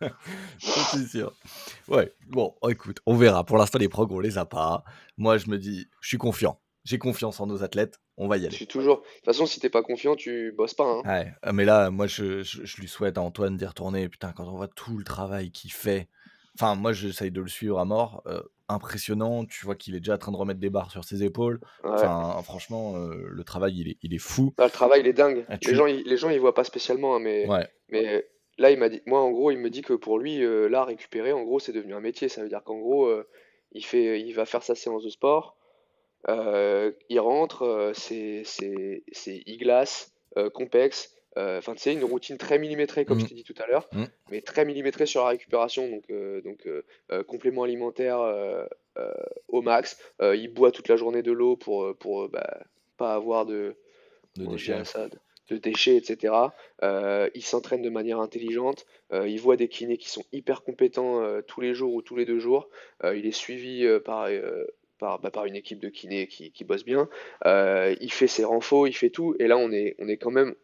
ça 0.58 0.80
c'est 0.92 1.06
sûr. 1.06 1.34
Ouais, 1.88 2.12
bon, 2.28 2.54
écoute, 2.70 3.00
on 3.06 3.16
verra. 3.16 3.44
Pour 3.44 3.58
l'instant, 3.58 3.78
les 3.78 3.88
progrès, 3.88 4.16
on 4.16 4.20
les 4.20 4.38
a 4.38 4.46
pas. 4.46 4.82
Moi, 5.18 5.36
je 5.38 5.48
me 5.50 5.58
dis, 5.58 5.88
je 6.00 6.08
suis 6.08 6.16
confiant. 6.18 6.58
J'ai 6.84 6.98
confiance 6.98 7.38
en 7.40 7.46
nos 7.46 7.62
athlètes. 7.62 8.00
On 8.18 8.28
va 8.28 8.36
y 8.36 8.40
Je 8.42 8.46
aller. 8.46 8.56
suis 8.56 8.66
toujours. 8.66 8.98
De 8.98 9.02
toute 9.16 9.24
façon, 9.24 9.46
si 9.46 9.58
t'es 9.60 9.70
pas 9.70 9.82
confiant, 9.82 10.14
tu 10.16 10.52
bosses 10.56 10.74
pas. 10.74 10.84
Hein. 10.84 11.02
Ouais, 11.06 11.32
euh, 11.46 11.52
mais 11.52 11.64
là, 11.64 11.90
moi, 11.90 12.06
je, 12.06 12.42
je- 12.42 12.64
je 12.64 12.80
lui 12.80 12.86
souhaite 12.88 13.16
à 13.18 13.22
Antoine 13.22 13.56
d'y 13.56 13.64
retourner. 13.64 14.08
Putain, 14.08 14.32
quand 14.32 14.46
on 14.46 14.56
voit 14.56 14.68
tout 14.68 14.98
le 14.98 15.04
travail 15.04 15.50
qu'il 15.50 15.72
fait. 15.72 16.08
Enfin, 16.54 16.74
moi, 16.74 16.92
j'essaye 16.92 17.30
de 17.30 17.40
le 17.40 17.48
suivre 17.48 17.78
à 17.78 17.84
mort. 17.84 18.22
euh, 18.26 18.42
impressionnant. 18.68 19.44
Tu 19.44 19.66
vois 19.66 19.74
qu'il 19.76 19.94
est 19.94 19.98
déjà 20.00 20.14
en 20.14 20.18
train 20.18 20.32
de 20.32 20.36
remettre 20.36 20.60
des 20.60 20.70
barres 20.70 20.90
sur 20.90 21.04
ses 21.04 21.22
épaules. 21.22 21.60
Ouais. 21.84 21.90
Enfin, 21.90 22.40
franchement, 22.42 22.96
euh, 22.96 23.26
le 23.28 23.44
travail, 23.44 23.78
il 23.78 23.88
est, 23.90 23.98
il 24.02 24.14
est 24.14 24.18
fou. 24.18 24.54
Là, 24.56 24.64
le 24.64 24.70
travail, 24.70 25.00
il 25.00 25.06
est 25.06 25.12
dingue. 25.12 25.44
Ah, 25.48 25.58
tu- 25.58 25.70
Les 25.70 25.74
gens, 25.76 25.86
ils, 25.86 26.02
les 26.04 26.16
gens, 26.16 26.30
ils 26.30 26.40
voient 26.40 26.54
pas 26.54 26.64
spécialement, 26.64 27.16
hein, 27.16 27.18
mais, 27.20 27.46
Ouais, 27.46 27.66
mais 27.90 28.26
là, 28.56 28.70
il 28.70 28.78
m'a 28.78 28.88
dit, 28.88 29.02
moi, 29.06 29.20
en 29.20 29.30
gros, 29.30 29.50
il 29.50 29.58
me 29.58 29.68
dit 29.68 29.82
que 29.82 29.92
pour 29.92 30.18
lui, 30.18 30.42
euh, 30.42 30.68
là, 30.68 30.84
récupérer, 30.84 31.32
en 31.32 31.42
gros, 31.42 31.58
c'est 31.58 31.72
devenu 31.72 31.94
un 31.94 32.00
métier. 32.00 32.28
Ça 32.30 32.42
veut 32.42 32.48
dire 32.48 32.62
qu'en 32.64 32.78
gros, 32.78 33.10
il 33.72 33.84
fait, 33.84 34.20
il 34.20 34.32
va 34.32 34.46
faire 34.46 34.62
sa 34.62 34.74
séance 34.74 35.04
de 35.04 35.10
sport, 35.10 35.56
il 36.28 37.20
rentre, 37.20 37.62
euh, 37.62 37.92
c'est, 37.94 38.42
e-glace, 39.48 40.12
euh, 40.36 40.50
Compex, 40.50 41.14
euh, 41.38 41.58
enfin, 41.58 41.74
tu 41.74 41.80
sais, 41.80 41.92
une 41.94 42.04
routine 42.04 42.36
très 42.36 42.58
millimétrée, 42.58 43.04
comme 43.04 43.16
Mm. 43.18 43.20
je 43.20 43.26
t'ai 43.26 43.34
dit 43.34 43.44
tout 43.44 43.54
à 43.62 43.66
l'heure, 43.66 43.88
Mm. 43.92 44.04
mais 44.30 44.40
très 44.42 44.64
millimétrée 44.64 45.06
sur 45.06 45.22
la 45.22 45.28
récupération, 45.30 45.88
donc, 45.88 46.04
euh, 46.10 46.40
donc 46.42 46.66
euh, 46.66 46.84
euh, 47.10 47.22
complément 47.22 47.62
alimentaire 47.62 48.20
euh, 48.20 48.64
euh, 48.98 49.12
au 49.48 49.62
max. 49.62 49.98
Euh, 50.20 50.36
il 50.36 50.48
boit 50.52 50.70
toute 50.72 50.88
la 50.88 50.96
journée 50.96 51.22
de 51.22 51.32
l'eau 51.32 51.56
pour, 51.56 51.84
euh, 51.84 51.94
pour 51.94 52.24
euh, 52.24 52.28
bah, 52.28 52.58
pas 52.98 53.14
avoir 53.14 53.46
de 53.46 53.76
de 54.36 54.46
déchets. 54.46 54.84
ça, 54.84 55.08
de, 55.08 55.18
de 55.50 55.56
déchets, 55.58 55.96
etc. 55.96 56.34
Euh, 56.82 57.28
il 57.34 57.42
s'entraîne 57.42 57.82
de 57.82 57.90
manière 57.90 58.20
intelligente, 58.20 58.86
euh, 59.12 59.26
il 59.28 59.40
voit 59.40 59.56
des 59.56 59.68
kinés 59.68 59.96
qui 59.98 60.08
sont 60.10 60.24
hyper 60.32 60.62
compétents 60.62 61.20
euh, 61.22 61.40
tous 61.42 61.60
les 61.62 61.74
jours 61.74 61.92
ou 61.94 62.02
tous 62.02 62.16
les 62.16 62.24
deux 62.26 62.38
jours, 62.38 62.68
Euh, 63.04 63.16
il 63.16 63.26
est 63.26 63.32
suivi 63.32 63.84
euh, 63.86 64.00
par, 64.00 64.24
euh, 64.28 64.64
par, 65.02 65.18
bah, 65.18 65.30
par 65.32 65.44
une 65.46 65.56
équipe 65.56 65.80
de 65.80 65.88
kinés 65.88 66.28
qui, 66.28 66.52
qui 66.52 66.62
bosse 66.64 66.84
bien, 66.84 67.08
Euh, 67.44 67.94
il 68.00 68.12
fait 68.12 68.28
ses 68.28 68.44
renfos, 68.44 68.86
il 68.86 68.92
fait 69.02 69.10
tout, 69.10 69.34
et 69.40 69.46
là 69.48 69.56
on 69.58 69.70
est, 69.72 69.96
on 69.98 70.06
est 70.06 70.16
quand 70.16 70.30
même, 70.30 70.54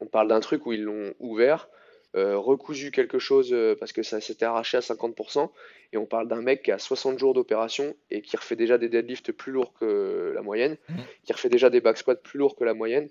on 0.00 0.06
parle 0.06 0.28
d'un 0.28 0.40
truc 0.40 0.66
où 0.66 0.72
ils 0.74 0.82
l'ont 0.82 1.14
ouvert, 1.18 1.68
euh, 2.16 2.36
recousu 2.36 2.90
quelque 2.90 3.18
chose 3.18 3.48
euh, 3.52 3.74
parce 3.80 3.92
que 3.92 4.02
ça 4.02 4.20
s'était 4.20 4.44
arraché 4.44 4.76
à 4.76 4.80
50%, 4.80 5.50
et 5.92 5.96
on 5.96 6.04
parle 6.06 6.28
d'un 6.28 6.42
mec 6.42 6.62
qui 6.64 6.70
a 6.70 6.78
60 6.78 7.18
jours 7.18 7.32
d'opération 7.32 7.96
et 8.10 8.20
qui 8.20 8.36
refait 8.36 8.56
déjà 8.56 8.76
des 8.76 8.90
deadlifts 8.90 9.32
plus 9.32 9.52
lourds 9.52 9.72
que 9.72 10.32
la 10.34 10.42
moyenne, 10.42 10.76
Mhm. 10.90 11.04
qui 11.24 11.32
refait 11.32 11.48
déjà 11.56 11.70
des 11.70 11.80
back 11.80 11.96
squats 11.96 12.14
plus 12.28 12.38
lourds 12.38 12.56
que 12.56 12.64
la 12.64 12.74
moyenne, 12.74 13.08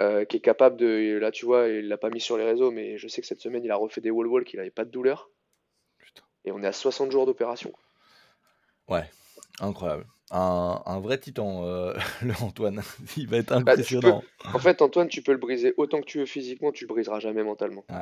euh, 0.00 0.24
qui 0.26 0.36
est 0.36 0.40
capable 0.50 0.76
de, 0.76 1.18
là 1.18 1.30
tu 1.30 1.46
vois, 1.46 1.68
il 1.68 1.88
l'a 1.88 1.96
pas 1.96 2.10
mis 2.10 2.20
sur 2.20 2.36
les 2.36 2.44
réseaux, 2.44 2.70
mais 2.70 2.98
je 2.98 3.08
sais 3.08 3.20
que 3.22 3.26
cette 3.26 3.40
semaine 3.40 3.64
il 3.64 3.70
a 3.70 3.76
refait 3.76 4.02
des 4.02 4.10
wall 4.10 4.26
wall 4.26 4.44
qu'il 4.44 4.60
avait 4.60 4.70
pas 4.80 4.84
de 4.84 4.90
douleur, 4.90 5.30
Putain. 5.98 6.24
et 6.44 6.50
on 6.52 6.62
est 6.62 6.66
à 6.66 6.72
60 6.72 7.10
jours 7.10 7.24
d'opération. 7.26 7.72
Ouais, 8.88 9.04
incroyable. 9.60 10.06
Un, 10.30 10.82
un 10.86 11.00
vrai 11.00 11.18
titan, 11.18 11.64
euh, 11.66 11.94
le 12.22 12.32
Antoine. 12.42 12.82
Il 13.16 13.28
va 13.28 13.36
être 13.38 13.50
Bah, 13.60 13.74
tu 13.76 13.96
impressionnant. 13.96 14.22
En 14.52 14.58
fait, 14.58 14.82
Antoine, 14.82 15.08
tu 15.08 15.22
peux 15.22 15.32
le 15.32 15.38
briser 15.38 15.74
autant 15.76 16.00
que 16.00 16.06
tu 16.06 16.18
veux 16.18 16.26
physiquement, 16.26 16.72
tu 16.72 16.84
le 16.84 16.88
briseras 16.88 17.20
jamais 17.20 17.44
mentalement. 17.44 17.84
Ouais, 17.90 17.96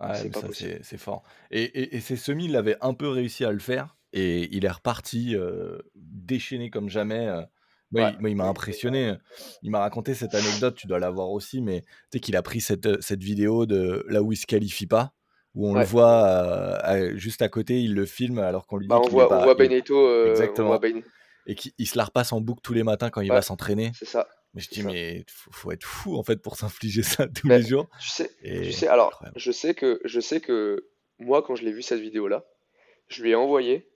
ouais, 0.00 0.14
C'est 0.14 0.24
mais 0.24 0.30
pas 0.30 0.40
ça, 0.40 0.46
possible. 0.46 0.80
c'est 0.82 0.98
fort. 0.98 1.22
Et, 1.50 1.62
et, 1.64 1.96
et 1.96 2.00
ces 2.00 2.16
semis, 2.16 2.46
il 2.46 2.56
avait 2.56 2.76
un 2.80 2.94
peu 2.94 3.08
réussi 3.08 3.44
à 3.44 3.52
le 3.52 3.58
faire. 3.58 3.96
Et 4.12 4.48
il 4.56 4.64
est 4.64 4.70
reparti 4.70 5.34
euh, 5.34 5.78
déchaîné 5.96 6.70
comme 6.70 6.88
jamais. 6.88 7.26
euh. 7.26 7.42
Moi, 7.90 8.02
Ouais. 8.02 8.12
il, 8.14 8.20
moi, 8.20 8.30
il 8.30 8.36
m'a 8.36 8.46
impressionné. 8.46 9.14
Il 9.62 9.70
m'a 9.70 9.80
raconté 9.80 10.14
cette 10.14 10.34
anecdote, 10.34 10.74
tu 10.76 10.86
dois 10.86 10.98
l'avoir 10.98 11.30
aussi, 11.30 11.60
mais 11.60 11.82
tu 11.82 11.86
sais 12.14 12.20
qu'il 12.20 12.36
a 12.36 12.42
pris 12.42 12.60
cette, 12.60 13.00
cette 13.02 13.22
vidéo 13.22 13.66
de 13.66 14.04
là 14.08 14.22
où 14.22 14.32
il 14.32 14.36
se 14.36 14.46
qualifie 14.46 14.86
pas, 14.86 15.12
où 15.54 15.68
on 15.68 15.74
le 15.74 15.84
voit 15.84 16.80
euh, 16.86 17.16
juste 17.16 17.42
à 17.42 17.48
côté, 17.48 17.80
il 17.80 17.94
le 17.94 18.06
filme 18.06 18.38
alors 18.38 18.66
qu'on 18.66 18.76
lui 18.76 18.86
dit 18.86 18.88
Bah, 18.90 18.98
on 18.98 19.02
qu'il 19.02 19.12
voit, 19.12 19.28
pas, 19.28 19.38
on 19.40 19.42
voit 19.44 19.54
Benito, 19.54 19.96
euh, 19.96 20.26
on 20.26 20.30
Exactement. 20.30 20.68
voit 20.68 20.78
Ben- 20.78 21.02
et 21.46 21.54
qu'il 21.54 21.72
il 21.78 21.86
se 21.86 21.98
la 21.98 22.04
repasse 22.04 22.32
en 22.32 22.40
boucle 22.40 22.60
tous 22.62 22.72
les 22.72 22.82
matins 22.82 23.10
quand 23.10 23.20
il 23.20 23.30
Ouais. 23.30 23.36
va 23.36 23.42
s'entraîner. 23.42 23.92
c'est 23.94 24.04
ça. 24.06 24.28
Mais 24.54 24.60
je 24.60 24.70
dis, 24.70 24.82
ça. 24.82 24.88
mais 24.88 25.24
faut, 25.28 25.50
faut 25.52 25.72
être 25.72 25.84
fou 25.84 26.16
en 26.16 26.22
fait 26.22 26.36
pour 26.40 26.56
s'infliger 26.56 27.02
ça 27.02 27.26
tous 27.28 27.46
Mais 27.48 27.58
les 27.58 27.66
jours. 27.68 27.88
Tu 28.00 28.08
sais, 28.08 28.30
Et 28.42 28.72
sais, 28.72 28.86
alors, 28.88 29.08
incroyable. 29.08 29.38
je 29.38 29.52
sais 29.52 29.74
que, 29.74 30.00
je 30.04 30.20
sais 30.20 30.40
que 30.40 30.88
moi, 31.18 31.42
quand 31.42 31.54
je 31.56 31.64
l'ai 31.64 31.72
vu 31.72 31.82
cette 31.82 32.00
vidéo-là, 32.00 32.44
je 33.08 33.22
lui 33.22 33.30
ai 33.30 33.34
envoyé 33.34 33.90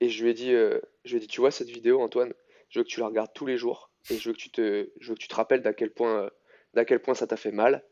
et 0.00 0.08
je 0.08 0.22
lui 0.22 0.30
ai 0.30 0.34
dit, 0.34 0.52
euh, 0.52 0.80
je 1.04 1.10
lui 1.12 1.16
ai 1.18 1.20
dit, 1.20 1.26
tu 1.28 1.40
vois 1.40 1.50
cette 1.50 1.68
vidéo, 1.70 2.00
Antoine, 2.02 2.32
je 2.68 2.78
veux 2.80 2.84
que 2.84 2.88
tu 2.88 3.00
la 3.00 3.06
regardes 3.06 3.32
tous 3.34 3.46
les 3.46 3.56
jours 3.56 3.90
et 4.10 4.16
je 4.18 4.28
veux 4.28 4.34
que 4.34 4.38
tu 4.40 4.50
te, 4.50 4.90
je 5.00 5.08
veux 5.08 5.14
que 5.14 5.20
tu 5.20 5.28
te 5.28 5.34
rappelles 5.34 5.62
d'à 5.62 5.72
quel 5.72 5.90
point, 5.90 6.24
euh, 6.24 6.30
d'à 6.74 6.84
quel 6.84 7.00
point 7.00 7.14
ça 7.14 7.26
t'a 7.26 7.36
fait 7.36 7.50
mal 7.52 7.84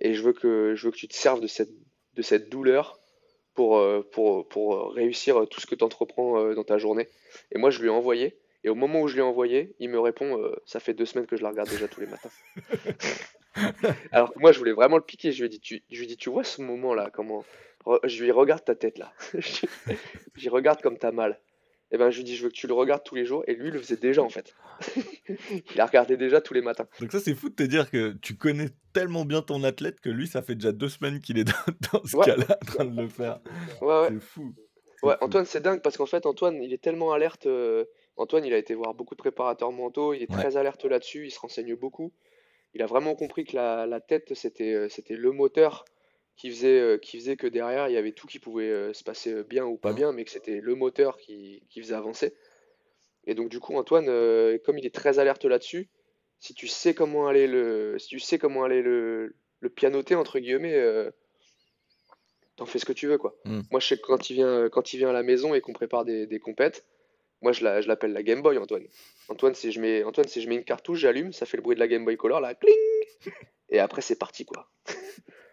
et 0.00 0.14
je 0.14 0.22
veux 0.22 0.32
que, 0.32 0.74
je 0.76 0.86
veux 0.86 0.92
que 0.92 0.96
tu 0.96 1.08
te 1.08 1.14
serves 1.14 1.40
de 1.40 1.46
cette, 1.46 1.70
de 2.16 2.22
cette 2.22 2.48
douleur 2.48 2.98
pour, 3.54 3.78
euh, 3.78 4.02
pour, 4.12 4.48
pour 4.48 4.92
réussir 4.94 5.46
tout 5.50 5.60
ce 5.60 5.66
que 5.66 5.74
tu 5.74 5.84
entreprends 5.84 6.38
euh, 6.40 6.54
dans 6.54 6.64
ta 6.64 6.78
journée. 6.78 7.08
Et 7.52 7.58
moi, 7.58 7.70
je 7.70 7.80
lui 7.80 7.88
ai 7.88 7.90
envoyé. 7.90 8.36
Et 8.64 8.68
au 8.70 8.74
moment 8.74 9.02
où 9.02 9.08
je 9.08 9.14
lui 9.14 9.20
ai 9.20 9.24
envoyé, 9.24 9.74
il 9.78 9.90
me 9.90 10.00
répond, 10.00 10.40
euh, 10.40 10.56
ça 10.66 10.80
fait 10.80 10.94
deux 10.94 11.06
semaines 11.06 11.26
que 11.26 11.36
je 11.36 11.42
la 11.42 11.50
regarde 11.50 11.68
déjà 11.68 11.86
tous 11.88 12.00
les 12.00 12.06
matins. 12.06 12.30
Alors 14.12 14.32
que 14.32 14.38
moi, 14.38 14.52
je 14.52 14.58
voulais 14.58 14.72
vraiment 14.72 14.96
le 14.96 15.02
piquer. 15.02 15.32
Je 15.32 15.38
lui 15.40 15.46
ai 15.46 15.48
dit, 15.48 15.60
tu, 15.60 15.82
je 15.90 15.96
lui 15.98 16.04
ai 16.04 16.08
dit, 16.08 16.16
tu 16.16 16.30
vois 16.30 16.44
ce 16.44 16.62
moment-là, 16.62 17.10
comment... 17.12 17.44
Re- 17.86 18.00
Je 18.04 18.24
lui 18.24 18.30
regarde 18.30 18.64
ta 18.64 18.74
tête 18.74 18.98
là. 18.98 19.12
Je 19.34 20.40
lui 20.40 20.48
regarde 20.48 20.80
comme 20.80 20.98
t'as 20.98 21.12
mal. 21.12 21.38
Et 21.90 21.98
ben, 21.98 22.10
je 22.10 22.16
lui 22.18 22.24
dit, 22.24 22.34
je 22.34 22.42
veux 22.44 22.48
que 22.48 22.54
tu 22.54 22.66
le 22.66 22.74
regardes 22.74 23.04
tous 23.04 23.14
les 23.14 23.24
jours. 23.24 23.44
Et 23.46 23.54
lui, 23.54 23.68
il 23.68 23.72
le 23.74 23.78
faisait 23.78 23.96
déjà 23.96 24.22
en 24.22 24.28
fait. 24.28 24.54
il 25.28 25.62
la 25.76 25.86
regardait 25.86 26.16
déjà 26.16 26.40
tous 26.40 26.54
les 26.54 26.62
matins. 26.62 26.86
Donc 27.00 27.12
ça 27.12 27.20
c'est 27.20 27.34
fou 27.34 27.48
de 27.48 27.54
te 27.54 27.62
dire 27.62 27.90
que 27.90 28.12
tu 28.22 28.36
connais 28.36 28.68
tellement 28.92 29.24
bien 29.24 29.42
ton 29.42 29.62
athlète 29.64 30.00
que 30.00 30.08
lui 30.10 30.26
ça 30.26 30.42
fait 30.42 30.54
déjà 30.56 30.72
deux 30.72 30.88
semaines 30.88 31.20
qu'il 31.20 31.38
est 31.38 31.44
dans, 31.44 31.52
dans 31.92 32.04
ce 32.04 32.16
Ouais. 32.16 32.24
cas-là 32.26 32.58
en 32.62 32.66
train 32.66 32.84
de 32.84 33.00
le 33.02 33.08
faire. 33.08 33.40
Ouais, 33.80 33.86
ouais. 34.00 34.08
C'est 34.10 34.20
fou. 34.20 34.54
Ouais, 35.02 35.14
fou. 35.18 35.24
Antoine, 35.24 35.44
c'est 35.44 35.60
dingue 35.60 35.82
parce 35.82 35.96
qu'en 35.96 36.06
fait, 36.06 36.26
Antoine, 36.26 36.62
il 36.62 36.72
est 36.72 36.82
tellement 36.82 37.12
alerte. 37.12 37.46
euh, 37.46 37.84
Antoine, 38.16 38.44
il 38.44 38.52
a 38.54 38.58
été 38.58 38.74
voir 38.74 38.94
beaucoup 38.94 39.14
de 39.14 39.20
préparateurs 39.20 39.70
mentaux. 39.72 40.14
Il 40.14 40.22
est 40.22 40.30
très 40.30 40.56
alerte 40.56 40.84
là-dessus. 40.84 41.26
Il 41.26 41.30
se 41.30 41.38
renseigne 41.38 41.74
beaucoup. 41.76 42.12
Il 42.74 42.82
a 42.82 42.86
vraiment 42.86 43.14
compris 43.14 43.44
que 43.44 43.54
la, 43.54 43.86
la 43.86 44.00
tête, 44.00 44.34
c'était, 44.34 44.72
euh, 44.72 44.88
c'était 44.88 45.14
le 45.14 45.30
moteur 45.30 45.84
qui 46.36 46.50
faisait, 46.50 46.80
euh, 46.80 46.98
qui 46.98 47.18
faisait 47.18 47.36
que 47.36 47.46
derrière, 47.46 47.88
il 47.88 47.94
y 47.94 47.96
avait 47.96 48.12
tout 48.12 48.26
qui 48.26 48.38
pouvait 48.38 48.70
euh, 48.70 48.92
se 48.92 49.04
passer 49.04 49.44
bien 49.44 49.64
ou 49.64 49.76
pas 49.76 49.92
bien, 49.92 50.12
mais 50.12 50.24
que 50.24 50.30
c'était 50.30 50.60
le 50.60 50.74
moteur 50.74 51.16
qui, 51.16 51.62
qui 51.70 51.80
faisait 51.80 51.94
avancer. 51.94 52.34
Et 53.26 53.34
donc 53.34 53.48
du 53.48 53.60
coup, 53.60 53.74
Antoine, 53.76 54.08
euh, 54.08 54.58
comme 54.64 54.76
il 54.78 54.84
est 54.86 54.94
très 54.94 55.18
alerte 55.18 55.44
là-dessus, 55.44 55.88
si 56.40 56.52
tu 56.54 56.66
sais 56.68 56.92
comment 56.94 57.26
aller 57.28 57.46
le, 57.46 57.98
si 57.98 58.08
tu 58.08 58.18
sais 58.20 58.38
comment 58.38 58.64
aller 58.64 58.82
le, 58.82 59.34
le 59.60 59.68
pianoter 59.70 60.14
entre 60.14 60.38
guillemets, 60.40 60.74
euh, 60.74 61.10
t'en 62.56 62.66
fais 62.66 62.78
ce 62.78 62.84
que 62.84 62.92
tu 62.92 63.06
veux 63.06 63.18
quoi. 63.18 63.34
Mm. 63.44 63.60
Moi, 63.70 63.80
je 63.80 63.86
sais 63.86 63.96
que 63.96 64.02
quand 64.02 64.28
il 64.30 64.34
vient, 64.34 64.68
quand 64.68 64.92
il 64.92 64.98
vient 64.98 65.08
à 65.10 65.12
la 65.14 65.22
maison 65.22 65.54
et 65.54 65.60
qu'on 65.60 65.72
prépare 65.72 66.04
des, 66.04 66.26
des 66.26 66.38
compètes, 66.40 66.84
moi 67.42 67.52
je 67.52 67.64
la- 67.64 67.80
je 67.80 67.88
l'appelle 67.88 68.12
la 68.12 68.22
Game 68.22 68.42
Boy 68.42 68.58
Antoine. 68.58 68.86
Antoine, 69.28 69.54
si 69.54 69.72
je 69.72 69.80
mets, 69.80 70.02
Antoine, 70.04 70.28
si 70.28 70.42
je 70.42 70.48
mets 70.48 70.56
une 70.56 70.64
cartouche, 70.64 70.98
j'allume, 70.98 71.32
ça 71.32 71.46
fait 71.46 71.56
le 71.56 71.62
bruit 71.62 71.74
de 71.76 71.80
la 71.80 71.88
Game 71.88 72.04
Boy 72.04 72.16
Color, 72.16 72.40
là, 72.40 72.54
cling, 72.54 72.74
et 73.70 73.78
après 73.78 74.02
c'est 74.02 74.18
parti 74.18 74.44
quoi. 74.44 74.68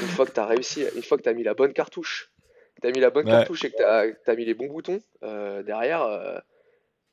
Une 0.00 0.08
fois 0.08 0.26
que 0.26 0.32
t'as 0.32 0.46
réussi, 0.46 0.84
une 0.94 1.02
fois 1.02 1.16
que 1.18 1.22
t'as 1.22 1.32
mis 1.32 1.44
la 1.44 1.54
bonne 1.54 1.72
cartouche, 1.72 2.30
que 2.76 2.80
t'as 2.80 2.90
mis 2.90 3.00
la 3.00 3.10
bonne 3.10 3.26
Ouais. 3.26 3.30
cartouche 3.30 3.64
et 3.64 3.70
que 3.70 3.76
t'as, 3.76 4.10
que 4.10 4.18
t'as 4.24 4.34
mis 4.34 4.44
les 4.44 4.54
bons 4.54 4.66
boutons, 4.66 5.00
euh, 5.22 5.62
derrière, 5.62 6.02
euh, 6.02 6.38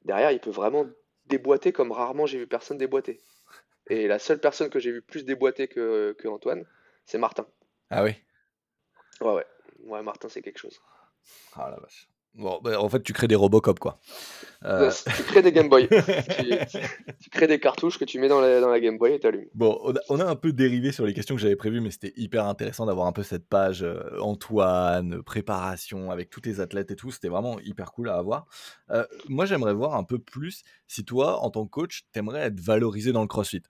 derrière, 0.03 0.31
il 0.31 0.39
peut 0.39 0.49
vraiment 0.49 0.87
déboîter 1.27 1.71
comme 1.71 1.91
rarement 1.91 2.25
j'ai 2.25 2.39
vu 2.39 2.47
personne 2.47 2.77
déboîter. 2.77 3.21
Et 3.87 4.07
la 4.07 4.19
seule 4.19 4.39
personne 4.39 4.69
que 4.69 4.79
j'ai 4.79 4.91
vu 4.91 5.01
plus 5.01 5.25
déboîter 5.25 5.67
que, 5.67 6.15
que 6.17 6.27
Antoine, 6.27 6.65
c'est 7.05 7.17
Martin. 7.17 7.45
Ah 7.89 8.03
oui. 8.03 8.15
Ouais, 9.19 9.33
ouais. 9.33 9.45
Ouais, 9.83 10.01
Martin, 10.03 10.29
c'est 10.29 10.41
quelque 10.41 10.59
chose. 10.59 10.81
Ah 11.55 11.69
la 11.69 11.77
vache. 11.77 12.07
Bon, 12.33 12.61
bah, 12.63 12.79
en 12.81 12.87
fait, 12.87 13.03
tu 13.03 13.11
crées 13.11 13.27
des 13.27 13.35
Robocop, 13.35 13.77
quoi. 13.79 13.99
Euh, 14.63 14.89
Tu 15.17 15.23
crées 15.23 15.41
des 15.41 15.51
Game 15.51 15.67
Boy. 15.67 15.89
tu, 15.89 16.77
tu 17.19 17.29
crées 17.29 17.47
des 17.47 17.59
cartouches 17.59 17.99
que 17.99 18.05
tu 18.05 18.19
mets 18.19 18.29
dans 18.29 18.39
la, 18.39 18.61
dans 18.61 18.69
la 18.69 18.79
Game 18.79 18.97
Boy 18.97 19.13
et 19.13 19.19
t'allumes. 19.19 19.49
Bon, 19.53 19.77
on 19.83 19.93
a, 19.93 19.99
on 20.07 20.19
a 20.19 20.25
un 20.25 20.35
peu 20.35 20.53
dérivé 20.53 20.93
sur 20.93 21.05
les 21.05 21.13
questions 21.13 21.35
que 21.35 21.41
j'avais 21.41 21.57
prévues, 21.57 21.81
mais 21.81 21.91
c'était 21.91 22.13
hyper 22.15 22.45
intéressant 22.45 22.85
d'avoir 22.85 23.07
un 23.07 23.11
peu 23.11 23.23
cette 23.23 23.49
page 23.49 23.83
euh, 23.83 24.01
Antoine, 24.21 25.21
préparation 25.23 26.09
avec 26.09 26.29
tous 26.29 26.41
tes 26.41 26.61
athlètes 26.61 26.91
et 26.91 26.95
tout. 26.95 27.11
C'était 27.11 27.27
vraiment 27.27 27.59
hyper 27.59 27.91
cool 27.91 28.07
à 28.09 28.15
avoir. 28.15 28.45
Euh, 28.91 29.05
moi, 29.27 29.45
j'aimerais 29.45 29.73
voir 29.73 29.95
un 29.95 30.05
peu 30.05 30.17
plus 30.17 30.63
si 30.87 31.03
toi, 31.03 31.41
en 31.41 31.49
tant 31.49 31.65
que 31.65 31.71
coach, 31.71 32.03
t'aimerais 32.13 32.41
être 32.41 32.59
valorisé 32.61 33.11
dans 33.11 33.21
le 33.21 33.27
CrossFit. 33.27 33.63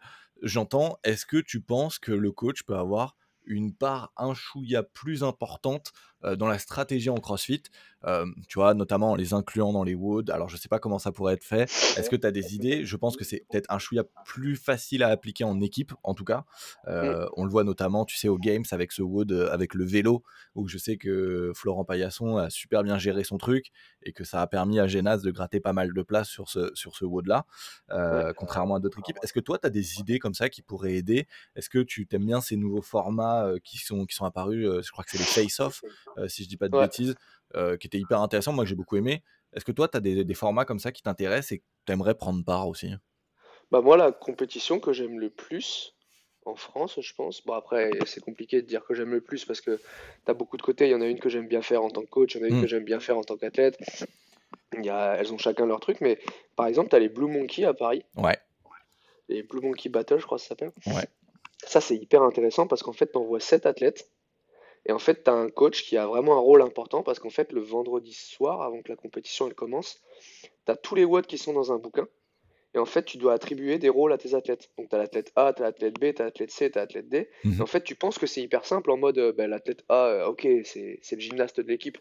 J'entends, 0.43 0.97
est-ce 1.03 1.25
que 1.25 1.37
tu 1.37 1.61
penses 1.61 1.97
que 1.97 2.11
le 2.11 2.31
coach 2.31 2.63
peut 2.63 2.75
avoir 2.75 3.15
une 3.45 3.73
part 3.73 4.11
un 4.17 4.33
chouïa 4.33 4.83
plus 4.83 5.23
importante 5.23 5.93
euh, 6.23 6.35
dans 6.35 6.47
la 6.47 6.59
stratégie 6.59 7.09
en 7.09 7.17
CrossFit, 7.17 7.63
euh, 8.05 8.25
tu 8.47 8.59
vois, 8.59 8.73
notamment 8.73 9.11
en 9.11 9.15
les 9.15 9.33
incluant 9.33 9.73
dans 9.73 9.83
les 9.83 9.95
WOD. 9.95 10.29
Alors, 10.29 10.49
je 10.49 10.57
sais 10.57 10.69
pas 10.69 10.79
comment 10.79 10.99
ça 10.99 11.11
pourrait 11.11 11.33
être 11.33 11.43
fait. 11.43 11.63
Est-ce 11.63 12.09
que 12.09 12.15
tu 12.15 12.25
as 12.25 12.31
des 12.31 12.55
idées? 12.55 12.85
Je 12.85 12.95
pense 12.97 13.17
que 13.17 13.23
c'est 13.23 13.45
peut-être 13.49 13.71
un 13.71 13.79
chouïa 13.79 14.03
plus 14.25 14.55
facile 14.55 15.03
à 15.03 15.09
appliquer 15.09 15.43
en 15.43 15.59
équipe, 15.61 15.93
en 16.03 16.13
tout 16.13 16.23
cas. 16.23 16.45
Euh, 16.87 17.27
On 17.37 17.43
le 17.43 17.51
voit 17.51 17.63
notamment, 17.63 18.05
tu 18.05 18.17
sais, 18.17 18.27
aux 18.27 18.37
Games 18.37 18.63
avec 18.71 18.91
ce 18.91 19.01
WOD, 19.01 19.31
avec 19.51 19.73
le 19.73 19.85
vélo, 19.85 20.23
où 20.55 20.67
je 20.67 20.77
sais 20.77 20.97
que 20.97 21.51
Florent 21.55 21.85
Paillasson 21.85 22.37
a 22.37 22.49
super 22.49 22.83
bien 22.83 22.97
géré 22.97 23.23
son 23.23 23.37
truc 23.37 23.71
et 24.03 24.13
que 24.13 24.23
ça 24.23 24.41
a 24.41 24.47
permis 24.47 24.79
à 24.79 24.87
Genas 24.87 25.17
de 25.17 25.31
gratter 25.31 25.59
pas 25.59 25.73
mal 25.73 25.93
de 25.93 26.01
place 26.01 26.27
sur 26.27 26.49
ce, 26.49 26.71
sur 26.73 26.95
ce 26.95 27.05
WOD-là, 27.05 27.45
contrairement 28.35 28.75
à 28.75 28.79
d'autres 28.79 28.99
équipes. 28.99 29.17
Est-ce 29.23 29.33
que 29.33 29.39
toi, 29.39 29.57
tu 29.59 29.67
as 29.67 29.69
des 29.69 29.99
idées 29.99 30.19
comme 30.19 30.33
ça 30.33 30.49
qui 30.49 30.61
pourraient 30.61 30.95
aider? 30.95 31.27
Est-ce 31.55 31.69
que 31.69 31.79
tu 31.79 32.07
t'aimes 32.07 32.25
bien 32.25 32.41
ces 32.41 32.57
nouveaux 32.57 32.81
formats 32.81 33.51
qui, 33.63 33.77
sont, 33.77 34.05
qui 34.05 34.15
sont 34.15 34.25
apparus 34.25 34.67
Je 34.81 34.91
crois 34.91 35.03
que 35.03 35.11
c'est 35.11 35.17
les 35.19 35.23
face-off, 35.23 35.83
euh, 35.83 36.10
si 36.27 36.43
je 36.43 36.49
dis 36.49 36.57
pas 36.57 36.67
de 36.69 36.75
Ouais. 36.75 36.83
bêtises, 36.83 37.15
euh, 37.55 37.77
qui 37.77 37.87
étaient 37.87 37.99
hyper 37.99 38.21
intéressants. 38.21 38.53
Moi, 38.53 38.63
que 38.63 38.69
j'ai 38.69 38.75
beaucoup 38.75 38.97
aimé. 38.97 39.23
Est-ce 39.53 39.65
que 39.65 39.71
toi, 39.71 39.87
tu 39.87 39.97
as 39.97 39.99
des, 39.99 40.23
des 40.23 40.33
formats 40.33 40.65
comme 40.65 40.79
ça 40.79 40.91
qui 40.91 41.01
t'intéressent 41.01 41.51
et 41.53 41.59
que 41.59 41.63
tu 41.85 41.91
aimerais 41.93 42.15
prendre 42.15 42.43
part 42.45 42.67
aussi? 42.67 42.93
Bah 43.71 43.81
moi, 43.81 43.97
la 43.97 44.11
compétition 44.11 44.79
que 44.79 44.93
j'aime 44.93 45.19
le 45.19 45.29
plus 45.29 45.95
en 46.45 46.55
France, 46.55 46.99
je 47.01 47.13
pense. 47.13 47.45
Bon 47.45 47.53
après, 47.53 47.91
c'est 48.05 48.19
compliqué 48.21 48.61
de 48.61 48.67
dire 48.67 48.83
que 48.85 48.93
j'aime 48.93 49.11
le 49.11 49.21
plus 49.21 49.45
parce 49.45 49.61
que 49.61 49.79
t'as 50.25 50.33
beaucoup 50.33 50.57
de 50.57 50.61
côtés. 50.61 50.87
Il 50.87 50.91
y 50.91 50.95
en 50.95 51.01
a 51.01 51.05
une 51.07 51.19
que 51.19 51.29
j'aime 51.29 51.47
bien 51.47 51.61
faire 51.61 51.83
en 51.83 51.89
tant 51.89 52.01
que 52.01 52.09
coach, 52.09 52.35
il 52.35 52.39
y 52.39 52.41
en 52.41 52.45
a 52.45 52.49
une 52.49 52.61
que 52.61 52.67
j'aime 52.67 52.83
bien 52.83 52.99
faire 52.99 53.17
en 53.17 53.23
tant 53.23 53.37
qu'athlète. 53.37 53.77
Il 54.77 54.85
y 54.85 54.89
a, 54.89 55.15
elles 55.15 55.33
ont 55.33 55.37
chacun 55.37 55.65
leur 55.65 55.79
truc, 55.79 56.01
mais 56.01 56.19
par 56.55 56.67
exemple, 56.67 56.89
t'as 56.89 56.99
les 56.99 57.09
Blue 57.09 57.27
Monkey 57.27 57.63
à 57.65 57.73
Paris, 57.73 58.03
Ouais. 58.15 58.37
les 59.29 59.43
Blue 59.43 59.61
Monkey 59.61 59.89
Battle, 59.89 60.17
je 60.19 60.25
crois 60.25 60.37
que 60.37 60.43
ça 60.43 60.49
s'appelle. 60.49 60.71
Ouais. 60.87 61.07
Ça, 61.63 61.79
c'est 61.79 61.95
hyper 61.95 62.23
intéressant 62.23 62.67
parce 62.67 62.81
qu'en 62.83 62.93
fait, 62.93 63.07
t'envoies 63.07 63.39
7 63.39 63.65
athlètes 63.65 64.10
et 64.91 64.93
en 64.93 64.99
fait, 64.99 65.23
t'as 65.23 65.31
un 65.31 65.47
coach 65.47 65.85
qui 65.85 65.95
a 65.95 66.05
vraiment 66.05 66.33
un 66.35 66.41
rôle 66.41 66.61
important 66.61 67.01
parce 67.01 67.17
qu'en 67.17 67.29
fait, 67.29 67.53
le 67.53 67.61
vendredi 67.61 68.13
soir, 68.13 68.61
avant 68.61 68.81
que 68.81 68.89
la 68.89 68.97
compétition 68.97 69.47
elle 69.47 69.55
commence, 69.55 70.01
t'as 70.65 70.75
tous 70.75 70.95
les 70.95 71.05
watts 71.05 71.27
qui 71.27 71.37
sont 71.37 71.53
dans 71.53 71.71
un 71.71 71.77
bouquin. 71.77 72.09
Et 72.73 72.77
en 72.77 72.83
fait, 72.85 73.05
tu 73.05 73.17
dois 73.17 73.31
attribuer 73.31 73.77
des 73.77 73.87
rôles 73.87 74.11
à 74.11 74.17
tes 74.17 74.35
athlètes. 74.35 74.69
Donc, 74.77 74.89
tu 74.89 74.95
as 74.95 74.99
l'athlète 74.99 75.31
A, 75.37 75.53
tu 75.53 75.61
as 75.61 75.67
l'athlète 75.67 75.93
B, 75.97 76.13
tu 76.13 76.21
as 76.21 76.25
l'athlète 76.25 76.51
C, 76.51 76.69
tu 76.69 76.77
as 76.77 76.81
l'athlète 76.81 77.07
D. 77.07 77.29
Mhm. 77.45 77.55
Et 77.59 77.61
en 77.61 77.65
fait, 77.67 77.85
tu 77.85 77.95
penses 77.95 78.17
que 78.17 78.27
c'est 78.27 78.41
hyper 78.41 78.65
simple 78.65 78.91
en 78.91 78.97
mode, 78.97 79.17
euh, 79.17 79.31
ben, 79.31 79.49
l'athlète 79.49 79.85
A, 79.87 80.07
euh, 80.07 80.25
ok, 80.27 80.45
c'est 80.65 80.99
le 81.11 81.19
gymnaste 81.19 81.61
de 81.61 81.67
l'équipe. 81.69 81.97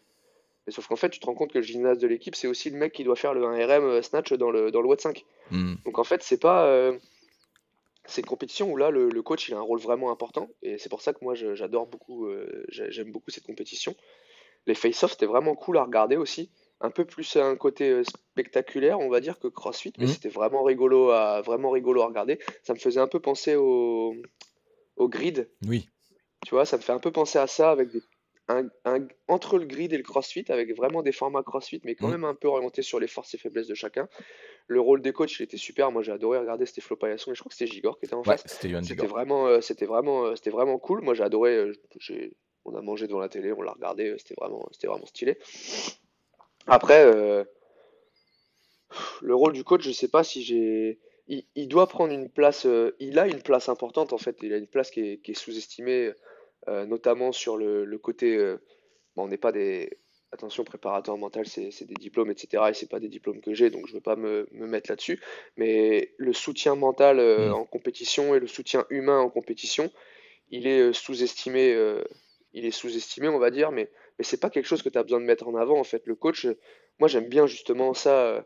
Mais 0.67 0.73
sauf 0.73 0.87
qu'en 0.87 0.97
fait, 0.97 1.11
tu 1.11 1.21
te 1.21 1.25
rends 1.25 1.33
compte 1.33 1.53
que 1.53 1.59
le 1.59 1.63
gymnaste 1.63 2.01
de 2.01 2.07
l'équipe, 2.07 2.35
c'est 2.35 2.47
aussi 2.47 2.69
le 2.71 2.77
mec 2.77 2.91
qui 2.91 3.05
doit 3.05 3.15
faire 3.15 3.33
le 3.33 3.39
1RM 3.39 3.83
euh, 3.83 4.01
snatch 4.01 4.33
dans 4.33 4.51
le, 4.51 4.69
dans 4.69 4.81
le 4.81 4.87
watt 4.89 4.99
5. 4.99 5.23
Hmm. 5.49 5.75
Donc, 5.85 5.97
en 5.97 6.03
fait, 6.03 6.23
c'est 6.23 6.41
pas. 6.41 6.65
euh, 6.65 6.97
c'est 8.05 8.21
une 8.21 8.27
compétition 8.27 8.71
où 8.71 8.77
là, 8.77 8.89
le, 8.89 9.09
le 9.09 9.21
coach, 9.21 9.47
il 9.49 9.53
a 9.53 9.57
un 9.57 9.61
rôle 9.61 9.79
vraiment 9.79 10.11
important. 10.11 10.49
Et 10.61 10.77
c'est 10.77 10.89
pour 10.89 11.01
ça 11.01 11.13
que 11.13 11.19
moi, 11.21 11.35
j'adore 11.35 11.87
beaucoup, 11.87 12.25
euh, 12.27 12.65
j'ai- 12.69 12.91
j'aime 12.91 13.11
beaucoup 13.11 13.31
cette 13.31 13.45
compétition. 13.45 13.95
Les 14.67 14.75
face-off, 14.75 15.11
c'était 15.11 15.25
vraiment 15.25 15.55
cool 15.55 15.77
à 15.77 15.83
regarder 15.83 16.17
aussi. 16.17 16.51
Un 16.81 16.89
peu 16.91 17.05
plus 17.05 17.35
un 17.35 17.55
côté 17.55 17.89
euh, 17.89 18.03
spectaculaire, 18.03 18.99
on 18.99 19.09
va 19.09 19.19
dire, 19.19 19.39
que 19.39 19.47
CrossFit, 19.47 19.93
mais 19.97 20.05
Mhm. 20.05 20.11
c'était 20.13 20.29
vraiment 20.29 20.63
rigolo 20.63 21.11
à, 21.11 21.41
vraiment 21.41 21.69
rigolo 21.69 22.01
à 22.01 22.07
regarder. 22.07 22.39
Ça 22.63 22.73
me 22.73 22.79
faisait 22.79 22.99
un 22.99 23.07
peu 23.07 23.19
penser 23.19 23.55
au, 23.55 24.15
au 24.97 25.07
grid, 25.09 25.49
Oui. 25.67 25.87
tu 26.45 26.55
vois, 26.55 26.65
ça 26.65 26.77
me 26.77 26.81
fait 26.81 26.91
un 26.93 26.99
peu 26.99 27.11
penser 27.11 27.37
à 27.39 27.47
ça 27.47 27.71
avec 27.71 27.91
des, 27.91 28.01
un, 28.57 28.69
un- 28.85 29.07
entre 29.27 29.57
le 29.57 29.65
grid 29.65 29.93
et 29.93 29.97
le 29.97 30.03
CrossFit, 30.03 30.45
avec 30.49 30.75
vraiment 30.75 31.03
des 31.03 31.11
formats 31.11 31.43
CrossFit, 31.43 31.81
mais 31.83 31.95
quand 31.95 32.07
Mhm. 32.07 32.11
même 32.11 32.23
un 32.25 32.35
peu 32.35 32.47
orientés 32.47 32.81
sur 32.81 32.99
les 32.99 33.07
forces 33.07 33.33
et 33.33 33.37
faiblesses 33.37 33.67
de 33.67 33.75
chacun. 33.75 34.07
Le 34.67 34.79
rôle 34.81 35.01
des 35.01 35.13
coachs, 35.13 35.39
il 35.39 35.43
était 35.43 35.57
super. 35.57 35.91
Moi, 35.91 36.03
j'ai 36.03 36.11
adoré 36.11 36.37
regarder. 36.39 36.65
C'était 36.65 36.81
Flo 36.81 36.95
Paillasson 36.95 37.31
et 37.31 37.35
je 37.35 37.39
crois 37.41 37.49
que 37.49 37.55
c'était 37.55 37.71
Gigor 37.71 37.99
qui 37.99 38.05
était 38.05 38.15
en 38.15 38.23
Ouais, 38.25 38.37
face. 38.37 38.45
c'était 38.83 39.07
vraiment, 39.07 39.47
euh, 39.47 39.61
c'était 39.61 39.85
vraiment, 39.85 40.25
euh, 40.25 40.35
c'était 40.35 40.51
vraiment 40.51 40.79
cool. 40.79 41.01
Moi, 41.01 41.13
j'ai 41.13 41.23
adoré. 41.23 41.55
euh, 41.57 41.73
on 42.65 42.75
a 42.75 42.81
mangé 42.81 43.07
devant 43.07 43.19
la 43.19 43.29
télé, 43.29 43.51
on 43.53 43.61
l'a 43.61 43.71
regardé. 43.73 44.09
euh, 44.09 44.17
C'était 44.17 44.35
vraiment, 44.39 44.67
c'était 44.71 44.87
vraiment 44.87 45.05
stylé. 45.07 45.37
Après, 46.67 47.03
euh, 47.05 47.43
le 49.21 49.35
rôle 49.35 49.53
du 49.53 49.63
coach, 49.63 49.83
je 49.83 49.91
sais 49.91 50.07
pas 50.07 50.23
si 50.23 50.43
j'ai. 50.43 50.99
Il, 51.27 51.45
il 51.55 51.67
doit 51.67 51.87
prendre 51.87 52.13
une 52.13 52.29
place. 52.29 52.67
il 52.99 53.19
a 53.19 53.27
une 53.27 53.41
place 53.41 53.69
importante 53.69 54.13
en 54.13 54.17
fait. 54.17 54.37
Il 54.41 54.53
a 54.53 54.57
une 54.57 54.67
place 54.67 54.91
qui 54.91 55.01
est, 55.01 55.17
qui 55.21 55.31
est 55.31 55.35
sous-estimée, 55.35 56.11
notamment 56.67 57.31
sur 57.31 57.57
le, 57.57 57.85
le 57.85 57.97
côté. 57.97 58.35
euh, 58.37 58.57
bon, 59.15 59.23
on 59.25 59.27
n'est 59.27 59.37
pas 59.37 59.51
des. 59.51 59.97
Attention, 60.33 60.63
préparateur 60.63 61.17
mental, 61.17 61.45
c'est 61.45 61.85
des 61.85 61.93
diplômes, 61.95 62.31
etc. 62.31 62.69
Et 62.71 62.73
c'est 62.73 62.89
pas 62.89 63.01
des 63.01 63.09
diplômes 63.09 63.41
que 63.41 63.53
j'ai, 63.53 63.69
donc 63.69 63.87
je 63.87 63.93
veux 63.93 64.01
pas 64.01 64.15
me, 64.15 64.47
me 64.53 64.65
mettre 64.65 64.89
là-dessus. 64.89 65.19
Mais 65.57 66.13
le 66.17 66.31
soutien 66.33 66.75
mental 66.75 67.19
euh, 67.19 67.51
Mm. 67.51 67.53
en 67.53 67.65
compétition 67.65 68.33
et 68.33 68.39
le 68.39 68.47
soutien 68.47 68.85
humain 68.89 69.19
en 69.19 69.29
compétition, 69.29 69.91
il 70.49 70.67
est 70.67 70.79
euh, 70.81 70.93
sous-estimé. 70.93 71.73
euh, 71.73 72.03
il 72.53 72.65
est 72.65 72.71
sous-estimé, 72.71 73.27
on 73.29 73.39
va 73.39 73.51
dire, 73.51 73.71
mais, 73.71 73.89
mais 74.19 74.25
c'est 74.25 74.39
pas 74.39 74.49
quelque 74.49 74.65
chose 74.67 74.81
que 74.83 74.89
tu 74.89 74.97
as 74.97 75.03
besoin 75.03 75.19
de 75.21 75.25
mettre 75.25 75.47
en 75.47 75.55
avant 75.55 75.79
en 75.79 75.83
fait. 75.85 76.03
Le 76.05 76.15
coach, 76.15 76.45
euh, 76.45 76.57
moi 76.99 77.07
j'aime 77.07 77.29
bien 77.29 77.47
justement 77.47 77.93
ça. 77.93 78.25
euh, 78.27 78.41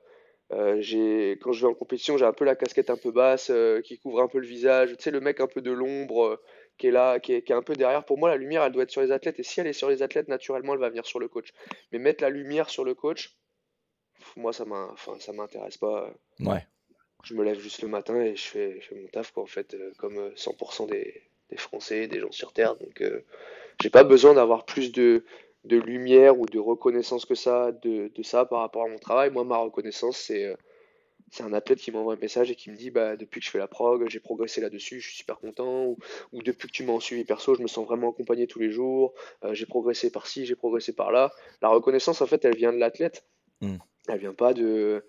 euh, 0.51 0.77
j'ai, 0.79 1.37
quand 1.41 1.51
je 1.53 1.61
vais 1.65 1.71
en 1.71 1.73
compétition, 1.73 2.17
j'ai 2.17 2.25
un 2.25 2.33
peu 2.33 2.45
la 2.45 2.55
casquette 2.55 2.89
un 2.91 2.97
peu 2.97 3.11
basse 3.11 3.49
euh, 3.51 3.81
qui 3.81 3.97
couvre 3.99 4.21
un 4.21 4.27
peu 4.27 4.39
le 4.39 4.47
visage. 4.47 4.91
Tu 4.97 5.03
sais, 5.03 5.11
le 5.11 5.19
mec 5.21 5.39
un 5.39 5.47
peu 5.47 5.61
de 5.61 5.71
l'ombre 5.71 6.25
euh, 6.25 6.43
qui 6.77 6.87
est 6.87 6.91
là, 6.91 7.19
qui 7.19 7.33
est, 7.33 7.41
qui 7.41 7.51
est 7.51 7.55
un 7.55 7.61
peu 7.61 7.75
derrière. 7.75 8.03
Pour 8.05 8.17
moi, 8.17 8.29
la 8.29 8.37
lumière, 8.37 8.63
elle 8.63 8.71
doit 8.71 8.83
être 8.83 8.91
sur 8.91 9.01
les 9.01 9.11
athlètes. 9.11 9.39
Et 9.39 9.43
si 9.43 9.59
elle 9.59 9.67
est 9.67 9.73
sur 9.73 9.89
les 9.89 10.01
athlètes, 10.03 10.27
naturellement, 10.27 10.73
elle 10.73 10.79
va 10.79 10.89
venir 10.89 11.05
sur 11.05 11.19
le 11.19 11.27
coach. 11.27 11.53
Mais 11.91 11.99
mettre 11.99 12.23
la 12.23 12.29
lumière 12.29 12.69
sur 12.69 12.83
le 12.83 12.93
coach, 12.93 13.35
moi, 14.35 14.53
ça 14.53 14.65
m'intéresse 14.65 15.77
pas. 15.77 16.13
Ouais. 16.39 16.65
Je 17.23 17.33
me 17.33 17.43
lève 17.43 17.59
juste 17.59 17.81
le 17.81 17.87
matin 17.87 18.19
et 18.21 18.35
je 18.35 18.43
fais, 18.43 18.79
je 18.81 18.87
fais 18.87 18.95
mon 18.95 19.07
taf, 19.07 19.31
quoi, 19.31 19.43
en 19.43 19.47
fait, 19.47 19.73
euh, 19.73 19.91
comme 19.97 20.17
euh, 20.17 20.29
100% 20.35 20.87
des, 20.87 21.23
des 21.49 21.57
Français, 21.57 22.07
des 22.07 22.19
gens 22.19 22.31
sur 22.31 22.53
Terre. 22.53 22.75
Donc, 22.75 23.01
euh, 23.01 23.21
j'ai 23.81 23.89
pas 23.89 24.03
besoin 24.03 24.35
d'avoir 24.35 24.65
plus 24.65 24.91
de, 24.91 25.25
de 25.63 25.77
lumière 25.77 26.39
ou 26.39 26.45
de 26.45 26.59
reconnaissance 26.59 27.25
que 27.25 27.35
ça, 27.35 27.71
de, 27.71 28.11
de 28.13 28.23
ça 28.23 28.45
par 28.45 28.59
rapport 28.59 28.83
à 28.83 28.87
mon 28.87 28.99
travail. 28.99 29.31
Moi, 29.31 29.43
ma 29.43 29.57
reconnaissance, 29.57 30.17
c'est 30.17 30.45
euh, 30.45 30.55
c'est 31.31 31.43
un 31.43 31.53
athlète 31.53 31.79
qui 31.79 31.91
m'envoie 31.91 32.13
un 32.13 32.17
message 32.17 32.51
et 32.51 32.55
qui 32.55 32.69
me 32.69 32.75
dit 32.75 32.91
bah, 32.91 33.15
depuis 33.15 33.39
que 33.39 33.45
je 33.45 33.51
fais 33.51 33.57
la 33.57 33.67
prog, 33.67 34.07
j'ai 34.09 34.19
progressé 34.19 34.61
là-dessus, 34.61 35.01
je 35.01 35.07
suis 35.07 35.17
super 35.17 35.39
content. 35.39 35.85
Ou, 35.85 35.97
ou 36.31 36.41
depuis 36.43 36.67
que 36.67 36.73
tu 36.73 36.83
m'as 36.83 36.93
en 36.93 36.99
suivi 36.99 37.23
perso, 37.25 37.55
je 37.55 37.61
me 37.61 37.67
sens 37.67 37.85
vraiment 37.85 38.11
accompagné 38.11 38.47
tous 38.47 38.59
les 38.59 38.71
jours. 38.71 39.13
euh, 39.43 39.53
j'ai 39.53 39.65
progressé 39.65 40.11
par-ci, 40.11 40.45
j'ai 40.45 40.55
progressé 40.55 40.93
par-là. 40.93 41.31
La 41.61 41.69
reconnaissance, 41.69 42.21
en 42.21 42.27
fait, 42.27 42.45
elle 42.45 42.55
vient 42.55 42.73
de 42.73 42.77
l'athlète. 42.77 43.25
Mm. 43.61 43.77
Elle 44.07 44.19
vient 44.19 44.33
pas 44.33 44.53
de. 44.53 45.03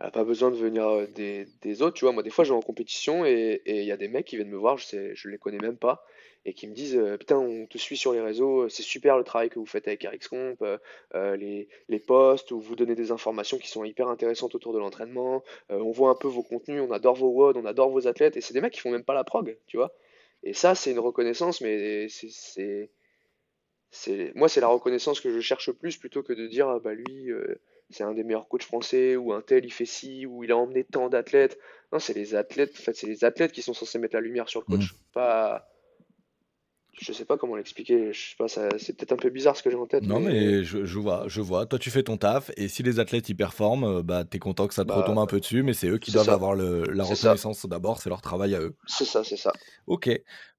Elle 0.00 0.06
n'a 0.06 0.10
pas 0.10 0.24
besoin 0.24 0.50
de 0.50 0.56
venir 0.56 0.88
euh, 0.88 1.06
des, 1.06 1.46
des 1.62 1.82
autres. 1.82 1.94
Tu 1.94 2.04
vois, 2.04 2.12
moi, 2.12 2.22
des 2.22 2.30
fois, 2.30 2.44
je 2.44 2.52
vais 2.52 2.58
en 2.58 2.62
compétition 2.62 3.24
et 3.24 3.62
et 3.66 3.80
il 3.80 3.86
y 3.86 3.92
a 3.92 3.96
des 3.96 4.08
mecs 4.08 4.26
qui 4.26 4.36
viennent 4.36 4.50
me 4.50 4.56
voir, 4.56 4.78
je 4.78 4.84
sais, 4.86 5.14
je 5.14 5.28
les 5.28 5.38
connais 5.38 5.58
même 5.58 5.76
pas, 5.76 6.04
et 6.44 6.54
qui 6.54 6.66
me 6.66 6.74
disent 6.74 6.96
euh, 6.96 7.16
Putain, 7.16 7.38
on 7.38 7.66
te 7.66 7.78
suit 7.78 7.96
sur 7.96 8.12
les 8.12 8.20
réseaux, 8.20 8.68
c'est 8.68 8.82
super 8.82 9.18
le 9.18 9.24
travail 9.24 9.50
que 9.50 9.58
vous 9.58 9.66
faites 9.66 9.86
avec 9.88 10.04
RxComp, 10.04 10.56
euh, 10.62 10.78
euh, 11.14 11.36
les, 11.36 11.68
les 11.88 11.98
posts 11.98 12.50
où 12.52 12.60
vous 12.60 12.76
donnez 12.76 12.94
des 12.94 13.10
informations 13.12 13.58
qui 13.58 13.68
sont 13.68 13.84
hyper 13.84 14.08
intéressantes 14.08 14.54
autour 14.54 14.72
de 14.72 14.78
l'entraînement. 14.78 15.42
euh, 15.70 15.78
on 15.78 15.90
voit 15.90 16.10
un 16.10 16.14
peu 16.14 16.28
vos 16.28 16.42
contenus, 16.42 16.82
on 16.86 16.92
adore 16.92 17.16
vos 17.16 17.28
WOD, 17.28 17.56
on 17.56 17.64
adore 17.66 17.90
vos 17.90 18.06
athlètes, 18.06 18.36
et 18.36 18.40
c'est 18.40 18.54
des 18.54 18.60
mecs 18.60 18.72
qui 18.72 18.80
font 18.80 18.90
même 18.90 19.04
pas 19.04 19.14
la 19.14 19.24
prog, 19.24 19.58
tu 19.66 19.76
vois. 19.76 19.92
Et 20.42 20.54
ça, 20.54 20.74
c'est 20.74 20.90
une 20.92 20.98
reconnaissance, 20.98 21.60
mais 21.60 22.08
c'est 22.08 22.90
moi 24.36 24.48
c'est 24.48 24.60
la 24.60 24.68
reconnaissance 24.68 25.20
que 25.20 25.32
je 25.32 25.40
cherche 25.40 25.72
plus 25.72 25.96
plutôt 25.96 26.22
que 26.22 26.32
de 26.32 26.46
dire 26.46 26.68
ah, 26.68 26.78
bah 26.78 26.94
lui 26.94 27.30
euh, 27.32 27.60
c'est 27.90 28.04
un 28.04 28.12
des 28.14 28.22
meilleurs 28.22 28.46
coachs 28.48 28.62
français 28.62 29.16
ou 29.16 29.32
un 29.32 29.42
tel 29.42 29.64
il 29.64 29.72
fait 29.72 29.84
ci 29.84 30.26
ou 30.26 30.44
il 30.44 30.52
a 30.52 30.56
emmené 30.56 30.84
tant 30.84 31.08
d'athlètes. 31.08 31.58
Non, 31.92 31.98
c'est 31.98 32.14
les 32.14 32.36
athlètes, 32.36 32.72
en 32.78 32.82
fait, 32.82 32.94
c'est 32.94 33.08
les 33.08 33.24
athlètes 33.24 33.50
qui 33.52 33.62
sont 33.62 33.74
censés 33.74 33.98
mettre 33.98 34.14
la 34.14 34.20
lumière 34.20 34.48
sur 34.48 34.60
le 34.60 34.66
coach, 34.66 34.94
pas 35.12 35.68
je 36.92 37.12
sais 37.12 37.24
pas 37.24 37.36
comment 37.38 37.56
l'expliquer, 37.56 38.12
je 38.12 38.30
sais 38.30 38.36
pas, 38.36 38.48
ça- 38.48 38.78
c'est 38.78 38.96
peut-être 38.96 39.12
un 39.12 39.16
peu 39.16 39.30
bizarre 39.30 39.56
ce 39.56 39.62
que 39.62 39.70
j'ai 39.70 39.76
en 39.76 39.86
tête, 39.86 40.06
Non, 40.06 40.18
mais 40.20 40.20
mais 40.20 40.64
je, 40.64 40.86
je 40.86 40.98
vois, 40.98 41.24
je 41.28 41.42
vois. 41.42 41.66
Toi, 41.66 41.78
tu 41.78 41.90
fais 41.90 42.02
ton 42.02 42.16
taf, 42.16 42.50
et 42.56 42.68
si 42.68 42.82
les 42.82 43.00
athlètes 43.00 43.28
y 43.28 43.34
performent, 43.34 43.84
euh, 43.84 44.02
bah, 44.02 44.24
t'es 44.24 44.38
content 44.38 44.66
que 44.66 44.72
ça 44.74 44.86
te 44.86 44.90
bah 44.90 44.94
retombe 44.94 45.18
un 45.18 45.26
peu 45.26 45.40
dessus, 45.40 45.62
mais 45.62 45.74
c'est 45.74 45.88
eux 45.88 45.98
qui 45.98 46.10
c'est 46.10 46.10
doivent 46.10 46.30
ça, 46.30 46.32
avoir 46.32 46.54
le, 46.54 46.90
la 46.90 47.04
c'est 47.04 47.16
ça, 47.16 47.36
reconnaissance 47.36 47.66
d'abord, 47.66 48.00
c'est 48.00 48.08
leur 48.08 48.22
travail 48.22 48.54
à 48.54 48.60
eux. 48.60 48.76
c'est 48.86 49.04
ça, 49.06 49.24
c'est 49.24 49.36
ça. 49.36 49.52
Ok, 49.86 50.10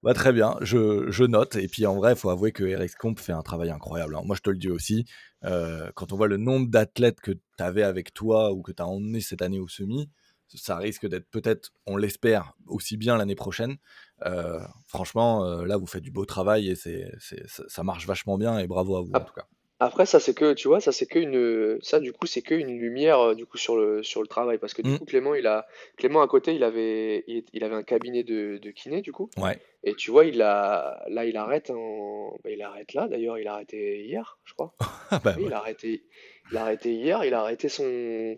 bah, 0.04 0.14
très 0.14 0.34
bien, 0.34 0.58
je, 0.62 1.10
je 1.10 1.24
note. 1.24 1.56
Et 1.56 1.68
puis 1.68 1.86
en 1.86 1.96
vrai, 1.96 2.14
il 2.14 2.16
faut 2.18 2.30
avouer 2.30 2.52
que 2.52 2.64
Eric 2.64 2.96
Comp 2.96 3.20
fait 3.20 3.32
un 3.32 3.42
travail 3.42 3.70
incroyable. 3.70 4.16
hein. 4.16 4.22
Moi, 4.26 4.36
je 4.36 4.42
te 4.42 4.50
le 4.50 4.58
dis 4.58 4.70
aussi. 4.70 5.06
euh, 5.46 5.90
quand 5.96 6.12
on 6.14 6.18
voit 6.18 6.28
le 6.28 6.38
nombre 6.38 6.68
d'athlètes 6.70 7.22
que 7.22 7.32
tu 7.32 7.40
avais 7.60 7.84
avec 7.84 8.14
toi 8.14 8.52
ou 8.52 8.62
que 8.62 8.72
tu 8.72 8.82
as 8.82 8.88
emmené 8.88 9.22
cette 9.22 9.42
année 9.42 9.60
au 9.60 9.68
semi, 9.68 10.10
ça 10.58 10.78
risque 10.78 11.08
d'être 11.08 11.30
peut-être, 11.30 11.72
on 11.86 11.98
l'espère, 11.98 12.54
aussi 12.68 12.98
bien 12.98 13.18
l'année 13.18 13.36
prochaine. 13.36 13.78
Euh, 14.26 14.60
franchement, 14.88 15.46
euh, 15.46 15.66
là, 15.66 15.78
vous 15.78 15.88
faites 15.88 16.04
du 16.04 16.12
beau 16.12 16.26
travail 16.26 16.70
et 16.70 16.76
c'est, 16.76 17.12
ça 17.48 17.84
marche 17.84 18.06
vachement 18.08 18.38
bien 18.38 18.60
et 18.60 18.68
bravo 18.68 18.98
à 18.98 19.02
vous 19.02 19.16
en 19.18 19.24
Ap- 19.24 19.26
tout 19.26 19.34
cas. 19.34 19.48
Après, 19.80 20.06
ça 20.06 20.20
c'est 20.20 20.36
que, 20.36 20.54
tu 20.54 20.68
vois, 20.68 20.80
ça 20.80 20.92
c'est 20.92 21.08
que 21.08 21.18
une, 21.20 21.80
ça 21.82 22.00
du 22.00 22.14
coup 22.14 22.28
c'est 22.28 22.44
que 22.44 22.54
une 22.56 22.78
lumière 22.80 23.20
euh, 23.20 23.36
du 23.36 23.48
coup 23.48 23.58
sur 23.58 23.76
le 23.78 24.04
sur 24.04 24.22
le 24.22 24.28
travail 24.28 24.60
parce 24.60 24.76
que 24.76 24.84
du 24.84 24.94
Mm, 24.94 24.98
coup 24.98 25.06
Clément 25.06 25.34
il 25.36 25.48
a, 25.48 25.68
Clément 25.98 26.22
à 26.22 26.28
côté 26.28 26.54
il 26.56 26.64
avait, 26.64 27.24
il, 27.28 27.46
il 27.54 27.64
avait 27.64 27.76
un 27.76 27.84
cabinet 27.84 28.24
de, 28.24 28.60
de 28.60 28.72
kiné 28.72 29.02
du 29.02 29.12
coup 29.12 29.32
ouais, 29.38 29.62
et 29.84 29.96
tu 29.96 30.12
vois 30.12 30.26
il 30.26 30.42
a, 30.42 31.04
là 31.10 31.26
il 31.26 31.38
arrête 31.38 31.72
en, 31.72 32.38
bah, 32.44 32.52
il 32.52 32.62
arrête 32.64 32.94
là 32.94 33.08
d'ailleurs 33.10 33.40
il 33.40 33.48
a 33.48 33.54
arrêté 33.56 34.04
hier 34.06 34.40
je 34.46 34.54
crois. 34.56 34.76
Ah 34.80 35.20
bah 35.24 35.38
Oui, 35.38 35.44
ouais, 35.44 35.48
il 35.48 35.54
a 35.54 35.60
arrêté, 35.60 36.06
il 36.52 36.58
a 36.58 36.64
arrêté 36.64 36.94
hier, 36.96 37.24
il 37.26 37.34
a 37.36 37.42
arrêté 37.42 37.70
son, 37.70 38.38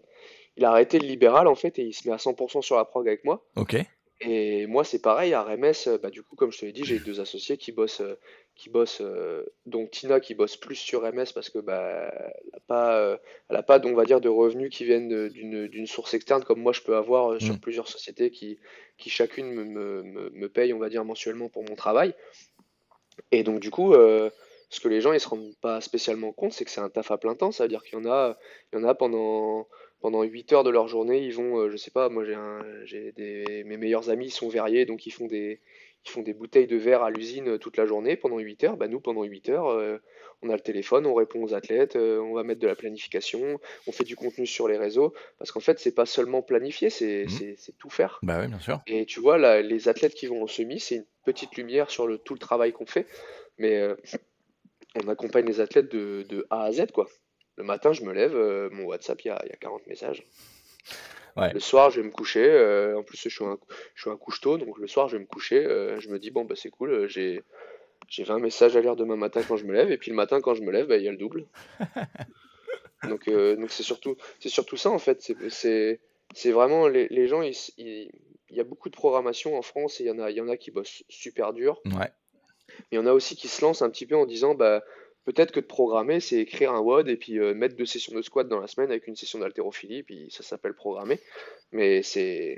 il 0.57 0.65
a 0.65 0.71
arrêté 0.71 0.99
le 0.99 1.07
libéral 1.07 1.47
en 1.47 1.55
fait 1.55 1.79
et 1.79 1.83
il 1.83 1.93
se 1.93 2.07
met 2.07 2.13
à 2.13 2.17
100% 2.17 2.61
sur 2.61 2.75
la 2.75 2.85
prog 2.85 3.07
avec 3.07 3.23
moi. 3.25 3.43
ok. 3.55 3.75
Et 4.25 4.67
moi 4.67 4.85
c'est 4.85 5.01
pareil 5.01 5.33
à 5.33 5.43
RMS, 5.43 5.73
euh, 5.87 5.97
bah 5.97 6.09
du 6.09 6.23
coup 6.23 6.37
comme 6.37 6.51
je 6.51 6.59
te 6.59 6.65
l'ai 6.65 6.71
dit 6.71 6.85
j'ai 6.85 6.99
deux 6.99 7.19
associés 7.19 7.57
qui 7.57 7.73
bossent, 7.73 7.99
euh, 7.99 8.15
qui 8.55 8.69
bossent, 8.69 9.01
euh, 9.01 9.43
donc 9.65 9.91
Tina 9.91 10.21
qui 10.21 10.33
bosse 10.33 10.55
plus 10.55 10.75
sur 10.75 11.01
MS 11.11 11.33
parce 11.33 11.49
que 11.49 11.59
bah 11.59 12.09
elle 12.13 12.55
a 12.55 12.59
pas, 12.65 12.97
euh, 12.99 13.17
elle 13.49 13.57
a 13.57 13.63
pas 13.63 13.81
on 13.83 13.93
va 13.93 14.05
dire 14.05 14.21
de 14.21 14.29
revenus 14.29 14.69
qui 14.69 14.85
viennent 14.85 15.27
d'une 15.27 15.87
source 15.87 16.13
externe 16.13 16.43
comme 16.45 16.61
moi 16.61 16.71
je 16.71 16.81
peux 16.81 16.95
avoir 16.95 17.41
sur 17.41 17.55
Mm. 17.55 17.59
plusieurs 17.59 17.87
sociétés 17.89 18.31
qui, 18.31 18.59
qui 18.97 19.09
chacune 19.09 19.51
me, 19.51 19.65
me, 19.65 20.03
me, 20.03 20.29
me 20.29 20.47
paye 20.47 20.71
on 20.71 20.79
va 20.79 20.87
dire 20.87 21.03
mensuellement 21.03 21.49
pour 21.49 21.63
mon 21.67 21.75
travail. 21.75 22.13
Et 23.31 23.43
donc 23.43 23.59
du 23.59 23.71
coup, 23.71 23.93
ce 23.93 24.79
que 24.79 24.87
les 24.87 25.01
gens 25.01 25.11
ils 25.11 25.19
se 25.19 25.27
rendent 25.27 25.55
pas 25.61 25.81
spécialement 25.81 26.31
compte, 26.31 26.53
c'est 26.53 26.63
que 26.65 26.71
c'est 26.71 26.81
un 26.81 26.89
taf 26.89 27.11
à 27.11 27.17
plein 27.17 27.35
temps. 27.35 27.51
Ça 27.51 27.63
veut 27.65 27.69
dire 27.69 27.83
qu'il 27.83 27.99
y 27.99 28.01
en 28.01 28.09
a, 28.09 28.37
il 28.71 28.79
y 28.79 28.81
en 28.81 28.87
a 28.87 28.95
pendant 28.95 29.67
pendant 30.03 30.21
8 30.23 30.53
heures 30.53 30.63
de 30.63 30.69
leur 30.69 30.87
journée, 30.87 31.23
ils 31.25 31.33
vont, 31.33 31.57
euh, 31.57 31.69
je 31.71 31.77
sais 31.77 31.91
pas, 31.91 32.09
moi 32.09 32.25
j'ai 32.25 32.35
un, 32.35 32.61
j'ai 32.85 33.11
des, 33.13 33.63
mes 33.65 33.77
meilleurs 33.77 34.11
amis 34.11 34.27
ils 34.27 34.31
sont 34.31 34.49
verriers, 34.49 34.85
donc 34.85 35.07
ils 35.07 35.11
font 35.11 35.25
des 35.27 35.61
ils 36.05 36.11
font 36.11 36.21
des 36.21 36.33
bouteilles 36.33 36.67
de 36.67 36.75
verre 36.75 37.01
à 37.01 37.09
l'usine 37.09 37.47
euh, 37.51 37.57
toute 37.57 37.77
la 37.77 37.85
journée 37.85 38.17
pendant 38.17 38.37
8 38.37 38.65
heures. 38.65 38.77
Bah 38.77 38.89
nous 38.89 38.99
pendant 38.99 39.23
8 39.23 39.49
heures, 39.49 39.67
euh, 39.69 39.97
on 40.41 40.49
a 40.49 40.53
le 40.53 40.59
téléphone, 40.59 41.05
on 41.05 41.13
répond 41.13 41.41
aux 41.41 41.53
athlètes, 41.53 41.95
euh, 41.95 42.19
on 42.19 42.33
va 42.33 42.43
mettre 42.43 42.59
de 42.59 42.67
la 42.67 42.75
planification, 42.75 43.59
on 43.87 43.91
fait 43.93 44.03
du 44.03 44.17
contenu 44.17 44.45
sur 44.45 44.67
les 44.67 44.77
réseaux, 44.77 45.13
parce 45.39 45.51
qu'en 45.53 45.61
fait 45.61 45.79
c'est 45.79 45.95
pas 45.95 46.05
seulement 46.05 46.41
planifier, 46.41 46.89
c'est 46.89 47.23
Mhm. 47.23 47.29
c'est 47.29 47.55
c'est 47.57 47.77
tout 47.77 47.89
faire. 47.89 48.19
Bah 48.21 48.39
ouais, 48.41 48.47
bien 48.49 48.59
sûr. 48.59 48.81
Et 48.85 49.05
tu 49.05 49.21
vois, 49.21 49.37
là, 49.37 49.61
les 49.61 49.87
athlètes 49.87 50.13
qui 50.13 50.27
vont 50.27 50.43
en 50.43 50.47
semi, 50.47 50.79
c'est 50.81 50.95
une 50.97 51.05
petite 51.25 51.55
lumière 51.55 51.89
sur 51.89 52.05
le, 52.05 52.17
tout 52.17 52.33
le 52.33 52.39
travail 52.39 52.73
qu'on 52.73 52.85
fait. 52.85 53.07
Mais 53.57 53.77
euh, 53.79 53.95
on 54.95 55.07
accompagne 55.07 55.45
les 55.45 55.59
athlètes 55.59 55.91
de, 55.91 56.25
de 56.27 56.45
A 56.49 56.63
à 56.63 56.71
Z, 56.71 56.91
quoi. 56.93 57.07
Le 57.57 57.63
matin, 57.63 57.93
je 57.93 58.03
me 58.03 58.13
lève, 58.13 58.35
euh, 58.35 58.69
mon 58.71 58.85
WhatsApp, 58.85 59.21
il 59.21 59.27
y 59.27 59.31
a, 59.31 59.39
il 59.45 59.49
y 59.49 59.53
a 59.53 59.57
40 59.57 59.85
messages. 59.87 60.23
Ouais, 61.35 61.51
Le 61.53 61.59
soir, 61.59 61.89
je 61.89 61.99
vais 62.01 62.05
me 62.07 62.11
coucher. 62.11 62.45
euh, 62.47 62.97
en 62.97 63.03
plus, 63.03 63.17
je 63.21 63.29
suis 63.29 63.43
un, 63.45 63.57
je 63.95 64.01
suis 64.01 64.09
un 64.09 64.17
couche-tôt, 64.17 64.57
donc 64.57 64.77
le 64.77 64.87
soir, 64.87 65.07
je 65.07 65.17
vais 65.17 65.21
me 65.21 65.27
coucher. 65.27 65.65
euh, 65.65 65.99
je 65.99 66.09
me 66.09 66.19
dis, 66.19 66.31
bon, 66.31 66.45
bah, 66.45 66.55
c'est 66.55 66.69
cool, 66.69 67.07
j'ai, 67.07 67.43
j'ai 68.07 68.23
20 68.23 68.39
messages 68.39 68.75
à 68.77 68.81
lire 68.81 68.95
demain 68.95 69.15
matin 69.15 69.41
quand 69.47 69.57
je 69.57 69.65
me 69.65 69.73
lève. 69.73 69.91
Et 69.91 69.97
puis 69.97 70.09
le 70.11 70.15
matin, 70.15 70.41
quand 70.41 70.53
je 70.55 70.61
me 70.61 70.71
lève, 70.71 70.87
bah, 70.87 70.97
il 70.97 71.03
y 71.03 71.07
a 71.07 71.11
le 71.11 71.17
double. 71.17 71.45
Donc, 73.03 73.29
donc 73.29 73.69
c'est 73.69 73.83
surtout, 73.83 74.15
c'est 74.39 74.47
surtout 74.49 74.77
ça, 74.77 74.89
en 74.89 74.97
fait. 74.99 75.29
C'est, 75.49 76.51
vraiment, 76.51 76.87
les, 76.87 77.07
les 77.09 77.27
gens, 77.27 77.41
ils- 77.41 77.53
il 77.77 78.09
y 78.49 78.59
a 78.61 78.63
beaucoup 78.63 78.89
de 78.89 78.95
programmation 78.95 79.57
en 79.57 79.61
France 79.61 79.99
et 79.99 80.05
il 80.05 80.07
y 80.07 80.11
en 80.11 80.19
a, 80.19 80.31
y 80.31 80.39
en 80.39 80.47
a 80.47 80.55
qui 80.57 80.71
bossent 80.71 81.03
super 81.09 81.51
dur. 81.53 81.81
ouais, 81.85 81.91
Mais 81.93 82.83
il 82.93 82.95
y 82.95 82.97
en 82.99 83.05
a 83.05 83.11
aussi 83.11 83.35
qui 83.35 83.47
se 83.49 83.61
lancent 83.61 83.81
un 83.81 83.89
petit 83.89 84.05
peu 84.05 84.15
en 84.15 84.25
disant, 84.25 84.55
bah, 84.55 84.83
peut-être 85.25 85.51
que 85.51 85.59
de 85.59 85.65
programmer, 85.65 86.19
c'est 86.19 86.37
écrire 86.37 86.73
un 86.73 86.79
WOD 86.79 87.09
et 87.09 87.17
puis 87.17 87.39
euh, 87.39 87.53
mettre 87.53 87.75
deux 87.75 87.85
sessions 87.85 88.15
de 88.15 88.21
squat 88.21 88.47
dans 88.47 88.59
la 88.59 88.67
semaine 88.67 88.89
avec 88.89 89.07
une 89.07 89.15
session 89.15 89.39
d'haltérophilie, 89.39 90.03
puis 90.03 90.27
ça 90.29 90.43
s'appelle 90.43 90.73
programmer. 90.73 91.19
Mais 91.71 92.03
c'est, 92.03 92.57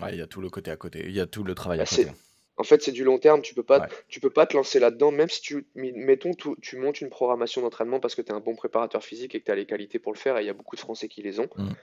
ouais, 0.00 0.12
il 0.12 0.18
y 0.18 0.22
a 0.22 0.26
tout 0.26 0.40
le 0.40 0.50
côté 0.50 0.70
à 0.70 0.76
côté, 0.76 1.02
il 1.04 1.12
y 1.12 1.20
a 1.20 1.26
tout 1.26 1.44
le 1.44 1.54
travail 1.54 1.78
bah, 1.78 1.84
à 1.84 1.86
côté. 1.86 2.04
c'est, 2.04 2.12
en 2.58 2.64
fait, 2.64 2.82
c'est 2.82 2.92
du 2.92 3.04
long 3.04 3.18
terme. 3.18 3.42
Tu 3.42 3.54
peux 3.54 3.62
pas, 3.62 3.80
Ouais, 3.80 3.88
tu 4.08 4.20
peux 4.20 4.30
pas 4.30 4.46
te 4.46 4.56
lancer 4.56 4.78
là-dedans, 4.78 5.10
même 5.10 5.28
si 5.28 5.42
tu, 5.42 5.66
mettons, 5.74 6.32
tu, 6.34 6.50
tu 6.62 6.76
montes 6.76 7.00
une 7.00 7.10
programmation 7.10 7.60
d'entraînement 7.60 8.00
parce 8.00 8.14
que 8.14 8.22
tu 8.22 8.28
es 8.28 8.34
un 8.34 8.40
bon 8.40 8.56
préparateur 8.56 9.04
physique 9.04 9.34
et 9.34 9.40
que 9.40 9.44
tu 9.44 9.50
as 9.50 9.56
les 9.56 9.66
qualités 9.66 9.98
pour 9.98 10.12
le 10.12 10.18
faire, 10.18 10.38
et 10.38 10.42
il 10.42 10.46
y 10.46 10.50
a 10.50 10.54
beaucoup 10.54 10.76
de 10.76 10.80
Français 10.80 11.08
qui 11.08 11.22
les 11.22 11.38
ont. 11.40 11.48
mm, 11.56 11.74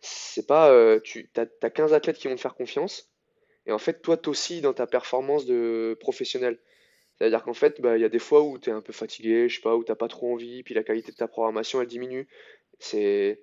C'est 0.00 0.46
pas, 0.46 0.70
euh, 0.70 1.00
tu, 1.00 1.30
t'as 1.32 1.46
15 1.46 1.92
athlètes 1.94 2.18
qui 2.18 2.28
vont 2.28 2.36
te 2.36 2.40
faire 2.40 2.54
confiance, 2.54 3.10
et 3.66 3.72
en 3.72 3.78
fait, 3.78 4.00
toi, 4.00 4.16
t'oscilles 4.16 4.62
dans 4.62 4.72
ta 4.72 4.86
performance 4.86 5.44
de 5.44 5.96
professionnel. 6.00 6.58
C'est-à-dire 7.18 7.42
qu'en 7.42 7.54
fait, 7.54 7.80
bah, 7.80 7.96
il 7.96 8.00
y 8.00 8.04
a 8.04 8.08
des 8.08 8.18
fois 8.20 8.42
où 8.42 8.58
tu 8.58 8.70
es 8.70 8.72
un 8.72 8.80
peu 8.80 8.92
fatigué, 8.92 9.48
je 9.48 9.56
sais 9.56 9.62
pas, 9.62 9.76
où 9.76 9.82
t'as 9.82 9.96
pas 9.96 10.08
trop 10.08 10.32
envie, 10.32 10.62
puis 10.62 10.74
la 10.74 10.84
qualité 10.84 11.10
de 11.10 11.16
ta 11.16 11.26
programmation, 11.26 11.80
elle 11.82 11.88
diminue. 11.88 12.28
C'est, 12.78 13.42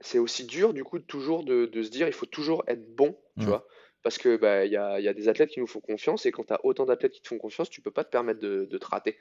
c'est 0.00 0.18
aussi 0.18 0.44
dur, 0.44 0.74
du 0.74 0.82
coup, 0.82 0.98
de 0.98 1.04
toujours 1.04 1.44
de, 1.44 1.66
de 1.66 1.82
se 1.82 1.90
dire, 1.90 2.08
il 2.08 2.12
faut 2.12 2.26
toujours 2.26 2.64
être 2.66 2.94
bon, 2.94 3.16
tu 3.38 3.46
vois. 3.46 3.66
Parce 4.02 4.18
que 4.18 4.36
bah, 4.36 4.64
y 4.64 4.76
a, 4.76 4.98
y 4.98 5.08
a 5.08 5.14
des 5.14 5.28
athlètes 5.28 5.50
qui 5.50 5.60
nous 5.60 5.66
font 5.66 5.80
confiance, 5.80 6.26
et 6.26 6.32
quand 6.32 6.44
tu 6.44 6.52
as 6.52 6.64
autant 6.64 6.84
d'athlètes 6.86 7.12
qui 7.12 7.22
te 7.22 7.28
font 7.28 7.38
confiance, 7.38 7.70
tu 7.70 7.80
peux 7.80 7.90
pas 7.92 8.02
te 8.02 8.10
permettre 8.10 8.40
de, 8.40 8.64
de 8.64 8.78
te 8.78 8.86
rater. 8.86 9.18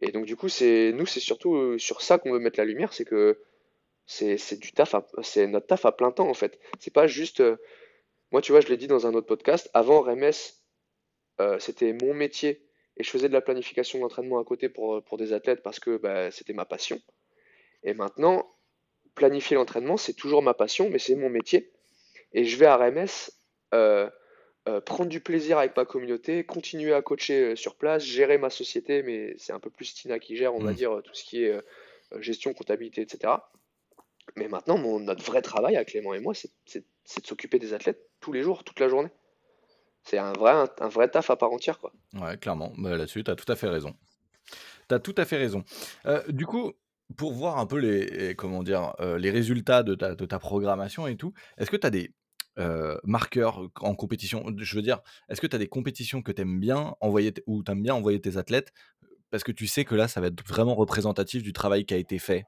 Et 0.00 0.12
donc, 0.12 0.24
du 0.24 0.36
coup, 0.36 0.48
c'est, 0.48 0.92
nous, 0.92 1.06
c'est 1.06 1.20
surtout 1.20 1.56
euh, 1.56 1.78
sur 1.78 2.00
ça 2.00 2.18
qu'on 2.18 2.32
veut 2.32 2.38
mettre 2.38 2.58
la 2.58 2.64
lumière, 2.64 2.94
c'est 2.94 3.04
que 3.04 3.42
c'est, 4.06 4.38
c'est 4.38 4.56
du 4.56 4.72
taf, 4.72 4.94
c'est 5.22 5.46
notre 5.46 5.66
taf 5.66 5.84
à 5.84 5.92
plein 5.92 6.12
temps, 6.12 6.28
en 6.28 6.34
fait. 6.34 6.58
C'est 6.78 6.92
pas 6.92 7.06
juste, 7.06 7.40
euh, 7.40 7.56
moi, 8.32 8.40
tu 8.40 8.52
vois, 8.52 8.60
je 8.60 8.68
l'ai 8.68 8.78
dit 8.78 8.86
dans 8.86 9.06
un 9.06 9.14
autre 9.14 9.26
podcast, 9.26 9.68
avant 9.74 10.00
RMS, 10.00 10.32
euh, 11.40 11.58
c'était 11.58 11.92
mon 11.92 12.14
métier 12.14 12.69
et 13.00 13.02
je 13.02 13.08
faisais 13.10 13.28
de 13.28 13.32
la 13.32 13.40
planification 13.40 13.98
d'entraînement 13.98 14.38
à 14.38 14.44
côté 14.44 14.68
pour, 14.68 15.02
pour 15.02 15.16
des 15.16 15.32
athlètes 15.32 15.62
parce 15.62 15.80
que 15.80 15.96
bah, 15.96 16.30
c'était 16.30 16.52
ma 16.52 16.66
passion. 16.66 17.00
Et 17.82 17.94
maintenant, 17.94 18.54
planifier 19.14 19.56
l'entraînement, 19.56 19.96
c'est 19.96 20.12
toujours 20.12 20.42
ma 20.42 20.52
passion, 20.52 20.90
mais 20.90 20.98
c'est 20.98 21.14
mon 21.14 21.30
métier. 21.30 21.72
Et 22.34 22.44
je 22.44 22.58
vais 22.58 22.66
à 22.66 22.76
RMS 22.76 23.32
euh, 23.72 24.10
euh, 24.68 24.82
prendre 24.82 25.08
du 25.08 25.20
plaisir 25.20 25.56
avec 25.56 25.74
ma 25.74 25.86
communauté, 25.86 26.44
continuer 26.44 26.92
à 26.92 27.00
coacher 27.00 27.52
euh, 27.52 27.56
sur 27.56 27.76
place, 27.76 28.04
gérer 28.04 28.36
ma 28.36 28.50
société, 28.50 29.02
mais 29.02 29.34
c'est 29.38 29.54
un 29.54 29.60
peu 29.60 29.70
plus 29.70 29.94
Tina 29.94 30.18
qui 30.18 30.36
gère, 30.36 30.54
on 30.54 30.60
va 30.60 30.72
Mm. 30.72 30.74
dire, 30.74 30.92
euh, 30.96 31.00
tout 31.00 31.14
ce 31.14 31.24
qui 31.24 31.44
est 31.44 31.52
euh, 31.52 31.62
euh, 32.12 32.20
gestion, 32.20 32.52
comptabilité, 32.52 33.00
etc. 33.00 33.32
Mais 34.36 34.46
maintenant, 34.48 34.76
mon, 34.76 35.00
notre 35.00 35.24
vrai 35.24 35.40
travail 35.40 35.76
avec 35.76 35.88
Clément 35.88 36.12
et 36.12 36.20
moi, 36.20 36.34
c'est 36.34 36.50
de 36.80 36.84
s'occuper 37.24 37.58
des 37.58 37.72
athlètes 37.72 38.10
tous 38.20 38.32
les 38.32 38.42
jours, 38.42 38.62
toute 38.62 38.78
la 38.78 38.88
journée. 38.88 39.08
C'est 40.04 40.18
un 40.18 40.32
vrai, 40.32 40.52
un, 40.80 40.88
vrai 40.88 41.08
taf 41.08 41.30
à 41.30 41.36
part 41.36 41.52
entière, 41.52 41.78
quoi. 41.78 41.92
Ouais, 42.14 42.36
clairement. 42.36 42.72
Bah, 42.78 42.96
Là-dessus, 42.96 43.24
tu 43.24 43.30
as 43.30 43.36
tout 43.36 43.50
à 43.50 43.56
fait 43.56 43.68
raison. 43.68 43.94
Tu 44.88 44.94
as 44.94 44.98
tout 44.98 45.14
à 45.16 45.24
fait 45.24 45.36
raison. 45.36 45.64
Euh, 46.06 46.22
du 46.28 46.46
coup, 46.46 46.72
pour 47.16 47.32
voir 47.32 47.58
un 47.58 47.66
peu 47.66 47.78
les, 47.78 48.34
comment 48.34 48.62
dire, 48.62 48.94
euh, 49.00 49.18
les 49.18 49.30
résultats 49.30 49.82
de 49.82 49.94
ta, 49.94 50.14
de 50.14 50.26
ta 50.26 50.38
programmation 50.38 51.06
et 51.06 51.16
tout, 51.16 51.32
est-ce 51.58 51.70
que 51.70 51.76
tu 51.76 51.86
as 51.86 51.90
des 51.90 52.12
euh, 52.58 52.96
marqueurs 53.04 53.68
en 53.80 53.94
compétition? 53.94 54.44
Je 54.56 54.76
veux 54.76 54.82
dire, 54.82 55.00
est-ce 55.28 55.40
que 55.40 55.46
tu 55.46 55.56
as 55.56 55.58
des 55.58 55.68
compétitions 55.68 56.22
que 56.22 56.32
tu 56.32 56.42
aimes 56.42 56.60
bien 56.60 56.94
envoyer, 57.00 57.32
ou 57.46 57.62
tu 57.62 57.70
aimes 57.70 57.82
bien 57.82 57.94
envoyer 57.94 58.20
tes 58.20 58.36
athlètes? 58.36 58.72
Parce 59.30 59.44
que 59.44 59.52
tu 59.52 59.66
sais 59.66 59.84
que 59.84 59.94
là, 59.94 60.08
ça 60.08 60.20
va 60.20 60.26
être 60.28 60.46
vraiment 60.46 60.74
représentatif 60.74 61.42
du 61.42 61.52
travail 61.52 61.84
qui 61.84 61.94
a 61.94 61.98
été 61.98 62.18
fait 62.18 62.46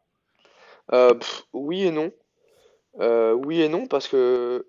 pff, 0.90 1.44
oui 1.52 1.84
et 1.84 1.90
non. 1.92 2.10
Oui 2.98 3.62
et 3.62 3.68
non, 3.68 3.86
parce 3.86 4.08
que 4.08 4.66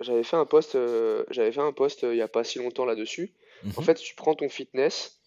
j'avais 0.00 0.22
fait 0.24 0.36
un 0.36 0.46
post, 0.46 0.74
euh, 0.74 1.24
j'avais 1.30 1.52
fait 1.52 1.60
un 1.60 1.72
post 1.72 2.04
euh, 2.04 2.12
il 2.12 2.16
n'y 2.16 2.22
a 2.22 2.28
pas 2.28 2.44
si 2.44 2.58
longtemps 2.58 2.84
là-dessus. 2.84 3.32
En 3.76 3.80
Mhm. 3.80 3.84
fait, 3.84 3.94
tu 3.94 4.14
prends 4.14 4.34
ton 4.34 4.48
fitness 4.48 5.20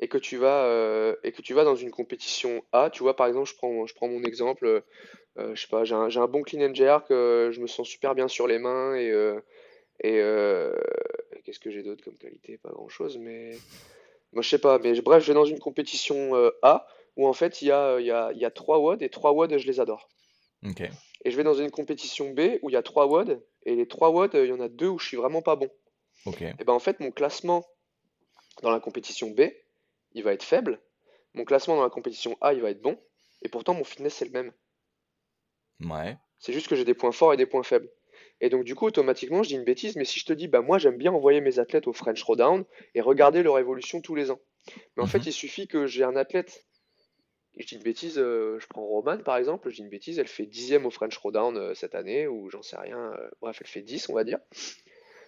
et 0.00 0.08
que 0.08 0.18
tu 0.18 0.36
vas, 0.36 0.64
euh, 0.64 1.14
et 1.24 1.32
que 1.32 1.42
tu 1.42 1.54
vas 1.54 1.64
dans 1.64 1.76
une 1.76 1.90
compétition 1.90 2.62
A, 2.72 2.90
tu 2.90 3.02
vois, 3.02 3.16
par 3.16 3.26
exemple, 3.26 3.48
je 3.48 3.56
prends, 3.56 3.86
je 3.86 3.94
prends 3.94 4.08
mon 4.08 4.22
exemple, 4.22 4.82
je 5.38 5.60
sais 5.60 5.68
pas, 5.68 5.84
j'ai 5.84 5.94
un, 5.94 6.08
j'ai 6.10 6.20
un 6.20 6.26
bon 6.26 6.42
clean 6.42 6.62
and 6.70 6.74
jerk, 6.74 7.06
je 7.10 7.60
me 7.60 7.66
sens 7.66 7.88
super 7.88 8.14
bien 8.14 8.28
sur 8.28 8.46
les 8.46 8.58
mains 8.58 8.94
et, 8.96 9.08
et 10.02 10.20
euh, 10.20 10.72
qu'est-ce 11.44 11.60
que 11.60 11.70
j'ai 11.70 11.82
d'autre 11.82 12.02
comme 12.04 12.16
qualité? 12.16 12.58
Pas 12.58 12.70
grand-chose, 12.70 13.18
mais 13.18 13.58
moi 14.32 14.42
je 14.42 14.48
sais 14.48 14.58
pas, 14.58 14.78
mais 14.78 15.00
bref, 15.00 15.22
je 15.22 15.28
vais 15.28 15.34
dans 15.34 15.44
une 15.44 15.58
compétition 15.58 16.34
euh, 16.36 16.50
A 16.62 16.86
où 17.16 17.26
en 17.26 17.32
fait 17.32 17.62
il 17.62 17.68
y 17.68 17.72
a, 17.72 18.00
il 18.00 18.06
y 18.06 18.10
a, 18.10 18.30
il 18.32 18.38
y 18.38 18.44
a 18.44 18.50
trois 18.50 18.78
WOD 18.78 19.02
et 19.02 19.08
trois 19.10 19.32
WOD 19.32 19.58
je 19.58 19.66
les 19.66 19.80
adore. 19.80 20.08
Et 21.24 21.30
je 21.30 21.36
vais 21.36 21.44
dans 21.44 21.54
une 21.54 21.70
compétition 21.70 22.30
B 22.32 22.58
où 22.62 22.70
il 22.70 22.72
y 22.72 22.76
a 22.76 22.82
trois 22.82 23.06
WOD 23.06 23.42
et 23.64 23.74
les 23.74 23.86
trois 23.88 24.10
WOD, 24.10 24.34
il 24.34 24.46
y 24.46 24.52
en 24.52 24.60
a 24.60 24.68
deux 24.68 24.88
où 24.88 24.98
je 24.98 25.06
suis 25.06 25.16
vraiment 25.16 25.42
pas 25.42 25.56
bon. 25.56 25.70
Et 26.58 26.64
ben 26.64 26.72
en 26.72 26.78
fait, 26.78 27.00
mon 27.00 27.10
classement 27.10 27.64
dans 28.62 28.70
la 28.70 28.80
compétition 28.80 29.30
B, 29.30 29.42
il 30.12 30.22
va 30.22 30.32
être 30.32 30.42
faible, 30.42 30.80
mon 31.34 31.44
classement 31.44 31.76
dans 31.76 31.82
la 31.82 31.90
compétition 31.90 32.36
A, 32.40 32.52
il 32.52 32.60
va 32.60 32.70
être 32.70 32.82
bon, 32.82 32.98
et 33.42 33.48
pourtant 33.48 33.74
mon 33.74 33.84
fitness, 33.84 34.14
c'est 34.14 34.24
le 34.26 34.32
même. 34.32 34.52
Ouais. 35.80 36.16
C'est 36.38 36.52
juste 36.52 36.68
que 36.68 36.76
j'ai 36.76 36.84
des 36.84 36.94
points 36.94 37.12
forts 37.12 37.32
et 37.32 37.36
des 37.36 37.46
points 37.46 37.62
faibles. 37.62 37.90
Et 38.40 38.48
donc, 38.48 38.64
du 38.64 38.74
coup, 38.74 38.86
automatiquement, 38.86 39.42
je 39.42 39.48
dis 39.48 39.54
une 39.54 39.64
bêtise, 39.64 39.96
mais 39.96 40.04
si 40.04 40.18
je 40.18 40.24
te 40.24 40.32
dis, 40.32 40.48
bah, 40.48 40.62
moi, 40.62 40.78
j'aime 40.78 40.96
bien 40.96 41.12
envoyer 41.12 41.40
mes 41.40 41.58
athlètes 41.58 41.86
au 41.86 41.92
French 41.92 42.20
Throwdown 42.20 42.64
et 42.94 43.00
regarder 43.00 43.42
leur 43.42 43.58
évolution 43.58 44.00
tous 44.00 44.14
les 44.14 44.30
ans. 44.30 44.40
Mais 44.96 45.02
en 45.02 45.06
fait, 45.06 45.18
Mhm. 45.18 45.24
il 45.26 45.32
suffit 45.32 45.68
que 45.68 45.86
j'ai 45.86 46.04
un 46.04 46.16
athlète. 46.16 46.64
Je 47.56 47.66
dis 47.66 47.74
une 47.74 47.82
bêtise, 47.82 48.18
euh, 48.18 48.58
je 48.58 48.66
prends 48.68 48.86
Roman 48.86 49.18
par 49.18 49.36
exemple, 49.36 49.70
je 49.70 49.76
dis 49.76 49.82
une 49.82 49.88
bêtise, 49.88 50.18
elle 50.18 50.28
fait 50.28 50.46
dixième 50.46 50.86
au 50.86 50.90
French 50.90 51.14
Throwdown 51.14 51.56
euh, 51.56 51.74
cette 51.74 51.94
année, 51.94 52.26
ou 52.26 52.48
j'en 52.48 52.62
sais 52.62 52.76
rien, 52.76 52.98
euh, 52.98 53.28
bref, 53.40 53.58
elle 53.60 53.66
fait 53.66 53.82
10, 53.82 54.08
on 54.08 54.14
va 54.14 54.24
dire. 54.24 54.38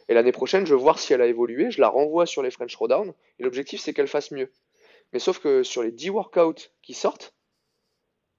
Et 0.09 0.15
l'année 0.15 0.33
prochaine, 0.33 0.65
je 0.67 0.75
veux 0.75 0.81
voir 0.81 0.99
si 0.99 1.13
elle 1.13 1.21
a 1.21 1.27
évolué, 1.27 1.71
je 1.71 1.81
la 1.81 1.89
renvoie 1.89 2.27
sur 2.27 2.43
les 2.43 2.51
French 2.51 2.73
Throwdown, 2.73 3.13
et 3.39 3.43
l'objectif 3.43 3.81
c'est 3.81 3.93
qu'elle 3.93 4.09
fasse 4.09 4.31
mieux. 4.31 4.51
Mais 5.13 5.19
sauf 5.19 5.41
que 5.41 5.63
sur 5.63 5.83
les 5.83 5.93
10 5.93 6.11
workouts 6.11 6.71
qui 6.81 6.95
sortent, 6.95 7.35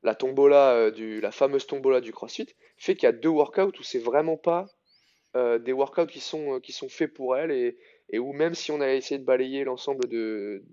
la 0.01 0.15
tombola, 0.15 0.91
du, 0.91 1.21
la 1.21 1.31
fameuse 1.31 1.65
tombola 1.67 2.01
du 2.01 2.11
CrossFit, 2.11 2.47
fait 2.77 2.95
qu'il 2.95 3.05
y 3.05 3.09
a 3.09 3.13
deux 3.13 3.29
workouts 3.29 3.79
où 3.79 3.83
c'est 3.83 3.99
vraiment 3.99 4.37
pas 4.37 4.67
des 5.35 5.71
workouts 5.71 6.05
qui 6.07 6.19
sont, 6.19 6.59
qui 6.59 6.73
sont 6.73 6.89
faits 6.89 7.13
pour 7.13 7.35
elle, 7.35 7.51
et, 7.51 7.77
et 8.09 8.19
où 8.19 8.33
même 8.33 8.53
si 8.53 8.71
on 8.71 8.81
a 8.81 8.93
essayé 8.93 9.17
de 9.17 9.25
balayer 9.25 9.63
l'ensemble 9.63 10.07
de, 10.09 10.63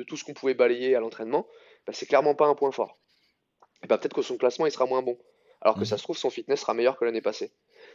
de 0.00 0.04
tout 0.04 0.16
ce 0.16 0.24
qu'on 0.24 0.34
pouvait 0.34 0.54
balayer 0.54 0.94
à 0.94 1.00
l'entraînement, 1.00 1.46
bah, 1.86 1.92
c'est 1.92 2.06
clairement 2.06 2.34
pas 2.34 2.46
un 2.46 2.54
point 2.54 2.72
fort. 2.72 2.98
Et 3.82 3.86
bah, 3.86 3.98
peut-être 3.98 4.14
que 4.14 4.22
son 4.22 4.36
classement 4.36 4.66
il 4.66 4.72
sera 4.72 4.86
moins 4.86 5.02
bon. 5.02 5.18
Alors 5.62 5.74
que 5.76 5.80
Mhm. 5.80 5.86
ça 5.86 5.98
se 5.98 6.02
trouve, 6.02 6.16
son 6.16 6.30
fitness 6.30 6.60
sera 6.60 6.74
meilleur 6.74 6.96
que 6.98 7.04
l'année 7.04 7.20
passée. 7.20 7.52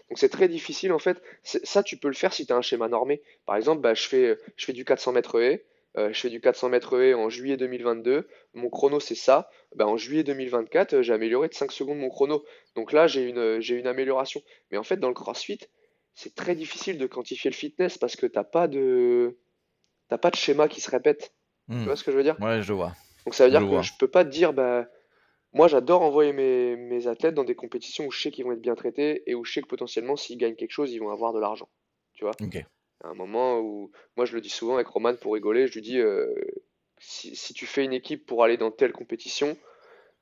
Donc 0.10 0.20
c'est 0.20 0.30
très 0.30 0.48
difficile 0.48 0.92
en 0.94 1.00
fait. 1.00 1.22
Ça, 1.44 1.84
tu 1.84 1.98
peux 1.98 2.08
le 2.08 2.14
faire 2.14 2.34
si 2.34 2.46
tu 2.46 2.54
as 2.54 2.56
un 2.56 2.62
schéma 2.62 2.88
normé. 2.88 3.22
Par 3.46 3.56
exemple, 3.56 3.82
bah, 3.82 3.94
je 3.96 4.08
fais, 4.08 4.38
je 4.56 4.66
fais 4.66 4.74
du 4.74 4.86
400 4.86 5.12
mètres 5.14 5.40
haies. 5.42 5.66
euh, 5.98 6.12
je 6.14 6.20
fais 6.20 6.30
du 6.30 6.42
400 6.42 6.70
mètres 6.70 7.00
haies 7.00 7.14
en 7.14 7.30
juillet 7.30 7.58
2022. 7.58 8.28
Mon 8.54 8.70
chrono, 8.70 9.00
c'est 9.00 9.16
ça. 9.16 9.50
Bah, 9.76 9.88
en 9.88 9.98
juillet 9.98 10.24
2024, 10.24 10.94
euh, 10.96 11.02
j'ai 11.02 11.14
amélioré 11.14 11.48
de 11.50 11.54
5 11.56 11.72
secondes 11.72 11.98
mon 12.00 12.10
chrono. 12.10 12.44
Donc 12.76 12.92
là, 12.94 13.08
j'ai 13.08 13.24
une, 13.30 13.60
j'ai 13.62 13.76
une 13.76 13.88
amélioration. 13.88 14.42
Mais 14.72 14.78
en 14.78 14.84
fait, 14.84 14.98
dans 14.98 15.08
le 15.10 15.14
CrossFit, 15.16 15.60
c'est 16.14 16.36
très 16.36 16.56
difficile 16.56 16.98
de 16.98 17.08
quantifier 17.08 17.50
le 17.50 17.56
fitness 17.56 17.98
parce 17.98 18.16
que 18.16 18.26
pas 18.28 18.68
de, 18.68 19.38
t'as 20.10 20.18
pas 20.18 20.32
de 20.32 20.36
schéma 20.38 20.68
qui 20.68 20.82
se 20.82 20.92
répète. 20.92 21.34
Tu 21.70 21.76
Hmm. 21.76 21.86
vois 21.86 21.96
ce 21.96 22.04
que 22.04 22.12
je 22.12 22.18
veux 22.18 22.24
dire? 22.24 22.38
Ouais, 22.40 22.62
je 22.62 22.74
vois. 22.74 22.94
Donc 23.26 23.36
ça 23.36 23.46
veut 23.46 23.52
dire 23.52 23.62
Je 23.62 23.66
que 23.70 23.70
vois. 23.70 23.82
je 23.82 23.92
peux 24.00 24.08
pas 24.10 24.24
te 24.26 24.30
dire, 24.30 24.54
bah, 24.54 24.88
moi 25.54 25.68
j'adore 25.68 26.02
envoyer 26.02 26.34
mes, 26.34 26.76
mes 26.76 27.08
athlètes 27.08 27.34
dans 27.36 27.44
des 27.44 27.56
compétitions 27.56 28.06
où 28.06 28.12
je 28.12 28.22
sais 28.22 28.32
qu'ils 28.32 28.46
vont 28.46 28.52
être 28.54 28.62
bien 28.62 28.76
traités 28.76 29.24
et 29.30 29.36
où 29.36 29.44
je 29.46 29.54
sais 29.54 29.62
que 29.62 29.68
potentiellement 29.68 30.16
s'ils 30.16 30.38
gagnent 30.38 30.56
quelque 30.56 30.72
chose, 30.72 30.92
ils 30.92 31.00
vont 31.00 31.10
avoir 31.12 31.34
de 31.34 31.40
l'argent. 31.40 31.70
Tu 32.14 32.24
vois? 32.24 32.40
Ok. 32.42 32.58
À 33.04 33.10
un 33.10 33.14
moment 33.14 33.60
où, 33.60 33.92
moi 34.16 34.26
je 34.26 34.34
le 34.36 34.42
dis 34.42 34.50
souvent 34.50 34.76
avec 34.76 34.88
Roman 34.88 35.16
pour 35.16 35.34
rigoler, 35.34 35.68
je 35.68 35.74
lui 35.74 35.82
dis, 35.82 36.00
euh, 36.00 36.34
si, 37.00 37.36
si 37.36 37.54
tu 37.54 37.66
fais 37.66 37.84
une 37.84 37.94
équipe 37.94 38.26
pour 38.26 38.44
aller 38.44 38.58
dans 38.58 38.72
telle 38.72 38.92
compétition, 38.94 39.58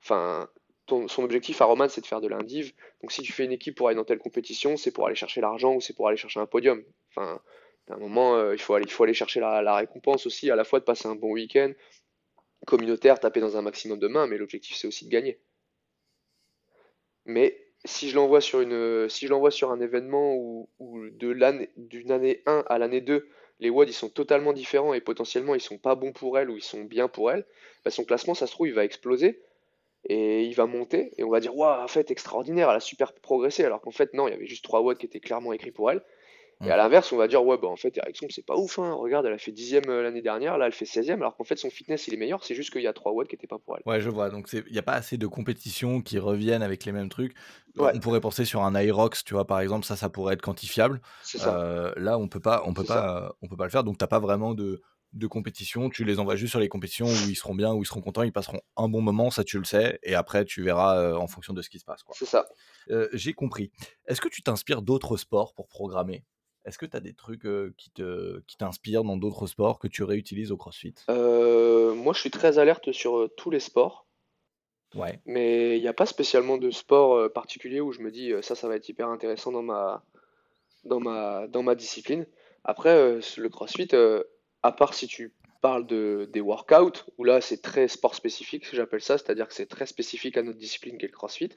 enfin, 0.04 0.50
son 0.90 1.24
objectif 1.24 1.62
à 1.62 1.66
Roman 1.66 1.88
c'est 1.90 2.02
de 2.02 2.06
faire 2.06 2.22
de 2.22 2.28
l'indiv. 2.28 2.74
Donc 3.02 3.12
si 3.12 3.22
tu 3.22 3.32
fais 3.32 3.46
une 3.46 3.52
équipe 3.52 3.76
pour 3.76 3.88
aller 3.88 3.96
dans 3.96 4.04
telle 4.06 4.20
compétition, 4.20 4.78
c'est 4.78 4.92
pour 4.92 5.06
aller 5.08 5.16
chercher 5.16 5.42
l'argent 5.42 5.76
ou 5.76 5.82
c'est 5.82 5.94
pour 5.96 6.08
aller 6.08 6.18
chercher 6.18 6.40
un 6.40 6.46
podium. 6.46 6.84
Enfin, 7.10 7.42
à 7.90 7.96
un 7.96 7.98
moment, 7.98 8.36
euh, 8.36 8.54
il 8.54 8.60
faut 8.62 8.74
aller, 8.76 8.86
il 8.86 8.92
faut 8.92 9.04
aller 9.04 9.14
chercher 9.14 9.40
la, 9.40 9.62
la 9.62 9.76
récompense 9.76 10.26
aussi, 10.26 10.50
à 10.52 10.56
la 10.56 10.64
fois 10.64 10.80
de 10.80 10.86
passer 10.86 11.08
un 11.08 11.16
bon 11.16 11.32
week-end 11.32 11.72
communautaire, 12.66 13.20
taper 13.20 13.40
dans 13.40 13.58
un 13.58 13.62
maximum 13.62 14.00
de 14.00 14.08
mains, 14.08 14.28
mais 14.28 14.38
l'objectif 14.38 14.76
c'est 14.78 14.88
aussi 14.88 15.06
de 15.06 15.12
gagner. 15.12 15.40
Mais 17.26 17.58
si 17.86 18.10
je 18.10 18.16
l'envoie 18.16 18.42
sur 18.42 18.60
si 19.10 19.28
sur 19.52 19.72
un 19.72 19.80
événement 19.80 20.36
où, 20.36 20.70
d'une 21.12 22.12
année 22.12 22.44
1 22.46 22.64
à 22.68 22.78
l'année 22.78 23.02
2, 23.02 23.28
les 23.60 23.70
WOD 23.70 23.90
ils 23.90 23.94
sont 23.94 24.10
totalement 24.10 24.54
différents 24.54 24.94
et 24.94 25.02
potentiellement 25.02 25.56
ils 25.56 25.62
sont 25.62 25.78
pas 25.78 25.96
bons 25.96 26.12
pour 26.12 26.38
elle 26.38 26.50
ou 26.50 26.58
ils 26.58 26.64
sont 26.64 26.84
bien 26.84 27.08
pour 27.08 27.32
elle, 27.32 27.46
bah, 27.86 27.92
son 27.92 28.04
classement 28.04 28.34
ça 28.34 28.48
se 28.48 28.52
trouve 28.52 28.68
il 28.68 28.74
va 28.74 28.84
exploser 28.84 29.42
et 30.06 30.44
il 30.44 30.54
va 30.54 30.66
monter 30.66 31.14
et 31.18 31.24
on 31.24 31.30
va 31.30 31.40
dire 31.40 31.56
waouh 31.56 31.82
en 31.82 31.88
fait 31.88 32.12
extraordinaire, 32.12 32.70
elle 32.70 32.78
a 32.78 32.82
super 32.82 33.14
progressé 33.14 33.64
alors 33.64 33.82
qu'en 33.82 33.92
fait 33.92 34.14
non, 34.14 34.28
il 34.28 34.32
y 34.32 34.34
avait 34.34 34.48
juste 34.48 34.64
3 34.64 34.82
WOD 34.82 34.98
qui 34.98 35.06
étaient 35.06 35.20
clairement 35.20 35.54
écrits 35.54 35.72
pour 35.72 35.92
elle. 35.92 36.04
Et 36.66 36.72
à 36.72 36.78
l'inverse, 36.78 37.12
on 37.12 37.18
va 37.18 37.28
dire, 37.28 37.44
ouais, 37.46 37.58
bah 37.58 37.68
en 37.68 37.76
fait, 37.76 37.98
Ericsson, 37.98 38.28
c'est 38.30 38.46
pas 38.46 38.56
ouf, 38.56 38.80
hein. 38.80 38.94
Regarde, 38.94 39.26
elle 39.26 39.34
a 39.34 39.38
fait 39.38 39.52
10ème 39.52 39.90
l'année 40.02 40.22
dernière, 40.22 40.58
là, 40.58 40.68
elle 40.68 40.72
fait 40.74 40.86
16ème, 40.86 41.16
alors 41.16 41.36
qu'en 41.36 41.44
fait, 41.44 41.58
son 41.58 41.70
fitness, 41.70 42.08
il 42.08 42.14
est 42.14 42.18
meilleur, 42.18 42.44
c'est 42.44 42.56
juste 42.56 42.72
qu'il 42.72 42.82
y 42.82 42.88
a 42.88 42.94
3 42.94 43.12
watts 43.12 43.28
qui 43.28 43.36
étaient 43.36 43.48
pas 43.48 43.60
pour 43.60 43.78
elle. 43.78 43.84
Ouais, 43.86 44.02
je 44.02 44.10
vois. 44.10 44.30
Donc, 44.30 44.50
il 44.54 44.72
n'y 44.72 44.80
a 44.80 44.84
pas 44.84 44.94
assez 44.94 45.18
de 45.18 45.28
compétitions 45.28 46.02
qui 46.02 46.20
reviennent 46.20 46.64
avec 46.64 46.86
les 46.86 46.92
mêmes 46.92 47.10
trucs. 47.10 47.36
Ouais. 47.78 47.92
On 47.96 48.00
pourrait 48.00 48.22
penser 48.22 48.46
sur 48.46 48.62
un 48.64 48.80
Irox, 48.80 49.24
tu 49.24 49.34
vois, 49.34 49.46
par 49.46 49.60
exemple, 49.60 49.86
ça, 49.86 49.96
ça 49.96 50.10
pourrait 50.10 50.36
être 50.36 50.42
quantifiable. 50.42 51.02
C'est 51.24 51.40
ça. 51.40 51.56
Euh, 51.58 51.94
là, 51.98 52.18
on 52.18 52.28
peut 52.28 52.40
pas, 52.40 52.64
on 52.66 52.74
peut 52.74 52.84
pas, 52.84 53.26
euh, 53.26 53.30
on 53.42 53.48
peut 53.48 53.58
pas 53.58 53.66
le 53.66 53.72
faire. 53.72 53.84
Donc, 53.84 53.98
t'as 53.98 54.08
pas 54.08 54.20
vraiment 54.20 54.54
de, 54.54 54.82
de 55.14 55.28
compétition. 55.28 55.90
Tu 55.90 56.04
les 56.04 56.20
envoies 56.20 56.36
juste 56.36 56.52
sur 56.52 56.60
les 56.60 56.70
compétitions 56.70 57.06
où 57.06 57.30
ils 57.30 57.36
seront 57.36 57.56
bien, 57.56 57.74
où 57.74 57.82
ils 57.84 57.86
seront 57.86 58.02
contents, 58.02 58.24
ils 58.24 58.34
passeront 58.34 58.62
un 58.78 58.90
bon 58.90 59.02
moment, 59.02 59.32
ça 59.32 59.44
tu 59.44 59.58
le 59.58 59.64
sais. 59.64 60.00
Et 60.04 60.16
après, 60.16 60.46
tu 60.46 60.64
verras 60.64 60.98
euh, 60.98 61.16
en 61.16 61.28
fonction 61.28 61.54
de 61.54 61.62
ce 61.62 61.70
qui 61.70 61.80
se 61.80 61.86
passe. 61.86 62.02
C'est 62.12 62.26
ça. 62.26 62.46
Euh, 62.90 63.08
J'ai 63.14 63.34
compris. 63.34 63.72
Est-ce 64.08 64.22
que 64.22 64.30
tu 64.30 64.44
t'inspires 64.44 64.82
d'autres 64.82 65.18
sports 65.18 65.54
pour 65.54 65.68
programmer? 65.68 66.24
Est-ce 66.66 66.78
que 66.78 66.86
tu 66.86 66.96
as 66.96 67.02
des 67.02 67.14
trucs 67.14 67.46
euh, 67.46 67.74
qui 67.78 67.90
te, 67.92 68.40
qui 68.48 68.58
t'inspirent 68.58 69.04
dans 69.04 69.18
d'autres 69.18 69.48
sports 69.48 69.80
que 69.80 69.88
tu 69.88 70.04
réutilises 70.04 70.52
au 70.52 70.58
CrossFit? 70.58 70.96
Euh, 71.10 71.94
moi, 71.94 72.14
je 72.14 72.20
suis 72.20 72.32
très 72.32 72.58
alerte 72.58 72.92
sur 72.92 73.18
euh, 73.18 73.28
tous 73.36 73.50
les 73.50 73.60
sports, 73.60 74.06
Ouais. 74.96 75.20
mais 75.26 75.78
il 75.78 75.82
n'y 75.82 75.88
a 75.88 75.94
pas 75.94 76.06
spécialement 76.06 76.58
de 76.58 76.70
sport 76.70 77.32
particulier 77.34 77.82
où 77.82 77.92
je 77.92 78.00
me 78.02 78.12
dis, 78.12 78.32
ça, 78.44 78.54
ça 78.54 78.68
va 78.68 78.76
être 78.76 78.88
hyper 78.88 79.08
intéressant 79.10 79.52
dans 79.52 79.64
ma, 79.64 80.06
dans 80.86 81.00
ma, 81.00 81.48
dans 81.48 81.64
ma 81.64 81.74
discipline. 81.74 82.28
Après, 82.64 83.20
le 83.38 83.48
CrossFit, 83.50 83.90
à 84.62 84.72
part 84.72 84.94
si 84.94 85.08
tu 85.08 85.34
parles 85.62 85.88
de, 85.88 86.30
des 86.32 86.42
workouts, 86.42 87.06
où 87.18 87.24
là, 87.24 87.42
c'est 87.42 87.62
très 87.62 87.88
sport 87.88 88.14
spécifique, 88.14 88.68
j'appelle 88.72 89.02
ça, 89.02 89.18
c'est-à-dire 89.18 89.48
que 89.48 89.56
c'est 89.56 89.66
très 89.66 89.88
spécifique 89.88 90.38
à 90.38 90.44
notre 90.44 90.60
discipline 90.60 90.98
qui 91.00 91.06
est 91.06 91.08
le 91.10 91.14
CrossFit. 91.14 91.50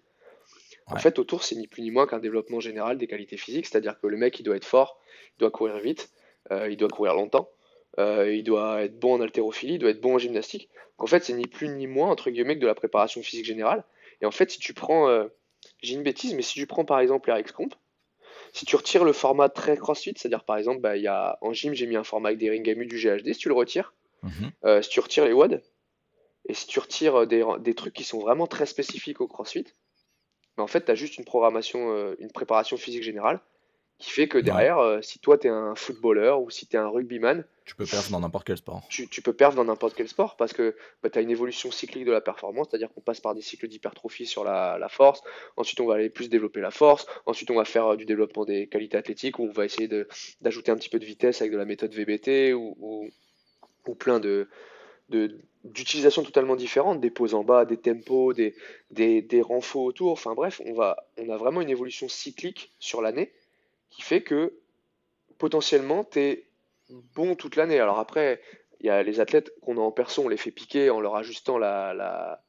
En 0.88 0.94
Ouais. 0.94 1.00
fait, 1.00 1.18
autour, 1.18 1.42
c'est 1.42 1.56
ni 1.56 1.66
plus 1.66 1.82
ni 1.82 1.90
moins 1.90 2.06
qu'un 2.06 2.20
développement 2.20 2.60
général 2.60 2.96
des 2.98 3.06
qualités 3.08 3.36
physiques, 3.36 3.66
c'est-à-dire 3.66 3.98
que 3.98 4.06
le 4.06 4.16
mec, 4.16 4.38
il 4.38 4.44
doit 4.44 4.56
être 4.56 4.64
fort, 4.64 5.00
il 5.36 5.40
doit 5.40 5.50
courir 5.50 5.78
vite, 5.78 6.10
euh, 6.52 6.68
il 6.70 6.76
doit 6.76 6.88
courir 6.88 7.14
longtemps, 7.14 7.50
euh, 7.98 8.32
il 8.32 8.44
doit 8.44 8.82
être 8.82 8.98
bon 8.98 9.14
en 9.14 9.20
haltérophilie, 9.20 9.74
il 9.74 9.78
doit 9.78 9.90
être 9.90 10.00
bon 10.00 10.14
en 10.14 10.18
gymnastique. 10.18 10.68
Donc, 10.98 11.04
en 11.04 11.06
fait, 11.08 11.24
c'est 11.24 11.32
ni 11.32 11.46
plus 11.46 11.68
ni 11.68 11.86
moins, 11.88 12.08
entre 12.10 12.30
guillemets, 12.30 12.54
que 12.54 12.60
de 12.60 12.66
la 12.66 12.74
préparation 12.76 13.20
physique 13.22 13.46
générale. 13.46 13.84
Et 14.20 14.26
en 14.26 14.30
fait, 14.30 14.50
si 14.50 14.58
tu 14.60 14.74
prends, 14.74 15.08
euh, 15.08 15.26
j'ai 15.82 15.94
une 15.94 16.04
bêtise, 16.04 16.34
mais 16.34 16.42
si 16.42 16.54
tu 16.54 16.66
prends 16.66 16.84
par 16.84 17.00
exemple 17.00 17.30
l'Airx 17.30 17.50
Comp, 17.52 17.74
si 18.52 18.64
tu 18.64 18.76
retires 18.76 19.04
le 19.04 19.12
format 19.12 19.48
très 19.48 19.76
CrossFit, 19.76 20.14
c'est-à-dire 20.16 20.44
par 20.44 20.56
exemple, 20.56 20.80
bah, 20.80 20.96
il 20.96 21.02
y 21.02 21.08
a, 21.08 21.36
en 21.40 21.52
gym, 21.52 21.74
j'ai 21.74 21.86
mis 21.86 21.96
un 21.96 22.04
format 22.04 22.28
avec 22.28 22.38
des 22.38 22.48
Ringamu 22.50 22.86
du 22.86 22.96
GHD, 22.96 23.32
si 23.32 23.40
tu 23.40 23.48
le 23.48 23.54
retires, 23.54 23.92
Mhm. 24.22 24.82
si 24.82 24.88
tu 24.88 25.00
retires 25.00 25.24
les 25.26 25.32
WOD, 25.32 25.62
et 26.48 26.54
si 26.54 26.66
tu 26.66 26.78
retires 26.78 27.26
des, 27.26 27.44
des 27.60 27.74
trucs 27.74 27.92
qui 27.94 28.04
sont 28.04 28.18
vraiment 28.20 28.46
très 28.46 28.66
spécifiques 28.66 29.20
au 29.20 29.26
CrossFit, 29.28 29.66
mais 30.56 30.62
en 30.62 30.66
fait, 30.66 30.84
tu 30.84 30.90
as 30.90 30.94
juste 30.94 31.18
une 31.18 31.24
programmation, 31.24 31.92
euh, 31.92 32.14
une 32.18 32.30
préparation 32.30 32.76
physique 32.76 33.02
générale 33.02 33.40
qui 33.98 34.10
fait 34.10 34.28
que 34.28 34.36
Ouais. 34.36 34.42
derrière, 34.44 34.78
euh, 34.78 35.00
si 35.00 35.18
toi 35.20 35.38
tu 35.38 35.46
es 35.46 35.50
un 35.50 35.74
footballeur 35.74 36.42
ou 36.42 36.50
si 36.50 36.66
tu 36.66 36.76
es 36.76 36.78
un 36.78 36.88
rugbyman, 36.88 37.44
Tu 37.64 37.74
peux 37.74 37.86
perdre 37.86 38.10
dans 38.10 38.20
n'importe 38.20 38.46
quel 38.46 38.58
sport. 38.58 38.82
tu, 38.90 39.08
tu 39.08 39.22
peux 39.22 39.32
perdre 39.32 39.56
dans 39.56 39.64
n'importe 39.64 39.94
quel 39.96 40.06
sport 40.06 40.36
parce 40.36 40.52
que 40.52 40.76
bah, 41.02 41.08
tu 41.08 41.18
as 41.18 41.22
une 41.22 41.30
évolution 41.30 41.70
cyclique 41.70 42.04
de 42.04 42.12
la 42.12 42.20
performance, 42.20 42.68
c'est-à-dire 42.70 42.92
qu'on 42.92 43.00
passe 43.00 43.20
par 43.20 43.34
des 43.34 43.40
cycles 43.40 43.68
d'hypertrophie 43.68 44.26
sur 44.26 44.44
la, 44.44 44.76
la 44.78 44.90
force, 44.90 45.22
ensuite 45.56 45.80
on 45.80 45.86
va 45.86 45.94
aller 45.94 46.10
plus 46.10 46.28
développer 46.28 46.60
la 46.60 46.70
force, 46.70 47.06
ensuite 47.24 47.50
on 47.50 47.54
va 47.56 47.64
faire 47.64 47.86
euh, 47.92 47.96
du 47.96 48.04
développement 48.04 48.44
des 48.44 48.66
qualités 48.68 48.98
athlétiques 48.98 49.38
où 49.38 49.44
on 49.44 49.50
va 49.52 49.64
essayer 49.64 49.88
d'ajouter 50.42 50.70
un 50.70 50.76
petit 50.76 50.90
peu 50.90 50.98
de 50.98 51.06
vitesse 51.06 51.40
avec 51.40 51.52
de 51.52 51.56
la 51.58 51.64
méthode 51.64 51.94
VBT 51.94 52.52
ou, 52.54 52.76
ou, 52.78 53.08
ou 53.86 53.94
plein 53.94 54.20
de 54.20 54.46
de- 55.08 55.38
d'utilisation 55.72 56.22
totalement 56.22 56.56
différentes, 56.56 57.00
des 57.00 57.10
poses 57.10 57.34
en 57.34 57.44
bas, 57.44 57.64
des 57.64 57.76
tempos, 57.76 58.32
des, 58.32 58.54
des, 58.90 59.22
des 59.22 59.42
renfos 59.42 59.84
autour, 59.84 60.12
enfin 60.12 60.34
bref, 60.34 60.60
on 60.64 60.72
va, 60.72 61.08
on 61.18 61.28
a 61.28 61.36
vraiment 61.36 61.60
une 61.60 61.70
évolution 61.70 62.08
cyclique 62.08 62.72
sur 62.78 63.02
l'année 63.02 63.32
qui 63.90 64.02
fait 64.02 64.22
que 64.22 64.54
potentiellement 65.38 66.04
tu 66.04 66.20
es 66.20 66.46
bon 67.14 67.34
toute 67.34 67.56
l'année. 67.56 67.80
Alors 67.80 67.98
après, 67.98 68.40
il 68.80 68.86
y 68.86 68.90
a 68.90 69.02
les 69.02 69.20
athlètes 69.20 69.52
qu'on 69.60 69.76
a 69.78 69.80
en 69.80 69.92
perso, 69.92 70.22
on 70.22 70.28
les 70.28 70.36
fait 70.36 70.50
piquer 70.50 70.90
en 70.90 71.00
leur 71.00 71.16
ajustant 71.16 71.58
la, 71.58 72.42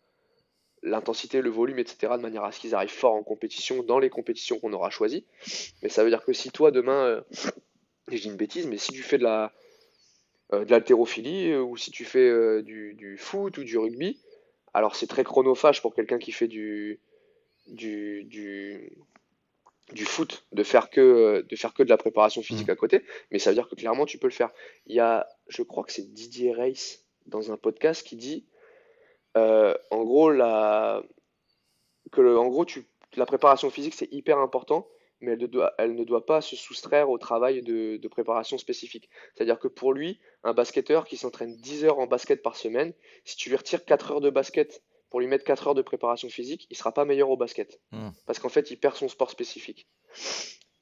l'intensité, 0.83 1.41
le 1.41 1.49
volume, 1.49 1.79
etc., 1.79 2.13
de 2.17 2.21
manière 2.21 2.43
à 2.43 2.51
ce 2.51 2.59
qu'ils 2.59 2.75
arrivent 2.75 2.89
fort 2.89 3.13
en 3.13 3.23
compétition, 3.23 3.83
dans 3.83 3.99
les 3.99 4.09
compétitions 4.09 4.59
qu'on 4.59 4.73
aura 4.73 4.89
choisies. 4.89 5.25
Mais 5.81 5.89
ça 5.89 6.03
veut 6.03 6.09
dire 6.09 6.23
que 6.23 6.33
si 6.33 6.51
toi, 6.51 6.71
demain, 6.71 7.05
euh, 7.05 7.21
et 8.11 8.17
je 8.17 8.23
dis 8.23 8.27
une 8.29 8.37
bêtise, 8.37 8.67
mais 8.67 8.77
si 8.77 8.91
tu 8.91 9.03
fais 9.03 9.17
de 9.17 9.23
la, 9.23 9.53
de 10.51 10.71
l'haltérophilie, 10.71 11.51
euh, 11.51 11.61
ou 11.61 11.75
si 11.77 11.91
tu 11.91 12.05
fais 12.05 12.27
euh, 12.29 12.61
du, 12.61 12.93
du 12.93 13.17
foot 13.17 13.57
ou 13.57 13.63
du 13.63 13.77
rugby, 13.77 14.19
alors 14.73 14.95
c'est 14.95 15.07
très 15.07 15.23
chronophage 15.23 15.81
pour 15.81 15.93
quelqu'un 15.93 16.19
qui 16.19 16.31
fait 16.31 16.47
du, 16.47 16.99
du, 17.67 18.23
du, 18.25 18.91
du 19.93 20.05
foot 20.05 20.45
de 20.53 20.63
faire 20.63 20.89
que, 20.89 21.01
euh, 21.01 21.41
de 21.43 21.55
faire 21.55 21.73
que 21.73 21.83
de 21.83 21.89
la 21.89 21.97
préparation 21.97 22.41
physique 22.41 22.69
à 22.69 22.75
côté, 22.75 23.03
mais 23.31 23.39
ça 23.39 23.49
veut 23.49 23.55
dire 23.55 23.67
que 23.67 23.75
clairement 23.75 24.05
tu 24.05 24.17
peux 24.17 24.27
le 24.27 24.33
faire. 24.33 24.51
Il 24.85 24.95
y 24.95 24.99
a, 24.99 25.27
je 25.49 25.63
crois 25.63 25.83
que 25.83 25.91
c'est 25.91 26.13
Didier 26.13 26.53
Reis 26.53 26.99
dans 27.25 27.51
un 27.51 27.57
podcast 27.57 28.07
qui 28.07 28.15
dit, 28.15 28.45
euh, 29.35 29.75
en 29.91 30.03
gros, 30.03 30.31
la, 30.31 31.03
que 32.11 32.21
le- 32.21 32.39
en 32.39 32.47
gros, 32.47 32.63
tu, 32.63 32.85
la 33.15 33.25
préparation 33.25 33.69
physique 33.69 33.95
c'est 33.95 34.11
hyper 34.13 34.37
important, 34.37 34.87
mais 35.19 35.31
elle 35.31 35.39
ne 35.39 35.47
doit, 35.47 35.73
elle 35.77 35.95
ne 35.95 36.03
doit 36.03 36.25
pas 36.25 36.41
se 36.41 36.55
soustraire 36.55 37.09
au 37.09 37.17
travail 37.17 37.61
de, 37.61 37.97
de 37.97 38.07
préparation 38.07 38.57
spécifique. 38.57 39.09
C'est-à-dire 39.35 39.59
que 39.59 39.67
pour 39.67 39.93
lui, 39.93 40.19
un 40.43 40.53
basketteur 40.53 41.05
qui 41.05 41.17
s'entraîne 41.17 41.55
10 41.57 41.85
heures 41.85 41.99
en 41.99 42.07
basket 42.07 42.41
par 42.41 42.55
semaine, 42.55 42.93
si 43.25 43.35
tu 43.35 43.49
lui 43.49 43.55
retires 43.55 43.85
4 43.85 44.11
heures 44.11 44.21
de 44.21 44.29
basket 44.29 44.83
pour 45.09 45.19
lui 45.19 45.27
mettre 45.27 45.43
4 45.45 45.67
heures 45.67 45.75
de 45.75 45.81
préparation 45.81 46.29
physique, 46.29 46.67
il 46.69 46.77
sera 46.77 46.91
pas 46.91 47.05
meilleur 47.05 47.29
au 47.29 47.37
basket. 47.37 47.79
Hmm. 47.91 48.09
Parce 48.25 48.39
qu'en 48.39 48.49
fait, 48.49 48.71
il 48.71 48.77
perd 48.77 48.95
son 48.95 49.07
sport 49.07 49.31
spécifique. 49.31 49.87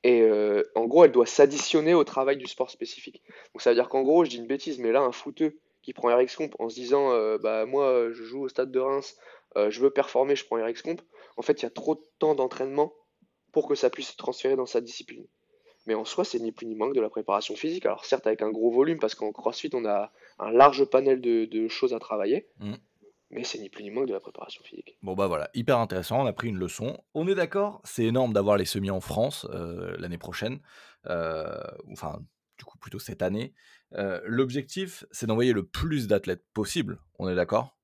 Et 0.04 0.22
euh, 0.22 0.64
en 0.76 0.86
gros, 0.86 1.04
elle 1.04 1.12
doit 1.12 1.26
s'additionner 1.26 1.94
au 1.94 2.04
travail 2.04 2.38
du 2.38 2.46
sport 2.46 2.70
spécifique. 2.70 3.24
Donc 3.54 3.62
ça 3.62 3.72
veut 3.72 3.76
dire 3.76 3.90
qu'en 3.90 4.04
gros, 4.04 4.24
je 4.24 4.30
dis 4.30 4.38
une 4.38 4.48
bêtise, 4.48 4.78
mais 4.80 4.92
là, 4.92 5.02
un 5.02 5.12
footeux 5.12 5.60
qui 5.82 5.94
prend 5.94 6.16
RX 6.16 6.36
Comp 6.36 6.56
en 6.60 6.70
se 6.70 6.76
disant, 6.76 7.12
euh, 7.12 7.38
bah 7.38 7.66
moi, 7.66 8.12
je 8.12 8.24
joue 8.24 8.44
au 8.44 8.50
stade 8.50 8.72
de 8.72 8.80
Reims, 8.80 9.18
euh, 9.58 9.70
je 9.70 9.80
veux 9.80 9.90
performer, 9.90 10.36
je 10.36 10.46
prends 10.46 10.64
RX 10.64 10.82
Comp. 10.84 11.02
En 11.38 11.42
fait, 11.42 11.62
il 11.62 11.64
y 11.64 11.66
a 11.66 11.72
trop 11.72 11.96
de 11.96 12.04
temps 12.20 12.36
d'entraînement 12.36 12.94
pour 13.56 13.70
que 13.70 13.76
ça 13.76 13.90
puisse 13.90 14.10
se 14.10 14.18
transférer 14.18 14.58
dans 14.58 14.66
sa 14.66 14.82
discipline. 14.82 15.26
Mais 15.88 15.94
en 15.94 16.04
soi, 16.04 16.26
c'est 16.26 16.40
ni 16.40 16.52
plus 16.52 16.68
ni 16.68 16.76
moins 16.76 16.90
que 16.90 16.96
de 16.96 17.00
la 17.00 17.10
préparation 17.10 17.56
physique. 17.56 17.86
Alors 17.86 18.04
certes, 18.04 18.28
avec 18.28 18.42
un 18.42 18.52
gros 18.52 18.70
volume, 18.70 19.00
parce 19.00 19.16
qu'en 19.16 19.32
CrossFit, 19.32 19.70
on 19.72 19.86
a 19.86 20.12
un 20.40 20.52
large 20.52 20.84
panel 20.84 21.22
de, 21.22 21.46
de 21.46 21.70
choses 21.70 21.94
à 21.94 22.00
travailler. 22.00 22.50
Mm. 22.60 22.74
Mais 23.30 23.46
c'est 23.46 23.58
ni 23.60 23.70
plus 23.70 23.86
ni 23.86 23.92
moins 23.92 24.04
que 24.04 24.10
de 24.10 24.14
la 24.14 24.20
préparation 24.20 24.62
physique. 24.66 24.98
Bon 25.04 25.14
bah 25.14 25.28
voilà, 25.28 25.50
hyper 25.54 25.78
intéressant, 25.78 26.22
on 26.22 26.26
a 26.26 26.34
pris 26.34 26.50
une 26.50 26.58
leçon. 26.58 27.02
On 27.14 27.30
est 27.30 27.36
d'accord, 27.36 27.80
c'est 27.86 28.04
énorme 28.04 28.34
d'avoir 28.34 28.58
les 28.58 28.66
semis 28.66 28.92
en 28.92 29.00
France 29.00 29.48
euh, 29.52 29.96
l'année 30.00 30.18
prochaine, 30.18 30.60
euh, 31.06 31.58
enfin 31.94 32.20
du 32.58 32.66
coup 32.66 32.78
plutôt 32.78 33.00
cette 33.00 33.22
année. 33.22 33.54
Euh, 33.94 34.20
L'objectif, 34.26 35.06
c'est 35.12 35.28
d'envoyer 35.28 35.54
le 35.54 35.66
plus 35.66 36.08
d'athlètes 36.08 36.44
possible, 36.54 37.00
on 37.20 37.30
est 37.30 37.36
d'accord? 37.36 37.78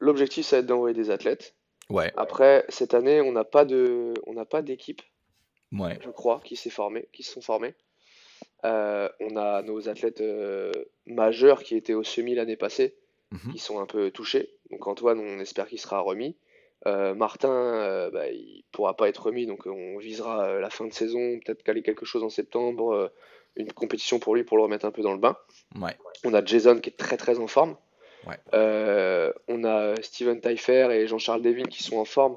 L'objectif, 0.00 0.44
ça 0.44 0.56
va 0.56 0.60
être 0.60 0.66
d'envoyer 0.66 0.94
des 0.94 1.10
athlètes. 1.10 1.53
Ouais, 1.90 2.12
Après, 2.16 2.64
cette 2.68 2.94
année, 2.94 3.20
on 3.20 3.32
n'a 3.32 3.44
pas 3.44 3.64
de, 3.64 4.14
on 4.26 4.34
n'a 4.34 4.44
pas 4.44 4.62
d'équipe, 4.62 5.02
ouais, 5.72 5.98
je 6.02 6.10
crois, 6.10 6.40
qui 6.44 6.56
s'est 6.56 6.70
formée, 6.70 7.08
qui 7.12 7.22
se 7.22 7.32
sont 7.32 7.40
formés. 7.40 7.74
Euh, 8.64 9.08
on 9.20 9.36
a 9.36 9.62
nos 9.62 9.88
athlètes 9.88 10.22
euh, 10.22 10.72
majeurs 11.06 11.62
qui 11.62 11.76
étaient 11.76 11.94
au 11.94 12.02
semi 12.02 12.34
l'année 12.34 12.56
passée, 12.56 12.96
mhm, 13.30 13.52
qui 13.52 13.58
sont 13.58 13.80
un 13.80 13.86
peu 13.86 14.10
touchés. 14.10 14.54
Donc 14.70 14.86
Antoine, 14.86 15.20
on 15.20 15.38
espère 15.40 15.66
qu'il 15.68 15.78
sera 15.78 16.00
remis. 16.00 16.36
Euh, 16.86 17.14
Martin, 17.14 18.10
bah, 18.12 18.28
il 18.28 18.64
pourra 18.72 18.96
pas 18.96 19.08
être 19.08 19.26
remis, 19.26 19.46
donc 19.46 19.66
on 19.66 19.98
visera 19.98 20.58
la 20.60 20.70
fin 20.70 20.86
de 20.86 20.92
saison, 20.92 21.38
peut-être 21.44 21.62
caler 21.62 21.82
quelque 21.82 22.04
chose 22.04 22.22
en 22.22 22.30
septembre, 22.30 23.12
une 23.56 23.72
compétition 23.72 24.18
pour 24.18 24.34
lui 24.34 24.44
pour 24.44 24.56
le 24.56 24.62
remettre 24.64 24.84
un 24.86 24.90
peu 24.90 25.02
dans 25.02 25.12
le 25.12 25.18
bain. 25.18 25.36
ouais, 25.76 25.96
On 26.24 26.34
a 26.34 26.44
Jason 26.44 26.78
qui 26.80 26.90
est 26.90 26.96
très 26.96 27.16
très 27.16 27.38
en 27.38 27.46
forme. 27.46 27.76
Ouais. 28.26 28.38
Euh, 28.54 29.32
on 29.48 29.64
a 29.64 29.94
Steven 30.02 30.40
Taillefer 30.40 30.88
et 30.92 31.06
Jean-Charles 31.06 31.42
Deville 31.42 31.68
qui 31.68 31.82
sont 31.82 31.96
en 31.96 32.04
forme, 32.04 32.36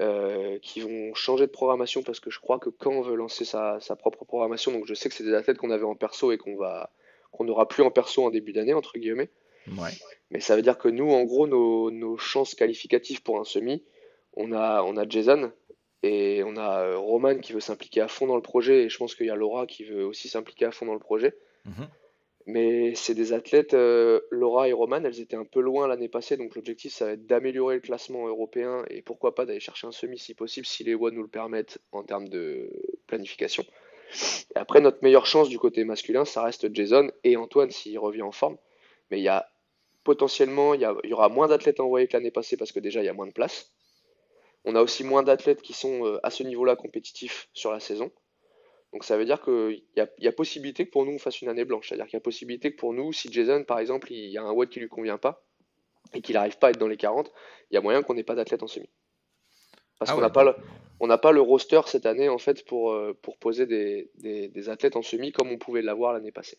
euh, 0.00 0.58
qui 0.60 0.80
vont 0.80 1.14
changer 1.14 1.46
de 1.46 1.52
programmation 1.52 2.02
parce 2.02 2.20
que 2.20 2.30
je 2.30 2.40
crois 2.40 2.58
que 2.58 2.70
quand 2.70 2.90
on 2.90 3.02
veut 3.02 3.16
lancer 3.16 3.44
sa, 3.44 3.78
sa 3.80 3.96
propre 3.96 4.24
programmation, 4.24 4.72
donc 4.72 4.86
je 4.86 4.94
sais 4.94 5.08
que 5.08 5.14
c'est 5.14 5.24
des 5.24 5.34
athlètes 5.34 5.58
qu'on 5.58 5.70
avait 5.70 5.84
en 5.84 5.94
perso 5.94 6.32
et 6.32 6.38
qu'on 6.38 6.56
va 6.56 6.90
qu'on 7.32 7.44
n'aura 7.44 7.68
plus 7.68 7.82
en 7.82 7.90
perso 7.90 8.24
en 8.24 8.30
début 8.30 8.52
d'année, 8.52 8.74
entre 8.74 8.98
guillemets. 8.98 9.30
ouais, 9.68 9.90
Mais 10.30 10.40
ça 10.40 10.56
veut 10.56 10.62
dire 10.62 10.78
que 10.78 10.88
nous, 10.88 11.10
en 11.10 11.22
gros, 11.22 11.46
nos, 11.46 11.90
nos 11.90 12.16
chances 12.16 12.56
qualificatives 12.56 13.22
pour 13.22 13.38
un 13.38 13.44
semi, 13.44 13.84
on 14.34 14.52
a, 14.52 14.82
on 14.82 14.96
a 14.96 15.08
Jason 15.08 15.52
et 16.02 16.42
on 16.44 16.56
a 16.56 16.80
euh, 16.80 16.98
Roman 16.98 17.38
qui 17.38 17.52
veut 17.52 17.60
s'impliquer 17.60 18.00
à 18.00 18.08
fond 18.08 18.26
dans 18.26 18.36
le 18.36 18.42
projet 18.42 18.84
et 18.84 18.88
je 18.88 18.96
pense 18.96 19.14
qu'il 19.14 19.26
y 19.26 19.30
a 19.30 19.36
Laura 19.36 19.66
qui 19.66 19.84
veut 19.84 20.04
aussi 20.04 20.28
s'impliquer 20.28 20.64
à 20.64 20.70
fond 20.70 20.86
dans 20.86 20.94
le 20.94 20.98
projet. 20.98 21.36
mhm, 21.66 21.88
Mais 22.46 22.94
c'est 22.94 23.14
des 23.14 23.32
athlètes, 23.32 23.74
euh, 23.74 24.20
Laura 24.30 24.68
et 24.68 24.72
Roman, 24.72 25.02
elles 25.04 25.20
étaient 25.20 25.36
un 25.36 25.44
peu 25.44 25.60
loin 25.60 25.86
l'année 25.86 26.08
passée, 26.08 26.36
donc 26.36 26.54
l'objectif 26.56 26.92
ça 26.92 27.04
va 27.06 27.12
être 27.12 27.26
d'améliorer 27.26 27.76
le 27.76 27.80
classement 27.80 28.26
européen 28.26 28.84
et 28.90 29.02
pourquoi 29.02 29.34
pas 29.34 29.44
d'aller 29.46 29.60
chercher 29.60 29.86
un 29.86 29.92
semi 29.92 30.18
si 30.18 30.34
possible, 30.34 30.66
si 30.66 30.82
les 30.82 30.94
WOD 30.94 31.14
nous 31.14 31.22
le 31.22 31.28
permettent 31.28 31.78
en 31.92 32.02
termes 32.02 32.28
de 32.28 32.70
planification. 33.06 33.64
Et 34.56 34.58
après, 34.58 34.80
notre 34.80 34.98
meilleure 35.02 35.26
chance 35.26 35.48
du 35.48 35.58
côté 35.58 35.84
masculin, 35.84 36.24
ça 36.24 36.42
reste 36.42 36.74
Jason 36.74 37.10
et 37.24 37.36
Antoine 37.36 37.70
s'il 37.70 37.98
revient 37.98 38.22
en 38.22 38.32
forme. 38.32 38.56
Mais 39.10 39.18
il 39.20 39.24
y 39.24 39.28
a 39.28 39.46
potentiellement, 40.04 40.74
il 40.74 40.80
y, 40.82 40.84
a- 40.84 40.96
il 41.04 41.10
y 41.10 41.12
aura 41.14 41.28
moins 41.28 41.48
d'athlètes 41.48 41.80
envoyés 41.80 42.08
que 42.08 42.16
l'année 42.16 42.30
passée 42.32 42.56
parce 42.56 42.72
que 42.72 42.80
déjà 42.80 43.02
il 43.02 43.06
y 43.06 43.10
a 43.10 43.14
moins 43.14 43.26
de 43.28 43.32
place. 43.32 43.72
On 44.64 44.74
a 44.76 44.82
aussi 44.82 45.04
moins 45.04 45.22
d'athlètes 45.22 45.62
qui 45.62 45.74
sont 45.74 46.06
euh, 46.06 46.18
à 46.22 46.30
ce 46.30 46.42
niveau-là 46.44 46.76
compétitifs 46.76 47.48
sur 47.54 47.72
la 47.72 47.80
saison. 47.80 48.10
Donc 48.92 49.04
ça 49.04 49.16
veut 49.16 49.24
dire 49.24 49.40
qu'il 49.42 49.84
y 49.96 50.00
a, 50.00 50.08
il 50.18 50.24
y 50.24 50.28
a 50.28 50.32
possibilité 50.32 50.86
que 50.86 50.90
pour 50.90 51.04
nous 51.06 51.12
on 51.12 51.18
fasse 51.18 51.42
une 51.42 51.48
année 51.48 51.64
blanche. 51.64 51.88
C'est-à-dire 51.88 52.06
qu'il 52.06 52.14
y 52.14 52.18
a 52.18 52.20
possibilité 52.20 52.72
que 52.72 52.76
pour 52.78 52.92
nous, 52.92 53.12
si 53.12 53.32
Jason 53.32 53.64
par 53.64 53.78
exemple, 53.78 54.12
il 54.12 54.30
y 54.30 54.38
a 54.38 54.42
un 54.42 54.52
WOD 54.52 54.68
qui 54.70 54.80
lui 54.80 54.88
convient 54.88 55.18
pas 55.18 55.44
et 56.14 56.22
qu'il 56.22 56.34
n'arrive 56.34 56.58
pas 56.58 56.68
à 56.68 56.70
être 56.70 56.78
dans 56.78 56.88
les 56.88 56.96
40, 56.98 57.32
il 57.70 57.74
y 57.74 57.78
a 57.78 57.80
moyen 57.82 58.02
qu'on 58.02 58.14
n'ait 58.14 58.24
pas 58.24 58.34
d'athlète 58.36 58.62
en 58.62 58.68
semi. 58.68 58.88
Parce 60.00 60.10
Ah 60.10 60.16
qu'on 60.16 60.20
ouais, 60.20 60.20
n'a 60.20 60.30
pas 60.30 60.42
le, 60.42 60.52
donc, 60.52 60.80
on 60.98 61.06
n'a 61.06 61.16
pas 61.18 61.30
le 61.30 61.40
roster 61.40 61.80
cette 61.86 62.04
année 62.06 62.28
en 62.28 62.38
fait 62.38 62.64
pour, 62.66 62.90
euh, 62.92 63.16
pour 63.22 63.38
poser 63.38 63.66
des, 63.66 64.10
des, 64.16 64.48
des 64.48 64.68
athlètes 64.68 64.96
en 64.96 65.02
semi 65.02 65.30
comme 65.32 65.50
on 65.52 65.58
pouvait 65.58 65.82
l'avoir 65.82 66.12
l'année 66.12 66.32
passée. 66.32 66.58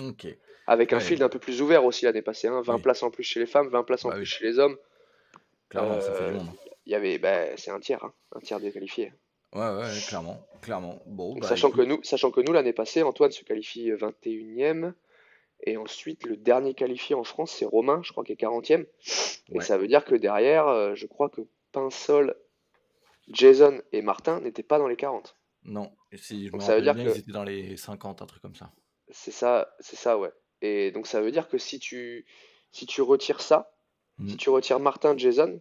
Ok, 0.00 0.24
Avec 0.66 0.94
un 0.94 1.00
Ouais. 1.00 1.02
field 1.02 1.22
un 1.22 1.28
peu 1.28 1.38
plus 1.38 1.60
ouvert 1.60 1.84
aussi 1.84 2.06
l'année 2.06 2.22
passée, 2.22 2.48
hein, 2.48 2.62
20 2.62 2.78
Oui. 2.78 2.80
places 2.80 3.02
en 3.02 3.10
plus 3.10 3.24
chez 3.24 3.40
les 3.40 3.46
femmes, 3.46 3.68
20 3.68 3.84
places 3.84 4.06
en 4.06 4.10
Bah 4.10 4.16
plus 4.16 4.24
oui. 4.24 4.26
chez 4.26 4.42
les 4.44 4.58
hommes. 4.58 4.78
clairement, 5.68 6.00
ça 6.00 6.12
fait 6.12 6.24
Euh, 6.24 6.24
du 6.24 6.32
monde. 6.32 6.50
Il 6.86 6.92
y 6.92 6.94
avait, 6.94 7.18
bah, 7.18 7.56
c'est 7.56 7.70
un 7.70 7.80
tiers, 7.80 8.04
hein, 8.04 8.14
un 8.32 8.40
tiers 8.40 8.60
des 8.60 8.72
qualifiés. 8.72 9.12
Ouais, 9.52 9.60
ouais, 9.60 9.82
ouais, 9.82 10.00
clairement, 10.06 10.46
clairement. 10.62 11.02
Bon, 11.06 11.32
Donc, 11.34 11.42
bah, 11.42 11.48
sachant 11.48 11.70
que 11.70 11.80
nous, 11.82 12.02
sachant 12.04 12.30
que 12.30 12.40
nous 12.40 12.52
l'année 12.52 12.72
passée, 12.72 13.02
Antoine 13.02 13.32
se 13.32 13.42
qualifie 13.44 13.90
21e. 13.92 14.94
Et 15.64 15.76
ensuite, 15.76 16.24
le 16.24 16.36
dernier 16.36 16.72
qualifié 16.74 17.14
en 17.14 17.24
France, 17.24 17.50
c'est 17.52 17.66
Romain, 17.66 18.00
je 18.02 18.12
crois 18.12 18.24
qu'il 18.24 18.32
est 18.32 18.36
40e. 18.36 18.86
Et 19.52 19.58
Ouais. 19.58 19.60
ça 19.64 19.76
veut 19.76 19.88
dire 19.88 20.04
que 20.04 20.14
derrière, 20.14 20.68
euh, 20.68 20.94
je 20.94 21.06
crois 21.06 21.28
que 21.28 21.42
Pinsol, 21.72 22.34
Jason 23.28 23.80
et 23.92 24.02
Martin 24.02 24.40
n'étaient 24.40 24.62
pas 24.62 24.78
dans 24.78 24.88
les 24.88 24.96
40. 24.96 25.36
non, 25.64 25.92
et 26.10 26.16
si 26.16 26.46
je 26.46 26.46
me 26.46 26.52
Donc, 26.52 26.62
ça 26.62 26.74
veut 26.76 26.80
dire 26.82 26.94
bien, 26.94 27.04
que- 27.04 27.10
ils 27.10 27.18
étaient 27.18 27.32
dans 27.32 27.44
les 27.44 27.76
50, 27.76 28.22
un 28.22 28.26
truc 28.26 28.40
comme 28.40 28.54
ça. 28.54 28.72
C'est 29.10 29.30
ça, 29.30 29.74
c'est 29.80 29.96
ça, 29.96 30.16
ouais. 30.18 30.30
Et 30.62 30.90
donc 30.90 31.06
ça 31.06 31.20
veut 31.20 31.30
dire 31.32 31.48
que 31.48 31.58
si 31.58 31.78
tu, 31.78 32.24
si 32.72 32.86
tu 32.86 33.02
retires 33.02 33.40
ça, 33.42 33.70
si 34.26 34.32
Mhm. 34.32 34.36
tu 34.38 34.48
retires 34.50 34.80
Martin, 34.80 35.16
Jason, 35.18 35.60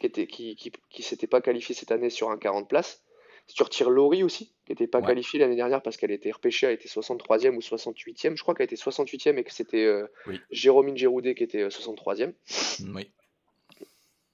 qui 0.00 0.06
était, 0.06 0.26
qui, 0.26 0.56
qui, 0.56 0.72
qui 0.90 1.02
s'était 1.02 1.26
pas 1.26 1.40
qualifié 1.42 1.74
cette 1.74 1.90
année 1.92 2.08
sur 2.10 2.30
un 2.30 2.38
40 2.38 2.68
places, 2.68 3.02
si 3.46 3.54
tu 3.54 3.62
retires 3.62 3.90
Laurie 3.90 4.22
aussi, 4.24 4.52
qui 4.64 4.72
n'était 4.72 4.86
pas 4.86 4.98
Ouais. 5.00 5.06
qualifiée 5.06 5.38
l'année 5.38 5.56
dernière 5.56 5.80
parce 5.82 5.96
qu'elle 5.96 6.10
était 6.10 6.30
repêchée, 6.32 6.66
elle 6.66 6.74
était 6.74 6.88
63e 6.88 7.54
ou 7.56 7.60
68e, 7.60 8.36
je 8.36 8.42
crois 8.42 8.54
qu'elle 8.54 8.64
était 8.64 8.76
68e 8.76 9.38
et 9.38 9.44
que 9.44 9.52
c'était 9.52 9.84
euh, 9.84 10.06
Oui. 10.26 10.40
Jérôme 10.50 10.96
Giroudet 10.96 11.34
qui 11.34 11.44
était 11.44 11.62
euh, 11.62 11.68
63e, 11.68 12.32
Oui, 12.92 13.08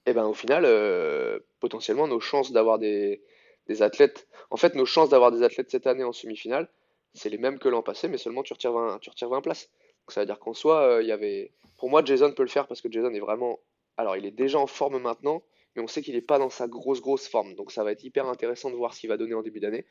et 0.05 0.13
ben 0.13 0.25
au 0.25 0.33
final, 0.33 0.63
euh, 0.65 1.39
potentiellement 1.59 2.07
nos 2.07 2.19
chances 2.19 2.51
d'avoir 2.51 2.77
des, 2.79 3.21
des 3.67 3.81
athlètes, 3.81 4.27
en 4.49 4.57
fait 4.57 4.75
nos 4.75 4.85
chances 4.85 5.09
d'avoir 5.09 5.31
des 5.31 5.43
athlètes 5.43 5.69
cette 5.71 5.87
année 5.87 6.03
en 6.03 6.11
semi-finale, 6.11 6.67
c'est 7.13 7.29
les 7.29 7.37
mêmes 7.37 7.59
que 7.59 7.69
l'an 7.69 7.83
passé, 7.83 8.07
mais 8.07 8.17
seulement 8.17 8.43
tu 8.43 8.53
retires 8.53 8.73
20, 8.73 8.99
tu 8.99 9.09
retires 9.09 9.29
20 9.29 9.41
places. 9.41 9.69
Donc 10.05 10.11
ça 10.11 10.19
veut 10.21 10.25
dire 10.25 10.39
qu'en 10.39 10.53
soi, 10.53 10.81
euh, 10.81 11.01
il 11.03 11.07
y 11.07 11.11
avait, 11.11 11.51
pour 11.77 11.89
moi, 11.89 12.03
Jason 12.03 12.33
peut 12.33 12.43
le 12.43 12.49
faire 12.49 12.67
parce 12.67 12.81
que 12.81 12.91
Jason 12.91 13.13
est 13.13 13.19
vraiment, 13.19 13.59
alors 13.95 14.17
il 14.17 14.25
est 14.25 14.31
déjà 14.31 14.57
en 14.59 14.67
forme 14.67 14.99
maintenant, 14.99 15.43
mais 15.75 15.81
on 15.81 15.87
sait 15.87 16.01
qu'il 16.01 16.15
n'est 16.15 16.21
pas 16.21 16.39
dans 16.39 16.49
sa 16.49 16.67
grosse 16.67 17.01
grosse 17.01 17.27
forme, 17.27 17.55
donc 17.55 17.71
ça 17.71 17.83
va 17.83 17.91
être 17.91 18.03
hyper 18.03 18.27
intéressant 18.27 18.69
de 18.69 18.75
voir 18.75 18.93
ce 18.93 18.99
qu'il 18.99 19.09
va 19.09 19.17
donner 19.17 19.33
en 19.33 19.41
début 19.41 19.59
d'année. 19.59 19.85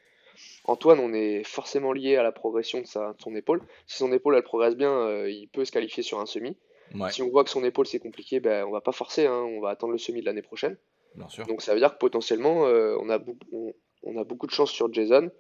Antoine, 0.65 0.99
on 0.99 1.13
est 1.13 1.45
forcément 1.45 1.93
lié 1.93 2.17
à 2.17 2.23
la 2.23 2.33
progression 2.33 2.81
de, 2.81 2.87
sa, 2.87 3.13
de 3.13 3.21
son 3.21 3.35
épaule. 3.35 3.61
Si 3.87 3.99
son 3.99 4.13
épaule 4.13 4.37
elle 4.37 4.43
progresse 4.43 4.77
bien, 4.77 4.93
euh, 4.93 5.31
il 5.31 5.49
peut 5.49 5.65
se 5.65 5.73
qualifier 5.73 6.03
sur 6.03 6.21
un 6.21 6.27
semi. 6.27 6.57
ouais, 6.95 7.11
Si 7.11 7.23
on 7.23 7.29
voit 7.29 7.45
que 7.45 7.51
son 7.51 7.65
épaule 7.65 7.87
c'est 7.87 7.99
compliqué, 7.99 8.41
ben 8.41 8.65
on 8.65 8.71
va 8.71 8.81
pas 8.81 8.93
forcer, 8.93 9.27
hein, 9.27 9.43
on 9.43 9.61
va 9.61 9.71
attendre 9.71 9.93
le 9.93 9.99
semi 9.99 10.21
de 10.21 10.27
l'année 10.27 10.43
prochaine. 10.43 10.77
bien 11.15 11.29
sûr. 11.29 11.47
Donc 11.47 11.63
ça 11.63 11.75
veut 11.75 11.81
dire 11.81 11.93
que 11.93 11.99
potentiellement, 11.99 12.67
euh, 12.67 12.97
on, 13.01 13.11
a 13.11 13.19
beaucoup, 13.19 13.47
on, 13.53 13.75
on 14.03 14.17
a 14.17 14.25
beaucoup 14.25 14.47
de 14.47 14.53
chance 14.53 14.71
sur 14.71 14.93
Jason. 14.93 15.31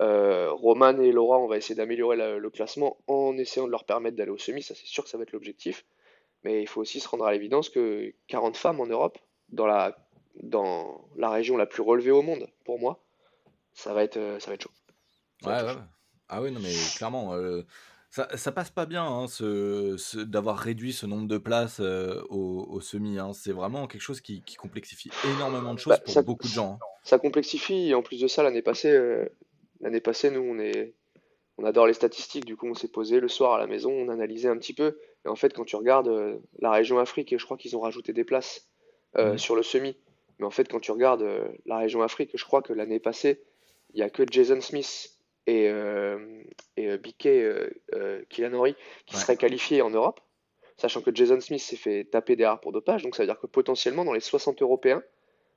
Euh, 0.00 0.50
Roman 0.50 0.98
et 1.00 1.12
Laura, 1.12 1.38
on 1.38 1.46
va 1.46 1.56
essayer 1.56 1.74
d'améliorer 1.74 2.16
le 2.16 2.50
classement 2.50 2.98
en 3.06 3.36
essayant 3.36 3.66
de 3.66 3.70
leur 3.70 3.84
permettre 3.84 4.16
d'aller 4.16 4.30
au 4.30 4.38
semi. 4.38 4.62
Ça, 4.62 4.74
c'est 4.74 4.86
sûr 4.86 5.04
que 5.04 5.10
ça 5.10 5.18
va 5.18 5.22
être 5.22 5.32
l'objectif. 5.32 5.84
Mais 6.44 6.60
il 6.60 6.66
faut 6.66 6.80
aussi 6.80 6.98
se 6.98 7.08
rendre 7.08 7.24
à 7.24 7.32
l'évidence 7.32 7.68
que 7.68 8.12
40 8.26 8.56
femmes 8.56 8.80
en 8.80 8.86
Europe, 8.86 9.18
dans 9.52 9.66
la, 9.66 9.96
dans 10.42 11.02
la 11.16 11.30
région 11.30 11.56
la 11.56 11.66
plus 11.66 11.82
relevée 11.82 12.10
au 12.10 12.22
monde, 12.22 12.48
pour 12.64 12.78
moi, 12.78 13.02
ça 13.74 13.94
va 13.94 14.04
être, 14.04 14.16
euh, 14.16 14.40
ça 14.40 14.48
va 14.50 14.54
être 14.54 14.62
chaud. 14.62 14.70
Ça 15.42 15.50
Ouais, 15.50 15.56
être 15.58 15.66
ouais, 15.66 15.72
chaud. 15.74 15.78
Ah 16.28 16.42
oui, 16.42 16.50
non, 16.52 16.60
mais 16.60 16.74
clairement, 16.96 17.34
euh, 17.34 17.62
ça, 18.10 18.28
ça 18.36 18.52
passe 18.52 18.70
pas 18.70 18.86
bien 18.86 19.04
hein, 19.04 19.26
ce, 19.28 19.96
ce- 19.98 20.18
d'avoir 20.18 20.58
réduit 20.58 20.92
ce 20.92 21.06
nombre 21.06 21.28
de 21.28 21.38
places 21.38 21.80
euh, 21.80 22.22
au, 22.30 22.66
au 22.70 22.80
semi. 22.80 23.18
hein. 23.18 23.32
C'est 23.34 23.52
vraiment 23.52 23.86
quelque 23.86 24.00
chose 24.02 24.20
qui, 24.20 24.42
qui 24.42 24.56
complexifie 24.56 25.10
énormément 25.36 25.74
de 25.74 25.78
choses 25.78 25.94
Bah, 25.94 26.00
pour 26.04 26.14
ça- 26.14 26.22
beaucoup 26.22 26.48
de 26.48 26.52
gens. 26.52 26.78
hein. 26.80 26.86
ça 27.04 27.18
complexifie 27.18 27.90
et 27.90 27.94
en 27.94 28.02
plus 28.02 28.20
de 28.20 28.28
ça 28.28 28.42
l'année 28.42 28.62
passée 28.62 28.90
euh, 28.92 29.26
l'année 29.80 30.00
passée 30.00 30.30
nous 30.30 30.40
on 30.40 30.58
est 30.58 30.94
on 31.58 31.64
adore 31.64 31.86
les 31.86 31.94
statistiques 31.94 32.44
du 32.44 32.56
coup 32.56 32.68
on 32.68 32.74
s'est 32.74 32.88
posé 32.88 33.18
le 33.20 33.28
soir 33.28 33.54
à 33.54 33.58
la 33.58 33.66
maison 33.66 33.90
on 33.90 34.08
analysait 34.08 34.48
un 34.48 34.56
petit 34.56 34.72
peu 34.74 34.98
et 35.24 35.28
en 35.28 35.34
fait 35.36 35.52
quand 35.52 35.64
tu 35.64 35.76
regardes 35.76 36.40
la 36.60 36.70
région 36.70 36.98
Afrique 37.00 37.32
et 37.32 37.38
je 37.38 37.44
crois 37.44 37.56
qu'ils 37.56 37.76
ont 37.76 37.80
rajouté 37.80 38.12
des 38.12 38.24
places 38.24 38.68
euh, 39.16 39.32
Mhm. 39.32 39.38
sur 39.38 39.56
le 39.56 39.62
semi 39.62 39.96
mais 40.38 40.46
en 40.46 40.50
fait 40.50 40.68
quand 40.68 40.80
tu 40.80 40.90
regardes 40.92 41.22
euh, 41.22 41.46
la 41.66 41.78
région 41.78 42.02
Afrique 42.02 42.30
je 42.34 42.44
crois 42.44 42.62
que 42.62 42.72
l'année 42.72 42.98
passée 43.00 43.42
il 43.94 44.00
y 44.00 44.02
a 44.02 44.10
que 44.10 44.22
Jason 44.30 44.60
Smith 44.60 45.10
et, 45.46 45.68
euh, 45.68 46.42
et 46.76 46.88
euh, 46.88 47.68
euh, 47.94 48.22
Killanori 48.30 48.74
qui 49.06 49.14
Ouais. 49.16 49.20
seraient 49.20 49.36
qualifiés 49.36 49.82
en 49.82 49.90
Europe 49.90 50.20
sachant 50.78 51.02
que 51.02 51.14
Jason 51.14 51.40
Smith 51.40 51.60
s'est 51.60 51.76
fait 51.76 52.04
taper 52.04 52.36
derrière 52.36 52.60
pour 52.60 52.72
dopage 52.72 53.02
donc 53.02 53.14
ça 53.16 53.22
veut 53.22 53.26
dire 53.26 53.38
que 53.40 53.46
potentiellement 53.46 54.04
dans 54.04 54.14
les 54.14 54.20
60 54.20 54.62
Européens 54.62 55.02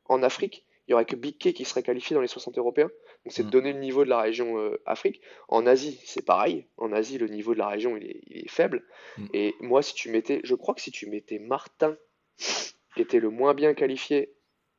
en 0.07 0.21
Afrique, 0.21 0.65
Il 0.87 0.91
y 0.91 0.93
aurait 0.93 1.05
que 1.05 1.15
K 1.15 1.51
qui 1.51 1.65
serait 1.65 1.81
qualifié 1.81 2.13
dans 2.13 2.21
les 2.21 2.27
60 2.27 2.59
européens. 2.59 2.91
Donc 3.25 3.33
c'est 3.33 3.41
de 3.41 3.47
Mm. 3.47 3.49
donner 3.49 3.73
le 3.73 3.79
niveau 3.79 4.03
de 4.05 4.09
la 4.11 4.21
région 4.21 4.59
euh, 4.59 4.79
Afrique. 4.85 5.19
En 5.47 5.65
Asie, 5.65 5.99
c'est 6.05 6.23
pareil. 6.23 6.67
En 6.77 6.91
Asie, 6.93 7.17
le 7.17 7.25
niveau 7.27 7.55
de 7.55 7.57
la 7.57 7.67
région, 7.69 7.97
il 7.97 8.05
est, 8.05 8.21
il 8.27 8.37
est 8.45 8.47
faible. 8.47 8.83
Mm. 9.17 9.25
Et 9.33 9.55
moi, 9.61 9.81
si 9.81 9.95
tu 9.95 10.11
mettais, 10.11 10.41
je 10.43 10.53
crois 10.53 10.75
que 10.75 10.81
si 10.81 10.91
tu 10.91 11.09
mettais 11.09 11.39
Martin, 11.39 11.97
qui 12.95 13.01
était 13.01 13.19
le 13.19 13.29
moins 13.29 13.53
bien 13.53 13.73
qualifié, 13.73 14.35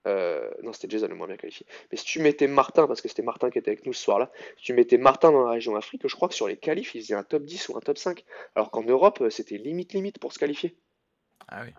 euh, 0.06 0.48
non, 0.62 0.72
c'était 0.72 0.88
Jason 0.88 1.08
le 1.08 1.14
moins 1.14 1.26
bien 1.26 1.36
qualifié. 1.36 1.66
Mais 1.90 1.98
si 1.98 2.04
tu 2.04 2.20
mettais 2.20 2.46
Martin, 2.46 2.86
parce 2.86 3.00
que 3.00 3.08
c'était 3.08 3.22
Martin 3.22 3.50
qui 3.50 3.58
était 3.58 3.72
avec 3.72 3.86
nous 3.86 3.92
ce 3.92 4.02
soir-là, 4.02 4.30
si 4.56 4.64
tu 4.64 4.72
mettais 4.72 4.98
Martin 4.98 5.32
dans 5.32 5.44
la 5.44 5.50
région 5.50 5.74
Afrique, 5.74 6.02
je 6.06 6.14
crois 6.14 6.28
que 6.28 6.34
sur 6.34 6.46
les 6.46 6.56
qualifs, 6.56 6.94
il 6.94 7.02
faisait 7.02 7.14
un 7.14 7.24
top 7.24 7.42
10 7.44 7.68
ou 7.68 7.76
un 7.76 7.80
top 7.80 7.98
5. 7.98 8.24
Alors 8.54 8.70
qu'en 8.70 8.82
Europe, 8.82 9.20
euh, 9.20 9.30
c'était 9.30 9.58
limite 9.58 9.92
limite 9.92 10.18
pour 10.18 10.32
se 10.32 10.38
qualifier. 10.38 10.76
Ah 11.48 11.62
oui. 11.64 11.72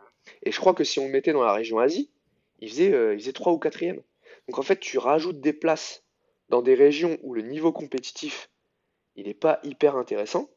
Et 0.44 0.52
je 0.52 0.60
crois 0.60 0.74
que 0.74 0.84
si 0.84 1.00
on 1.00 1.06
le 1.06 1.12
mettait 1.12 1.32
dans 1.32 1.44
la 1.44 1.54
région 1.54 1.80
Asie, 1.80 2.12
il 2.60 2.70
faisait, 2.70 2.94
euh, 2.94 3.14
il 3.14 3.20
faisait 3.20 3.34
3 3.34 3.54
ou 3.54 3.60
4e. 3.60 4.02
Donc 4.48 4.60
en 4.60 4.62
fait, 4.62 4.80
tu 4.80 4.98
rajoutes 4.98 5.40
des 5.40 5.54
places 5.54 6.04
dans 6.50 6.62
des 6.62 6.76
régions 6.76 7.18
où 7.24 7.34
le 7.34 7.42
niveau 7.42 7.72
compétitif, 7.72 8.50
il 9.16 9.28
n'est 9.28 9.34
pas 9.34 9.60
hyper 9.64 9.96
intéressant, 9.96 10.50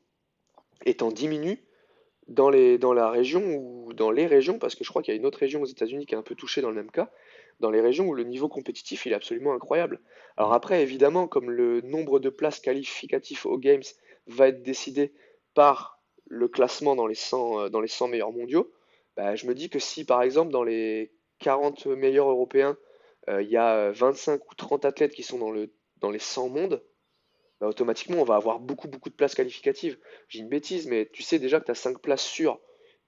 et 0.87 0.95
t'en 0.95 1.11
diminues 1.11 1.63
dans 2.31 2.49
les, 2.49 2.79
dans 2.79 2.93
la 2.93 3.11
région 3.11 3.43
ou 3.57 3.93
dans 3.93 4.13
les 4.13 4.27
régions, 4.27 4.59
parce 4.59 4.77
que 4.77 4.85
je 4.85 4.89
crois 4.89 5.03
qu'il 5.03 5.13
y 5.13 5.17
a 5.17 5.19
une 5.19 5.27
autre 5.27 5.41
région 5.41 5.61
aux 5.63 5.67
États-Unis 5.67 6.07
qui 6.07 6.15
est 6.15 6.19
un 6.19 6.23
peu 6.23 6.37
touchée 6.37 6.63
dans 6.63 6.71
le 6.71 6.77
même 6.77 6.91
cas, 6.91 7.11
dans 7.59 7.71
les 7.71 7.81
régions 7.81 8.07
où 8.07 8.15
le 8.15 8.23
niveau 8.23 8.49
compétitif 8.49 9.05
il 9.05 9.13
est 9.13 9.17
absolument 9.17 9.53
incroyable. 9.53 10.01
Alors 10.37 10.55
après, 10.55 10.81
évidemment, 10.83 11.27
comme 11.27 11.51
le 11.51 11.81
nombre 11.81 12.21
de 12.21 12.31
places 12.31 12.61
qualificatives 12.61 13.47
aux 13.47 13.59
Games 13.59 13.83
va 14.29 14.49
être 14.49 14.63
décidé 14.63 15.13
par 15.55 16.01
le 16.27 16.47
classement 16.47 16.95
dans 16.95 17.09
les 17.09 17.17
100, 17.17 17.61
euh, 17.63 17.69
dans 17.69 17.81
les 17.81 17.89
100 17.89 18.09
meilleurs 18.09 18.33
mondiaux, 18.33 18.73
bah, 19.17 19.35
je 19.35 19.47
me 19.47 19.55
dis 19.55 19.69
que 19.69 19.81
si 19.81 20.05
par 20.05 20.23
exemple 20.23 20.53
dans 20.53 20.63
les 20.63 21.13
40 21.41 21.87
meilleurs 21.87 22.31
européens, 22.31 22.77
euh, 23.29 23.43
il 23.43 23.51
y 23.51 23.57
a 23.57 23.75
euh, 23.75 23.93
25 23.93 24.41
ou 24.49 24.55
30 24.55 24.85
athlètes 24.85 25.15
qui 25.15 25.25
sont 25.25 25.39
dans 25.39 25.51
le, 25.51 25.73
dans 25.97 26.11
les 26.11 26.21
100 26.21 26.49
mondes, 26.49 26.81
bah, 27.61 27.67
automatiquement 27.69 28.19
on 28.21 28.25
va 28.25 28.37
avoir 28.37 28.59
beaucoup 28.61 28.89
beaucoup 28.89 29.11
de 29.11 29.15
places 29.15 29.35
qualificatives. 29.35 29.99
J'ai 30.29 30.41
une 30.41 30.49
bêtise, 30.49 30.87
mais 30.87 31.09
tu 31.13 31.23
sais 31.23 31.39
déjà 31.39 31.61
que 31.61 31.67
tu 31.67 31.71
as 31.71 31.75
5 31.77 31.99
places 32.01 32.25
sûres. 32.25 32.59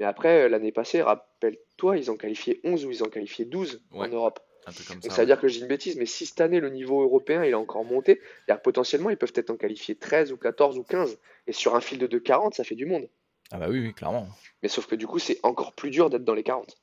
Mais 0.00 0.06
après, 0.06 0.44
euh, 0.44 0.48
l'année 0.48 0.72
passée, 0.72 1.02
rappelle-toi, 1.02 1.96
ils 1.98 2.10
ont 2.10 2.16
qualifié 2.16 2.60
11 2.64 2.84
ou 2.86 2.90
ils 2.90 3.04
ont 3.04 3.08
qualifié 3.08 3.44
12 3.44 3.82
en. 3.92 4.08
Europe. 4.08 4.40
Un 4.64 4.70
peu 4.72 4.84
comme 4.86 5.00
Donc 5.00 5.10
ça. 5.10 5.22
veut 5.22 5.26
dire 5.26 5.40
que 5.40 5.48
j'ai 5.48 5.60
une 5.60 5.66
bêtise, 5.66 5.96
mais 5.96 6.06
si 6.06 6.24
cette 6.24 6.40
année 6.40 6.60
le 6.60 6.70
niveau 6.70 7.02
européen 7.02 7.44
il 7.44 7.52
a 7.52 7.58
encore 7.58 7.84
monté, 7.84 8.20
que 8.46 8.54
potentiellement 8.62 9.10
ils 9.10 9.16
peuvent 9.16 9.32
peut-être 9.32 9.50
en 9.50 9.56
qualifier 9.56 9.96
13 9.96 10.30
ou 10.32 10.36
14 10.36 10.78
ou 10.78 10.84
15. 10.84 11.18
Et 11.48 11.52
sur 11.52 11.74
un 11.74 11.80
fil 11.80 11.98
de 11.98 12.06
2,40, 12.06 12.52
ça 12.54 12.62
fait 12.62 12.76
du 12.76 12.86
monde. 12.86 13.08
Ah 13.50 13.58
bah 13.58 13.66
oui, 13.68 13.80
oui, 13.80 13.92
clairement. 13.92 14.28
Mais 14.62 14.68
sauf 14.68 14.86
que 14.86 14.94
du 14.94 15.06
coup, 15.08 15.18
c'est 15.18 15.40
encore 15.42 15.72
plus 15.72 15.90
dur 15.90 16.10
d'être 16.10 16.24
dans 16.24 16.34
les 16.34 16.44
40. 16.44 16.76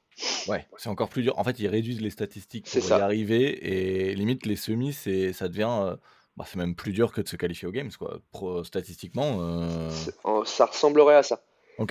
Ouais, 0.50 0.68
c'est 0.78 0.90
encore 0.90 1.08
plus 1.08 1.24
dur. 1.24 1.40
En 1.40 1.44
fait, 1.46 1.58
ils 1.60 1.68
réduisent 1.70 2.02
les 2.02 2.10
statistiques 2.10 2.68
C'est 2.68 2.80
pour 2.80 2.88
y 2.88 2.90
ça. 2.90 3.04
arriver 3.04 4.10
et 4.12 4.14
limite 4.14 4.46
les 4.46 4.58
semis, 4.58 4.92
c'est 4.92 5.32
ça 5.32 5.48
devient 5.48 5.70
euh, 5.82 5.96
bah, 6.40 6.46
c'est 6.48 6.58
même 6.58 6.74
plus 6.74 6.94
dur 6.94 7.12
que 7.12 7.20
de 7.20 7.28
se 7.28 7.36
qualifier 7.36 7.68
aux 7.68 7.72
games 7.72 7.92
quoi. 8.00 8.22
Pro- 8.32 8.64
statistiquement 8.64 9.40
euh, 9.42 9.90
Ça 10.46 10.66
ressemblerait 10.66 11.16
à 11.16 11.24
ça. 11.24 11.44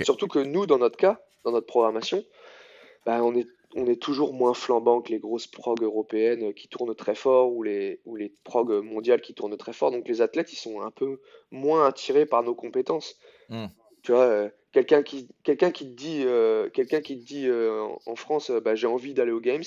Surtout 0.02 0.26
que 0.26 0.38
nous, 0.38 0.66
dans 0.66 0.78
notre 0.78 0.96
cas, 0.96 1.20
dans 1.44 1.52
notre 1.52 1.66
programmation, 1.66 2.24
bah, 3.04 3.22
on 3.22 3.34
est, 3.34 3.46
on 3.74 3.86
est 3.86 4.00
toujours 4.00 4.32
moins 4.32 4.54
flambant 4.54 5.02
que 5.02 5.10
les 5.10 5.18
grosses 5.18 5.46
prog 5.46 5.82
européennes 5.82 6.54
qui 6.54 6.68
tournent 6.68 6.94
très 6.94 7.14
fort 7.14 7.52
ou 7.52 7.62
les, 7.62 8.00
ou 8.06 8.16
les 8.16 8.34
prog 8.44 8.70
mondiales 8.82 9.20
qui 9.20 9.34
tournent 9.34 9.56
très 9.58 9.74
fort. 9.74 9.90
Donc 9.90 10.08
les 10.08 10.22
athlètes, 10.22 10.52
ils 10.52 10.56
sont 10.56 10.80
un 10.80 10.90
peu 10.90 11.20
moins 11.50 11.86
attirés 11.86 12.24
par 12.26 12.42
nos 12.42 12.54
compétences. 12.54 13.16
Hmm. 13.50 13.66
Tu 14.02 14.12
vois, 14.12 14.24
euh, 14.24 14.48
quelqu'un 14.72 15.02
qui, 15.02 15.28
quelqu'un 15.42 15.70
qui 15.70 15.84
te 15.84 15.94
dit, 15.94 16.22
euh, 16.24 16.70
quelqu'un 16.70 17.02
qui 17.02 17.20
te 17.20 17.24
dit 17.26 17.46
euh, 17.48 17.86
en, 18.06 18.16
France, 18.16 18.50
euh, 18.50 18.60
bah, 18.60 18.74
j'ai 18.74 18.86
envie 18.86 19.12
d'aller 19.12 19.32
aux 19.32 19.40
Games. 19.40 19.64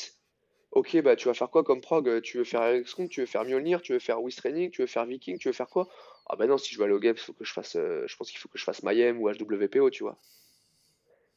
Ok, 0.72 1.02
bah 1.02 1.16
tu 1.16 1.28
vas 1.28 1.34
faire 1.34 1.50
quoi 1.50 1.64
comme 1.64 1.82
prog? 1.82 2.22
Tu 2.22 2.38
veux 2.38 2.44
faire 2.44 2.64
Ericsson, 2.64 3.08
tu 3.08 3.22
veux 3.22 3.26
faire 3.26 3.44
Mjolnir, 3.46 3.82
tu 3.82 3.94
veux 3.94 4.00
faire 4.00 4.22
Wiz 4.22 4.36
Training, 4.36 4.70
tu 4.72 4.82
veux 4.82 4.88
faire 4.88 5.06
Viking, 5.06 5.38
tu 5.38 5.48
veux 5.50 5.54
faire 5.54 5.70
quoi? 5.70 5.88
Ah 6.28 6.36
bah 6.38 6.48
non, 6.48 6.58
si 6.58 6.74
je 6.74 6.78
veux 6.80 6.86
aller 6.86 6.94
aux 6.94 7.00
Games, 7.00 7.18
faut 7.18 7.34
que 7.34 7.44
je 7.46 7.52
fasse, 7.54 7.76
euh, 7.76 8.06
je 8.08 8.16
pense 8.18 8.30
qu'il 8.32 8.40
faut 8.40 8.48
que 8.50 8.58
je 8.58 8.64
fasse 8.64 8.84
Mayhem 8.84 9.22
ou 9.22 9.30
HWPO, 9.30 9.90
tu 9.90 10.04
vois. 10.04 10.18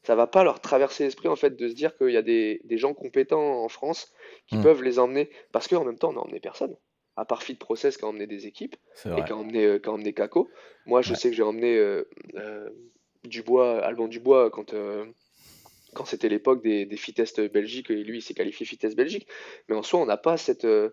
Ça 0.03 0.15
va 0.15 0.27
pas 0.27 0.43
leur 0.43 0.59
traverser 0.61 1.03
l'esprit 1.03 1.27
en 1.29 1.35
fait 1.35 1.55
de 1.55 1.67
se 1.67 1.73
dire 1.73 1.97
qu'il 1.97 2.11
y 2.11 2.17
a 2.17 2.21
des, 2.21 2.61
des 2.63 2.77
gens 2.77 2.93
compétents 2.93 3.63
en 3.63 3.69
France 3.69 4.13
qui 4.47 4.57
Hmm. 4.57 4.61
peuvent 4.61 4.83
les 4.83 4.99
emmener, 4.99 5.29
parce 5.51 5.67
qu'en 5.67 5.83
même 5.83 5.97
temps 5.97 6.09
on 6.09 6.13
n'a 6.13 6.21
emmené 6.21 6.39
personne, 6.39 6.75
à 7.15 7.25
part 7.25 7.41
Fit 7.43 7.55
Process 7.55 7.97
qui 7.97 8.05
a 8.05 8.07
emmené 8.07 8.27
des 8.27 8.45
équipes 8.45 8.75
et 9.15 9.23
qui 9.23 9.31
a 9.31 9.35
emmené, 9.35 9.65
euh, 9.65 9.79
qui 9.79 9.89
a 9.89 9.91
emmené 9.91 10.13
Kako. 10.13 10.49
Moi 10.85 11.01
je 11.01 11.13
Ouais. 11.13 11.15
sais 11.15 11.29
que 11.29 11.35
j'ai 11.35 11.43
emmené 11.43 11.75
euh, 11.77 12.07
euh, 12.35 12.69
Dubois, 13.23 13.79
Alban 13.83 14.07
Dubois 14.07 14.51
quand, 14.51 14.73
euh, 14.73 15.05
quand 15.95 16.05
c'était 16.05 16.29
l'époque 16.29 16.61
des, 16.61 16.85
des 16.85 16.97
Fitest 16.97 17.41
Belgique 17.41 17.89
et 17.89 17.95
lui 18.03 18.19
il 18.19 18.21
s'est 18.21 18.35
qualifié 18.35 18.65
Fitest 18.65 18.95
Belgique, 18.95 19.27
mais 19.67 19.75
en 19.75 19.81
soi 19.83 19.99
on 19.99 20.05
n'a 20.05 20.17
pas 20.17 20.37
cette... 20.37 20.65
euh, 20.65 20.91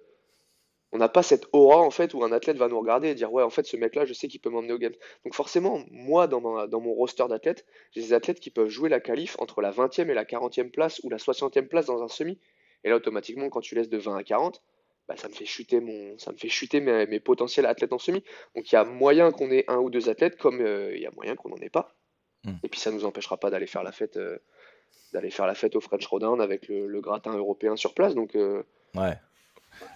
on 0.95 0.99
n'a 0.99 1.09
pas 1.09 1.23
cette 1.23 1.47
aura 1.53 1.79
en 1.79 1.91
fait 1.91 2.13
où 2.13 2.23
un 2.23 2.33
athlète 2.33 2.59
va 2.59 2.69
nous 2.69 2.79
regarder 2.79 3.09
et 3.09 3.15
dire 3.15 3.33
ouais 3.33 3.43
en 3.43 3.49
fait 3.49 3.65
ce 3.65 3.79
mec 3.79 3.95
là 3.95 4.05
je 4.05 4.13
sais 4.13 4.29
qu'il 4.29 4.41
peut 4.41 4.51
m'emmener 4.51 4.75
au 4.75 4.79
game. 4.79 4.93
Donc 5.25 5.35
forcément 5.35 5.83
moi 5.91 6.27
dans, 6.27 6.41
ma- 6.43 6.67
dans 6.67 6.81
mon 6.81 6.93
roster 6.93 7.25
d'athlètes 7.29 7.65
j'ai 7.93 8.03
des 8.03 8.13
athlètes 8.13 8.41
qui 8.41 8.51
peuvent 8.51 8.69
jouer 8.69 8.91
la 8.91 9.01
qualif 9.01 9.37
entre 9.39 9.63
la 9.63 9.71
20e 9.73 10.11
et 10.11 10.15
la 10.15 10.25
40e 10.25 10.71
place 10.71 11.01
ou 11.03 11.09
la 11.09 11.17
60e 11.17 11.67
place 11.67 11.87
dans 11.87 12.03
un 12.03 12.09
semi. 12.09 12.39
Et 12.85 12.91
là 12.91 12.97
automatiquement 12.97 13.49
quand 13.49 13.61
tu 13.63 13.75
laisses 13.75 13.89
de 13.89 13.97
20 13.97 14.17
à 14.17 14.23
40 14.23 14.63
bah, 15.09 15.17
ça 15.17 15.29
me 15.29 15.33
fait 15.33 15.47
chuter 15.47 15.81
mon 15.81 16.17
ça 16.19 16.31
me 16.31 16.37
fait 16.37 16.51
chuter 16.51 16.81
mes, 16.81 17.07
mes 17.07 17.21
potentiels 17.21 17.65
athlètes 17.65 17.95
en 17.95 17.99
semi. 17.99 18.23
Donc 18.55 18.71
il 18.71 18.75
y 18.75 18.79
a 18.79 18.85
moyen 18.85 19.31
qu'on 19.33 19.51
ait 19.51 19.65
un 19.69 19.79
ou 19.79 19.89
deux 19.89 20.11
athlètes 20.11 20.37
comme 20.37 20.61
euh, 20.61 20.95
il 20.95 21.01
y 21.01 21.07
a 21.07 21.11
moyen 21.13 21.37
qu'on 21.37 21.49
n'en 21.49 21.57
ait 21.57 21.71
pas. 21.71 21.97
Hmm. 22.45 22.57
Et 22.65 22.69
puis 22.69 22.81
ça 22.81 22.91
nous 22.93 23.05
empêchera 23.07 23.39
pas 23.39 23.49
d'aller 23.49 23.67
faire 23.67 23.83
la 23.83 23.93
fête 23.93 24.19
euh, 24.19 24.37
d'aller 25.13 25.31
faire 25.31 25.47
la 25.47 25.55
fête 25.55 25.77
au 25.77 25.81
French 25.81 26.07
Showdown 26.09 26.41
avec 26.41 26.69
le, 26.69 26.87
le 26.87 27.01
gratin 27.01 27.37
européen 27.37 27.77
sur 27.77 27.95
place. 27.95 28.15
Donc 28.15 28.35
euh, 28.35 28.63
Ouais. 28.95 29.19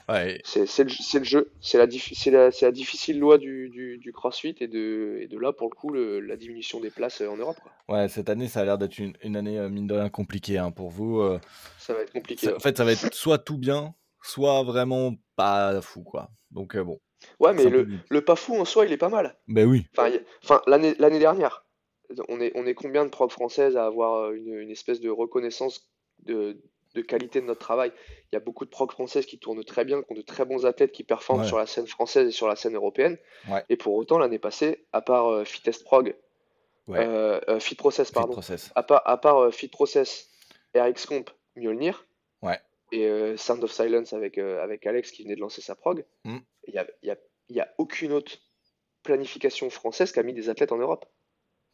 Ouais, 0.09 0.40
c'est 0.44 0.66
c'est 0.66 0.85
le, 0.85 0.90
c'est 0.90 1.18
le 1.18 1.24
jeu, 1.24 1.51
c'est 1.60 1.77
la, 1.78 1.86
la, 1.86 2.51
c'est 2.51 2.64
la 2.66 2.73
difficile 2.73 3.18
loi 3.18 3.36
du, 3.39 3.68
du, 3.68 3.98
du 3.98 4.12
CrossFit 4.12 4.56
et 4.60 4.68
de, 4.68 5.18
et 5.20 5.27
de 5.28 5.39
là, 5.39 5.52
pour 5.52 5.68
le 5.68 5.74
coup, 5.77 5.90
le- 5.90 6.18
la 6.20 6.36
diminution 6.36 6.81
des 6.81 6.90
places 6.90 7.20
euh, 7.20 7.28
en 7.28 7.36
Europe. 7.36 7.59
quoi. 7.62 7.94
ouais, 7.97 8.09
cette 8.09 8.31
année 8.31 8.48
ça 8.48 8.60
a 8.60 8.64
l'air 8.64 8.78
d'être 8.78 8.98
une, 8.98 9.12
une 9.23 9.36
année 9.36 9.59
euh, 9.59 9.68
mine 9.68 9.86
de 9.86 9.94
rien 9.94 10.09
compliquée 10.09 10.56
hein, 10.59 10.70
pour 10.70 10.89
vous. 10.90 11.20
euh. 11.20 11.39
Ça 11.78 11.93
va 11.93 12.01
être 12.01 12.12
compliqué. 12.12 12.47
Ça- 12.47 12.52
ouais. 12.52 12.56
en 12.56 12.60
fait, 12.60 12.77
ça 12.77 12.85
va 12.85 12.93
être 12.93 13.12
soit 13.14 13.39
tout 13.39 13.59
bien, 13.59 13.94
soit 14.23 14.62
vraiment 14.62 15.14
pas 15.36 15.81
fou 15.82 16.02
quoi. 16.02 16.31
Donc 16.51 16.74
euh, 16.74 16.82
bon, 16.82 16.98
Ouais, 17.39 17.52
mais 17.52 17.68
le, 17.68 17.86
le 18.09 18.20
pas 18.23 18.36
fou 18.36 18.56
en 18.56 18.64
soi, 18.64 18.86
il 18.86 18.93
est 18.93 18.97
pas 18.97 19.09
mal. 19.10 19.36
Ben 19.47 19.68
oui. 19.68 19.86
Enfin, 19.97 20.09
y- 20.09 20.20
enfin 20.43 20.62
l'année 20.66 20.94
l'année 20.98 21.18
dernière, 21.18 21.65
on 22.28 22.40
est, 22.40 22.52
on 22.54 22.66
est 22.66 22.74
combien 22.74 23.04
de 23.04 23.10
prog 23.10 23.30
françaises 23.30 23.76
à 23.76 23.86
avoir 23.86 24.14
euh, 24.26 24.32
une, 24.34 24.54
une 24.54 24.70
espèce 24.70 25.00
de 25.00 25.10
reconnaissance 25.10 25.88
de, 26.20 26.58
de 26.94 27.00
qualité 27.02 27.40
de 27.40 27.46
notre 27.46 27.60
travail? 27.60 27.92
Il 28.32 28.34
y 28.34 28.36
a 28.36 28.40
beaucoup 28.40 28.64
de 28.64 28.70
prog 28.70 28.90
françaises 28.90 29.26
qui 29.26 29.38
tournent 29.38 29.64
très 29.64 29.84
bien, 29.84 30.02
qui 30.02 30.12
ont 30.12 30.16
de 30.16 30.22
très 30.22 30.44
bons 30.44 30.66
athlètes 30.66 30.92
qui 30.92 31.04
performent 31.04 31.40
Ouais. 31.42 31.46
sur 31.46 31.58
la 31.58 31.66
scène 31.66 31.86
française 31.86 32.28
et 32.28 32.32
sur 32.32 32.48
la 32.48 32.56
scène 32.56 32.74
européenne. 32.74 33.18
Ouais. 33.50 33.64
Et 33.68 33.76
pour 33.76 33.94
autant, 33.94 34.18
l'année 34.18 34.38
passée, 34.38 34.86
à 34.92 35.00
part 35.02 35.28
euh, 35.28 35.44
Fitest 35.44 35.84
Prog, 35.84 36.14
Ouais. 36.88 36.98
euh, 37.04 37.40
euh, 37.48 37.58
Fit 37.60 37.74
Process, 37.74 38.08
Fit 38.08 38.14
pardon, 38.14 38.32
process. 38.34 38.70
à 38.76 38.82
part, 38.82 39.02
à 39.04 39.20
part 39.20 39.52
Fit 39.52 39.68
Process, 39.68 40.30
RX 40.76 41.06
Comp, 41.06 41.30
Mjolnir, 41.56 42.06
et 42.92 43.36
Sound 43.36 43.64
of 43.64 43.72
Silence 43.72 44.12
avec, 44.12 44.38
avec 44.38 44.86
Alex 44.86 45.10
qui 45.10 45.24
venait 45.24 45.34
de 45.34 45.40
lancer 45.40 45.60
sa 45.60 45.74
prog, 45.74 46.04
Mm. 46.24 46.36
il 46.68 46.72
n'y 46.72 46.78
a, 46.78 46.86
il 47.02 47.08
y 47.08 47.10
a, 47.10 47.16
il 47.48 47.56
y 47.56 47.60
a 47.60 47.68
aucune 47.78 48.12
autre 48.12 48.32
planification 49.02 49.70
française 49.70 50.12
qui 50.12 50.20
a 50.20 50.22
mis 50.22 50.32
des 50.32 50.48
athlètes 50.48 50.70
en 50.70 50.76
Europe. 50.78 51.04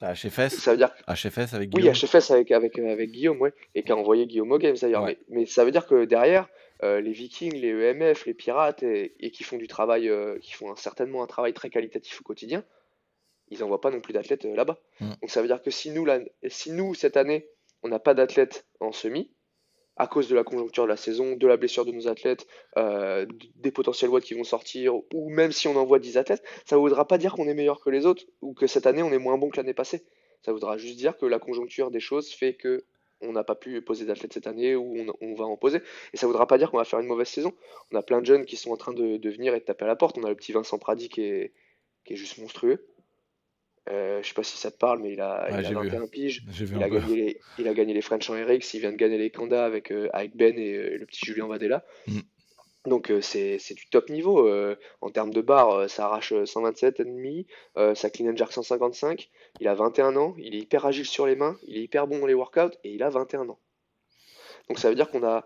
HFS, 0.03 0.49
Ça 0.59 0.73
veut 0.73 0.77
dire 0.77 0.91
HFS 1.09 1.55
avec 1.55 1.71
oui, 1.75 1.81
Guillaume. 1.83 1.95
HFS 1.95 2.31
avec, 2.31 2.51
avec, 2.51 2.79
avec 2.79 3.11
Guillaume, 3.11 3.41
ouais, 3.41 3.53
et 3.75 3.83
qui 3.83 3.93
a 3.93 3.97
envoyé 3.97 4.27
Guillaume 4.27 4.53
aux 4.53 4.59
Games 4.59 4.77
d'ailleurs. 4.81 5.05
Ouais. 5.05 5.19
Mais, 5.29 5.41
mais 5.41 5.47
ça 5.47 5.65
veut 5.65 5.71
dire 5.71 5.87
que 5.87 6.05
derrière, 6.05 6.49
euh, 6.83 7.01
les 7.01 7.13
Vikings, 7.13 7.55
les 7.55 7.69
EMF, 7.71 8.27
les 8.27 8.35
Pirates, 8.35 8.83
et, 8.83 9.15
et 9.21 9.31
qui 9.31 9.45
font 9.45 9.57
du 9.57 9.69
travail, 9.69 10.09
euh, 10.09 10.39
qui 10.41 10.53
font 10.53 10.73
un- 10.73 10.77
certainement 10.77 11.23
un 11.23 11.27
travail 11.27 11.53
très 11.53 11.71
qualitatif 11.71 12.21
au 12.21 12.25
quotidien, 12.25 12.65
ils 13.51 13.61
n'envoient 13.61 13.81
pas 13.81 13.91
non 13.91 14.01
plus 14.01 14.13
d'athlètes 14.13 14.45
euh, 14.47 14.57
là-bas. 14.57 14.79
Mm. 15.01 15.11
Donc 15.21 15.31
ça 15.31 15.41
veut 15.43 15.47
dire 15.49 15.63
que 15.63 15.71
si 15.71 15.91
nous, 15.91 16.07
si 16.49 16.73
nous 16.73 16.95
cette 16.95 17.17
année, 17.17 17.47
on 17.83 17.89
n'a 17.89 17.99
pas 17.99 18.15
d'athlètes 18.15 18.67
en 18.81 18.91
semi, 18.93 19.31
à 19.97 20.07
cause 20.07 20.29
de 20.29 20.35
la 20.35 20.45
conjoncture 20.45 20.85
de 20.85 20.89
la 20.89 20.97
saison, 20.97 21.37
de 21.37 21.47
la 21.47 21.57
blessure 21.57 21.85
de 21.85 21.93
nos 21.93 22.09
athlètes, 22.09 22.47
euh, 22.77 23.27
des 23.57 23.71
potentiels 23.71 24.11
watts 24.11 24.25
qui 24.25 24.35
vont 24.35 24.45
sortir, 24.45 24.95
ou 25.13 25.31
même 25.31 25.53
si 25.53 25.69
on 25.69 25.77
envoie 25.77 25.99
10 25.99 26.17
athlètes, 26.17 26.43
ça 26.65 26.77
ne 26.77 26.81
voudra 26.81 27.07
pas 27.07 27.19
dire 27.19 27.35
qu'on 27.35 27.47
est 27.47 27.55
meilleur 27.55 27.81
que 27.81 27.91
les 27.91 28.07
autres, 28.07 28.25
ou 28.41 28.55
que 28.55 28.67
cette 28.67 28.87
année 28.87 29.03
on 29.03 29.13
est 29.13 29.19
moins 29.19 29.39
bon 29.39 29.51
que 29.51 29.59
l'année 29.59 29.75
passée. 29.75 30.05
Ça 30.45 30.53
voudra 30.53 30.77
juste 30.77 30.97
dire 30.97 31.17
que 31.17 31.27
la 31.27 31.39
conjoncture 31.39 31.91
des 31.91 32.01
choses 32.01 32.31
fait 32.33 32.55
que 32.55 32.85
on 33.21 33.33
n'a 33.33 33.45
pas 33.45 33.55
pu 33.55 33.81
poser 33.83 34.05
d'athlètes 34.05 34.33
cette 34.33 34.49
année 34.49 34.75
ou 34.75 34.97
on, 35.21 35.35
va 35.35 35.45
en 35.45 35.57
poser. 35.57 35.81
Et 36.13 36.17
ça 36.17 36.27
voudra 36.27 36.49
pas 36.49 36.59
dire 36.59 36.73
qu'on 36.73 36.79
va 36.79 36.85
faire 36.85 36.99
une 36.99 37.07
mauvaise 37.07 37.29
saison. 37.29 37.53
On 37.93 37.97
a 37.97 38.03
plein 38.03 38.21
de 38.21 38.27
jeunes 38.27 38.45
qui 38.45 38.57
sont 38.57 38.73
en 38.73 38.77
train 38.77 38.93
de, 38.93 39.29
venir 39.29 39.55
et 39.55 39.61
de 39.61 39.65
taper 39.65 39.85
à 39.85 39.89
la 39.89 39.95
porte. 39.95 40.19
On 40.19 40.25
a 40.25 40.29
le 40.29 40.35
petit 40.35 40.51
Vincent 40.51 40.77
Pradi 40.79 41.09
qui 41.09 41.23
est 41.23 41.53
juste 42.11 42.39
monstrueux. 42.39 42.85
Euh, 43.91 44.23
je 44.23 44.29
sais 44.29 44.35
pas 44.35 44.45
si 44.45 44.57
ça 44.57 44.71
te 44.71 44.77
parle, 44.79 45.01
mais 45.01 45.13
il 45.13 45.21
a, 45.21 45.45
Ouais, 45.45 45.49
il 45.51 45.55
a 45.55 45.63
j'ai 45.63 45.69
vu. 45.75 45.89
21 45.89 46.07
piges. 46.07 46.43
Il 46.61 46.83
a, 46.83 46.89
gagné 46.89 47.17
les, 47.17 47.41
il 47.59 47.67
a 47.69 47.75
gagné 47.75 47.95
les 47.95 48.03
French 48.03 48.31
en 48.31 48.35
RX, 48.35 48.75
il 48.75 48.81
vient 48.81 48.93
de 48.93 48.97
gagner 48.97 49.19
les 49.19 49.31
Kanda 49.31 49.65
avec, 49.65 49.91
euh, 49.91 50.09
avec 50.13 50.37
Ben 50.37 50.57
et 50.59 50.75
euh, 50.75 50.99
le 50.99 51.07
petit 51.07 51.25
Julien 51.27 51.49
Vadella. 51.49 51.85
Mm. 52.07 52.21
Donc 52.87 53.11
euh, 53.11 53.21
c'est 53.21 53.59
du 53.75 53.87
top 53.91 54.09
niveau. 54.09 54.47
euh, 54.47 54.77
en 55.01 55.11
termes 55.11 55.33
de 55.33 55.41
barre, 55.41 55.89
ça 55.89 56.07
arrache 56.07 56.33
euh, 56.33 56.45
127,5, 56.45 57.47
euh, 57.77 57.95
ça 57.95 58.11
clean 58.11 58.29
and 58.31 58.37
jerk 58.37 58.53
155. 58.53 59.31
Il 59.61 59.69
a 59.69 59.75
21 59.75 60.17
ans, 60.17 60.35
il 60.39 60.55
est 60.55 60.59
hyper 60.59 60.85
agile 60.87 61.07
sur 61.07 61.27
les 61.27 61.37
mains, 61.37 61.57
il 61.67 61.77
est 61.77 61.83
hyper 61.83 62.07
bon 62.07 62.19
dans 62.19 62.27
les 62.27 62.35
workouts 62.35 62.77
et 62.85 62.93
il 62.93 63.03
a 63.03 63.09
21 63.11 63.49
ans. 63.49 63.59
Donc 64.69 64.79
ça 64.79 64.89
veut 64.89 64.95
dire 64.97 65.11
qu'on 65.11 65.25
a 65.25 65.45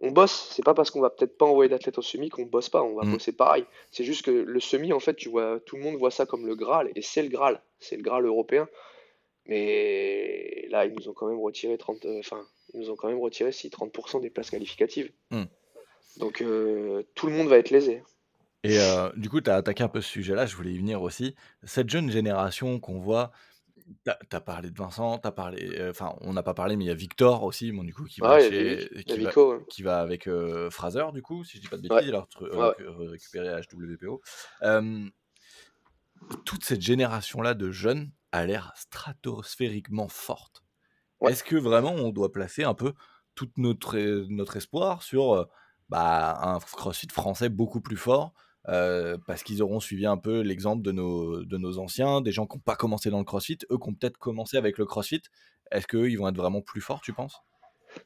on 0.00 0.10
bosse. 0.10 0.50
C'est 0.52 0.64
pas 0.64 0.74
parce 0.74 0.90
qu'on 0.90 1.00
va 1.00 1.10
peut-être 1.10 1.38
pas 1.38 1.46
envoyer 1.46 1.68
d'athlètes 1.68 1.98
au 1.98 2.02
semi 2.02 2.28
qu'on 2.28 2.44
bosse 2.46 2.68
pas. 2.68 2.82
On 2.82 2.94
va 2.94 3.04
Mm. 3.04 3.12
bosser 3.12 3.32
pareil. 3.32 3.64
C'est 3.90 4.04
juste 4.04 4.24
que 4.24 4.30
le 4.30 4.60
semi, 4.60 4.92
en 4.92 5.00
fait, 5.00 5.14
tu 5.14 5.28
vois, 5.28 5.58
tout 5.64 5.76
le 5.76 5.82
monde 5.82 5.96
voit 5.96 6.10
ça 6.10 6.26
comme 6.26 6.46
le 6.46 6.54
Graal, 6.54 6.90
et 6.94 7.02
c'est 7.02 7.22
le 7.22 7.28
Graal. 7.28 7.62
C'est 7.80 7.96
le 7.96 8.02
Graal 8.02 8.24
européen. 8.26 8.68
Mais 9.48 10.66
là, 10.70 10.84
ils 10.86 10.94
nous 10.94 11.08
ont 11.08 11.12
quand 11.12 11.28
même 11.28 11.38
retiré 11.40 11.78
30, 11.78 12.04
euh, 12.04 12.18
enfin, 12.18 12.44
ils 12.74 12.80
nous 12.80 12.90
ont 12.90 12.96
quand 12.96 13.08
même 13.08 13.20
retiré 13.20 13.52
si 13.52 13.70
30% 13.70 14.20
des 14.20 14.30
places 14.30 14.50
qualificatives. 14.50 15.10
Mm. 15.30 15.44
Donc 16.18 16.40
euh, 16.42 17.02
tout 17.14 17.26
le 17.26 17.32
monde 17.32 17.48
va 17.48 17.58
être 17.58 17.70
lésé. 17.70 18.02
Et 18.64 18.80
euh, 18.80 19.10
du 19.16 19.28
coup, 19.30 19.40
tu 19.40 19.50
as 19.50 19.56
attaqué 19.56 19.84
un 19.84 19.88
peu 19.88 20.00
ce 20.00 20.08
sujet-là, 20.08 20.46
je 20.46 20.56
voulais 20.56 20.72
y 20.72 20.78
venir 20.78 21.00
aussi. 21.02 21.36
Cette 21.62 21.88
jeune 21.88 22.10
génération 22.10 22.80
qu'on 22.80 22.98
voit, 22.98 23.30
tu 24.04 24.10
as, 24.36 24.40
parlé 24.40 24.70
de 24.70 24.76
Vincent, 24.78 25.18
t'as 25.18 25.30
parlé, 25.30 25.78
euh, 25.78 25.90
enfin, 25.90 26.14
on 26.20 26.32
n'a 26.32 26.42
pas 26.42 26.54
parlé, 26.54 26.76
mais 26.76 26.84
il 26.84 26.88
y 26.88 26.90
a 26.90 26.94
Victor 26.94 27.44
aussi, 27.44 27.72
bon, 27.72 27.84
du 27.84 27.94
coup, 27.94 28.04
qui 28.04 28.20
va, 28.20 28.34
Ah, 28.34 28.40
chez- 28.40 28.76
ouais. 29.06 29.64
qui 29.68 29.86
avec 29.88 30.26
euh, 30.26 30.70
Fraser, 30.70 31.04
du 31.12 31.22
coup, 31.22 31.44
si 31.44 31.56
je 31.58 31.62
dis 31.62 31.68
pas 31.68 31.76
de 31.76 31.82
bêtises, 31.82 31.96
Ouais. 31.96 32.06
il 32.08 32.14
a 32.14 32.20
retru- 32.20 32.50
Ouais, 32.50 32.74
euh, 32.80 33.10
récupéré 33.10 33.48
HWPO. 33.48 34.20
Toute 36.44 36.64
cette 36.64 36.80
génération-là 36.80 37.54
de 37.54 37.70
jeunes 37.70 38.10
a 38.32 38.46
l'air 38.46 38.72
stratosphériquement 38.74 40.08
forte. 40.08 40.64
Est-ce 41.26 41.44
que 41.44 41.56
vraiment 41.56 41.92
on 41.92 42.10
doit 42.10 42.32
placer 42.32 42.64
un 42.64 42.74
peu 42.74 42.94
tout 43.34 43.50
notre, 43.56 43.96
notre 44.28 44.56
espoir 44.56 45.02
sur 45.02 45.48
bah, 45.88 46.38
un 46.42 46.58
CrossFit 46.58 47.08
français 47.12 47.48
beaucoup 47.48 47.80
plus 47.80 47.96
fort 47.96 48.32
euh, 48.68 49.16
parce 49.26 49.42
qu'ils 49.42 49.62
auront 49.62 49.80
suivi 49.80 50.06
un 50.06 50.16
peu 50.16 50.40
l'exemple 50.40 50.82
de 50.82 50.92
nos, 50.92 51.44
de 51.44 51.56
nos 51.56 51.78
anciens, 51.78 52.20
des 52.20 52.32
gens 52.32 52.46
qui 52.46 52.56
n'ont 52.56 52.62
pas 52.62 52.76
commencé 52.76 53.10
dans 53.10 53.18
le 53.18 53.24
CrossFit, 53.24 53.58
eux 53.70 53.78
qui 53.78 53.88
ont 53.88 53.94
peut-être 53.94 54.18
commencé 54.18 54.56
avec 54.56 54.78
le 54.78 54.86
CrossFit. 54.86 55.22
Est-ce 55.70 55.86
qu'eux, 55.86 56.10
ils 56.10 56.16
vont 56.16 56.28
être 56.28 56.36
vraiment 56.36 56.62
plus 56.62 56.80
forts, 56.80 57.00
tu 57.00 57.12
penses? 57.12 57.42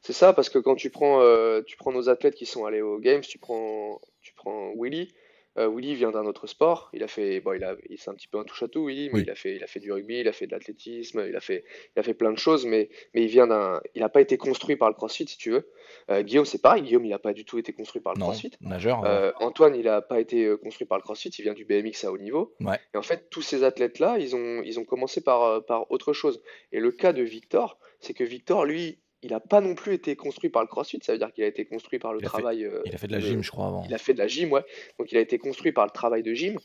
C'est 0.01 0.13
ça, 0.13 0.33
parce 0.33 0.49
que 0.49 0.59
quand 0.59 0.75
tu 0.75 0.89
prends, 0.89 1.21
euh, 1.21 1.61
tu 1.65 1.77
prends 1.77 1.91
nos 1.91 2.09
athlètes 2.09 2.35
qui 2.35 2.45
sont 2.45 2.65
allés 2.65 2.81
aux 2.81 2.99
Games, 2.99 3.21
tu 3.21 3.39
prends, 3.39 3.99
tu 4.21 4.33
prends 4.33 4.71
Willy. 4.77 5.13
Euh, 5.57 5.67
Willy 5.67 5.95
vient 5.95 6.11
d'un 6.11 6.25
autre 6.25 6.47
sport. 6.47 6.89
Il 6.93 7.03
a 7.03 7.07
fait, 7.07 7.41
bon, 7.41 7.53
il 7.53 7.63
a, 7.63 7.75
il 7.89 7.97
c'est 7.99 8.09
un 8.09 8.13
petit 8.13 8.27
peu 8.27 8.37
un 8.39 8.43
touche-à-tout, 8.45 8.85
Willy, 8.87 9.09
mais 9.09 9.15
Oui. 9.19 9.23
il 9.25 9.29
a 9.31 9.35
fait, 9.35 9.55
il 9.55 9.63
a 9.63 9.67
fait 9.67 9.79
du 9.81 9.91
rugby, 9.91 10.19
il 10.19 10.27
a 10.27 10.31
fait 10.31 10.47
de 10.47 10.51
l'athlétisme, 10.51 11.25
il 11.27 11.35
a 11.35 11.41
fait, 11.41 11.65
il 11.95 11.99
a 11.99 12.03
fait 12.03 12.13
plein 12.13 12.31
de 12.31 12.37
choses, 12.37 12.65
mais, 12.65 12.89
mais 13.13 13.23
il 13.23 13.27
vient 13.27 13.47
d'un, 13.47 13.81
il 13.95 14.01
n'a 14.01 14.09
pas 14.09 14.21
été 14.21 14.37
construit 14.37 14.77
par 14.77 14.87
le 14.89 14.95
CrossFit, 14.95 15.27
si 15.27 15.37
tu 15.37 15.51
veux. 15.51 15.69
Euh, 16.09 16.21
Guillaume, 16.23 16.45
c'est 16.45 16.61
pareil. 16.61 16.83
Guillaume, 16.83 17.05
il 17.05 17.09
n'a 17.09 17.19
pas 17.19 17.33
du 17.33 17.43
tout 17.43 17.57
été 17.57 17.73
construit 17.73 18.01
par 18.01 18.13
le 18.13 18.19
Non, 18.19 18.27
CrossFit. 18.27 18.51
nageur. 18.61 19.03
euh, 19.03 19.29
Euh, 19.29 19.31
Antoine, 19.41 19.75
il 19.75 19.83
n'a 19.85 20.01
pas 20.01 20.19
été 20.21 20.45
euh, 20.45 20.55
construit 20.57 20.87
par 20.87 20.97
le 20.97 21.03
CrossFit, 21.03 21.29
il 21.29 21.41
vient 21.43 21.53
du 21.53 21.65
BMX 21.65 22.05
à 22.05 22.11
haut 22.11 22.17
niveau. 22.17 22.55
Ouais. 22.61 22.79
Et 22.93 22.97
en 22.97 23.01
fait, 23.01 23.29
tous 23.29 23.41
ces 23.41 23.63
athlètes-là, 23.63 24.17
ils 24.19 24.35
ont, 24.35 24.61
ils 24.63 24.79
ont 24.79 24.85
commencé 24.85 25.21
par, 25.21 25.65
par 25.65 25.91
autre 25.91 26.13
chose. 26.13 26.41
Et 26.71 26.79
le 26.79 26.91
cas 26.91 27.11
de 27.13 27.23
Victor, 27.23 27.77
c'est 27.99 28.13
que 28.13 28.23
Victor, 28.23 28.65
lui, 28.65 28.99
il 29.23 29.31
n'a 29.31 29.39
pas 29.39 29.61
non 29.61 29.75
plus 29.75 29.93
été 29.93 30.15
construit 30.15 30.49
par 30.49 30.61
le 30.63 30.67
CrossFit, 30.67 30.99
ça 31.03 31.11
veut 31.13 31.17
dire 31.19 31.31
qu'il 31.31 31.43
a 31.43 31.47
été 31.47 31.65
construit 31.65 31.99
par 31.99 32.13
le 32.13 32.19
Il 32.19 32.25
a 32.25 32.29
fait- 32.29 32.37
travail. 32.37 32.65
euh, 32.65 32.81
il 32.85 32.95
a 32.95 32.97
fait 32.97 33.07
de 33.07 33.11
la 33.11 33.19
gym, 33.19 33.43
je 33.43 33.51
crois, 33.51 33.67
avant. 33.67 33.83
Il 33.87 33.93
a 33.93 33.97
fait 33.97 34.13
de 34.13 34.19
la 34.19 34.27
gym, 34.27 34.51
ouais. 34.51 34.63
Donc 34.97 35.11
il 35.11 35.17
a 35.17 35.21
été 35.21 35.37
construit 35.37 35.71
par 35.71 35.85
le 35.85 35.91
travail 35.91 36.23
de 36.23 36.33
gym. 36.33 36.57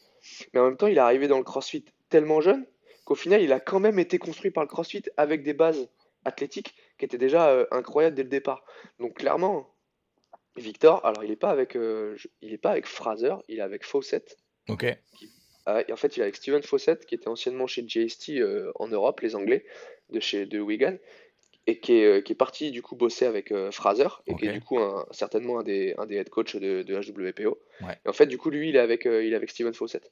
Mais 0.53 0.61
en 0.61 0.65
même 0.65 0.77
temps, 0.77 0.87
il 0.87 0.97
est 0.97 1.01
arrivé 1.01 1.29
dans 1.29 1.39
le 1.39 1.45
CrossFit 1.45 1.85
tellement 2.09 2.41
jeune 2.41 2.67
qu'au 3.05 3.15
final, 3.15 3.43
il 3.43 3.53
a 3.53 3.61
quand 3.61 3.79
même 3.81 3.99
été 3.99 4.19
construit 4.19 4.51
par 4.51 4.65
le 4.65 4.69
CrossFit 4.69 5.03
avec 5.17 5.43
des 5.43 5.53
bases 5.53 5.89
athlétiques 6.25 6.75
qui 6.99 7.05
étaient 7.05 7.19
déjà 7.19 7.51
euh, 7.51 7.67
incroyables 7.71 8.17
dès 8.17 8.23
le 8.25 8.29
départ. 8.29 8.65
Donc 8.99 9.19
clairement, 9.19 9.69
Victor, 10.57 11.05
alors 11.05 11.23
il 11.23 11.31
n'est 11.31 11.37
pas 11.37 11.51
avec, 11.51 11.77
euh, 11.77 12.15
je- 12.17 12.29
il 12.41 12.53
est 12.55 12.59
pas 12.59 12.71
avec 12.71 12.87
Fraser, 12.87 13.35
il 13.49 13.59
est 13.59 13.63
avec 13.63 13.85
Fawcett. 13.85 14.39
Ok. 14.69 14.87
Ah, 15.67 15.83
et 15.87 15.93
en 15.93 15.97
fait, 15.97 16.17
il 16.17 16.21
est 16.21 16.23
avec 16.23 16.37
Steven 16.37 16.63
Fawcett, 16.63 17.05
qui 17.07 17.15
était 17.15 17.29
anciennement 17.29 17.67
chez 17.67 17.85
JST 17.87 18.41
en 18.77 18.89
Europe, 18.89 19.21
les 19.21 19.37
Anglais, 19.37 19.67
de 20.11 20.21
chez 20.21 20.47
de 20.47 20.61
Wigan, 20.61 20.97
et 21.67 21.79
qui 21.81 21.95
est, 21.99 22.05
euh, 22.05 22.21
qui 22.21 22.33
est 22.33 22.37
parti 22.37 22.71
du 22.71 22.81
coup 22.83 22.95
bosser 22.97 23.27
avec 23.27 23.51
euh, 23.51 23.71
Fraser, 23.73 24.09
et 24.27 24.35
qui 24.37 24.47
est 24.47 24.53
du 24.53 24.61
coup 24.61 24.79
un- 24.79 25.05
certainement 25.11 25.59
un 25.59 25.63
des, 25.65 25.95
un 25.99 26.07
des 26.07 26.17
head 26.17 26.29
coach 26.31 26.55
de, 26.57 26.83
de 26.83 26.95
HWPO. 26.95 27.59
Ouais. 27.83 27.99
Et 28.05 28.09
en 28.09 28.13
fait, 28.13 28.27
du 28.27 28.39
coup, 28.39 28.51
lui, 28.51 28.69
il 28.69 28.77
est 28.77 28.81
avec, 28.81 29.05
euh, 29.07 29.25
il 29.25 29.33
est 29.33 29.37
avec 29.37 29.51
Steven 29.51 29.75
Fawcett. 29.75 30.11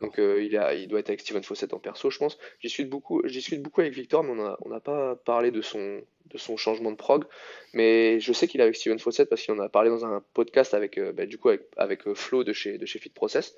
Donc, 0.00 0.20
euh, 0.20 0.40
il, 0.40 0.56
a, 0.56 0.74
il 0.74 0.86
doit 0.86 1.00
être 1.00 1.08
avec 1.08 1.20
Steven 1.20 1.42
Fawcett 1.42 1.74
en 1.74 1.80
perso, 1.80 2.08
je 2.08 2.16
pense. 2.18 2.38
J'y 2.60 2.70
suis 2.70 2.84
beaucoup, 2.84 3.20
suis 3.28 3.58
beaucoup 3.58 3.80
avec 3.80 3.92
Victor, 3.94 4.22
mais 4.22 4.30
on 4.30 4.36
n'a 4.36 4.56
on 4.64 4.68
n'a 4.68 4.78
pas 4.78 5.16
parlé 5.16 5.50
de 5.50 5.60
son, 5.60 6.00
de 6.26 6.38
son 6.38 6.56
changement 6.56 6.92
de 6.92 6.96
prog. 6.96 7.24
Mais 7.72 8.20
je 8.20 8.32
sais 8.32 8.46
qu'il 8.46 8.60
est 8.60 8.62
avec 8.62 8.76
Steven 8.76 9.00
Fawcett 9.00 9.28
parce 9.28 9.42
qu'il 9.42 9.52
en 9.52 9.58
a 9.58 9.68
parlé 9.68 9.90
dans 9.90 10.06
un 10.06 10.22
podcast 10.34 10.72
avec, 10.74 11.00
bah, 11.00 11.26
du 11.26 11.36
coup, 11.36 11.48
avec, 11.48 11.62
avec 11.76 12.12
Flo 12.14 12.44
de 12.44 12.52
chez, 12.52 12.78
de 12.78 12.86
chez 12.86 13.00
Fit 13.00 13.08
Process. 13.10 13.56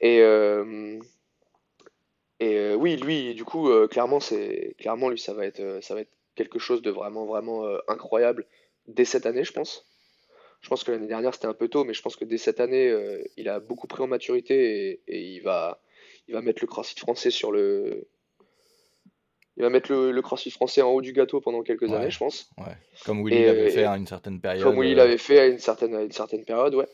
Et, 0.00 0.18
et 2.40 2.74
oui, 2.74 2.96
lui, 2.96 3.34
du 3.36 3.44
coup, 3.44 3.70
clairement, 3.88 4.18
c'est, 4.18 4.74
clairement, 4.80 5.08
lui, 5.08 5.20
ça 5.20 5.34
va 5.34 5.46
être, 5.46 5.78
ça 5.82 5.94
va 5.94 6.00
être 6.00 6.10
quelque 6.34 6.58
chose 6.58 6.82
de 6.82 6.90
vraiment, 6.90 7.24
vraiment 7.26 7.64
euh, 7.66 7.78
incroyable 7.88 8.46
dès 8.86 9.04
cette 9.04 9.26
année, 9.26 9.44
je 9.44 9.52
pense. 9.52 9.86
Je 10.60 10.68
pense 10.68 10.82
que 10.84 10.92
l'année 10.92 11.06
dernière, 11.06 11.34
c'était 11.34 11.46
un 11.46 11.54
peu 11.54 11.68
tôt, 11.68 11.84
mais 11.84 11.92
je 11.94 12.00
pense 12.02 12.16
que 12.16 12.24
dès 12.24 12.38
cette 12.38 12.58
année, 12.60 12.88
euh, 12.88 13.22
il 13.36 13.48
a 13.48 13.60
beaucoup 13.60 13.86
pris 13.86 14.02
en 14.02 14.06
maturité 14.06 14.54
et, 14.88 15.00
et 15.08 15.20
il 15.20 15.40
va, 15.40 15.80
il 16.26 16.34
va 16.34 16.40
mettre 16.40 16.62
le 16.62 16.66
CrossFit 16.66 16.98
français 16.98 17.30
sur 17.30 17.52
le. 17.52 18.06
Il 19.56 19.62
va 19.62 19.70
mettre 19.70 19.92
le, 19.92 20.10
le 20.10 20.22
CrossFit 20.22 20.50
français 20.50 20.82
en 20.82 20.90
haut 20.90 21.00
du 21.02 21.12
gâteau 21.12 21.40
pendant 21.40 21.62
quelques 21.62 21.82
Ouais. 21.82 21.94
années, 21.94 22.10
je 22.10 22.18
pense. 22.18 22.50
Ouais. 22.58 22.74
Comme 23.04 23.22
Willy 23.24 23.36
Et, 23.42 23.46
l'avait 23.46 23.70
fait 23.70 23.84
à 23.84 23.96
une 23.96 24.06
certaine 24.06 24.40
période. 24.40 24.64
Comme 24.64 24.80
Willy 24.80 24.94
euh, 24.94 24.96
l'avait 24.96 25.18
fait 25.18 25.38
à 25.38 25.46
une 25.46 25.58
certaine, 25.60 25.94
à 25.94 26.02
une 26.02 26.10
certaine 26.12 26.44
période, 26.44 26.74
ouais. 26.74 26.88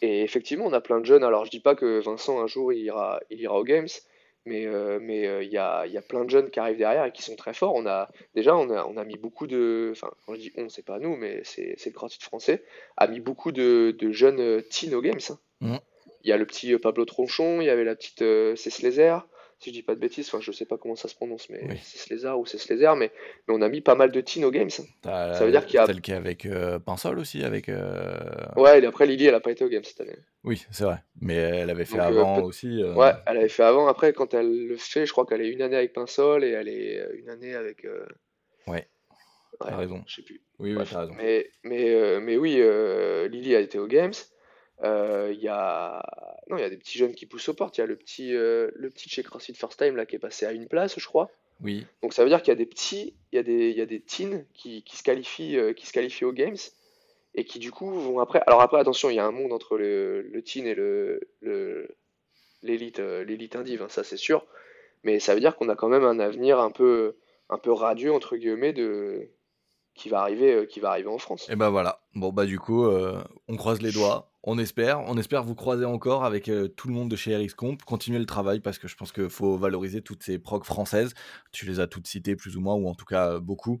Et 0.00 0.22
effectivement, 0.22 0.64
on 0.64 0.72
a 0.72 0.80
plein 0.80 1.00
de 1.00 1.04
jeunes. 1.04 1.22
Alors, 1.24 1.44
je 1.44 1.50
dis 1.50 1.60
pas 1.60 1.74
que 1.74 2.00
Vincent, 2.00 2.40
un 2.40 2.46
jour, 2.46 2.72
il 2.72 2.82
ira, 2.84 3.20
il 3.30 3.40
ira 3.40 3.58
aux 3.58 3.64
Games, 3.64 3.88
mais 4.48 4.66
euh, 4.66 4.98
mais 5.00 5.26
euh, 5.26 5.42
il 5.42 5.50
y 5.50 5.58
a, 5.58 5.84
il 5.86 5.92
y 5.92 5.98
a 5.98 6.02
plein 6.02 6.24
de 6.24 6.30
jeunes 6.30 6.50
qui 6.50 6.58
arrivent 6.58 6.78
derrière 6.78 7.04
et 7.04 7.12
qui 7.12 7.22
sont 7.22 7.36
très 7.36 7.54
forts. 7.54 7.74
On 7.74 7.86
a, 7.86 8.08
déjà, 8.34 8.56
on 8.56 8.70
a, 8.70 8.84
on 8.86 8.96
a 8.96 9.04
mis 9.04 9.16
beaucoup 9.16 9.46
de. 9.46 9.90
Enfin, 9.92 10.10
quand 10.26 10.34
je 10.34 10.40
dis 10.40 10.52
on, 10.56 10.68
c'est 10.68 10.84
pas 10.84 10.98
nous, 10.98 11.16
mais 11.16 11.40
c'est 11.44 11.74
c'est 11.78 11.90
le 11.90 11.94
CrossFit 11.94 12.22
français, 12.22 12.64
a 12.96 13.06
mis 13.06 13.20
beaucoup 13.20 13.52
de, 13.52 13.94
de 13.98 14.10
jeunes 14.10 14.40
euh, 14.40 14.62
teen 14.70 14.94
aux 14.94 15.02
Games. 15.02 15.20
hein. 15.30 15.38
Mhm. 15.60 15.78
Il 16.24 16.30
y 16.30 16.32
a 16.32 16.36
le 16.36 16.46
petit 16.46 16.76
Pablo 16.78 17.04
Tronchon, 17.04 17.60
il 17.60 17.66
y 17.66 17.70
avait 17.70 17.84
la 17.84 17.94
petite 17.94 18.22
euh, 18.22 18.56
Cécelezer, 18.56 19.26
si 19.60 19.70
je 19.70 19.74
dis 19.74 19.82
pas 19.82 19.94
de 19.94 20.00
bêtises, 20.00 20.28
enfin, 20.28 20.38
je 20.40 20.52
sais 20.52 20.64
pas 20.66 20.78
comment 20.78 20.94
ça 20.94 21.08
se 21.08 21.14
prononce, 21.16 21.50
mais 21.50 21.60
Oui. 21.68 21.76
Cécelezer 21.82 22.38
ou 22.38 22.46
Cécelezer, 22.46 22.94
mais, 22.96 23.10
mais 23.48 23.54
on 23.54 23.60
a 23.62 23.68
mis 23.68 23.80
pas 23.80 23.96
mal 23.96 24.12
de 24.12 24.20
teen 24.20 24.44
aux 24.44 24.50
Games. 24.52 24.70
t'as 25.02 25.34
ça 25.34 25.44
veut 25.44 25.50
dire 25.50 25.66
qu'il 25.66 25.74
y 25.74 25.78
a- 25.78 25.86
Celle 25.86 26.00
qui 26.00 26.12
est 26.12 26.14
avec 26.14 26.46
euh, 26.46 26.78
Pinsol 26.78 27.18
aussi, 27.18 27.42
avec. 27.42 27.68
euh, 27.68 28.18
Ouais, 28.56 28.80
et 28.80 28.86
après, 28.86 29.06
Lily, 29.06 29.26
elle 29.26 29.34
a 29.34 29.40
pas 29.40 29.50
été 29.50 29.64
aux 29.64 29.68
Games 29.68 29.82
cette 29.84 30.00
année. 30.00 30.16
Oui, 30.44 30.64
c'est 30.70 30.84
vrai. 30.84 31.02
Mais 31.20 31.34
elle 31.34 31.70
avait 31.70 31.84
fait 31.84 31.96
Donc, 31.96 32.02
euh, 32.06 32.06
avant 32.20 32.42
aussi. 32.42 32.82
Ouais, 32.84 33.12
elle 33.26 33.38
avait 33.38 33.48
fait 33.48 33.64
avant. 33.64 33.88
Après, 33.88 34.12
quand 34.12 34.32
elle 34.34 34.68
le 34.68 34.76
fait, 34.76 35.06
je 35.06 35.12
crois 35.12 35.26
qu'elle 35.26 35.42
est 35.42 35.48
une 35.50 35.62
année 35.62 35.76
avec 35.76 35.92
Pinsol 35.92 36.44
et 36.44 36.50
elle 36.50 36.68
est 36.68 37.04
une 37.14 37.28
année 37.28 37.54
avec. 37.54 37.84
Ouais. 38.68 38.86
T'as 39.60 39.70
ouais, 39.70 39.74
raison. 39.74 40.04
je 40.06 40.14
sais 40.16 40.22
plus. 40.22 40.40
Oui, 40.60 40.76
oui, 40.76 40.84
t'as 40.88 41.00
raison. 41.00 41.14
Mais, 41.16 41.50
mais, 41.64 42.20
mais 42.20 42.36
oui, 42.36 42.62
Lily 43.28 43.56
a 43.56 43.60
été 43.60 43.78
aux 43.80 43.88
Games. 43.88 44.12
Euh, 44.84 45.30
Il 45.32 45.40
y 45.40 45.48
a... 45.48 46.02
Non, 46.48 46.56
il 46.56 46.60
y 46.60 46.64
a 46.64 46.70
des 46.70 46.76
petits 46.76 46.98
jeunes 46.98 47.14
qui 47.14 47.26
poussent 47.26 47.48
aux 47.48 47.54
portes. 47.54 47.78
Il 47.78 47.80
y 47.80 47.84
a 47.84 47.86
le 47.86 47.96
petit, 47.96 48.34
euh, 48.34 48.70
le 48.74 48.90
petit 48.90 49.08
chez 49.08 49.22
CrossFit 49.22 49.54
First 49.54 49.78
Time 49.78 49.96
là, 49.96 50.06
qui 50.06 50.16
est 50.16 50.20
passé 50.20 50.46
à 50.46 50.52
une 50.52 50.68
place, 50.68 50.98
je 50.98 51.06
crois. 51.06 51.30
Oui. 51.62 51.84
Donc 52.02 52.12
ça 52.12 52.22
veut 52.22 52.28
dire 52.28 52.40
qu'il 52.40 52.52
y 52.52 52.56
a 52.56 52.58
des 52.58 52.66
petits, 52.66 53.14
il 53.32 53.36
y 53.36 53.38
a 53.38 53.42
des, 53.42 53.70
il 53.70 53.76
y 53.76 53.80
a 53.80 53.86
des 53.86 54.00
teens 54.00 54.44
qui, 54.54 54.82
qui 54.84 54.96
se 54.96 55.02
qualifient, 55.02 55.56
euh, 55.58 55.72
qui 55.72 55.86
se 55.86 55.92
qualifient 55.92 56.24
aux 56.24 56.32
Games 56.32 56.56
et 57.34 57.44
qui 57.44 57.58
du 57.58 57.70
coup 57.72 57.90
vont 57.90 58.20
après. 58.20 58.40
Alors 58.46 58.62
après, 58.62 58.78
attention, 58.78 59.10
il 59.10 59.16
y 59.16 59.18
a 59.18 59.26
un 59.26 59.32
monde 59.32 59.52
entre 59.52 59.76
le, 59.76 60.22
le 60.22 60.42
teen 60.42 60.66
et 60.66 60.74
le, 60.74 61.20
le- 61.40 61.88
l'élite, 62.62 62.98
l'élite 63.00 63.56
indive, 63.56 63.82
hein, 63.82 63.88
ça 63.88 64.04
c'est 64.04 64.16
sûr. 64.16 64.46
Mais 65.02 65.18
ça 65.20 65.34
veut 65.34 65.40
dire 65.40 65.56
qu'on 65.56 65.68
a 65.68 65.74
quand 65.76 65.88
même 65.88 66.04
un 66.04 66.18
avenir 66.20 66.58
un 66.60 66.70
peu, 66.70 67.16
un 67.50 67.58
peu 67.58 67.72
radieux 67.72 68.12
entre 68.12 68.36
guillemets 68.36 68.72
de 68.72 69.28
qui 69.94 70.08
va 70.08 70.20
arriver, 70.20 70.66
qui 70.68 70.78
va 70.80 70.90
arriver 70.90 71.08
en 71.08 71.18
France. 71.18 71.48
Et 71.50 71.56
ben 71.56 71.70
voilà. 71.70 71.97
Bon 72.14 72.32
bah 72.32 72.46
du 72.46 72.58
coup, 72.58 72.84
euh, 72.86 73.22
on 73.48 73.56
croise 73.56 73.80
les 73.82 73.92
doigts. 73.92 74.32
On 74.42 74.58
espère. 74.58 75.00
On 75.06 75.18
espère 75.18 75.42
vous 75.44 75.54
croiser 75.54 75.84
encore 75.84 76.24
avec 76.24 76.48
euh, 76.48 76.68
tout 76.68 76.88
le 76.88 76.94
monde 76.94 77.10
de 77.10 77.16
chez 77.16 77.36
RX 77.36 77.54
Comp. 77.54 77.82
Continuer 77.84 78.18
le 78.18 78.24
travail 78.24 78.60
parce 78.60 78.78
que 78.78 78.88
je 78.88 78.96
pense 78.96 79.12
qu'il 79.12 79.28
faut 79.28 79.58
valoriser 79.58 80.00
toutes 80.00 80.22
ces 80.22 80.38
procs 80.38 80.64
françaises. 80.64 81.12
Tu 81.52 81.66
les 81.66 81.80
as 81.80 81.86
toutes 81.86 82.06
citées 82.06 82.34
plus 82.34 82.56
ou 82.56 82.60
moins, 82.60 82.74
ou 82.74 82.88
en 82.88 82.94
tout 82.94 83.04
cas 83.04 83.32
euh, 83.34 83.40
beaucoup. 83.40 83.80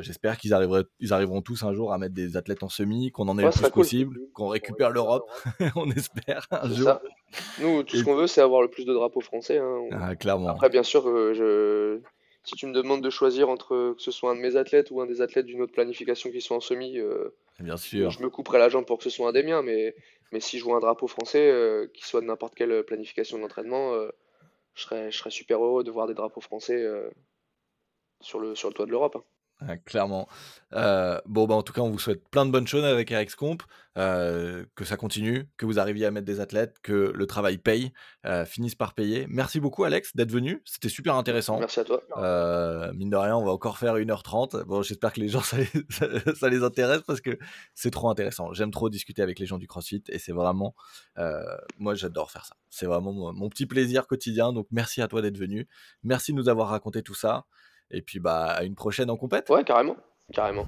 J'espère 0.00 0.36
qu'ils 0.38 0.52
ils 1.00 1.12
arriveront 1.12 1.40
tous 1.40 1.62
un 1.62 1.72
jour 1.72 1.92
à 1.94 1.98
mettre 1.98 2.14
des 2.14 2.36
athlètes 2.36 2.62
en 2.62 2.68
semi, 2.68 3.10
qu'on 3.10 3.28
en 3.28 3.38
ait 3.38 3.42
Ouais, 3.44 3.48
le 3.48 3.52
plus 3.52 3.62
cool. 3.62 3.70
possible, 3.70 4.20
qu'on 4.34 4.48
récupère 4.48 4.90
l'Europe. 4.90 5.30
on 5.76 5.90
espère 5.92 6.46
un 6.50 6.68
jour. 6.68 6.84
ça. 6.84 7.00
Nous, 7.60 7.82
tout 7.84 7.96
Et- 7.96 8.00
ce 8.00 8.04
qu'on 8.04 8.16
veut, 8.16 8.26
c'est 8.26 8.40
avoir 8.42 8.60
le 8.60 8.68
plus 8.68 8.84
de 8.84 8.92
drapeaux 8.92 9.20
français. 9.22 9.58
hein. 9.58 9.64
On- 9.64 9.88
Ah, 9.92 10.14
clairement. 10.16 10.48
Après, 10.48 10.68
bien 10.68 10.82
sûr, 10.82 11.04
je... 11.04 12.00
si 12.44 12.54
tu 12.56 12.66
me 12.66 12.72
demandes 12.72 13.02
de 13.02 13.10
choisir 13.10 13.48
entre 13.48 13.94
que 13.94 14.02
ce 14.02 14.10
soit 14.10 14.30
un 14.32 14.34
de 14.34 14.40
mes 14.40 14.56
athlètes 14.56 14.90
ou 14.90 15.00
un 15.00 15.06
des 15.06 15.20
athlètes 15.20 15.46
d'une 15.46 15.62
autre 15.62 15.72
planification 15.72 16.30
qui 16.30 16.40
soit 16.40 16.56
en 16.56 16.60
semi, 16.60 16.98
euh, 16.98 17.28
Bien 17.60 17.76
sûr. 17.76 18.10
je 18.10 18.22
me 18.22 18.28
couperai 18.30 18.58
la 18.58 18.68
jambe 18.68 18.84
pour 18.84 18.98
que 18.98 19.04
ce 19.04 19.10
soit 19.10 19.28
un 19.28 19.32
des 19.32 19.42
miens. 19.42 19.62
Mais, 19.62 19.94
mais 20.32 20.40
si 20.40 20.58
je 20.58 20.64
vois 20.64 20.76
un 20.76 20.80
drapeau 20.80 21.06
français, 21.06 21.50
euh, 21.50 21.86
qui 21.94 22.04
soit 22.04 22.20
de 22.20 22.26
n'importe 22.26 22.54
quelle 22.54 22.82
planification 22.84 23.38
d'entraînement, 23.38 23.94
euh, 23.94 24.08
je 24.74 24.82
serais, 24.82 25.10
je 25.12 25.18
serais 25.18 25.30
super 25.30 25.62
heureux 25.64 25.84
de 25.84 25.90
voir 25.90 26.06
des 26.06 26.14
drapeaux 26.14 26.40
français 26.40 26.82
euh, 26.82 27.08
sur 28.20 28.40
le, 28.40 28.54
sur 28.54 28.68
le 28.68 28.74
toit 28.74 28.86
de 28.86 28.90
l'Europe. 28.90 29.16
hein. 29.16 29.24
Clairement. 29.84 30.28
Euh, 30.74 31.20
bon, 31.26 31.46
bah, 31.46 31.54
en 31.54 31.62
tout 31.62 31.72
cas, 31.72 31.82
on 31.82 31.90
vous 31.90 31.98
souhaite 31.98 32.28
plein 32.30 32.46
de 32.46 32.50
bonnes 32.50 32.66
choses 32.66 32.84
avec 32.84 33.10
Eric 33.10 33.34
Comp, 33.36 33.62
euh, 33.98 34.64
que 34.74 34.84
ça 34.86 34.96
continue, 34.96 35.46
que 35.58 35.66
vous 35.66 35.78
arriviez 35.78 36.06
à 36.06 36.10
mettre 36.10 36.24
des 36.24 36.40
athlètes, 36.40 36.76
que 36.82 37.12
le 37.14 37.26
travail 37.26 37.58
paye, 37.58 37.92
euh, 38.24 38.46
finisse 38.46 38.74
par 38.74 38.94
payer. 38.94 39.26
Merci 39.28 39.60
beaucoup, 39.60 39.84
Alex, 39.84 40.16
d'être 40.16 40.30
venu. 40.30 40.62
C'était 40.64 40.88
super 40.88 41.14
intéressant. 41.16 41.58
Merci 41.58 41.80
à 41.80 41.84
toi. 41.84 42.02
Euh, 42.16 42.90
mine 42.94 43.10
de 43.10 43.16
rien, 43.16 43.36
on 43.36 43.44
va 43.44 43.50
encore 43.52 43.76
faire 43.76 43.96
1h30. 43.96 44.64
Bon, 44.64 44.80
j'espère 44.82 45.12
que 45.12 45.20
les 45.20 45.28
gens, 45.28 45.40
ça 45.42 45.58
les, 45.58 45.66
ça- 45.90 46.34
ça 46.34 46.48
les 46.48 46.62
intéresse 46.62 47.02
parce 47.06 47.20
que 47.20 47.38
c'est 47.74 47.90
trop 47.90 48.08
intéressant. 48.08 48.52
J'aime 48.54 48.70
trop 48.70 48.88
discuter 48.88 49.20
avec 49.22 49.38
les 49.38 49.44
gens 49.46 49.58
du 49.58 49.66
CrossFit 49.66 50.02
et 50.08 50.18
c'est 50.18 50.32
vraiment, 50.32 50.74
moi, 51.78 51.94
j'adore 51.94 52.30
faire 52.30 52.46
ça. 52.46 52.54
C'est 52.70 52.86
vraiment 52.86 53.12
mon, 53.12 53.32
mon 53.34 53.48
petit 53.50 53.66
plaisir 53.66 54.06
quotidien. 54.06 54.54
Donc, 54.54 54.66
merci 54.70 55.02
à 55.02 55.08
toi 55.08 55.20
d'être 55.20 55.36
venu. 55.38 55.68
Merci 56.02 56.32
de 56.32 56.38
nous 56.38 56.48
avoir 56.48 56.68
raconté 56.68 57.02
tout 57.02 57.14
ça. 57.14 57.44
Et 57.92 58.02
puis, 58.02 58.18
bah, 58.18 58.46
à 58.46 58.64
une 58.64 58.74
prochaine 58.74 59.10
en 59.10 59.16
compète. 59.16 59.48
Ouais, 59.50 59.64
carrément. 59.64 59.96
Carrément. 60.32 60.66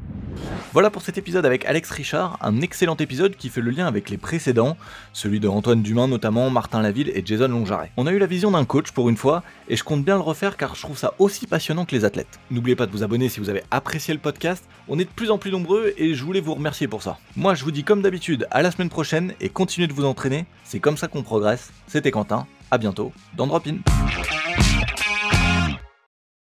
Voilà 0.73 0.91
pour 0.91 1.03
cet 1.03 1.17
épisode 1.17 1.47
avec 1.47 1.65
Alex 1.65 1.91
Richard, 1.91 2.39
un 2.43 2.61
excellent 2.61 2.97
épisode 2.97 3.37
qui 3.37 3.49
fait 3.49 3.61
le 3.61 3.71
lien 3.71 3.87
avec 3.87 4.11
les 4.11 4.19
précédents, 4.19 4.77
celui 5.13 5.39
de 5.41 5.49
Antoine 5.49 5.83
Dumain 5.83 6.09
notamment, 6.09 6.51
Martin 6.51 6.83
Laville 6.83 7.11
et 7.11 7.23
Jason 7.25 7.49
Longjaret. 7.49 7.93
On 7.97 8.07
a 8.07 8.13
eu 8.13 8.19
la 8.19 8.27
vision 8.27 8.51
d'un 8.51 8.65
coach 8.65 8.91
pour 8.91 9.09
une 9.09 9.17
fois, 9.17 9.43
et 9.69 9.77
je 9.77 9.85
compte 9.85 10.05
bien 10.05 10.17
le 10.17 10.23
refaire 10.23 10.57
car 10.57 10.75
je 10.75 10.83
trouve 10.83 10.99
ça 10.99 11.15
aussi 11.19 11.47
passionnant 11.47 11.85
que 11.85 11.95
les 11.95 12.05
athlètes. 12.05 12.41
N'oubliez 12.51 12.77
pas 12.77 12.87
de 12.87 12.93
vous 12.93 13.05
abonner 13.05 13.29
si 13.29 13.39
vous 13.39 13.49
avez 13.49 13.63
apprécié 13.71 14.13
le 14.13 14.21
podcast, 14.21 14.65
on 14.89 14.99
est 14.99 15.05
de 15.05 15.11
plus 15.11 15.31
en 15.31 15.39
plus 15.39 15.53
nombreux 15.53 15.95
et 15.97 16.15
je 16.15 16.25
voulais 16.25 16.41
vous 16.41 16.55
remercier 16.55 16.89
pour 16.89 17.03
ça. 17.03 17.19
Moi 17.37 17.55
je 17.55 17.65
vous 17.65 17.71
dis 17.71 17.85
comme 17.85 18.03
d'habitude 18.03 18.49
à 18.51 18.63
la 18.63 18.73
semaine 18.73 18.91
prochaine 18.91 19.35
et 19.41 19.49
continuez 19.49 19.87
de 19.87 19.93
vous 19.93 20.05
entraîner, 20.05 20.47
c'est 20.65 20.81
comme 20.81 20.97
ça 20.97 21.07
qu'on 21.07 21.23
progresse. 21.23 21.73
C'était 21.87 22.11
Quentin, 22.11 22.47
à 22.71 22.79
bientôt 22.79 23.13
dans 23.37 23.47
Drop 23.47 23.67
In. 23.69 23.77